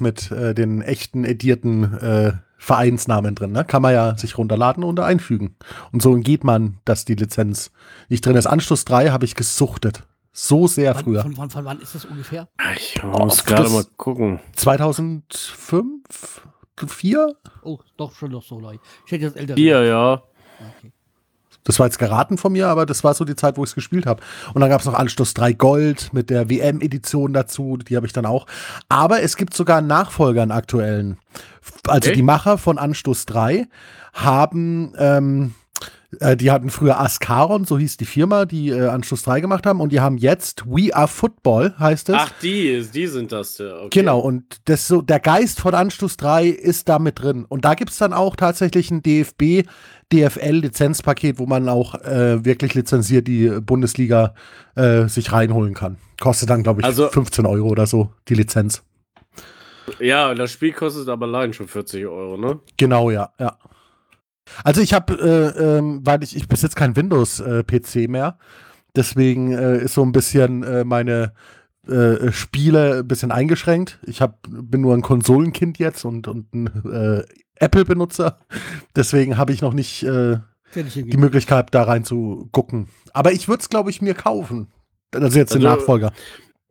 mit 0.00 0.30
äh, 0.32 0.54
den 0.54 0.82
echten 0.82 1.24
edierten 1.24 1.84
äh, 1.98 2.32
Vereinsnamen 2.58 3.34
drin. 3.34 3.52
Ne? 3.52 3.64
Kann 3.64 3.82
man 3.82 3.92
ja 3.92 4.16
sich 4.16 4.38
runterladen 4.38 4.82
und 4.84 4.98
einfügen. 5.00 5.56
Und 5.92 6.02
so 6.02 6.14
geht 6.14 6.44
man, 6.44 6.78
dass 6.84 7.04
die 7.04 7.14
Lizenz 7.14 7.70
nicht 8.08 8.24
drin 8.24 8.36
ist. 8.36 8.46
Anschluss 8.46 8.84
3 8.84 9.10
habe 9.10 9.24
ich 9.24 9.34
gesuchtet. 9.34 10.02
So 10.32 10.66
sehr 10.66 10.94
Wann, 10.94 11.04
früher. 11.04 11.22
Von, 11.22 11.34
von, 11.34 11.50
von 11.50 11.64
wann 11.64 11.80
ist 11.80 11.94
das 11.94 12.04
ungefähr? 12.04 12.48
Ich 12.74 13.02
muss 13.02 13.40
Oh, 13.40 13.44
gerade 13.46 13.70
mal 13.70 13.84
gucken. 13.96 14.40
2005? 14.54 16.42
4? 16.86 17.34
Oh, 17.62 17.78
doch 17.96 18.14
schon 18.14 18.32
noch 18.32 18.42
so 18.42 18.60
neu. 18.60 18.76
Ich 19.06 19.12
hätte 19.12 19.24
jetzt 19.24 19.36
älter. 19.36 19.54
Hier, 19.54 19.82
ja. 19.84 20.22
Okay. 20.78 20.92
Das 21.64 21.80
war 21.80 21.86
jetzt 21.86 21.98
geraten 21.98 22.38
von 22.38 22.52
mir, 22.52 22.68
aber 22.68 22.86
das 22.86 23.02
war 23.02 23.12
so 23.14 23.24
die 23.24 23.34
Zeit, 23.34 23.56
wo 23.56 23.64
ich 23.64 23.70
es 23.70 23.74
gespielt 23.74 24.06
habe. 24.06 24.22
Und 24.54 24.60
dann 24.60 24.70
gab 24.70 24.80
es 24.80 24.86
noch 24.86 24.94
Anschluss 24.94 25.34
3 25.34 25.52
Gold 25.54 26.12
mit 26.12 26.30
der 26.30 26.48
WM-Edition 26.48 27.32
dazu, 27.32 27.76
die 27.76 27.96
habe 27.96 28.06
ich 28.06 28.12
dann 28.12 28.24
auch. 28.24 28.46
Aber 28.88 29.22
es 29.22 29.36
gibt 29.36 29.52
sogar 29.52 29.78
einen 29.78 29.88
Nachfolger, 29.88 30.42
einen 30.42 30.52
aktuellen. 30.52 31.18
Also 31.88 32.08
Okay. 32.08 32.16
die 32.16 32.22
Macher 32.22 32.58
von 32.58 32.78
Anstoß 32.78 33.26
3 33.26 33.66
haben, 34.14 34.92
ähm, 34.98 35.54
äh, 36.20 36.36
die 36.36 36.50
hatten 36.50 36.70
früher 36.70 36.98
Ascaron, 37.00 37.64
so 37.64 37.78
hieß 37.78 37.96
die 37.96 38.04
Firma, 38.06 38.44
die 38.46 38.70
äh, 38.70 38.86
Anstoß 38.88 39.22
3 39.24 39.40
gemacht 39.40 39.66
haben. 39.66 39.80
Und 39.80 39.90
die 39.92 40.00
haben 40.00 40.16
jetzt 40.18 40.64
We 40.66 40.94
Are 40.94 41.08
Football, 41.08 41.74
heißt 41.78 42.08
es. 42.10 42.14
Ach, 42.18 42.30
die, 42.42 42.86
die 42.94 43.06
sind 43.06 43.32
das. 43.32 43.60
Okay. 43.60 43.88
Genau, 43.90 44.20
und 44.20 44.44
das 44.66 44.86
so, 44.88 45.02
der 45.02 45.20
Geist 45.20 45.60
von 45.60 45.74
Anstoß 45.74 46.16
3 46.16 46.46
ist 46.46 46.88
da 46.88 46.98
mit 46.98 47.20
drin. 47.20 47.44
Und 47.48 47.64
da 47.64 47.74
gibt 47.74 47.90
es 47.90 47.98
dann 47.98 48.12
auch 48.12 48.36
tatsächlich 48.36 48.90
ein 48.90 49.02
DFB, 49.02 49.66
DFL-Lizenzpaket, 50.12 51.38
wo 51.38 51.46
man 51.46 51.68
auch 51.68 51.94
äh, 51.96 52.44
wirklich 52.44 52.74
lizenziert 52.74 53.26
die 53.26 53.48
Bundesliga 53.60 54.34
äh, 54.76 55.08
sich 55.08 55.32
reinholen 55.32 55.74
kann. 55.74 55.96
Kostet 56.20 56.50
dann, 56.50 56.62
glaube 56.62 56.80
ich, 56.80 56.86
Also- 56.86 57.08
15 57.08 57.46
Euro 57.46 57.68
oder 57.68 57.86
so, 57.86 58.10
die 58.28 58.34
Lizenz. 58.34 58.82
Ja, 60.00 60.34
das 60.34 60.52
Spiel 60.52 60.72
kostet 60.72 61.08
aber 61.08 61.26
allein 61.26 61.52
schon 61.52 61.68
40 61.68 62.06
Euro, 62.06 62.36
ne? 62.36 62.60
Genau, 62.76 63.10
ja, 63.10 63.32
ja. 63.38 63.56
Also 64.64 64.80
ich 64.80 64.92
habe, 64.94 65.14
äh, 65.14 65.78
ähm, 65.78 66.00
weil 66.04 66.22
ich, 66.22 66.36
ich 66.36 66.48
besitze 66.48 66.76
kein 66.76 66.94
Windows-PC 66.96 68.08
mehr, 68.08 68.38
deswegen 68.94 69.52
äh, 69.52 69.78
ist 69.78 69.94
so 69.94 70.02
ein 70.02 70.12
bisschen 70.12 70.62
äh, 70.62 70.84
meine 70.84 71.32
äh, 71.88 72.30
Spiele 72.32 72.98
ein 73.00 73.08
bisschen 73.08 73.32
eingeschränkt. 73.32 73.98
Ich 74.06 74.20
hab, 74.22 74.38
bin 74.48 74.80
nur 74.82 74.94
ein 74.94 75.02
Konsolenkind 75.02 75.78
jetzt 75.78 76.04
und, 76.04 76.28
und 76.28 76.54
ein 76.54 76.66
äh, 76.90 77.24
Apple-Benutzer, 77.56 78.38
deswegen 78.94 79.36
habe 79.36 79.52
ich 79.52 79.62
noch 79.62 79.72
nicht 79.72 80.02
äh, 80.04 80.38
die 80.74 81.16
Möglichkeit, 81.16 81.68
da 81.74 81.84
rein 81.84 82.04
zu 82.04 82.48
gucken. 82.52 82.88
Aber 83.14 83.32
ich 83.32 83.48
würde 83.48 83.62
es, 83.62 83.68
glaube 83.68 83.90
ich, 83.90 84.02
mir 84.02 84.14
kaufen. 84.14 84.68
Also 85.14 85.38
jetzt 85.38 85.54
den 85.54 85.64
Also- 85.66 85.76
Nachfolger. 85.80 86.12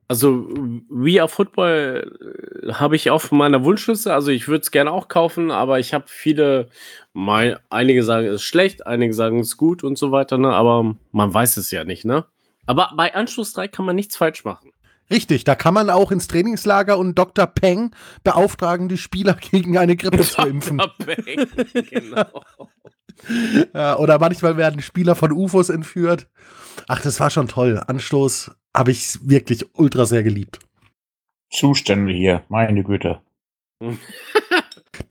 Also, 0.08 0.48
We 0.90 1.20
Are 1.20 1.28
Football 1.28 2.64
äh, 2.64 2.74
habe 2.74 2.96
ich 2.96 3.10
auf 3.10 3.32
meiner 3.32 3.64
Wunschliste. 3.64 4.14
Also, 4.14 4.30
ich 4.30 4.48
würde 4.48 4.62
es 4.62 4.72
gerne 4.72 4.92
auch 4.92 5.08
kaufen, 5.08 5.50
aber 5.50 5.80
ich 5.80 5.94
habe 5.94 6.06
viele, 6.08 6.70
mein, 7.14 7.58
einige 7.70 8.04
sagen, 8.04 8.28
es 8.28 8.36
ist 8.36 8.44
schlecht, 8.44 8.86
einige 8.86 9.14
sagen, 9.14 9.40
es 9.40 9.48
ist 9.48 9.58
gut 9.58 9.84
und 9.84 9.98
so 9.98 10.12
weiter, 10.12 10.38
ne? 10.38 10.54
Aber 10.54 10.96
man 11.12 11.34
weiß 11.34 11.58
es 11.58 11.72
ja 11.72 11.84
nicht, 11.84 12.06
ne? 12.06 12.26
Aber 12.68 12.92
bei 12.96 13.16
Anschluss 13.16 13.54
3 13.54 13.68
kann 13.68 13.86
man 13.86 13.96
nichts 13.96 14.16
falsch 14.16 14.44
machen. 14.44 14.72
Richtig, 15.10 15.44
da 15.44 15.54
kann 15.56 15.74
man 15.74 15.90
auch 15.90 16.12
ins 16.12 16.28
Trainingslager 16.28 16.98
und 16.98 17.18
Dr. 17.18 17.46
Peng 17.46 17.92
beauftragen, 18.24 18.90
die 18.90 18.98
Spieler 18.98 19.34
gegen 19.52 19.78
eine 19.78 19.96
Grippe 19.96 20.22
zu 20.22 20.42
impfen. 20.44 20.82
genau. 21.90 22.44
ja, 23.74 23.98
oder 23.98 24.20
manchmal 24.20 24.58
werden 24.58 24.82
Spieler 24.82 25.16
von 25.16 25.32
UFOs 25.32 25.70
entführt. 25.70 26.28
Ach, 26.88 27.02
das 27.02 27.20
war 27.20 27.30
schon 27.30 27.48
toll. 27.48 27.82
Anstoß 27.86 28.52
habe 28.76 28.92
ich 28.92 29.18
wirklich 29.28 29.66
ultra 29.74 30.06
sehr 30.06 30.24
geliebt. 30.24 30.60
Zustände 31.52 32.12
hier, 32.12 32.44
meine 32.50 32.84
Güte. 32.84 33.22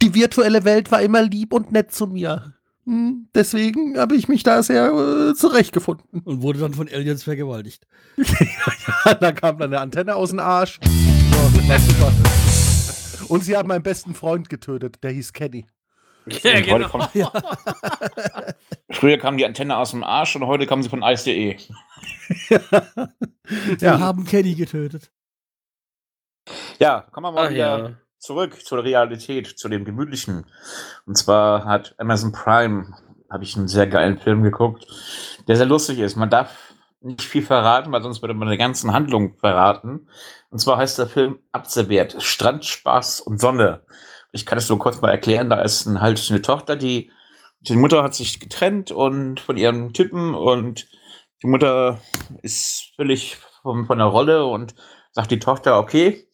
Die 0.03 0.15
virtuelle 0.15 0.65
Welt 0.65 0.91
war 0.91 1.03
immer 1.03 1.23
lieb 1.23 1.53
und 1.53 1.73
nett 1.73 1.93
zu 1.93 2.07
mir. 2.07 2.55
Hm, 2.87 3.29
deswegen 3.35 3.99
habe 3.99 4.15
ich 4.17 4.29
mich 4.29 4.43
da 4.43 4.63
sehr 4.63 4.91
äh, 4.93 5.35
zurechtgefunden. 5.35 6.21
Und 6.21 6.43
wurde 6.43 6.59
dann 6.59 6.75
von 6.75 6.89
Aliens 6.89 7.25
vergewaltigt. 7.25 7.87
ja, 8.17 9.15
da 9.15 9.33
kam 9.33 9.59
dann 9.59 9.73
eine 9.73 9.81
Antenne 9.81 10.17
aus 10.17 10.31
dem 10.31 10.39
Arsch. 10.39 10.79
So. 10.83 12.13
Und 13.29 13.45
sie 13.45 13.57
haben 13.57 13.69
meinen 13.69 13.83
besten 13.83 14.15
Freund 14.15 14.51
getötet, 14.51 15.03
der 15.03 15.13
hieß 15.13 15.33
Kenny. 15.33 15.67
Ja, 16.27 16.61
genau. 16.61 17.09
ja. 17.15 17.33
Früher 18.95 19.19
kam 19.19 19.37
die 19.37 19.45
Antenne 19.45 19.77
aus 19.77 19.91
dem 19.91 20.05
Arsch 20.05 20.37
und 20.37 20.47
heute 20.47 20.67
kam 20.67 20.83
sie 20.83 20.89
von 20.89 21.03
Ice.de. 21.03 21.57
ja. 23.81 23.99
haben 24.01 24.25
Kenny 24.25 24.55
getötet. 24.55 25.11
Ja, 26.79 27.07
kommen 27.11 27.27
wir 27.27 27.33
mal 27.33 27.47
Ach, 27.47 27.51
wieder 27.51 27.79
ja. 27.79 27.91
zurück 28.19 28.65
zur 28.65 28.85
Realität, 28.85 29.59
zu 29.59 29.69
dem 29.69 29.85
Gemütlichen. 29.85 30.47
Und 31.07 31.17
zwar 31.17 31.65
hat 31.65 31.95
Amazon 31.99 32.33
Prime, 32.33 32.95
habe 33.31 33.45
ich 33.45 33.57
einen 33.57 33.69
sehr 33.69 33.87
geilen 33.87 34.19
Film 34.19 34.43
geguckt, 34.43 34.87
der 35.49 35.57
sehr 35.57 35.67
lustig 35.67 35.99
ist. 35.99 36.17
Man 36.17 36.31
darf 36.31 36.75
nicht 37.01 37.23
viel 37.23 37.43
verraten, 37.43 37.93
weil 37.93 38.03
sonst 38.03 38.23
würde 38.23 38.35
man 38.35 38.49
eine 38.49 38.59
ganze 38.59 38.93
Handlung 38.93 39.37
verraten. 39.37 40.09
Und 40.51 40.59
zwar 40.59 40.79
heißt 40.79 40.99
der 40.99 41.07
Film 41.07 41.39
Abserviert, 41.53 42.17
Strand, 42.23 42.65
Spaß 42.65 43.21
und 43.21 43.41
Sonne. 43.41 43.83
Ich 44.33 44.47
kann 44.47 44.59
es 44.59 44.69
nur 44.69 44.79
kurz 44.79 45.01
mal 45.01 45.11
erklären, 45.11 45.51
da 45.51 45.61
ist 45.61 45.87
ein, 45.87 46.01
halt 46.01 46.25
eine 46.31 46.43
Tochter, 46.43 46.77
die, 46.77 47.11
die 47.69 47.77
Mutter 47.77 48.03
hat 48.03 48.15
sich 48.15 48.41
getrennt 48.41 48.91
und 48.91 49.41
von 49.41 49.57
ihrem 49.57 49.93
Typen 49.93 50.35
und 50.35 50.87
die 51.43 51.47
Mutter 51.47 52.01
ist 52.43 52.93
völlig 52.97 53.37
von, 53.63 53.87
von 53.87 53.99
der 53.99 54.07
Rolle 54.07 54.47
und 54.47 54.75
sagt 55.13 55.31
die 55.31 55.39
Tochter, 55.39 55.79
okay, 55.79 56.27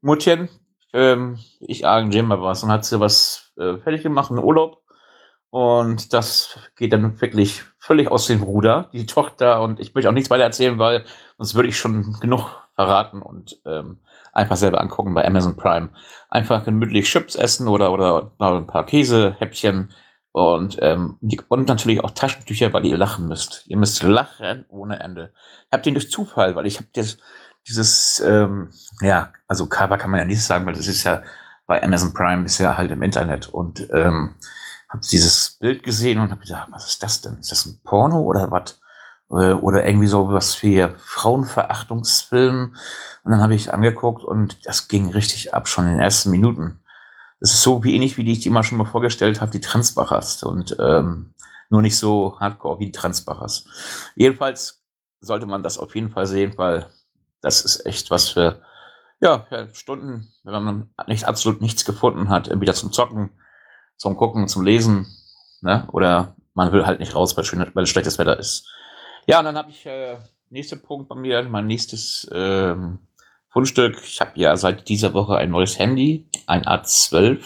Muttchen, 0.00 0.48
ähm, 0.92 1.38
ich 1.60 1.86
arrangiere 1.86 2.24
mal 2.24 2.40
was. 2.40 2.62
Und 2.62 2.70
hat 2.70 2.84
sie 2.84 3.00
was 3.00 3.52
äh, 3.58 3.78
fertig 3.78 4.02
gemacht, 4.02 4.30
einen 4.30 4.42
Urlaub. 4.42 4.82
Und 5.50 6.12
das 6.12 6.58
geht 6.76 6.92
dann 6.92 7.20
wirklich 7.20 7.62
völlig 7.78 8.10
aus 8.10 8.26
dem 8.26 8.42
Ruder, 8.42 8.90
die 8.92 9.06
Tochter. 9.06 9.62
Und 9.62 9.80
ich 9.80 9.94
möchte 9.94 10.08
auch 10.08 10.14
nichts 10.14 10.30
weiter 10.30 10.44
erzählen, 10.44 10.78
weil 10.78 11.04
sonst 11.38 11.54
würde 11.54 11.68
ich 11.68 11.78
schon 11.78 12.16
genug 12.20 12.50
verraten 12.74 13.22
und 13.22 13.60
ähm, 13.66 13.98
einfach 14.32 14.56
selber 14.56 14.80
angucken 14.80 15.14
bei 15.14 15.26
Amazon 15.26 15.56
Prime. 15.56 15.90
Einfach 16.28 16.64
gemütlich 16.64 17.06
Chips 17.06 17.34
essen 17.34 17.66
oder, 17.66 17.92
oder 17.92 18.30
ein 18.38 18.66
paar 18.66 18.86
Käsehäppchen 18.86 19.90
und, 20.38 20.78
ähm, 20.80 21.18
und 21.48 21.68
natürlich 21.68 22.02
auch 22.02 22.10
Taschentücher, 22.10 22.72
weil 22.72 22.86
ihr 22.86 22.96
lachen 22.96 23.28
müsst. 23.28 23.64
Ihr 23.66 23.76
müsst 23.76 24.02
lachen 24.02 24.64
ohne 24.68 25.00
Ende. 25.00 25.32
Ich 25.66 25.72
habe 25.72 25.82
den 25.82 25.94
durch 25.94 26.10
Zufall, 26.10 26.56
weil 26.56 26.66
ich 26.66 26.78
habe 26.78 26.88
das 26.92 27.18
dieses, 27.66 28.20
ähm, 28.20 28.70
ja, 29.00 29.32
also 29.46 29.66
Cover 29.66 29.98
kann 29.98 30.10
man 30.10 30.20
ja 30.20 30.26
nicht 30.26 30.42
sagen, 30.42 30.64
weil 30.66 30.74
das 30.74 30.86
ist 30.86 31.04
ja 31.04 31.22
bei 31.66 31.82
Amazon 31.82 32.14
Prime 32.14 32.46
ist 32.46 32.58
ja 32.58 32.76
halt 32.78 32.90
im 32.90 33.02
Internet 33.02 33.48
und 33.48 33.86
ähm, 33.92 34.34
habe 34.88 35.02
dieses 35.10 35.58
Bild 35.60 35.82
gesehen 35.82 36.18
und 36.18 36.30
habe 36.30 36.40
gedacht, 36.40 36.68
was 36.70 36.88
ist 36.88 37.02
das 37.02 37.20
denn? 37.20 37.36
Ist 37.38 37.52
das 37.52 37.66
ein 37.66 37.78
Porno 37.84 38.22
oder 38.22 38.50
was? 38.50 38.80
Äh, 39.30 39.52
oder 39.52 39.86
irgendwie 39.86 40.06
so 40.06 40.32
was 40.32 40.62
wie 40.62 40.88
Frauenverachtungsfilm. 40.96 42.74
Und 43.22 43.30
dann 43.30 43.42
habe 43.42 43.54
ich 43.54 43.72
angeguckt 43.72 44.24
und 44.24 44.66
das 44.66 44.88
ging 44.88 45.10
richtig 45.10 45.52
ab, 45.52 45.68
schon 45.68 45.84
in 45.86 45.92
den 45.92 46.00
ersten 46.00 46.30
Minuten. 46.30 46.80
Das 47.40 47.52
ist 47.52 47.62
so 47.62 47.84
wie 47.84 47.94
ähnlich, 47.94 48.16
wie 48.16 48.24
die 48.24 48.32
ich 48.32 48.40
dir 48.40 48.50
immer 48.50 48.64
schon 48.64 48.78
mal 48.78 48.84
vorgestellt 48.84 49.40
habe, 49.40 49.52
die 49.52 49.60
Transbachers. 49.60 50.42
Und 50.42 50.76
ähm, 50.80 51.34
nur 51.70 51.82
nicht 51.82 51.96
so 51.96 52.38
hardcore 52.40 52.80
wie 52.80 52.86
die 52.86 52.92
Transbachers. 52.92 53.66
Jedenfalls 54.16 54.82
sollte 55.20 55.46
man 55.46 55.62
das 55.62 55.78
auf 55.78 55.94
jeden 55.94 56.10
Fall 56.10 56.26
sehen, 56.26 56.54
weil 56.56 56.86
das 57.40 57.64
ist 57.64 57.86
echt 57.86 58.10
was 58.10 58.28
für 58.28 58.62
ja, 59.20 59.46
ja, 59.50 59.68
Stunden, 59.74 60.32
wenn 60.44 60.62
man 60.62 60.90
nicht 61.06 61.24
absolut 61.24 61.60
nichts 61.60 61.84
gefunden 61.84 62.28
hat, 62.28 62.48
wieder 62.60 62.74
zum 62.74 62.92
Zocken, 62.92 63.30
zum 63.96 64.16
Gucken, 64.16 64.46
zum 64.46 64.64
Lesen, 64.64 65.06
ne? 65.60 65.88
Oder 65.90 66.36
man 66.54 66.72
will 66.72 66.86
halt 66.86 67.00
nicht 67.00 67.14
raus, 67.14 67.36
weil, 67.36 67.44
schön, 67.44 67.68
weil 67.74 67.86
schlechtes 67.86 68.18
Wetter 68.18 68.38
ist. 68.38 68.68
Ja, 69.26 69.40
und 69.40 69.44
dann 69.44 69.56
habe 69.56 69.70
ich 69.70 69.84
äh, 69.86 70.18
nächster 70.50 70.76
Punkt 70.76 71.08
bei 71.08 71.16
mir, 71.16 71.42
mein 71.42 71.66
nächstes 71.66 72.28
ähm, 72.32 73.00
Fundstück. 73.58 74.00
Ich 74.04 74.20
habe 74.20 74.30
ja 74.36 74.56
seit 74.56 74.88
dieser 74.88 75.14
Woche 75.14 75.36
ein 75.36 75.50
neues 75.50 75.80
Handy, 75.80 76.28
ein 76.46 76.62
A12. 76.62 77.40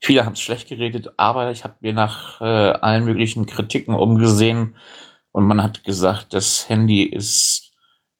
Viele 0.00 0.24
haben 0.24 0.32
es 0.32 0.40
schlecht 0.40 0.68
geredet, 0.68 1.12
aber 1.16 1.52
ich 1.52 1.62
habe 1.62 1.76
mir 1.78 1.92
nach 1.92 2.40
äh, 2.40 2.44
allen 2.44 3.04
möglichen 3.04 3.46
Kritiken 3.46 3.94
umgesehen 3.94 4.74
und 5.30 5.46
man 5.46 5.62
hat 5.62 5.84
gesagt, 5.84 6.34
das 6.34 6.68
Handy 6.68 7.04
ist 7.04 7.70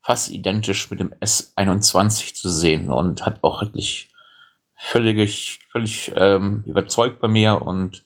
fast 0.00 0.30
identisch 0.30 0.88
mit 0.92 1.00
dem 1.00 1.12
S21 1.14 2.34
zu 2.34 2.48
sehen 2.48 2.88
und 2.88 3.26
hat 3.26 3.42
auch 3.42 3.62
wirklich 3.62 4.10
völlig, 4.76 5.58
völlig 5.72 6.12
ähm, 6.14 6.62
überzeugt 6.66 7.18
bei 7.18 7.26
mir 7.26 7.60
und 7.60 8.04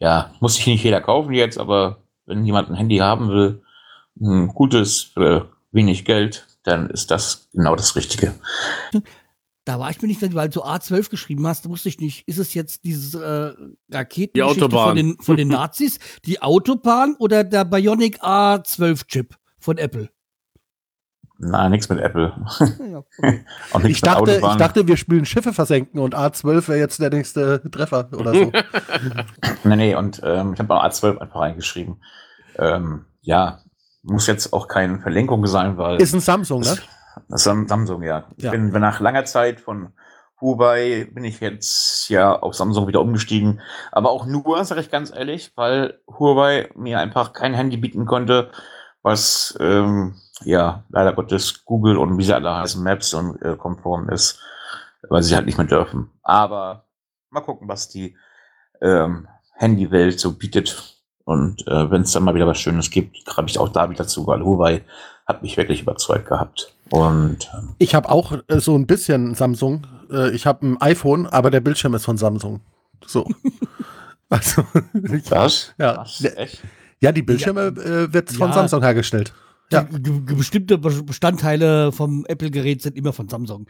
ja, 0.00 0.34
muss 0.40 0.56
sich 0.56 0.66
nicht 0.66 0.82
jeder 0.82 1.00
kaufen 1.00 1.32
jetzt, 1.32 1.58
aber 1.58 1.98
wenn 2.26 2.44
jemand 2.44 2.70
ein 2.70 2.74
Handy 2.74 2.96
haben 2.96 3.28
will, 3.28 3.62
ein 4.20 4.48
gutes 4.48 5.00
für 5.00 5.48
wenig 5.70 6.04
Geld, 6.04 6.47
dann 6.62 6.90
ist 6.90 7.10
das 7.10 7.48
genau 7.52 7.76
das 7.76 7.96
Richtige. 7.96 8.34
Da 9.64 9.78
war 9.78 9.90
ich 9.90 10.00
mir 10.00 10.08
nicht, 10.08 10.22
weil 10.34 10.48
du 10.48 10.64
A12 10.64 11.10
geschrieben 11.10 11.46
hast, 11.46 11.68
wusste 11.68 11.90
ich 11.90 12.00
nicht, 12.00 12.26
ist 12.26 12.38
es 12.38 12.54
jetzt 12.54 12.84
diese 12.84 13.54
äh, 13.90 13.94
Raketen 13.94 14.32
die. 14.32 14.70
Von, 14.70 14.96
den, 14.96 15.18
von 15.20 15.36
den 15.36 15.48
Nazis, 15.48 15.98
die 16.24 16.40
Autobahn 16.40 17.16
oder 17.18 17.44
der 17.44 17.66
Bionic 17.66 18.22
A12-Chip 18.22 19.34
von 19.58 19.76
Apple? 19.76 20.08
Nein, 21.36 21.72
nichts 21.72 21.86
mit 21.90 22.00
Apple. 22.00 22.34
Ja, 22.90 23.04
okay. 23.72 23.88
ich, 23.88 24.00
dachte, 24.00 24.40
ich 24.42 24.56
dachte, 24.56 24.88
wir 24.88 24.96
spielen 24.96 25.26
Schiffe 25.26 25.52
versenken 25.52 26.00
und 26.00 26.16
A12 26.16 26.68
wäre 26.68 26.78
jetzt 26.78 26.98
der 26.98 27.10
nächste 27.10 27.60
Treffer 27.70 28.08
oder 28.12 28.32
so. 28.32 28.50
nee, 29.64 29.76
nee, 29.76 29.94
und 29.94 30.22
ähm, 30.24 30.54
ich 30.54 30.60
habe 30.60 30.68
mal 30.68 30.88
A12 30.88 31.18
einfach 31.18 31.40
reingeschrieben. 31.40 32.02
Ähm, 32.56 33.04
ja, 33.20 33.60
muss 34.02 34.26
jetzt 34.26 34.52
auch 34.52 34.68
keine 34.68 35.00
Verlinkung 35.00 35.46
sein, 35.46 35.76
weil. 35.76 36.00
Ist 36.00 36.14
ein 36.14 36.20
Samsung, 36.20 36.60
ne? 36.60 36.78
Das 37.28 37.40
ist 37.40 37.48
ein 37.48 37.66
Samsung, 37.68 38.02
ja. 38.02 38.24
Ich 38.36 38.44
ja. 38.44 38.50
bin 38.50 38.70
nach 38.70 39.00
langer 39.00 39.24
Zeit 39.24 39.60
von 39.60 39.92
Huawei 40.40 41.08
bin 41.12 41.24
ich 41.24 41.40
jetzt 41.40 42.08
ja 42.08 42.38
auf 42.38 42.54
Samsung 42.54 42.86
wieder 42.86 43.00
umgestiegen. 43.00 43.60
Aber 43.90 44.10
auch 44.10 44.24
nur, 44.24 44.64
sage 44.64 44.80
ich 44.80 44.90
ganz 44.90 45.10
ehrlich, 45.10 45.52
weil 45.56 46.00
Huawei 46.06 46.70
mir 46.76 47.00
einfach 47.00 47.32
kein 47.32 47.54
Handy 47.54 47.76
bieten 47.76 48.06
konnte, 48.06 48.50
was 49.02 49.56
ähm, 49.60 50.14
ja 50.44 50.84
leider 50.90 51.12
Gottes 51.12 51.64
Google 51.64 51.96
und 51.96 52.16
wie 52.18 52.24
sie 52.24 52.34
alle 52.34 52.54
heißen, 52.54 52.82
Maps 52.82 53.14
und 53.14 53.42
äh, 53.42 53.56
konform 53.56 54.10
ist, 54.10 54.40
weil 55.08 55.22
sie 55.22 55.34
halt 55.34 55.46
nicht 55.46 55.58
mehr 55.58 55.66
dürfen. 55.66 56.10
Aber 56.22 56.86
mal 57.30 57.40
gucken, 57.40 57.68
was 57.68 57.88
die 57.88 58.16
ähm, 58.80 59.26
Handywelt 59.54 60.20
so 60.20 60.38
bietet. 60.38 60.97
Und 61.28 61.68
äh, 61.68 61.90
wenn 61.90 62.00
es 62.00 62.12
dann 62.12 62.24
mal 62.24 62.34
wieder 62.34 62.46
was 62.46 62.58
Schönes 62.58 62.88
gibt, 62.88 63.22
grabe 63.26 63.50
ich 63.50 63.58
auch 63.58 63.68
da 63.68 63.90
wieder 63.90 64.06
zu, 64.06 64.26
weil 64.26 64.42
Huawei 64.42 64.82
hat 65.26 65.42
mich 65.42 65.58
wirklich 65.58 65.82
überzeugt 65.82 66.26
gehabt. 66.26 66.72
Und 66.88 67.50
ähm, 67.52 67.74
ich 67.76 67.94
habe 67.94 68.08
auch 68.08 68.32
äh, 68.48 68.60
so 68.60 68.74
ein 68.74 68.86
bisschen 68.86 69.34
Samsung. 69.34 69.86
Äh, 70.10 70.30
ich 70.30 70.46
habe 70.46 70.66
ein 70.66 70.80
iPhone, 70.80 71.26
aber 71.26 71.50
der 71.50 71.60
Bildschirm 71.60 71.92
ist 71.92 72.06
von 72.06 72.16
Samsung. 72.16 72.62
So. 73.06 73.28
also, 74.30 74.64
was? 75.28 75.74
Ja. 75.76 75.98
Was? 75.98 76.24
Echt? 76.24 76.62
Ja, 77.02 77.12
die 77.12 77.20
Bildschirme 77.20 77.66
äh, 77.66 78.10
wird 78.10 78.32
von 78.32 78.48
ja, 78.48 78.54
Samsung 78.54 78.80
hergestellt. 78.80 79.34
Ja. 79.70 79.86
Bestimmte 79.90 80.78
Bestandteile 80.78 81.92
vom 81.92 82.24
Apple-Gerät 82.24 82.80
sind 82.80 82.96
immer 82.96 83.12
von 83.12 83.28
Samsung. 83.28 83.66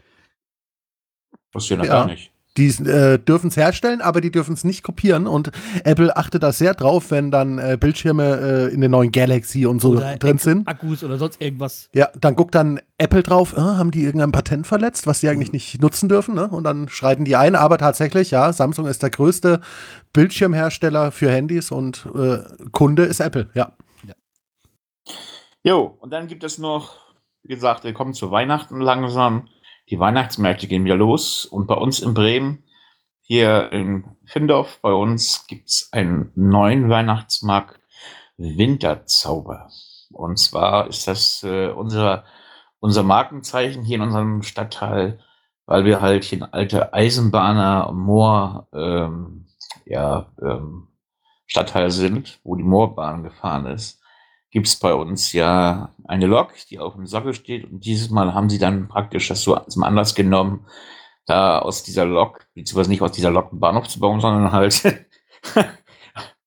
Wusste 1.53 1.74
ich 1.74 1.78
noch 1.78 1.87
ja. 1.87 1.93
gar 1.93 2.07
nicht. 2.07 2.31
Die 2.59 2.66
äh, 2.66 3.18
dürfen 3.18 3.48
es 3.48 3.56
herstellen, 3.56 4.01
aber 4.01 4.20
die 4.20 4.32
dürfen 4.32 4.55
es 4.55 4.64
nicht 4.64 4.82
kopieren. 4.82 5.26
Und 5.26 5.52
Apple 5.85 6.16
achtet 6.16 6.43
da 6.43 6.52
sehr 6.52 6.74
drauf, 6.74 7.10
wenn 7.10 7.30
dann 7.30 7.59
äh, 7.59 7.78
Bildschirme 7.78 8.68
äh, 8.68 8.74
in 8.74 8.80
den 8.80 8.90
neuen 8.90 9.12
Galaxy 9.12 9.64
und 9.64 9.80
so 9.80 9.90
oder 9.93 10.16
drin 10.16 10.39
sind. 10.39 10.66
Akkus 10.66 11.05
oder 11.05 11.18
sonst 11.18 11.40
irgendwas. 11.40 11.89
Ja, 11.94 12.09
dann 12.20 12.35
guckt 12.35 12.55
dann 12.55 12.80
Apple 12.98 13.22
drauf, 13.22 13.56
äh, 13.56 13.60
haben 13.60 13.93
die 13.93 14.02
irgendein 14.02 14.32
Patent 14.32 14.66
verletzt, 14.66 15.06
was 15.06 15.20
die 15.20 15.28
eigentlich 15.28 15.52
nicht 15.52 15.80
nutzen 15.80 16.09
dürfen. 16.09 16.35
Ne? 16.35 16.48
Und 16.48 16.64
dann 16.64 16.89
schreiten 16.89 17.24
die 17.24 17.36
ein. 17.36 17.55
Aber 17.55 17.78
tatsächlich, 17.78 18.32
ja, 18.32 18.52
Samsung 18.52 18.86
ist 18.86 19.02
der 19.02 19.10
größte 19.10 19.60
Bildschirmhersteller 20.12 21.12
für 21.12 21.30
Handys 21.30 21.70
und 21.70 22.06
äh, 22.14 22.39
Kunde 22.72 23.05
ist 23.05 23.20
Apple, 23.20 23.51
ja. 23.55 23.72
ja. 24.05 24.14
Jo, 25.62 25.97
und 26.01 26.10
dann 26.10 26.26
gibt 26.26 26.43
es 26.43 26.59
noch, 26.59 26.97
wie 27.44 27.55
gesagt, 27.55 27.85
wir 27.85 27.93
kommen 27.93 28.14
zu 28.14 28.30
Weihnachten 28.32 28.80
langsam. 28.80 29.48
Die 29.90 29.98
Weihnachtsmärkte 29.98 30.66
gehen 30.66 30.85
wieder 30.85 30.97
los. 30.97 31.44
Und 31.44 31.66
bei 31.66 31.74
uns 31.74 32.01
in 32.01 32.15
Bremen, 32.15 32.65
hier 33.20 33.73
in 33.73 34.05
Findorf, 34.24 34.78
bei 34.81 34.93
uns 34.93 35.47
gibt 35.47 35.69
es 35.69 35.89
einen 35.93 36.32
neuen 36.35 36.89
Weihnachtsmarkt 36.89 37.81
Winterzauber. 38.36 39.69
Und 40.12 40.39
zwar 40.39 40.86
ist 40.89 41.09
das 41.09 41.43
äh, 41.43 41.69
unser 41.69 42.24
unser 42.81 43.02
Markenzeichen 43.02 43.82
hier 43.82 43.97
in 43.97 44.02
unserem 44.02 44.43
Stadtteil, 44.43 45.19
weil 45.66 45.85
wir 45.85 46.01
halt 46.01 46.24
hier 46.24 46.52
alte 46.52 46.93
Eisenbahner 46.93 47.93
Moor 47.93 48.69
ähm, 48.73 49.47
ja, 49.85 50.32
ähm, 50.40 50.89
Stadtteil 51.47 51.90
sind, 51.90 52.40
wo 52.44 52.56
die 52.56 52.62
Moorbahn 52.62 53.23
gefahren 53.23 53.66
ist, 53.66 53.98
gibt 54.51 54.66
es 54.66 54.77
bei 54.77 54.95
uns 54.95 55.33
ja 55.33 55.95
eine 56.05 56.27
Lok, 56.27 56.55
die 56.70 56.79
auf 56.79 56.95
dem 56.95 57.07
Sockel 57.07 57.35
steht. 57.35 57.70
Und 57.70 57.85
dieses 57.85 58.11
Mal 58.11 58.35
haben 58.35 58.49
sie 58.49 58.59
dann 58.59 58.89
praktisch 58.89 59.29
das 59.29 59.43
so 59.43 59.57
zum 59.69 59.85
Anlass 59.85 60.15
genommen, 60.15 60.66
da 61.27 61.59
aus 61.59 61.83
dieser 61.83 62.07
Lok, 62.07 62.47
beziehungsweise 62.55 62.91
nicht 62.91 63.03
aus 63.03 63.12
dieser 63.12 63.31
Lok 63.31 63.51
einen 63.51 63.61
Bahnhof 63.61 63.89
zu 63.89 64.01
bauen, 64.01 64.20
sondern 64.20 64.53
halt 64.53 64.83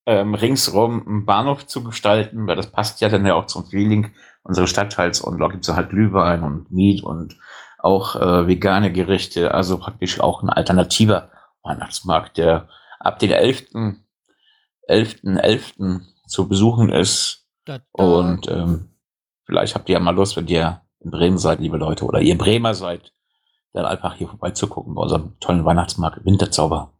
ähm, 0.07 0.33
ringsrum 0.33 1.07
einen 1.07 1.25
Bahnhof 1.25 1.67
zu 1.67 1.83
gestalten, 1.83 2.47
weil 2.47 2.55
das 2.55 2.71
passt 2.71 3.01
ja 3.01 3.09
dann 3.09 3.25
ja 3.25 3.35
auch 3.35 3.45
zum 3.45 3.65
Feeling 3.65 4.11
unseres 4.43 4.71
Stadtteils. 4.71 5.21
Und 5.21 5.39
da 5.39 5.47
gibt 5.47 5.67
es 5.67 5.75
halt 5.75 5.91
Glühwein 5.91 6.43
und 6.43 6.71
Miet 6.71 7.03
und 7.03 7.37
auch 7.77 8.15
äh, 8.15 8.47
vegane 8.47 8.91
Gerichte, 8.91 9.53
also 9.53 9.77
praktisch 9.77 10.19
auch 10.19 10.41
ein 10.41 10.49
alternativer 10.49 11.29
Weihnachtsmarkt, 11.63 12.37
der 12.37 12.67
ab 12.99 13.19
den 13.19 13.31
11. 13.31 13.67
11.11. 14.89 16.01
zu 16.27 16.47
besuchen 16.47 16.89
ist. 16.89 17.40
Da, 17.65 17.79
da. 17.79 18.03
Und 18.03 18.47
ähm, 18.49 18.89
vielleicht 19.45 19.75
habt 19.75 19.89
ihr 19.89 19.93
ja 19.93 19.99
mal 19.99 20.15
Lust, 20.15 20.35
wenn 20.37 20.47
ihr 20.47 20.81
in 20.99 21.11
Bremen 21.11 21.37
seid, 21.37 21.59
liebe 21.59 21.77
Leute, 21.77 22.05
oder 22.05 22.19
ihr 22.21 22.37
Bremer 22.37 22.73
seid, 22.73 23.13
dann 23.73 23.85
einfach 23.85 24.15
hier 24.15 24.27
vorbeizugucken 24.27 24.95
bei 24.95 25.01
unserem 25.01 25.39
tollen 25.39 25.65
Weihnachtsmarkt 25.65 26.25
Winterzauber. 26.25 26.93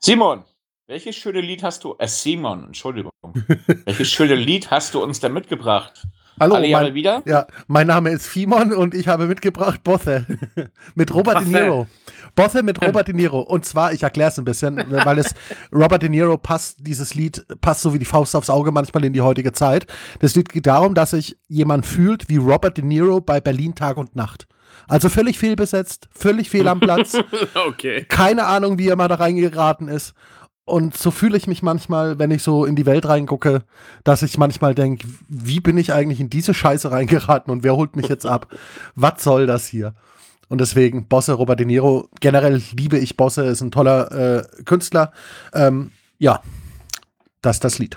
Simon, 0.00 0.44
welches 0.86 1.16
schöne 1.16 1.40
Lied 1.40 1.62
hast 1.62 1.84
du, 1.84 1.94
äh, 1.98 2.08
Simon, 2.08 2.64
Entschuldigung, 2.64 3.12
welches 3.84 4.08
schöne 4.10 4.34
Lied 4.34 4.70
hast 4.70 4.94
du 4.94 5.02
uns 5.02 5.20
denn 5.20 5.32
mitgebracht? 5.32 6.06
Hallo, 6.40 6.54
Alle 6.54 6.66
Jahre 6.66 6.84
mein, 6.86 6.94
wieder? 6.94 7.22
ja, 7.26 7.46
mein 7.66 7.86
Name 7.86 8.10
ist 8.10 8.26
Fimon 8.26 8.72
und 8.72 8.94
ich 8.94 9.06
habe 9.06 9.26
mitgebracht 9.26 9.84
Bosse 9.84 10.26
mit 10.94 11.14
Robert 11.14 11.40
De 11.40 11.44
Bosse. 11.44 11.62
Niro. 11.62 11.86
Bosse 12.34 12.62
mit 12.62 12.82
Robert 12.86 13.08
De 13.08 13.14
Niro. 13.14 13.40
Und 13.40 13.64
zwar, 13.64 13.92
ich 13.92 14.02
erkläre 14.02 14.30
es 14.30 14.38
ein 14.38 14.44
bisschen, 14.44 14.76
weil 14.90 15.18
es 15.18 15.34
Robert 15.72 16.02
De 16.02 16.08
Niro 16.08 16.38
passt, 16.38 16.78
dieses 16.80 17.14
Lied 17.14 17.44
passt 17.60 17.82
so 17.82 17.94
wie 17.94 17.98
die 17.98 18.04
Faust 18.04 18.34
aufs 18.36 18.50
Auge 18.50 18.72
manchmal 18.72 19.04
in 19.04 19.12
die 19.12 19.20
heutige 19.20 19.52
Zeit. 19.52 19.86
Das 20.20 20.34
Lied 20.34 20.48
geht 20.48 20.66
darum, 20.66 20.94
dass 20.94 21.10
sich 21.10 21.36
jemand 21.48 21.86
fühlt 21.86 22.28
wie 22.28 22.36
Robert 22.36 22.76
De 22.76 22.84
Niro 22.84 23.20
bei 23.20 23.40
Berlin 23.40 23.74
Tag 23.74 23.96
und 23.96 24.16
Nacht. 24.16 24.46
Also 24.88 25.08
völlig 25.08 25.38
fehlbesetzt, 25.38 26.08
völlig 26.12 26.50
fehl 26.50 26.68
am 26.68 26.80
Platz. 26.80 27.16
okay. 27.66 28.04
keine 28.08 28.46
Ahnung, 28.46 28.78
wie 28.78 28.88
er 28.88 28.96
mal 28.96 29.08
da 29.08 29.16
reingeraten 29.16 29.88
ist. 29.88 30.14
Und 30.64 30.96
so 30.96 31.10
fühle 31.10 31.36
ich 31.36 31.48
mich 31.48 31.62
manchmal, 31.62 32.18
wenn 32.18 32.30
ich 32.30 32.42
so 32.42 32.64
in 32.64 32.76
die 32.76 32.86
Welt 32.86 33.06
reingucke, 33.06 33.64
dass 34.04 34.22
ich 34.22 34.38
manchmal 34.38 34.74
denke, 34.74 35.08
wie 35.28 35.60
bin 35.60 35.76
ich 35.76 35.92
eigentlich 35.92 36.20
in 36.20 36.30
diese 36.30 36.54
Scheiße 36.54 36.90
reingeraten 36.90 37.52
und 37.52 37.64
wer 37.64 37.74
holt 37.74 37.96
mich 37.96 38.08
jetzt 38.08 38.26
ab? 38.26 38.46
Was 38.94 39.24
soll 39.24 39.46
das 39.46 39.66
hier? 39.66 39.94
Und 40.52 40.60
deswegen 40.60 41.08
Bosse, 41.08 41.32
Robert 41.32 41.60
De 41.60 41.64
Niro. 41.64 42.10
Generell 42.20 42.60
liebe 42.76 42.98
ich 42.98 43.16
Bosse, 43.16 43.46
ist 43.46 43.62
ein 43.62 43.70
toller 43.70 44.12
äh, 44.12 44.62
Künstler. 44.64 45.10
Ähm, 45.54 45.92
ja, 46.18 46.42
das 47.40 47.56
ist 47.56 47.64
das 47.64 47.78
Lied. 47.78 47.96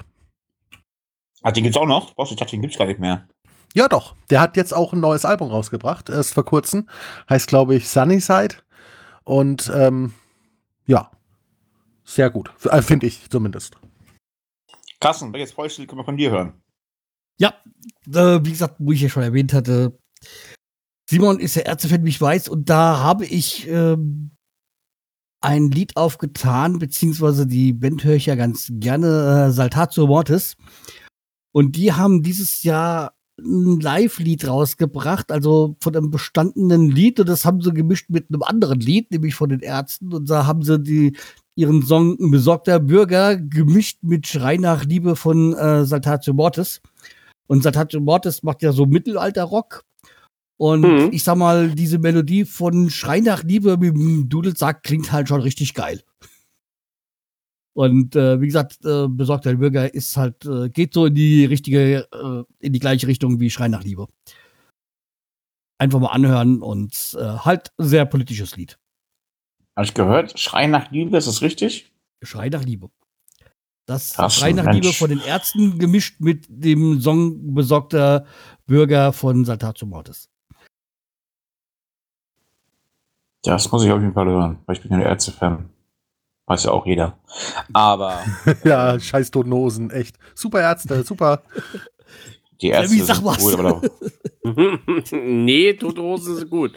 Ah, 1.41 1.51
den 1.51 1.65
gibt's 1.65 1.77
auch 1.77 1.85
noch? 1.85 2.13
Boss, 2.13 2.31
ich 2.31 2.37
dachte, 2.37 2.51
den 2.51 2.61
gibt's 2.61 2.77
gar 2.77 2.85
nicht 2.85 3.01
mehr. 3.01 3.27
Ja, 3.73 3.89
doch. 3.89 4.15
Der 4.29 4.39
hat 4.39 4.55
jetzt 4.55 4.73
auch 4.73 4.93
ein 4.93 5.01
neues 5.01 5.25
Album 5.25 5.49
rausgebracht, 5.49 6.09
erst 6.09 6.33
vor 6.33 6.45
kurzem. 6.45 6.87
Heißt, 7.29 7.47
glaube 7.47 7.75
ich, 7.75 7.89
Sunnyside. 7.89 8.55
Und 9.25 9.69
ähm, 9.75 10.13
ja, 10.85 11.11
sehr 12.05 12.29
gut. 12.29 12.53
Äh, 12.63 12.81
Finde 12.81 13.07
ich 13.07 13.29
zumindest. 13.29 13.75
Carsten, 15.01 15.33
welches 15.33 15.51
Vollstück 15.51 15.89
können 15.89 15.99
wir 15.99 16.05
von 16.05 16.15
dir 16.15 16.31
hören? 16.31 16.53
Ja, 17.37 17.53
äh, 18.07 18.39
wie 18.45 18.51
gesagt, 18.51 18.75
wo 18.77 18.93
ich 18.93 19.01
ja 19.01 19.09
schon 19.09 19.23
erwähnt 19.23 19.51
hatte, 19.51 19.99
Simon 21.09 21.39
ist 21.39 21.55
der 21.55 21.67
Ärztefan, 21.67 22.03
wie 22.03 22.09
ich 22.09 22.21
weiß, 22.21 22.49
und 22.49 22.69
da 22.69 22.99
habe 22.99 23.25
ich 23.25 23.67
ähm, 23.67 24.31
ein 25.41 25.69
Lied 25.69 25.95
aufgetan, 25.97 26.79
beziehungsweise 26.79 27.45
die 27.45 27.73
Band 27.73 28.03
höre 28.03 28.15
ich 28.15 28.25
ja 28.25 28.35
ganz 28.35 28.71
gerne, 28.71 29.47
äh, 29.47 29.51
Saltatio 29.51 30.07
Mortis. 30.07 30.55
Und 31.51 31.75
die 31.75 31.93
haben 31.93 32.23
dieses 32.23 32.63
Jahr 32.63 33.13
ein 33.39 33.79
Live-Lied 33.79 34.47
rausgebracht, 34.47 35.31
also 35.31 35.75
von 35.79 35.95
einem 35.95 36.09
bestandenen 36.09 36.89
Lied, 36.89 37.19
und 37.19 37.29
das 37.29 37.45
haben 37.45 37.61
sie 37.61 37.73
gemischt 37.73 38.09
mit 38.09 38.29
einem 38.29 38.43
anderen 38.43 38.79
Lied, 38.79 39.11
nämlich 39.11 39.35
von 39.35 39.49
den 39.49 39.59
Ärzten. 39.59 40.13
Und 40.13 40.29
da 40.29 40.47
haben 40.47 40.63
sie 40.63 40.79
die, 40.79 41.17
ihren 41.55 41.83
Song 41.83 42.17
besorgter 42.31 42.79
Bürger 42.79 43.37
gemischt 43.37 43.99
mit 44.01 44.25
Schrei 44.27 44.57
nach 44.57 44.85
Liebe 44.85 45.15
von 45.15 45.53
äh, 45.53 45.85
Saltatio 45.85 46.33
Mortis. 46.33 46.81
Und 47.47 47.61
Saltatio 47.61 47.99
Mortis 47.99 48.41
macht 48.41 48.63
ja 48.63 48.71
so 48.71 48.85
Mittelalter-Rock. 48.85 49.83
Und 50.57 50.81
Mhm. 50.81 51.09
ich 51.11 51.23
sag 51.23 51.35
mal, 51.37 51.71
diese 51.71 51.99
Melodie 51.99 52.45
von 52.45 52.89
Schrei 52.89 53.19
nach 53.19 53.43
Liebe 53.43 53.77
mit 53.77 53.93
dem 53.93 54.29
Dudelsack 54.29 54.83
klingt 54.83 55.11
halt 55.11 55.27
schon 55.27 55.41
richtig 55.41 55.73
geil. 55.73 56.01
Und 57.77 58.15
äh, 58.15 58.39
wie 58.39 58.45
gesagt, 58.45 58.77
äh, 58.85 59.07
besorgter 59.09 59.53
Bürger 59.55 59.93
ist 59.93 60.15
halt, 60.15 60.45
äh, 60.45 60.69
geht 60.69 60.93
so 60.93 61.07
in 61.07 61.15
die 61.15 61.43
richtige, 61.43 62.07
äh, 62.09 62.43
in 62.65 62.71
die 62.71 62.79
gleiche 62.79 63.05
Richtung 63.07 63.41
wie 63.41 63.49
Schrei 63.49 63.67
nach 63.67 63.83
Liebe. 63.83 64.07
Einfach 65.77 65.99
mal 65.99 66.11
anhören 66.11 66.61
und 66.61 67.17
äh, 67.19 67.23
halt 67.39 67.73
sehr 67.77 68.05
politisches 68.05 68.55
Lied. 68.55 68.79
Habe 69.75 69.87
ich 69.87 69.93
gehört? 69.93 70.39
Schrei 70.39 70.67
nach 70.67 70.89
Liebe, 70.89 71.17
ist 71.17 71.27
das 71.27 71.41
richtig? 71.41 71.91
Schrei 72.23 72.47
nach 72.47 72.63
Liebe. 72.63 72.89
Das 73.87 74.13
Krass, 74.13 74.35
Schrei 74.35 74.53
nach 74.53 74.63
Mensch. 74.63 74.85
Liebe 74.85 74.93
von 74.93 75.09
den 75.09 75.19
Ärzten 75.19 75.77
gemischt 75.77 76.21
mit 76.21 76.45
dem 76.47 77.01
Song 77.01 77.53
Besorgter 77.53 78.25
Bürger 78.65 79.11
von 79.11 79.43
Saltatio 79.43 79.85
Mortis. 79.85 80.29
Das 83.45 83.71
muss 83.71 83.83
ich 83.83 83.91
auf 83.91 84.01
jeden 84.01 84.13
Fall 84.13 84.27
hören, 84.27 84.59
weil 84.65 84.75
ich 84.75 84.81
bin 84.81 84.91
ja 84.91 84.97
ein 84.97 85.03
Ärzte-Fan. 85.03 85.69
Weiß 86.47 86.63
ja 86.65 86.71
auch 86.71 86.85
jeder. 86.85 87.17
Aber 87.73 88.23
Ja, 88.63 88.99
scheiß 88.99 89.31
Toten 89.31 89.51
echt. 89.91 90.17
Super 90.35 90.61
Ärzte, 90.61 91.03
super. 91.03 91.43
die 92.61 92.69
Ärzte 92.69 92.95
wie, 92.95 92.99
sag 93.01 93.15
sind 93.17 93.25
was. 93.25 93.43
cool, 93.43 93.53
aber 93.53 93.81
da, 94.43 94.51
nee, 95.17 95.73
Tote 95.73 96.01
Hosen 96.01 96.35
sind 96.35 96.49
gut. 96.49 96.73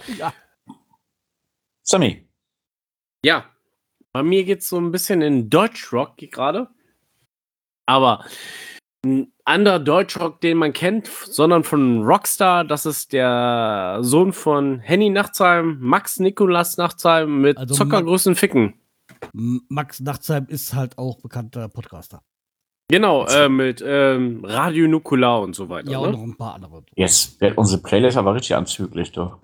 Sammy, 1.82 2.26
Ja, 3.24 3.44
bei 4.12 4.22
mir 4.22 4.44
geht's 4.44 4.68
so 4.68 4.78
ein 4.78 4.90
bisschen 4.90 5.20
in 5.22 5.50
Deutschrock 5.50 6.16
gerade. 6.16 6.68
Aber 7.86 8.24
ein 9.08 9.32
anderer 9.44 9.78
Deutschrock, 9.78 10.40
den 10.40 10.58
man 10.58 10.72
kennt, 10.72 11.06
sondern 11.06 11.64
von 11.64 12.02
Rockstar, 12.04 12.64
das 12.64 12.86
ist 12.86 13.12
der 13.12 13.98
Sohn 14.02 14.32
von 14.32 14.78
Henny 14.80 15.10
Nachtsheim, 15.10 15.78
Max 15.80 16.20
Nikolas 16.20 16.76
Nachtsheim 16.76 17.40
mit 17.40 17.56
Also 17.56 17.74
Zockergrößen 17.74 18.34
Ficken. 18.34 18.74
Max 19.32 20.00
Nachtsheim 20.00 20.46
ist 20.48 20.74
halt 20.74 20.98
auch 20.98 21.18
bekannter 21.20 21.68
Podcaster. 21.68 22.22
Genau, 22.90 23.26
äh, 23.26 23.48
mit 23.48 23.82
ähm, 23.86 24.44
Radio 24.44 24.88
Nukular 24.88 25.42
und 25.42 25.54
so 25.54 25.68
weiter. 25.68 25.90
Ja, 25.90 25.98
und 25.98 26.10
ne? 26.10 26.16
noch 26.16 26.22
ein 26.22 26.36
paar 26.36 26.54
andere. 26.54 26.84
jetzt 26.94 27.40
wird 27.40 27.58
unsere 27.58 27.82
Playlist 27.82 28.16
aber 28.16 28.34
richtig 28.34 28.56
anzüglich, 28.56 29.12
doch. 29.12 29.38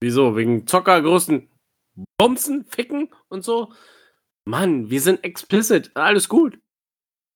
Wieso? 0.00 0.36
Wegen 0.36 0.66
Zockergrößen 0.66 1.48
Bumsen, 2.18 2.64
Ficken 2.64 3.08
und 3.28 3.44
so? 3.44 3.72
Mann, 4.44 4.90
wir 4.90 5.00
sind 5.00 5.24
explicit. 5.24 5.92
Alles 5.94 6.28
gut. 6.28 6.58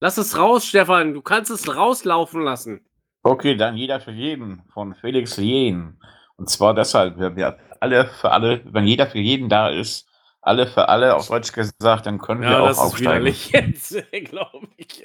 Lass 0.00 0.16
es 0.18 0.36
raus, 0.38 0.66
Stefan. 0.66 1.14
Du 1.14 1.22
kannst 1.22 1.50
es 1.50 1.74
rauslaufen 1.74 2.42
lassen. 2.42 2.80
Okay, 3.22 3.56
dann 3.56 3.76
jeder 3.76 4.00
für 4.00 4.12
jeden 4.12 4.62
von 4.72 4.94
Felix 4.94 5.36
Jen. 5.36 6.00
Und 6.36 6.48
zwar 6.48 6.72
deshalb, 6.74 7.18
wir, 7.18 7.34
wir 7.36 7.58
alle 7.80 8.06
für 8.06 8.30
alle, 8.30 8.62
wenn 8.72 8.86
jeder 8.86 9.06
für 9.08 9.18
jeden 9.18 9.48
da 9.48 9.68
ist, 9.68 10.06
alle 10.40 10.66
für 10.68 10.88
alle, 10.88 11.16
auf 11.16 11.26
Deutsch 11.28 11.52
gesagt, 11.52 12.06
dann 12.06 12.18
können 12.18 12.42
wir 12.42 12.50
Ja, 12.50 12.60
auch 12.60 12.68
das 12.68 12.76
ist 12.78 12.82
aufsteigen. 12.84 13.10
widerlich 13.10 13.50
jetzt, 13.52 13.96
glaube 14.26 14.68
ich. 14.76 15.02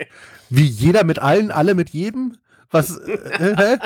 Wie 0.50 0.66
jeder 0.66 1.04
mit 1.04 1.20
allen, 1.20 1.52
alle 1.52 1.74
mit 1.74 1.90
jedem? 1.90 2.38
Was? 2.70 2.98
Äh, 3.00 3.56
hä? 3.58 3.78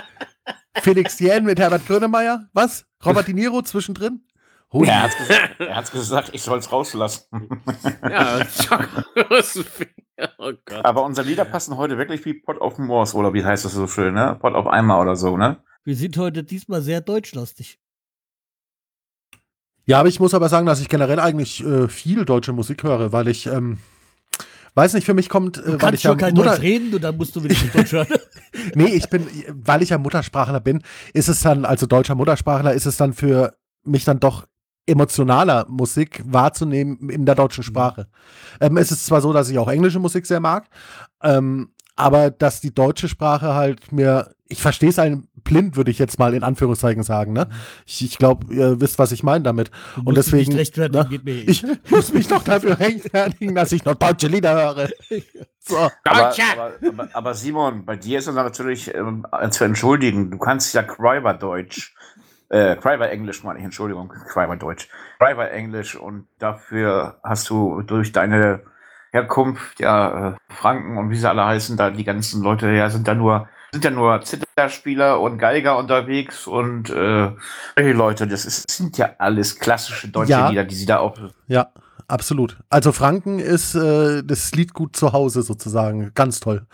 Felix 0.81 1.19
Jähn 1.19 1.45
mit 1.45 1.59
Herbert 1.59 1.87
Grönemeyer? 1.87 2.47
Was? 2.53 2.85
Robert 3.05 3.27
De 3.27 3.33
Niro 3.33 3.61
zwischendrin? 3.61 4.23
Hui. 4.73 4.85
Ja, 4.87 4.93
er 4.93 5.03
hat's 5.03 5.17
gesagt, 5.17 5.59
er 5.59 5.75
hat's 5.75 5.91
gesagt, 5.91 6.29
ich 6.33 6.41
soll 6.41 6.59
es 6.59 6.71
rauslassen. 6.71 7.49
Ja, 8.03 8.45
Zockergrößen 8.45 9.63
Ficken. 9.77 10.03
Oh 10.39 10.51
Gott. 10.65 10.85
Aber 10.85 11.03
unsere 11.03 11.27
Lieder 11.27 11.45
passen 11.45 11.77
heute 11.77 11.97
wirklich 11.97 12.25
wie 12.25 12.33
Pot 12.33 12.59
auf 12.59 12.77
Moors, 12.77 13.13
oder 13.13 13.33
wie 13.33 13.43
heißt 13.43 13.65
das 13.65 13.73
so 13.73 13.87
schön, 13.87 14.13
ne? 14.13 14.37
Pot 14.39 14.55
auf 14.55 14.67
Eimer 14.67 14.99
oder 14.99 15.15
so, 15.15 15.37
ne? 15.37 15.57
Wir 15.83 15.95
sind 15.95 16.17
heute 16.17 16.43
diesmal 16.43 16.81
sehr 16.81 17.01
deutschlastig. 17.01 17.79
Ja, 19.85 19.99
aber 19.99 20.09
ich 20.09 20.19
muss 20.19 20.33
aber 20.33 20.49
sagen, 20.49 20.65
dass 20.65 20.81
ich 20.81 20.89
generell 20.89 21.19
eigentlich 21.19 21.63
äh, 21.63 21.87
viel 21.87 22.25
deutsche 22.25 22.51
Musik 22.51 22.83
höre, 22.83 23.13
weil 23.13 23.29
ich, 23.29 23.45
ähm, 23.45 23.77
weiß 24.75 24.93
nicht, 24.93 25.05
für 25.05 25.13
mich 25.13 25.29
kommt, 25.29 25.57
Du 25.57 25.61
äh, 25.61 25.71
weil 25.71 25.77
kannst 25.77 25.95
ich 25.99 26.03
ja 26.03 26.15
kein 26.15 26.33
Mutter, 26.33 26.49
Deutsch 26.51 26.61
reden 26.61 26.93
und 26.93 27.01
dann 27.01 27.15
musst 27.15 27.35
du 27.35 27.43
wieder 27.43 27.55
Deutsch 27.73 27.93
hören. 27.93 28.07
nee, 28.75 28.87
ich 28.87 29.09
bin, 29.09 29.25
weil 29.49 29.81
ich 29.81 29.89
ja 29.89 29.97
Muttersprachler 29.97 30.59
bin, 30.59 30.83
ist 31.13 31.29
es 31.29 31.39
dann, 31.39 31.63
also 31.63 31.85
deutscher 31.85 32.15
Muttersprachler, 32.15 32.73
ist 32.73 32.85
es 32.85 32.97
dann 32.97 33.13
für 33.13 33.55
mich 33.85 34.03
dann 34.03 34.19
doch 34.19 34.45
emotionaler 34.87 35.65
Musik 35.69 36.21
wahrzunehmen 36.25 37.09
in 37.09 37.25
der 37.25 37.35
deutschen 37.35 37.63
Sprache. 37.63 38.07
Ähm, 38.59 38.77
es 38.77 38.91
ist 38.91 39.05
zwar 39.05 39.21
so, 39.21 39.33
dass 39.33 39.49
ich 39.49 39.59
auch 39.59 39.67
englische 39.67 39.99
Musik 39.99 40.25
sehr 40.25 40.39
mag, 40.39 40.65
ähm, 41.21 41.69
aber 41.95 42.31
dass 42.31 42.61
die 42.61 42.73
deutsche 42.73 43.09
Sprache 43.09 43.53
halt 43.53 43.91
mir, 43.91 44.31
ich 44.47 44.61
verstehe 44.61 44.89
es 44.89 44.99
ein 44.99 45.27
blind, 45.43 45.75
würde 45.75 45.91
ich 45.91 45.99
jetzt 45.99 46.19
mal 46.19 46.33
in 46.33 46.43
Anführungszeichen 46.43 47.03
sagen. 47.03 47.33
Ne? 47.33 47.47
Ich, 47.85 48.03
ich 48.03 48.17
glaube, 48.17 48.53
ihr 48.53 48.79
wisst, 48.79 48.99
was 48.99 49.11
ich 49.11 49.23
meine 49.23 49.43
damit. 49.43 49.71
Du 49.95 50.03
Und 50.05 50.17
deswegen, 50.17 50.53
ne, 50.53 51.07
geht 51.09 51.25
mir 51.25 51.35
ich 51.47 51.65
muss 51.89 52.13
mich 52.13 52.29
noch 52.29 52.43
dafür 52.43 52.79
rechtfertigen, 52.79 53.55
dass 53.55 53.71
ich 53.71 53.83
noch 53.83 53.95
deutsche 53.95 54.27
Lieder 54.27 54.53
höre. 54.53 54.89
So. 55.69 55.75
Aber, 55.75 55.91
aber, 56.05 56.71
aber, 56.87 57.09
aber 57.11 57.33
Simon, 57.33 57.83
bei 57.83 57.97
dir 57.97 58.19
ist 58.19 58.27
es 58.27 58.35
natürlich 58.35 58.95
ähm, 58.95 59.27
zu 59.49 59.65
entschuldigen. 59.65 60.31
Du 60.31 60.37
kannst 60.37 60.73
ja 60.73 60.81
Cryber 60.81 61.33
Äh, 62.49 62.75
Cryber 62.77 63.09
Englisch 63.09 63.43
meine 63.43 63.59
ich, 63.59 63.65
Entschuldigung, 63.65 64.09
Cryber 64.09 64.55
Deutsch. 64.55 64.89
Cryber 65.19 65.51
Englisch 65.51 65.95
und 65.95 66.27
dafür 66.39 67.19
hast 67.23 67.49
du 67.49 67.81
durch 67.81 68.11
deine 68.11 68.61
Herkunft, 69.11 69.79
ja, 69.79 70.29
äh, 70.29 70.33
Franken 70.49 70.97
und 70.97 71.09
wie 71.09 71.17
sie 71.17 71.29
alle 71.29 71.45
heißen, 71.45 71.77
da 71.77 71.89
die 71.89 72.03
ganzen 72.03 72.41
Leute 72.43 72.69
ja 72.69 72.89
sind 72.89 73.07
da 73.07 73.15
nur, 73.15 73.47
sind 73.71 73.83
ja 73.83 73.91
nur 73.91 74.21
Zitterspieler 74.21 75.19
und 75.19 75.37
Geiger 75.37 75.77
unterwegs 75.77 76.47
und 76.47 76.89
äh, 76.89 77.31
solche 77.75 77.93
Leute, 77.93 78.27
das 78.27 78.45
ist, 78.45 78.69
sind 78.69 78.97
ja 78.97 79.11
alles 79.17 79.59
klassische 79.59 80.07
deutsche 80.09 80.31
Ja. 80.31 80.49
Lieder, 80.49 80.63
die 80.63 80.75
sie 80.75 80.85
da 80.85 80.99
auch 80.99 81.17
Ja, 81.47 81.67
absolut. 82.07 82.57
Also 82.69 82.91
Franken 82.91 83.39
ist 83.39 83.75
äh, 83.75 84.23
das 84.23 84.53
Lied 84.53 84.73
gut 84.73 84.95
zu 84.95 85.13
Hause 85.13 85.41
sozusagen. 85.41 86.11
Ganz 86.15 86.39
toll. 86.39 86.65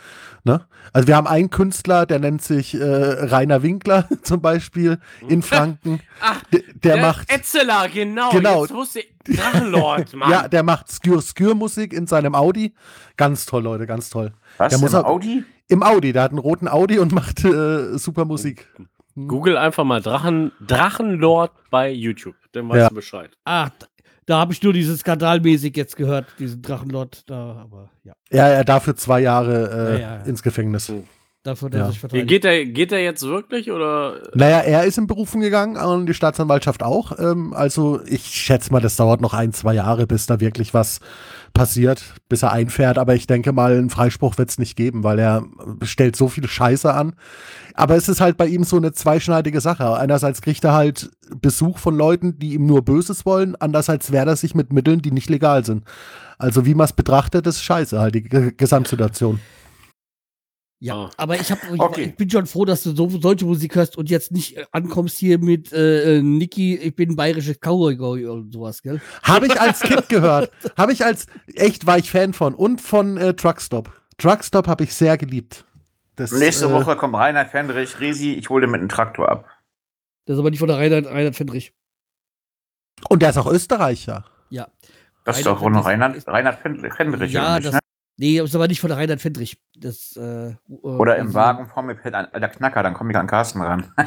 Ne? 0.45 0.65
Also 0.91 1.07
wir 1.07 1.15
haben 1.15 1.28
einen 1.28 1.49
Künstler, 1.49 2.06
der 2.06 2.20
nennt 2.20 2.41
sich 2.41 2.74
äh, 2.74 2.84
Rainer 2.84 3.64
Winkler 3.64 4.10
zum 4.24 4.41
Beispiel 4.41 4.99
in 5.30 5.41
Franken. 5.41 6.02
Ach, 6.22 6.44
D 6.52 6.64
der, 6.84 6.98
macht 6.98 7.32
Etzeler, 7.32 7.88
genau. 7.88 8.30
Genau. 8.32 8.64
Jetzt 8.64 8.74
wusste 8.74 8.99
ich. 8.99 9.14
Drachenlord, 9.38 10.14
Mann. 10.18 10.30
ja, 10.30 10.48
der 10.49 10.64
macht 10.64 10.91
Skür 10.91 11.22
Skür 11.22 11.56
Musik 11.56 11.94
in 11.94 12.07
seinem 12.07 12.36
Audi. 12.36 12.74
Ganz 13.15 13.45
toll, 13.45 13.64
Leute, 13.64 13.88
ganz 13.88 14.10
toll. 14.10 14.34
Was? 14.57 14.70
Der 14.72 14.80
muss 14.80 14.91
im 14.94 14.99
auch- 14.99 15.06
Audi? 15.06 15.45
Im 15.70 15.82
Audi, 15.82 16.11
der 16.11 16.24
hat 16.24 16.32
einen 16.32 16.40
roten 16.40 16.68
Audi 16.68 16.99
und 16.99 17.14
macht 17.14 17.45
äh, 17.45 17.98
super 17.98 18.26
Musik. 18.26 18.68
Google 19.15 19.56
einfach 19.57 19.86
mal 19.86 20.02
Drachen, 20.02 20.52
Drachenlord 20.60 21.52
bei 21.70 21.90
YouTube. 21.91 22.36
Dann 22.52 22.68
weißt 22.68 22.78
Ja. 22.80 22.90
du 22.90 22.95
Bescheid. 22.95 23.32
Ach, 23.45 23.70
da, 24.25 24.39
habe 24.39 24.53
ich 24.53 24.61
nur 24.63 24.73
dieses 24.73 24.99
skandalmäßig 25.01 25.75
jetzt 25.75 25.95
gehört, 25.97 26.25
diesen 26.39 26.61
Drachenlord 26.61 27.29
da, 27.29 27.57
aber 27.63 27.89
ja, 28.03 28.13
Ja, 28.31 28.47
er 28.47 28.63
dafür 28.63 28.95
zwei 28.95 29.19
Jahre 29.21 29.69
äh, 29.69 29.93
Ja, 29.93 29.99
ja, 29.99 30.15
ja. 30.17 30.23
ins 30.23 30.43
Gefängnis. 30.43 30.91
dafür, 31.43 31.69
dass 31.69 31.79
Ja. 31.79 31.89
ich 31.89 31.99
verteidigt. 31.99 32.29
Geht 32.29 32.43
der, 32.45 32.65
geht 32.65 32.91
der 32.91 33.03
jetzt 33.03 33.21
wirklich 33.23 33.69
oder? 33.69 34.21
Naja, 34.33 34.59
er 34.59 34.85
ist 34.85 34.97
in 34.97 35.07
Berufen 35.07 35.41
gegangen 35.41 35.75
und 35.75 36.05
die 36.05 36.13
Staatsanwaltschaft 36.13 36.83
auch. 36.83 37.19
Ähm, 37.19 37.53
also 37.53 37.99
ich 38.05 38.23
schätze 38.25 38.71
mal, 38.71 38.79
das 38.79 38.95
dauert 38.95 39.19
noch 39.19 39.33
ein, 39.33 39.51
zwei 39.51 39.73
Jahre, 39.73 40.07
bis 40.07 40.25
da 40.25 40.39
wirklich 40.39 40.73
was 40.73 40.99
passiert, 41.53 42.03
bis 42.30 42.43
er 42.43 42.51
einfährt. 42.51 42.97
Aber 42.97 43.15
ich 43.15 43.27
denke 43.27 43.51
mal, 43.51 43.77
einen 43.77 43.89
Freispruch 43.89 44.38
wird 44.38 44.49
es 44.49 44.57
nicht 44.57 44.75
geben, 44.75 45.03
weil 45.03 45.19
er 45.19 45.43
stellt 45.84 46.15
so 46.15 46.27
viel 46.27 46.47
Scheiße 46.47 46.93
an. 46.93 47.13
Aber 47.75 47.95
es 47.95 48.09
ist 48.09 48.21
halt 48.21 48.38
bei 48.38 48.47
ihm 48.47 48.63
so 48.63 48.77
eine 48.77 48.91
zweischneidige 48.91 49.61
Sache. 49.61 49.95
Einerseits 49.97 50.41
kriegt 50.41 50.63
er 50.63 50.73
halt 50.73 51.11
Besuch 51.41 51.77
von 51.77 51.95
Leuten, 51.95 52.39
die 52.39 52.53
ihm 52.53 52.65
nur 52.65 52.84
Böses 52.84 53.25
wollen. 53.25 53.55
Andererseits 53.55 54.11
wehrt 54.11 54.27
er 54.27 54.35
sich 54.35 54.55
mit 54.55 54.73
Mitteln, 54.73 55.01
die 55.01 55.11
nicht 55.11 55.30
legal 55.30 55.63
sind. 55.63 55.84
Also 56.38 56.65
wie 56.65 56.75
man 56.75 56.85
es 56.85 56.93
betrachtet, 56.93 57.47
ist 57.47 57.63
scheiße 57.63 57.99
halt, 57.99 58.15
die 58.15 58.23
Gesamtsituation. 58.23 59.39
Ja, 60.84 60.95
Ah. 61.05 61.10
aber 61.15 61.35
ich, 61.39 61.49
hab, 61.49 61.60
ich, 61.73 61.80
Okay. 61.80 62.03
ich 62.10 62.15
bin 62.18 62.30
schon 62.30 62.45
froh, 62.45 62.65
dass 62.65 62.84
du 62.84 62.93
so 62.93 63.07
solche 63.07 63.45
Musik 63.45 63.76
hörst 63.76 63.97
und 63.97 64.10
jetzt 64.10 64.34
nicht 64.34 64.57
äh, 64.57 64.65
ankommst 64.73 65.18
hier 65.18 65.39
mit 65.39 65.72
äh, 65.72 66.18
äh, 66.18 66.22
Niki, 66.22 66.76
ich 66.76 66.93
bin 66.93 67.15
bayerische 67.15 67.55
Cowboy 67.55 68.26
und 68.26 68.51
sowas, 68.51 68.81
gell? 68.81 68.99
Habe 69.23 69.45
ich 69.47 69.61
als 69.61 69.80
Kind 69.80 70.10
gehört. 70.10 70.51
Habe 70.76 70.91
ich 70.91 71.05
als, 71.05 71.27
echt 71.55 71.85
war 71.85 71.97
ich 71.97 72.11
Fan 72.11 72.34
von. 72.34 72.53
Und 72.53 72.81
von 72.81 73.15
äh, 73.15 73.34
Truckstop. 73.34 73.93
Truckstop 74.18 74.68
habe 74.68 74.84
ich 74.84 74.93
sehr 74.93 75.18
geliebt. 75.18 75.64
Das, 76.18 76.34
Nächste 76.34 76.65
äh, 76.65 76.72
Woche 76.73 76.97
kommt 76.97 77.15
Reinhard 77.15 77.49
Fendrich, 77.51 78.01
Resi, 78.01 78.34
ich 78.34 78.49
hole 78.49 78.65
den 78.68 78.72
mit 78.72 78.81
einem 78.81 78.89
Traktor 78.89 79.30
ab. 79.30 79.47
Das 80.26 80.34
ist 80.34 80.39
aber 80.41 80.49
nicht 80.49 80.60
von 80.60 80.68
der 80.68 80.77
Reinhard, 80.80 81.05
Reinhard 81.05 81.35
Fendrich. 81.38 81.73
Und 83.07 83.22
der 83.22 83.30
ist 83.30 83.38
auch 83.38 83.47
Österreicher. 83.49 84.26
Ja. 84.49 84.68
Das 85.23 85.39
ist 85.39 85.45
Reinhard 85.45 85.60
doch 85.60 85.64
wohl 85.64 85.72
noch 85.72 85.85
Reinhard, 85.85 86.27
Reinhard 86.27 86.60
Fendrich, 86.60 87.31
Ja, 87.31 87.55
nicht, 87.55 87.68
das, 87.68 87.73
ne? 87.76 87.80
Nee, 88.18 88.38
das 88.38 88.49
ist 88.49 88.56
aber 88.56 88.68
nicht 88.68 88.81
von 88.81 88.90
der 88.90 88.98
Reinhard 88.98 89.22
Fendrich. 89.22 89.57
Das, 89.77 90.15
äh, 90.18 90.49
äh, 90.49 90.56
Oder 90.68 91.18
im 91.18 91.27
also, 91.27 91.34
Wagen 91.35 91.68
vor 91.68 91.84
mir 91.84 91.95
fällt 91.95 92.15
ein 92.15 92.31
alter 92.34 92.49
Knacker, 92.49 92.84
dann 92.84 92.94
komme 92.94 93.11
ich 93.11 93.18
an 93.18 93.27
Carsten 93.27 93.61
ran. 93.61 93.91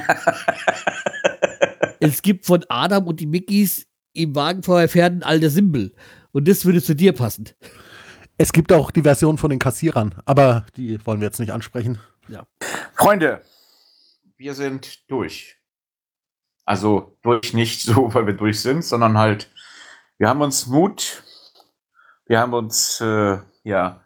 Es 1.99 2.21
gibt 2.21 2.45
von 2.45 2.63
Adam 2.69 3.07
und 3.07 3.21
die 3.21 3.27
Mickeys 3.27 3.87
im 4.13 4.35
Wagen 4.35 4.63
vorher 4.63 4.89
Pferden 4.89 5.23
alte 5.23 5.49
Simbel. 5.49 5.95
Und 6.31 6.47
das 6.47 6.67
würde 6.67 6.83
zu 6.83 6.95
dir 6.95 7.15
passen. 7.15 7.49
Es 8.37 8.53
gibt 8.53 8.71
auch 8.71 8.91
die 8.91 9.03
Version 9.03 9.39
von 9.39 9.49
den 9.49 9.59
Kassierern, 9.59 10.15
aber 10.27 10.67
die 10.77 11.05
wollen 11.07 11.21
wir 11.21 11.27
jetzt 11.27 11.41
nicht 11.41 11.53
ansprechen. 11.53 11.99
Freunde, 12.95 13.43
wir 14.37 14.55
sind 14.55 15.11
durch. 15.11 15.57
Also 16.65 17.17
durch 17.23 17.55
nicht 17.55 17.83
so, 17.83 18.13
weil 18.15 18.27
wir 18.27 18.35
durch 18.35 18.61
sind, 18.61 18.85
sondern 18.85 19.17
halt, 19.17 19.51
wir 20.19 20.29
haben 20.29 20.41
uns 20.41 20.67
Mut, 20.67 21.23
wir 22.27 22.41
haben 22.41 22.53
uns, 22.53 23.01
äh, 23.01 23.39
ja, 23.67 24.01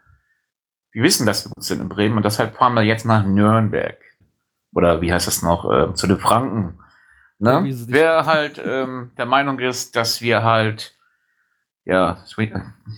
wir 0.92 1.02
wissen, 1.04 1.26
dass 1.26 1.44
wir 1.44 1.50
gut 1.52 1.62
sind 1.64 1.80
in 1.80 1.88
Bremen 1.88 2.16
und 2.16 2.24
deshalb 2.24 2.56
fahren 2.56 2.74
wir 2.74 2.82
jetzt 2.82 3.04
nach 3.04 3.24
Nürnberg. 3.24 3.98
Oder 4.74 5.00
wie 5.00 5.12
heißt 5.12 5.26
das 5.26 5.42
noch, 5.42 5.70
äh, 5.70 5.94
zu 5.94 6.06
den 6.06 6.18
Franken. 6.18 6.78
Ja, 7.38 7.60
Ne? 7.60 7.72
sich- 7.72 7.86
Wer 7.92 8.26
halt 8.26 8.60
ähm, 8.64 9.12
der 9.16 9.26
Meinung 9.26 9.58
ist, 9.60 9.94
dass 9.96 10.20
wir 10.20 10.42
halt, 10.42 10.94
ja, 11.84 12.18
es 12.24 12.36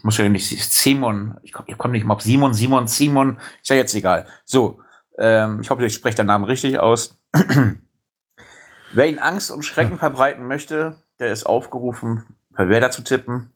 muss 0.02 0.18
ja 0.18 0.28
nicht 0.28 0.48
Simon, 0.72 1.36
ich 1.42 1.52
komme 1.52 1.68
komm 1.76 1.90
nicht 1.92 2.04
mal 2.04 2.14
auf 2.14 2.22
Simon, 2.22 2.54
Simon, 2.54 2.86
Simon, 2.88 3.38
ist 3.60 3.70
ja 3.70 3.76
jetzt 3.76 3.94
egal. 3.94 4.26
So, 4.44 4.80
ähm, 5.18 5.60
ich 5.60 5.70
hoffe, 5.70 5.84
ich 5.84 5.94
spreche 5.94 6.16
den 6.16 6.26
Namen 6.26 6.44
richtig 6.44 6.78
aus. 6.78 7.18
Wer 8.92 9.08
ihn 9.08 9.18
Angst 9.18 9.50
und 9.50 9.64
Schrecken 9.64 9.98
verbreiten 9.98 10.46
möchte, 10.46 10.96
der 11.18 11.32
ist 11.32 11.44
aufgerufen, 11.46 12.24
per 12.54 12.68
Werder 12.68 12.90
zu 12.90 13.02
tippen. 13.02 13.52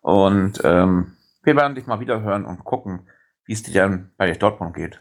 Und 0.00 0.60
ähm, 0.64 1.16
wir 1.42 1.56
werden 1.56 1.74
dich 1.74 1.86
mal 1.86 2.00
wieder 2.00 2.20
hören 2.20 2.44
und 2.44 2.64
gucken, 2.64 3.08
wie 3.46 3.52
es 3.52 3.62
dir 3.62 3.74
dann 3.74 4.10
bei 4.16 4.30
Dortmund 4.32 4.74
geht. 4.74 5.00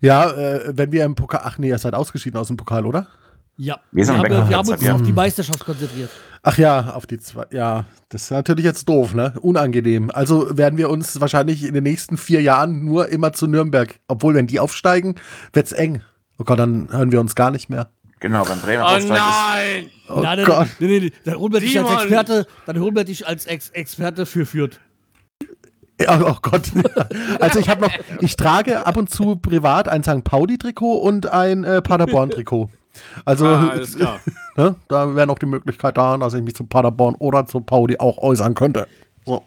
Ja, 0.00 0.30
äh, 0.30 0.76
wenn 0.76 0.92
wir 0.92 1.04
im 1.04 1.14
Pokal, 1.14 1.40
ach 1.44 1.58
nee, 1.58 1.68
ihr 1.68 1.78
seid 1.78 1.94
ausgeschieden 1.94 2.38
aus 2.38 2.48
dem 2.48 2.56
Pokal, 2.56 2.84
oder? 2.84 3.06
Ja. 3.56 3.80
Wir 3.92 4.04
sind 4.04 4.18
haben, 4.18 4.28
wir 4.28 4.56
haben 4.56 4.68
uns 4.68 4.82
ja. 4.82 4.94
auf 4.94 5.02
die 5.02 5.12
Meisterschaft 5.12 5.64
konzentriert. 5.64 6.10
Ach 6.42 6.58
ja, 6.58 6.90
auf 6.90 7.06
die 7.06 7.18
zwei. 7.18 7.46
Ja, 7.50 7.86
das 8.10 8.24
ist 8.24 8.30
natürlich 8.30 8.64
jetzt 8.64 8.88
doof, 8.88 9.14
ne? 9.14 9.32
Unangenehm. 9.40 10.10
Also 10.12 10.58
werden 10.58 10.76
wir 10.76 10.90
uns 10.90 11.20
wahrscheinlich 11.20 11.64
in 11.64 11.72
den 11.72 11.84
nächsten 11.84 12.18
vier 12.18 12.42
Jahren 12.42 12.84
nur 12.84 13.08
immer 13.08 13.32
zu 13.32 13.46
Nürnberg. 13.46 13.98
Obwohl, 14.08 14.34
wenn 14.34 14.46
die 14.46 14.60
aufsteigen, 14.60 15.14
wird's 15.52 15.72
eng. 15.72 16.02
Oh 16.38 16.44
Gott, 16.44 16.58
dann 16.58 16.92
hören 16.92 17.12
wir 17.12 17.20
uns 17.20 17.34
gar 17.34 17.50
nicht 17.50 17.70
mehr. 17.70 17.88
Genau, 18.20 18.48
wenn 18.48 18.58
Bremen 18.60 18.82
Oh 18.82 18.86
aufsteigt, 18.86 19.10
ist 19.10 19.18
nein! 19.18 19.90
Oh 20.08 20.20
Na, 20.22 20.36
dann, 20.36 20.44
Gott. 20.44 20.68
Nee, 20.80 20.86
nee, 20.86 21.00
nee, 21.00 21.12
dann 21.24 21.36
holen 21.36 21.52
wir 21.52 21.60
dich 21.60 21.78
als! 21.78 22.02
Experte, 22.02 22.46
dann 22.66 22.80
holen 22.80 22.96
wir 22.96 23.04
dich 23.04 23.26
als 23.26 23.46
Ex 23.46 23.70
Experte 23.70 24.26
für 24.26 24.46
Fürth. 24.46 24.80
Ja, 26.00 26.20
oh 26.20 26.36
Gott. 26.42 26.72
Also 27.40 27.58
ich 27.58 27.68
habe 27.68 27.82
noch, 27.82 27.92
ich 28.20 28.36
trage 28.36 28.86
ab 28.86 28.96
und 28.96 29.10
zu 29.10 29.36
privat 29.36 29.88
ein 29.88 30.02
St. 30.02 30.24
Pauli-Trikot 30.24 30.98
und 30.98 31.26
ein 31.26 31.64
äh, 31.64 31.82
Paderborn-Trikot. 31.82 32.70
Also 33.24 33.46
Ah, 33.46 33.68
alles 33.68 33.96
klar. 33.96 34.20
ne, 34.56 34.76
da 34.88 35.14
wäre 35.14 35.26
noch 35.26 35.38
die 35.38 35.46
Möglichkeit 35.46 35.96
da, 35.96 36.16
dass 36.16 36.34
ich 36.34 36.42
mich 36.42 36.54
zu 36.54 36.64
Paderborn 36.64 37.14
oder 37.16 37.46
zu 37.46 37.60
Pauli 37.60 37.98
auch 37.98 38.18
äußern 38.18 38.54
könnte. 38.54 38.86
So. 39.24 39.44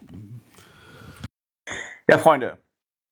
Ja, 2.08 2.18
Freunde, 2.18 2.58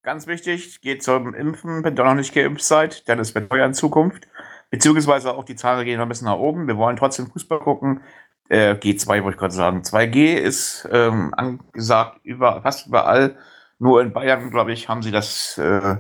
ganz 0.03 0.27
wichtig, 0.27 0.81
geht 0.81 1.03
zum 1.03 1.35
Impfen, 1.35 1.85
wenn 1.85 1.97
ihr 1.97 2.05
noch 2.05 2.15
nicht 2.15 2.35
geimpft 2.35 2.65
seid, 2.65 3.09
denn 3.09 3.19
es 3.19 3.35
wird 3.35 3.51
teuer 3.51 3.67
in 3.67 3.75
Zukunft. 3.75 4.29
Beziehungsweise 4.71 5.35
auch 5.35 5.45
die 5.45 5.57
Zahlen 5.57 5.85
gehen 5.85 5.99
noch 5.99 6.07
ein 6.07 6.09
bisschen 6.09 6.27
nach 6.27 6.39
oben. 6.39 6.67
Wir 6.67 6.77
wollen 6.77 6.97
trotzdem 6.97 7.29
Fußball 7.29 7.61
gucken. 7.61 8.01
Äh, 8.49 8.75
G2 8.75 9.23
wollte 9.23 9.31
ich 9.31 9.37
gerade 9.37 9.55
sagen. 9.55 9.83
2G 9.83 10.35
ist 10.35 10.89
ähm, 10.91 11.35
angesagt 11.35 12.21
über, 12.25 12.63
fast 12.63 12.87
überall. 12.87 13.37
Nur 13.79 14.03
in 14.03 14.13
Bayern, 14.13 14.51
glaube 14.51 14.73
ich, 14.73 14.89
haben 14.89 15.03
sie 15.03 15.11
das, 15.11 15.59
äh, 15.59 15.97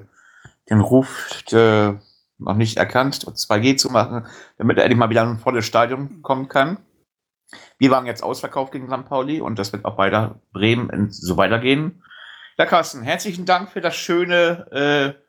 den 0.70 0.80
Ruf 0.80 1.42
äh, 1.52 1.94
noch 2.38 2.54
nicht 2.54 2.76
erkannt, 2.76 3.16
2G 3.16 3.76
zu 3.76 3.90
machen, 3.90 4.26
damit 4.58 4.78
er 4.78 4.84
endlich 4.84 4.98
mal 4.98 5.10
wieder 5.10 5.22
in 5.22 5.30
ein 5.30 5.38
volles 5.38 5.66
Stadion 5.66 6.22
kommen 6.22 6.48
kann. 6.48 6.78
Wir 7.78 7.90
waren 7.90 8.06
jetzt 8.06 8.22
ausverkauft 8.22 8.72
gegen 8.72 8.88
St. 8.88 9.06
Pauli 9.06 9.40
und 9.40 9.58
das 9.58 9.72
wird 9.72 9.84
auch 9.84 9.98
weiter 9.98 10.40
Bremen 10.52 10.90
in, 10.90 11.10
so 11.10 11.36
weitergehen. 11.36 12.02
Ja, 12.58 12.66
Carsten, 12.66 13.02
herzlichen 13.02 13.44
Dank 13.44 13.70
für 13.70 13.80
das 13.80 13.96
schöne, 13.96 14.66
äh, 14.72 15.22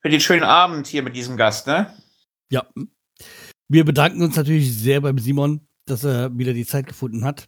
für 0.00 0.10
den 0.10 0.20
schönen 0.20 0.44
Abend 0.44 0.86
hier 0.86 1.02
mit 1.02 1.16
diesem 1.16 1.36
Gast, 1.36 1.66
ne? 1.66 1.92
Ja. 2.50 2.66
Wir 3.68 3.84
bedanken 3.84 4.22
uns 4.22 4.36
natürlich 4.36 4.72
sehr 4.76 5.00
beim 5.00 5.18
Simon, 5.18 5.65
dass 5.86 6.04
er 6.04 6.36
wieder 6.36 6.52
die 6.52 6.66
Zeit 6.66 6.86
gefunden 6.86 7.24
hat. 7.24 7.46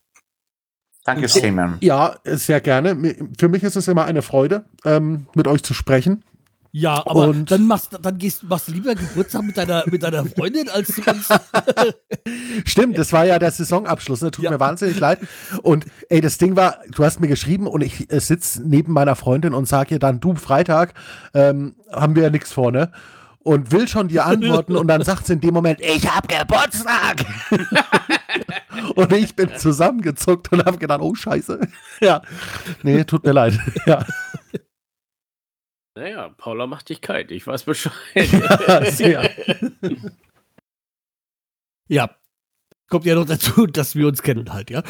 Danke, 1.04 1.28
Simon. 1.28 1.76
Ja, 1.80 2.16
sehr 2.24 2.60
gerne. 2.60 3.16
Für 3.38 3.48
mich 3.48 3.62
ist 3.62 3.76
es 3.76 3.88
immer 3.88 4.04
eine 4.04 4.22
Freude, 4.22 4.66
ähm, 4.84 5.26
mit 5.34 5.46
euch 5.48 5.62
zu 5.62 5.72
sprechen. 5.74 6.24
Ja, 6.70 6.96
aber 7.06 7.28
Und- 7.28 7.50
dann 7.50 7.66
machst, 7.66 7.98
dann 8.02 8.18
gehst, 8.18 8.44
machst 8.44 8.68
du 8.68 8.72
lieber 8.72 8.94
Geburtstag 8.94 9.42
mit 9.42 9.56
deiner, 9.56 9.84
mit 9.86 10.02
deiner 10.02 10.26
Freundin, 10.26 10.68
als 10.68 10.88
du 10.88 11.10
uns. 11.10 11.28
Stimmt, 12.66 12.98
das 12.98 13.12
war 13.12 13.24
ja 13.24 13.38
der 13.38 13.50
Saisonabschluss. 13.50 14.20
Ne? 14.20 14.30
Tut 14.30 14.44
Ja. 14.44 14.50
mir 14.50 14.60
wahnsinnig 14.60 14.98
leid. 15.00 15.20
Und 15.62 15.86
ey, 16.10 16.20
das 16.20 16.36
Ding 16.36 16.56
war, 16.56 16.78
du 16.90 17.04
hast 17.04 17.20
mir 17.20 17.28
geschrieben 17.28 17.66
und 17.66 17.80
ich 17.82 18.12
äh, 18.12 18.20
sitze 18.20 18.62
neben 18.68 18.92
meiner 18.92 19.16
Freundin 19.16 19.54
und 19.54 19.66
sage 19.66 19.94
ihr 19.94 19.98
dann, 19.98 20.20
du, 20.20 20.34
Freitag 20.34 20.92
ähm, 21.32 21.74
haben 21.90 22.14
wir 22.16 22.24
ja 22.24 22.30
nichts 22.30 22.52
vor, 22.52 22.70
ne? 22.70 22.92
Und 23.48 23.72
will 23.72 23.88
schon 23.88 24.08
dir 24.08 24.26
antworten 24.26 24.76
und 24.76 24.88
dann 24.88 25.02
sagt 25.02 25.26
sie 25.26 25.32
in 25.32 25.40
dem 25.40 25.54
Moment, 25.54 25.80
ich 25.80 26.06
hab 26.06 26.28
Geburtstag. 26.28 27.24
und 28.94 29.12
ich 29.14 29.34
bin 29.34 29.56
zusammengezuckt 29.56 30.52
und 30.52 30.66
habe 30.66 30.76
gedacht, 30.76 31.00
oh 31.00 31.14
Scheiße. 31.14 31.60
Ja, 32.00 32.22
nee, 32.82 33.02
tut 33.04 33.24
mir 33.24 33.32
leid. 33.32 33.58
Ja. 33.86 34.04
Naja, 35.96 36.28
Paula 36.36 36.66
macht 36.66 36.90
dich 36.90 37.00
kalt, 37.00 37.32
ich 37.32 37.44
weiß 37.46 37.64
Bescheid. 37.64 37.92
Ja, 38.14 38.84
sehr. 38.84 39.30
Ja. 41.88 42.10
Kommt 42.88 43.04
ja 43.04 43.16
noch 43.16 43.24
dazu, 43.24 43.66
dass 43.66 43.96
wir 43.96 44.06
uns 44.06 44.22
kennen 44.22 44.52
halt, 44.52 44.70
ja. 44.70 44.82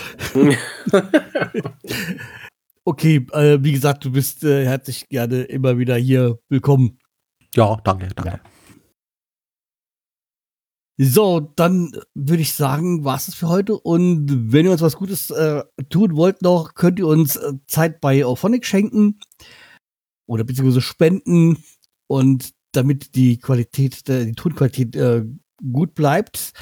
Okay, 2.84 3.26
äh, 3.32 3.58
wie 3.62 3.72
gesagt, 3.72 4.04
du 4.04 4.12
bist 4.12 4.44
äh, 4.44 4.66
herzlich 4.66 5.08
gerne 5.08 5.44
immer 5.44 5.78
wieder 5.78 5.96
hier 5.96 6.38
willkommen. 6.48 6.98
Ja, 7.54 7.76
danke, 7.84 8.08
danke. 8.08 8.40
So, 11.00 11.38
dann 11.38 11.92
würde 12.14 12.42
ich 12.42 12.54
sagen, 12.54 13.04
war's 13.04 13.28
es 13.28 13.34
für 13.34 13.48
heute. 13.48 13.78
Und 13.78 14.52
wenn 14.52 14.66
ihr 14.66 14.72
uns 14.72 14.82
was 14.82 14.96
Gutes 14.96 15.30
äh, 15.30 15.62
tun 15.90 16.16
wollt 16.16 16.42
noch, 16.42 16.74
könnt 16.74 16.98
ihr 16.98 17.06
uns 17.06 17.36
äh, 17.36 17.52
Zeit 17.68 18.00
bei 18.00 18.24
Auphonic 18.24 18.66
schenken 18.66 19.20
oder 20.26 20.42
beziehungsweise 20.42 20.80
spenden. 20.80 21.62
Und 22.08 22.52
damit 22.72 23.14
die 23.14 23.38
Qualität, 23.38 24.08
der, 24.08 24.24
die 24.24 24.32
Tonqualität 24.32 24.96
äh, 24.96 25.24
gut 25.72 25.94
bleibt. 25.94 26.52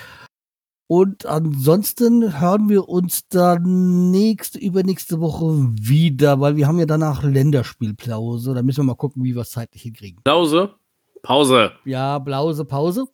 Und 0.88 1.26
ansonsten 1.26 2.40
hören 2.40 2.68
wir 2.68 2.88
uns 2.88 3.26
dann 3.28 4.10
nächste, 4.12 4.58
übernächste 4.60 5.20
Woche 5.20 5.46
wieder, 5.72 6.40
weil 6.40 6.54
wir 6.56 6.68
haben 6.68 6.78
ja 6.78 6.86
danach 6.86 7.24
Länderspielpause. 7.24 8.54
Da 8.54 8.62
müssen 8.62 8.80
wir 8.80 8.84
mal 8.84 8.94
gucken, 8.94 9.24
wie 9.24 9.34
wir 9.34 9.42
es 9.42 9.50
zeitlich 9.50 9.82
hinkriegen. 9.82 10.20
Pause. 10.22 10.74
Pause. 11.22 11.72
Ja, 11.84 12.20
Blause, 12.20 12.64
Pause. 12.64 13.06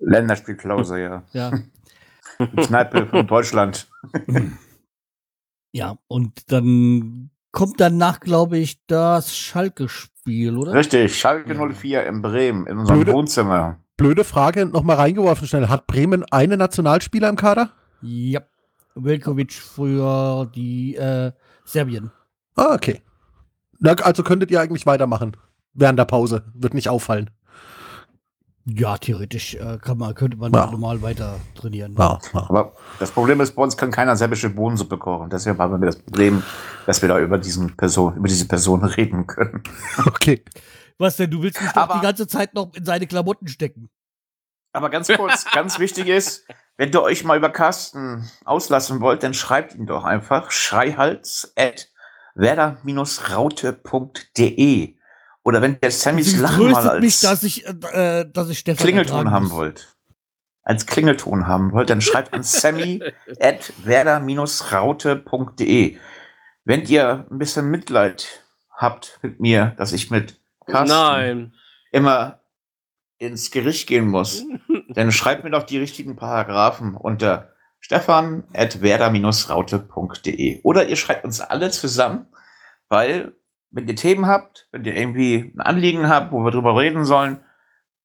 Länderspielklause, 0.00 1.00
ja. 1.00 1.22
Ja. 1.32 1.52
Kneipe 2.56 3.06
von 3.06 3.24
Deutschland. 3.26 3.88
Ja, 5.72 5.96
und 6.08 6.50
dann 6.50 7.30
kommt 7.52 7.80
danach, 7.80 8.18
glaube 8.20 8.58
ich, 8.58 8.84
das 8.86 9.36
Schalke-Spiel, 9.36 10.56
oder? 10.56 10.72
Richtig, 10.72 11.18
Schalke 11.18 11.54
04 11.54 12.04
in 12.06 12.20
Bremen, 12.20 12.66
in 12.66 12.78
unserem 12.78 13.00
Blöde- 13.00 13.12
Wohnzimmer. 13.16 13.78
Blöde 13.96 14.24
Frage, 14.24 14.66
nochmal 14.66 14.96
reingeworfen 14.96 15.46
schnell. 15.46 15.68
Hat 15.68 15.86
Bremen 15.86 16.24
einen 16.30 16.58
Nationalspieler 16.58 17.28
im 17.28 17.36
Kader? 17.36 17.70
Ja. 18.00 18.40
Velkovic 18.94 19.52
früher 19.52 20.50
die 20.54 20.96
äh, 20.96 21.32
Serbien. 21.64 22.10
Ah, 22.56 22.74
okay. 22.74 23.00
Na, 23.78 23.92
also 23.92 24.22
könntet 24.22 24.50
ihr 24.50 24.60
eigentlich 24.60 24.86
weitermachen. 24.86 25.36
Während 25.74 25.98
der 25.98 26.04
Pause. 26.04 26.44
Wird 26.54 26.74
nicht 26.74 26.88
auffallen. 26.88 27.30
Ja, 28.64 28.96
theoretisch 28.96 29.54
äh, 29.56 29.78
kann 29.82 29.98
man, 29.98 30.14
könnte 30.14 30.36
man 30.36 30.52
Ja. 30.52 30.70
normal 30.70 31.02
weiter 31.02 31.36
trainieren. 31.54 31.96
Ja, 31.98 32.18
ja. 32.32 32.40
Aber 32.48 32.74
das 33.00 33.10
Problem 33.10 33.40
ist, 33.40 33.56
bei 33.56 33.62
uns 33.62 33.76
kann 33.76 33.90
keiner 33.90 34.14
serbische 34.14 34.50
Bohnensuppe 34.50 34.98
kochen. 34.98 35.30
Deswegen 35.30 35.58
haben 35.58 35.80
wir 35.80 35.86
das 35.86 35.96
Problem, 35.96 36.42
dass 36.86 37.02
wir 37.02 37.08
da 37.08 37.18
über, 37.18 37.38
diesen 37.38 37.76
Person, 37.76 38.14
über 38.16 38.28
diese 38.28 38.46
Person 38.46 38.84
reden 38.84 39.26
können. 39.26 39.62
Okay. 40.06 40.44
Was 41.02 41.16
denn, 41.16 41.30
du 41.32 41.42
willst 41.42 41.60
mich 41.60 41.72
doch 41.72 41.82
Aber- 41.82 41.94
die 41.94 42.00
ganze 42.00 42.28
Zeit 42.28 42.54
noch 42.54 42.72
in 42.74 42.84
seine 42.84 43.08
Klamotten 43.08 43.48
stecken. 43.48 43.90
Aber 44.72 44.88
ganz 44.88 45.08
kurz, 45.08 45.44
ganz 45.52 45.80
wichtig 45.80 46.06
ist, 46.06 46.46
wenn 46.76 46.92
ihr 46.92 47.02
euch 47.02 47.24
mal 47.24 47.36
über 47.36 47.50
Carsten 47.50 48.30
auslassen 48.44 49.00
wollt, 49.00 49.24
dann 49.24 49.34
schreibt 49.34 49.74
ihn 49.74 49.86
doch 49.86 50.04
einfach 50.04 50.52
schreihals 50.52 51.52
at 51.56 51.88
werder-raute.de. 52.36 54.94
Oder 55.42 55.60
wenn 55.60 55.76
ihr 55.82 55.90
Sammys 55.90 56.36
Lachen 56.36 56.70
mal 56.70 56.82
tröstet 56.82 57.00
mich, 57.00 57.14
als 57.14 57.20
dass 57.20 57.42
ich, 57.42 57.66
äh, 57.66 58.20
äh, 58.20 58.30
dass 58.32 58.48
ich 58.48 58.60
Stefan 58.60 58.84
Klingelton 58.86 59.32
haben 59.32 59.46
muss. 59.46 59.54
wollt, 59.54 59.96
als 60.62 60.86
Klingelton 60.86 61.48
haben 61.48 61.72
wollt, 61.72 61.90
dann 61.90 62.00
schreibt 62.00 62.32
an 62.32 62.44
sammy 62.44 63.02
at 63.40 63.72
werder-raute.de. 63.84 65.98
Wenn 66.64 66.86
ihr 66.86 67.26
ein 67.28 67.38
bisschen 67.38 67.72
Mitleid 67.72 68.44
habt 68.70 69.18
mit 69.22 69.40
mir, 69.40 69.74
dass 69.78 69.92
ich 69.92 70.12
mit 70.12 70.38
Carsten 70.66 70.96
Nein. 70.96 71.54
immer 71.90 72.40
ins 73.18 73.50
Gericht 73.50 73.86
gehen 73.86 74.08
muss, 74.08 74.44
dann 74.88 75.12
schreibt 75.12 75.44
mir 75.44 75.50
doch 75.50 75.62
die 75.62 75.78
richtigen 75.78 76.16
Paragraphen 76.16 76.94
unter 76.94 77.52
stefan 77.80 78.44
at 78.54 78.80
werder-raute.de. 78.80 80.60
Oder 80.62 80.88
ihr 80.88 80.96
schreibt 80.96 81.24
uns 81.24 81.40
alle 81.40 81.70
zusammen, 81.70 82.26
weil 82.88 83.32
wenn 83.70 83.88
ihr 83.88 83.96
Themen 83.96 84.26
habt, 84.26 84.68
wenn 84.70 84.84
ihr 84.84 84.94
irgendwie 84.94 85.52
ein 85.54 85.60
Anliegen 85.60 86.08
habt, 86.08 86.32
wo 86.32 86.44
wir 86.44 86.50
drüber 86.50 86.76
reden 86.76 87.04
sollen, 87.04 87.40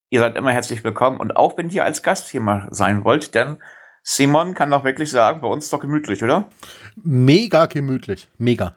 ihr 0.10 0.22
seid 0.22 0.36
immer 0.36 0.52
herzlich 0.52 0.84
willkommen. 0.84 1.20
Und 1.20 1.36
auch 1.36 1.58
wenn 1.58 1.70
ihr 1.70 1.84
als 1.84 2.04
Gast 2.04 2.30
hier 2.30 2.42
mal 2.42 2.68
sein 2.72 3.04
wollt, 3.04 3.36
denn 3.36 3.58
Simon 4.04 4.54
kann 4.54 4.72
doch 4.72 4.86
wirklich 4.86 5.12
sagen, 5.12 5.42
bei 5.42 5.48
uns 5.48 5.66
ist 5.66 5.74
doch 5.74 5.82
gemütlich, 5.82 6.24
oder? 6.24 6.50
Mega 6.96 7.66
gemütlich. 7.66 8.30
Mega. 8.38 8.76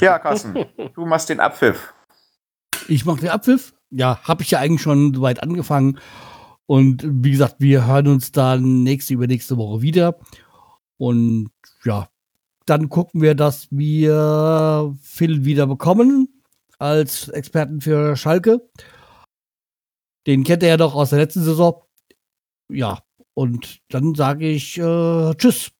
Ja, 0.00 0.18
Carsten, 0.18 0.66
du 0.94 1.06
machst 1.06 1.28
den 1.28 1.40
Abpfiff. 1.40 1.92
Ich 2.88 3.04
mache 3.04 3.20
den 3.20 3.30
Abpfiff. 3.30 3.74
Ja, 3.90 4.18
habe 4.24 4.42
ich 4.42 4.50
ja 4.50 4.58
eigentlich 4.58 4.82
schon 4.82 5.14
soweit 5.14 5.42
angefangen. 5.42 5.98
Und 6.66 7.04
wie 7.06 7.30
gesagt, 7.30 7.56
wir 7.58 7.86
hören 7.86 8.08
uns 8.08 8.32
dann 8.32 8.82
nächste, 8.82 9.14
übernächste 9.14 9.56
Woche 9.56 9.82
wieder. 9.82 10.18
Und 10.96 11.50
ja, 11.84 12.08
dann 12.66 12.88
gucken 12.88 13.20
wir, 13.20 13.34
dass 13.34 13.68
wir 13.70 14.96
Phil 15.02 15.44
wieder 15.44 15.66
bekommen 15.66 16.28
als 16.78 17.28
Experten 17.28 17.80
für 17.80 18.16
Schalke. 18.16 18.60
Den 20.26 20.44
kennt 20.44 20.62
er 20.62 20.70
ja 20.70 20.76
doch 20.76 20.94
aus 20.94 21.10
der 21.10 21.18
letzten 21.18 21.42
Saison. 21.42 21.82
Ja, 22.70 23.00
und 23.34 23.80
dann 23.90 24.14
sage 24.14 24.48
ich 24.48 24.78
äh, 24.78 25.34
Tschüss. 25.34 25.70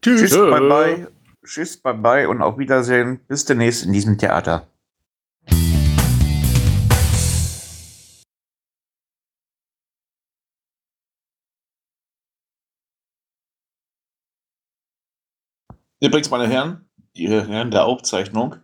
Tschüss. 0.00 0.20
Tschüss, 0.20 0.36
bye 0.36 0.60
bye. 0.60 1.08
Tschüss, 1.44 1.76
bye 1.76 1.94
bye 1.94 2.28
und 2.28 2.40
auf 2.40 2.56
Wiedersehen. 2.56 3.18
Bis 3.26 3.44
demnächst 3.44 3.84
in 3.84 3.92
diesem 3.92 4.16
Theater. 4.16 4.68
Übrigens, 16.00 16.30
meine 16.30 16.48
Herren, 16.48 16.88
die 17.16 17.28
Herren 17.28 17.72
der 17.72 17.86
Aufzeichnung, 17.86 18.56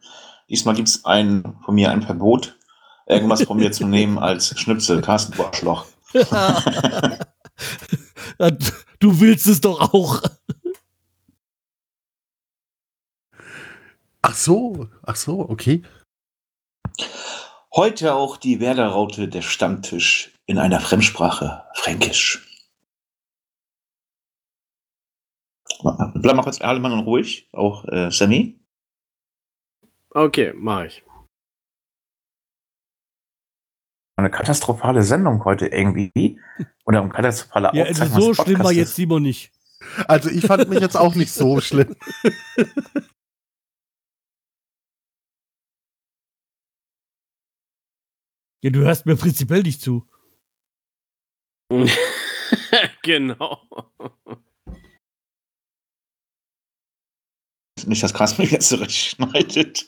diesmal 0.49 0.75
gibt 0.77 0.89
es 0.89 1.05
ein, 1.05 1.57
von 1.65 1.75
mir 1.75 1.91
ein 1.91 2.03
Verbot, 2.03 2.59
irgendwas 3.07 3.43
von 3.43 3.59
mir 3.59 3.73
zu 3.73 3.87
nehmen 3.89 4.19
als 4.19 4.57
Schnipsel, 4.59 5.01
Carsten 5.03 5.37
du 5.37 5.45
Arschloch. 5.45 5.87
du 9.01 9.21
willst 9.21 9.49
es 9.49 9.61
doch 9.61 9.93
auch. 9.93 10.23
Ach 14.23 14.35
so. 14.35 14.89
Ach 15.03 15.17
so, 15.17 15.49
okay. 15.49 15.83
Heute 17.75 18.15
auch 18.15 18.37
die 18.37 18.61
Werder-Raute 18.61 19.29
der 19.29 19.43
Stammtisch 19.43 20.35
in 20.47 20.59
einer 20.59 20.81
Fremdsprache, 20.81 21.65
Fränkisch. 21.75 22.45
Bleib 26.15 26.35
mal 26.35 26.43
kurz 26.43 26.61
alle 26.61 26.81
Mann 26.81 26.99
ruhig, 27.01 27.49
auch 27.53 27.85
äh, 27.85 28.11
Sammy. 28.11 28.59
Okay, 30.11 30.53
mach 30.57 30.85
ich. 30.85 31.05
Eine 34.17 34.31
katastrophale 34.31 35.05
Sendung 35.05 35.45
heute 35.45 35.69
irgendwie. 35.69 36.41
Oder 36.85 37.03
eine 37.03 37.11
katastrophale 37.11 37.71
Ja, 37.75 37.85
also 37.85 38.03
Aufzeichnung 38.03 38.35
so 38.35 38.43
schlimm 38.43 38.65
war 38.65 38.73
jetzt 38.73 38.97
Simon 38.97 39.23
nicht. 39.23 39.53
Also 40.09 40.29
ich 40.29 40.45
fand 40.45 40.69
mich 40.69 40.81
jetzt 40.81 40.97
auch 40.97 41.15
nicht 41.15 41.33
so 41.33 41.61
schlimm. 41.61 41.95
Ja, 48.63 48.71
du 48.71 48.81
hörst 48.81 49.07
mir 49.07 49.17
prinzipiell 49.17 49.63
nicht 49.63 49.81
zu. 49.81 50.07
genau. 53.03 53.63
Nicht, 57.87 58.03
dass 58.03 58.13
Carsten 58.13 58.43
mich 58.43 58.51
jetzt 58.51 58.69
zurecht 58.69 59.17
schneidet. 59.17 59.87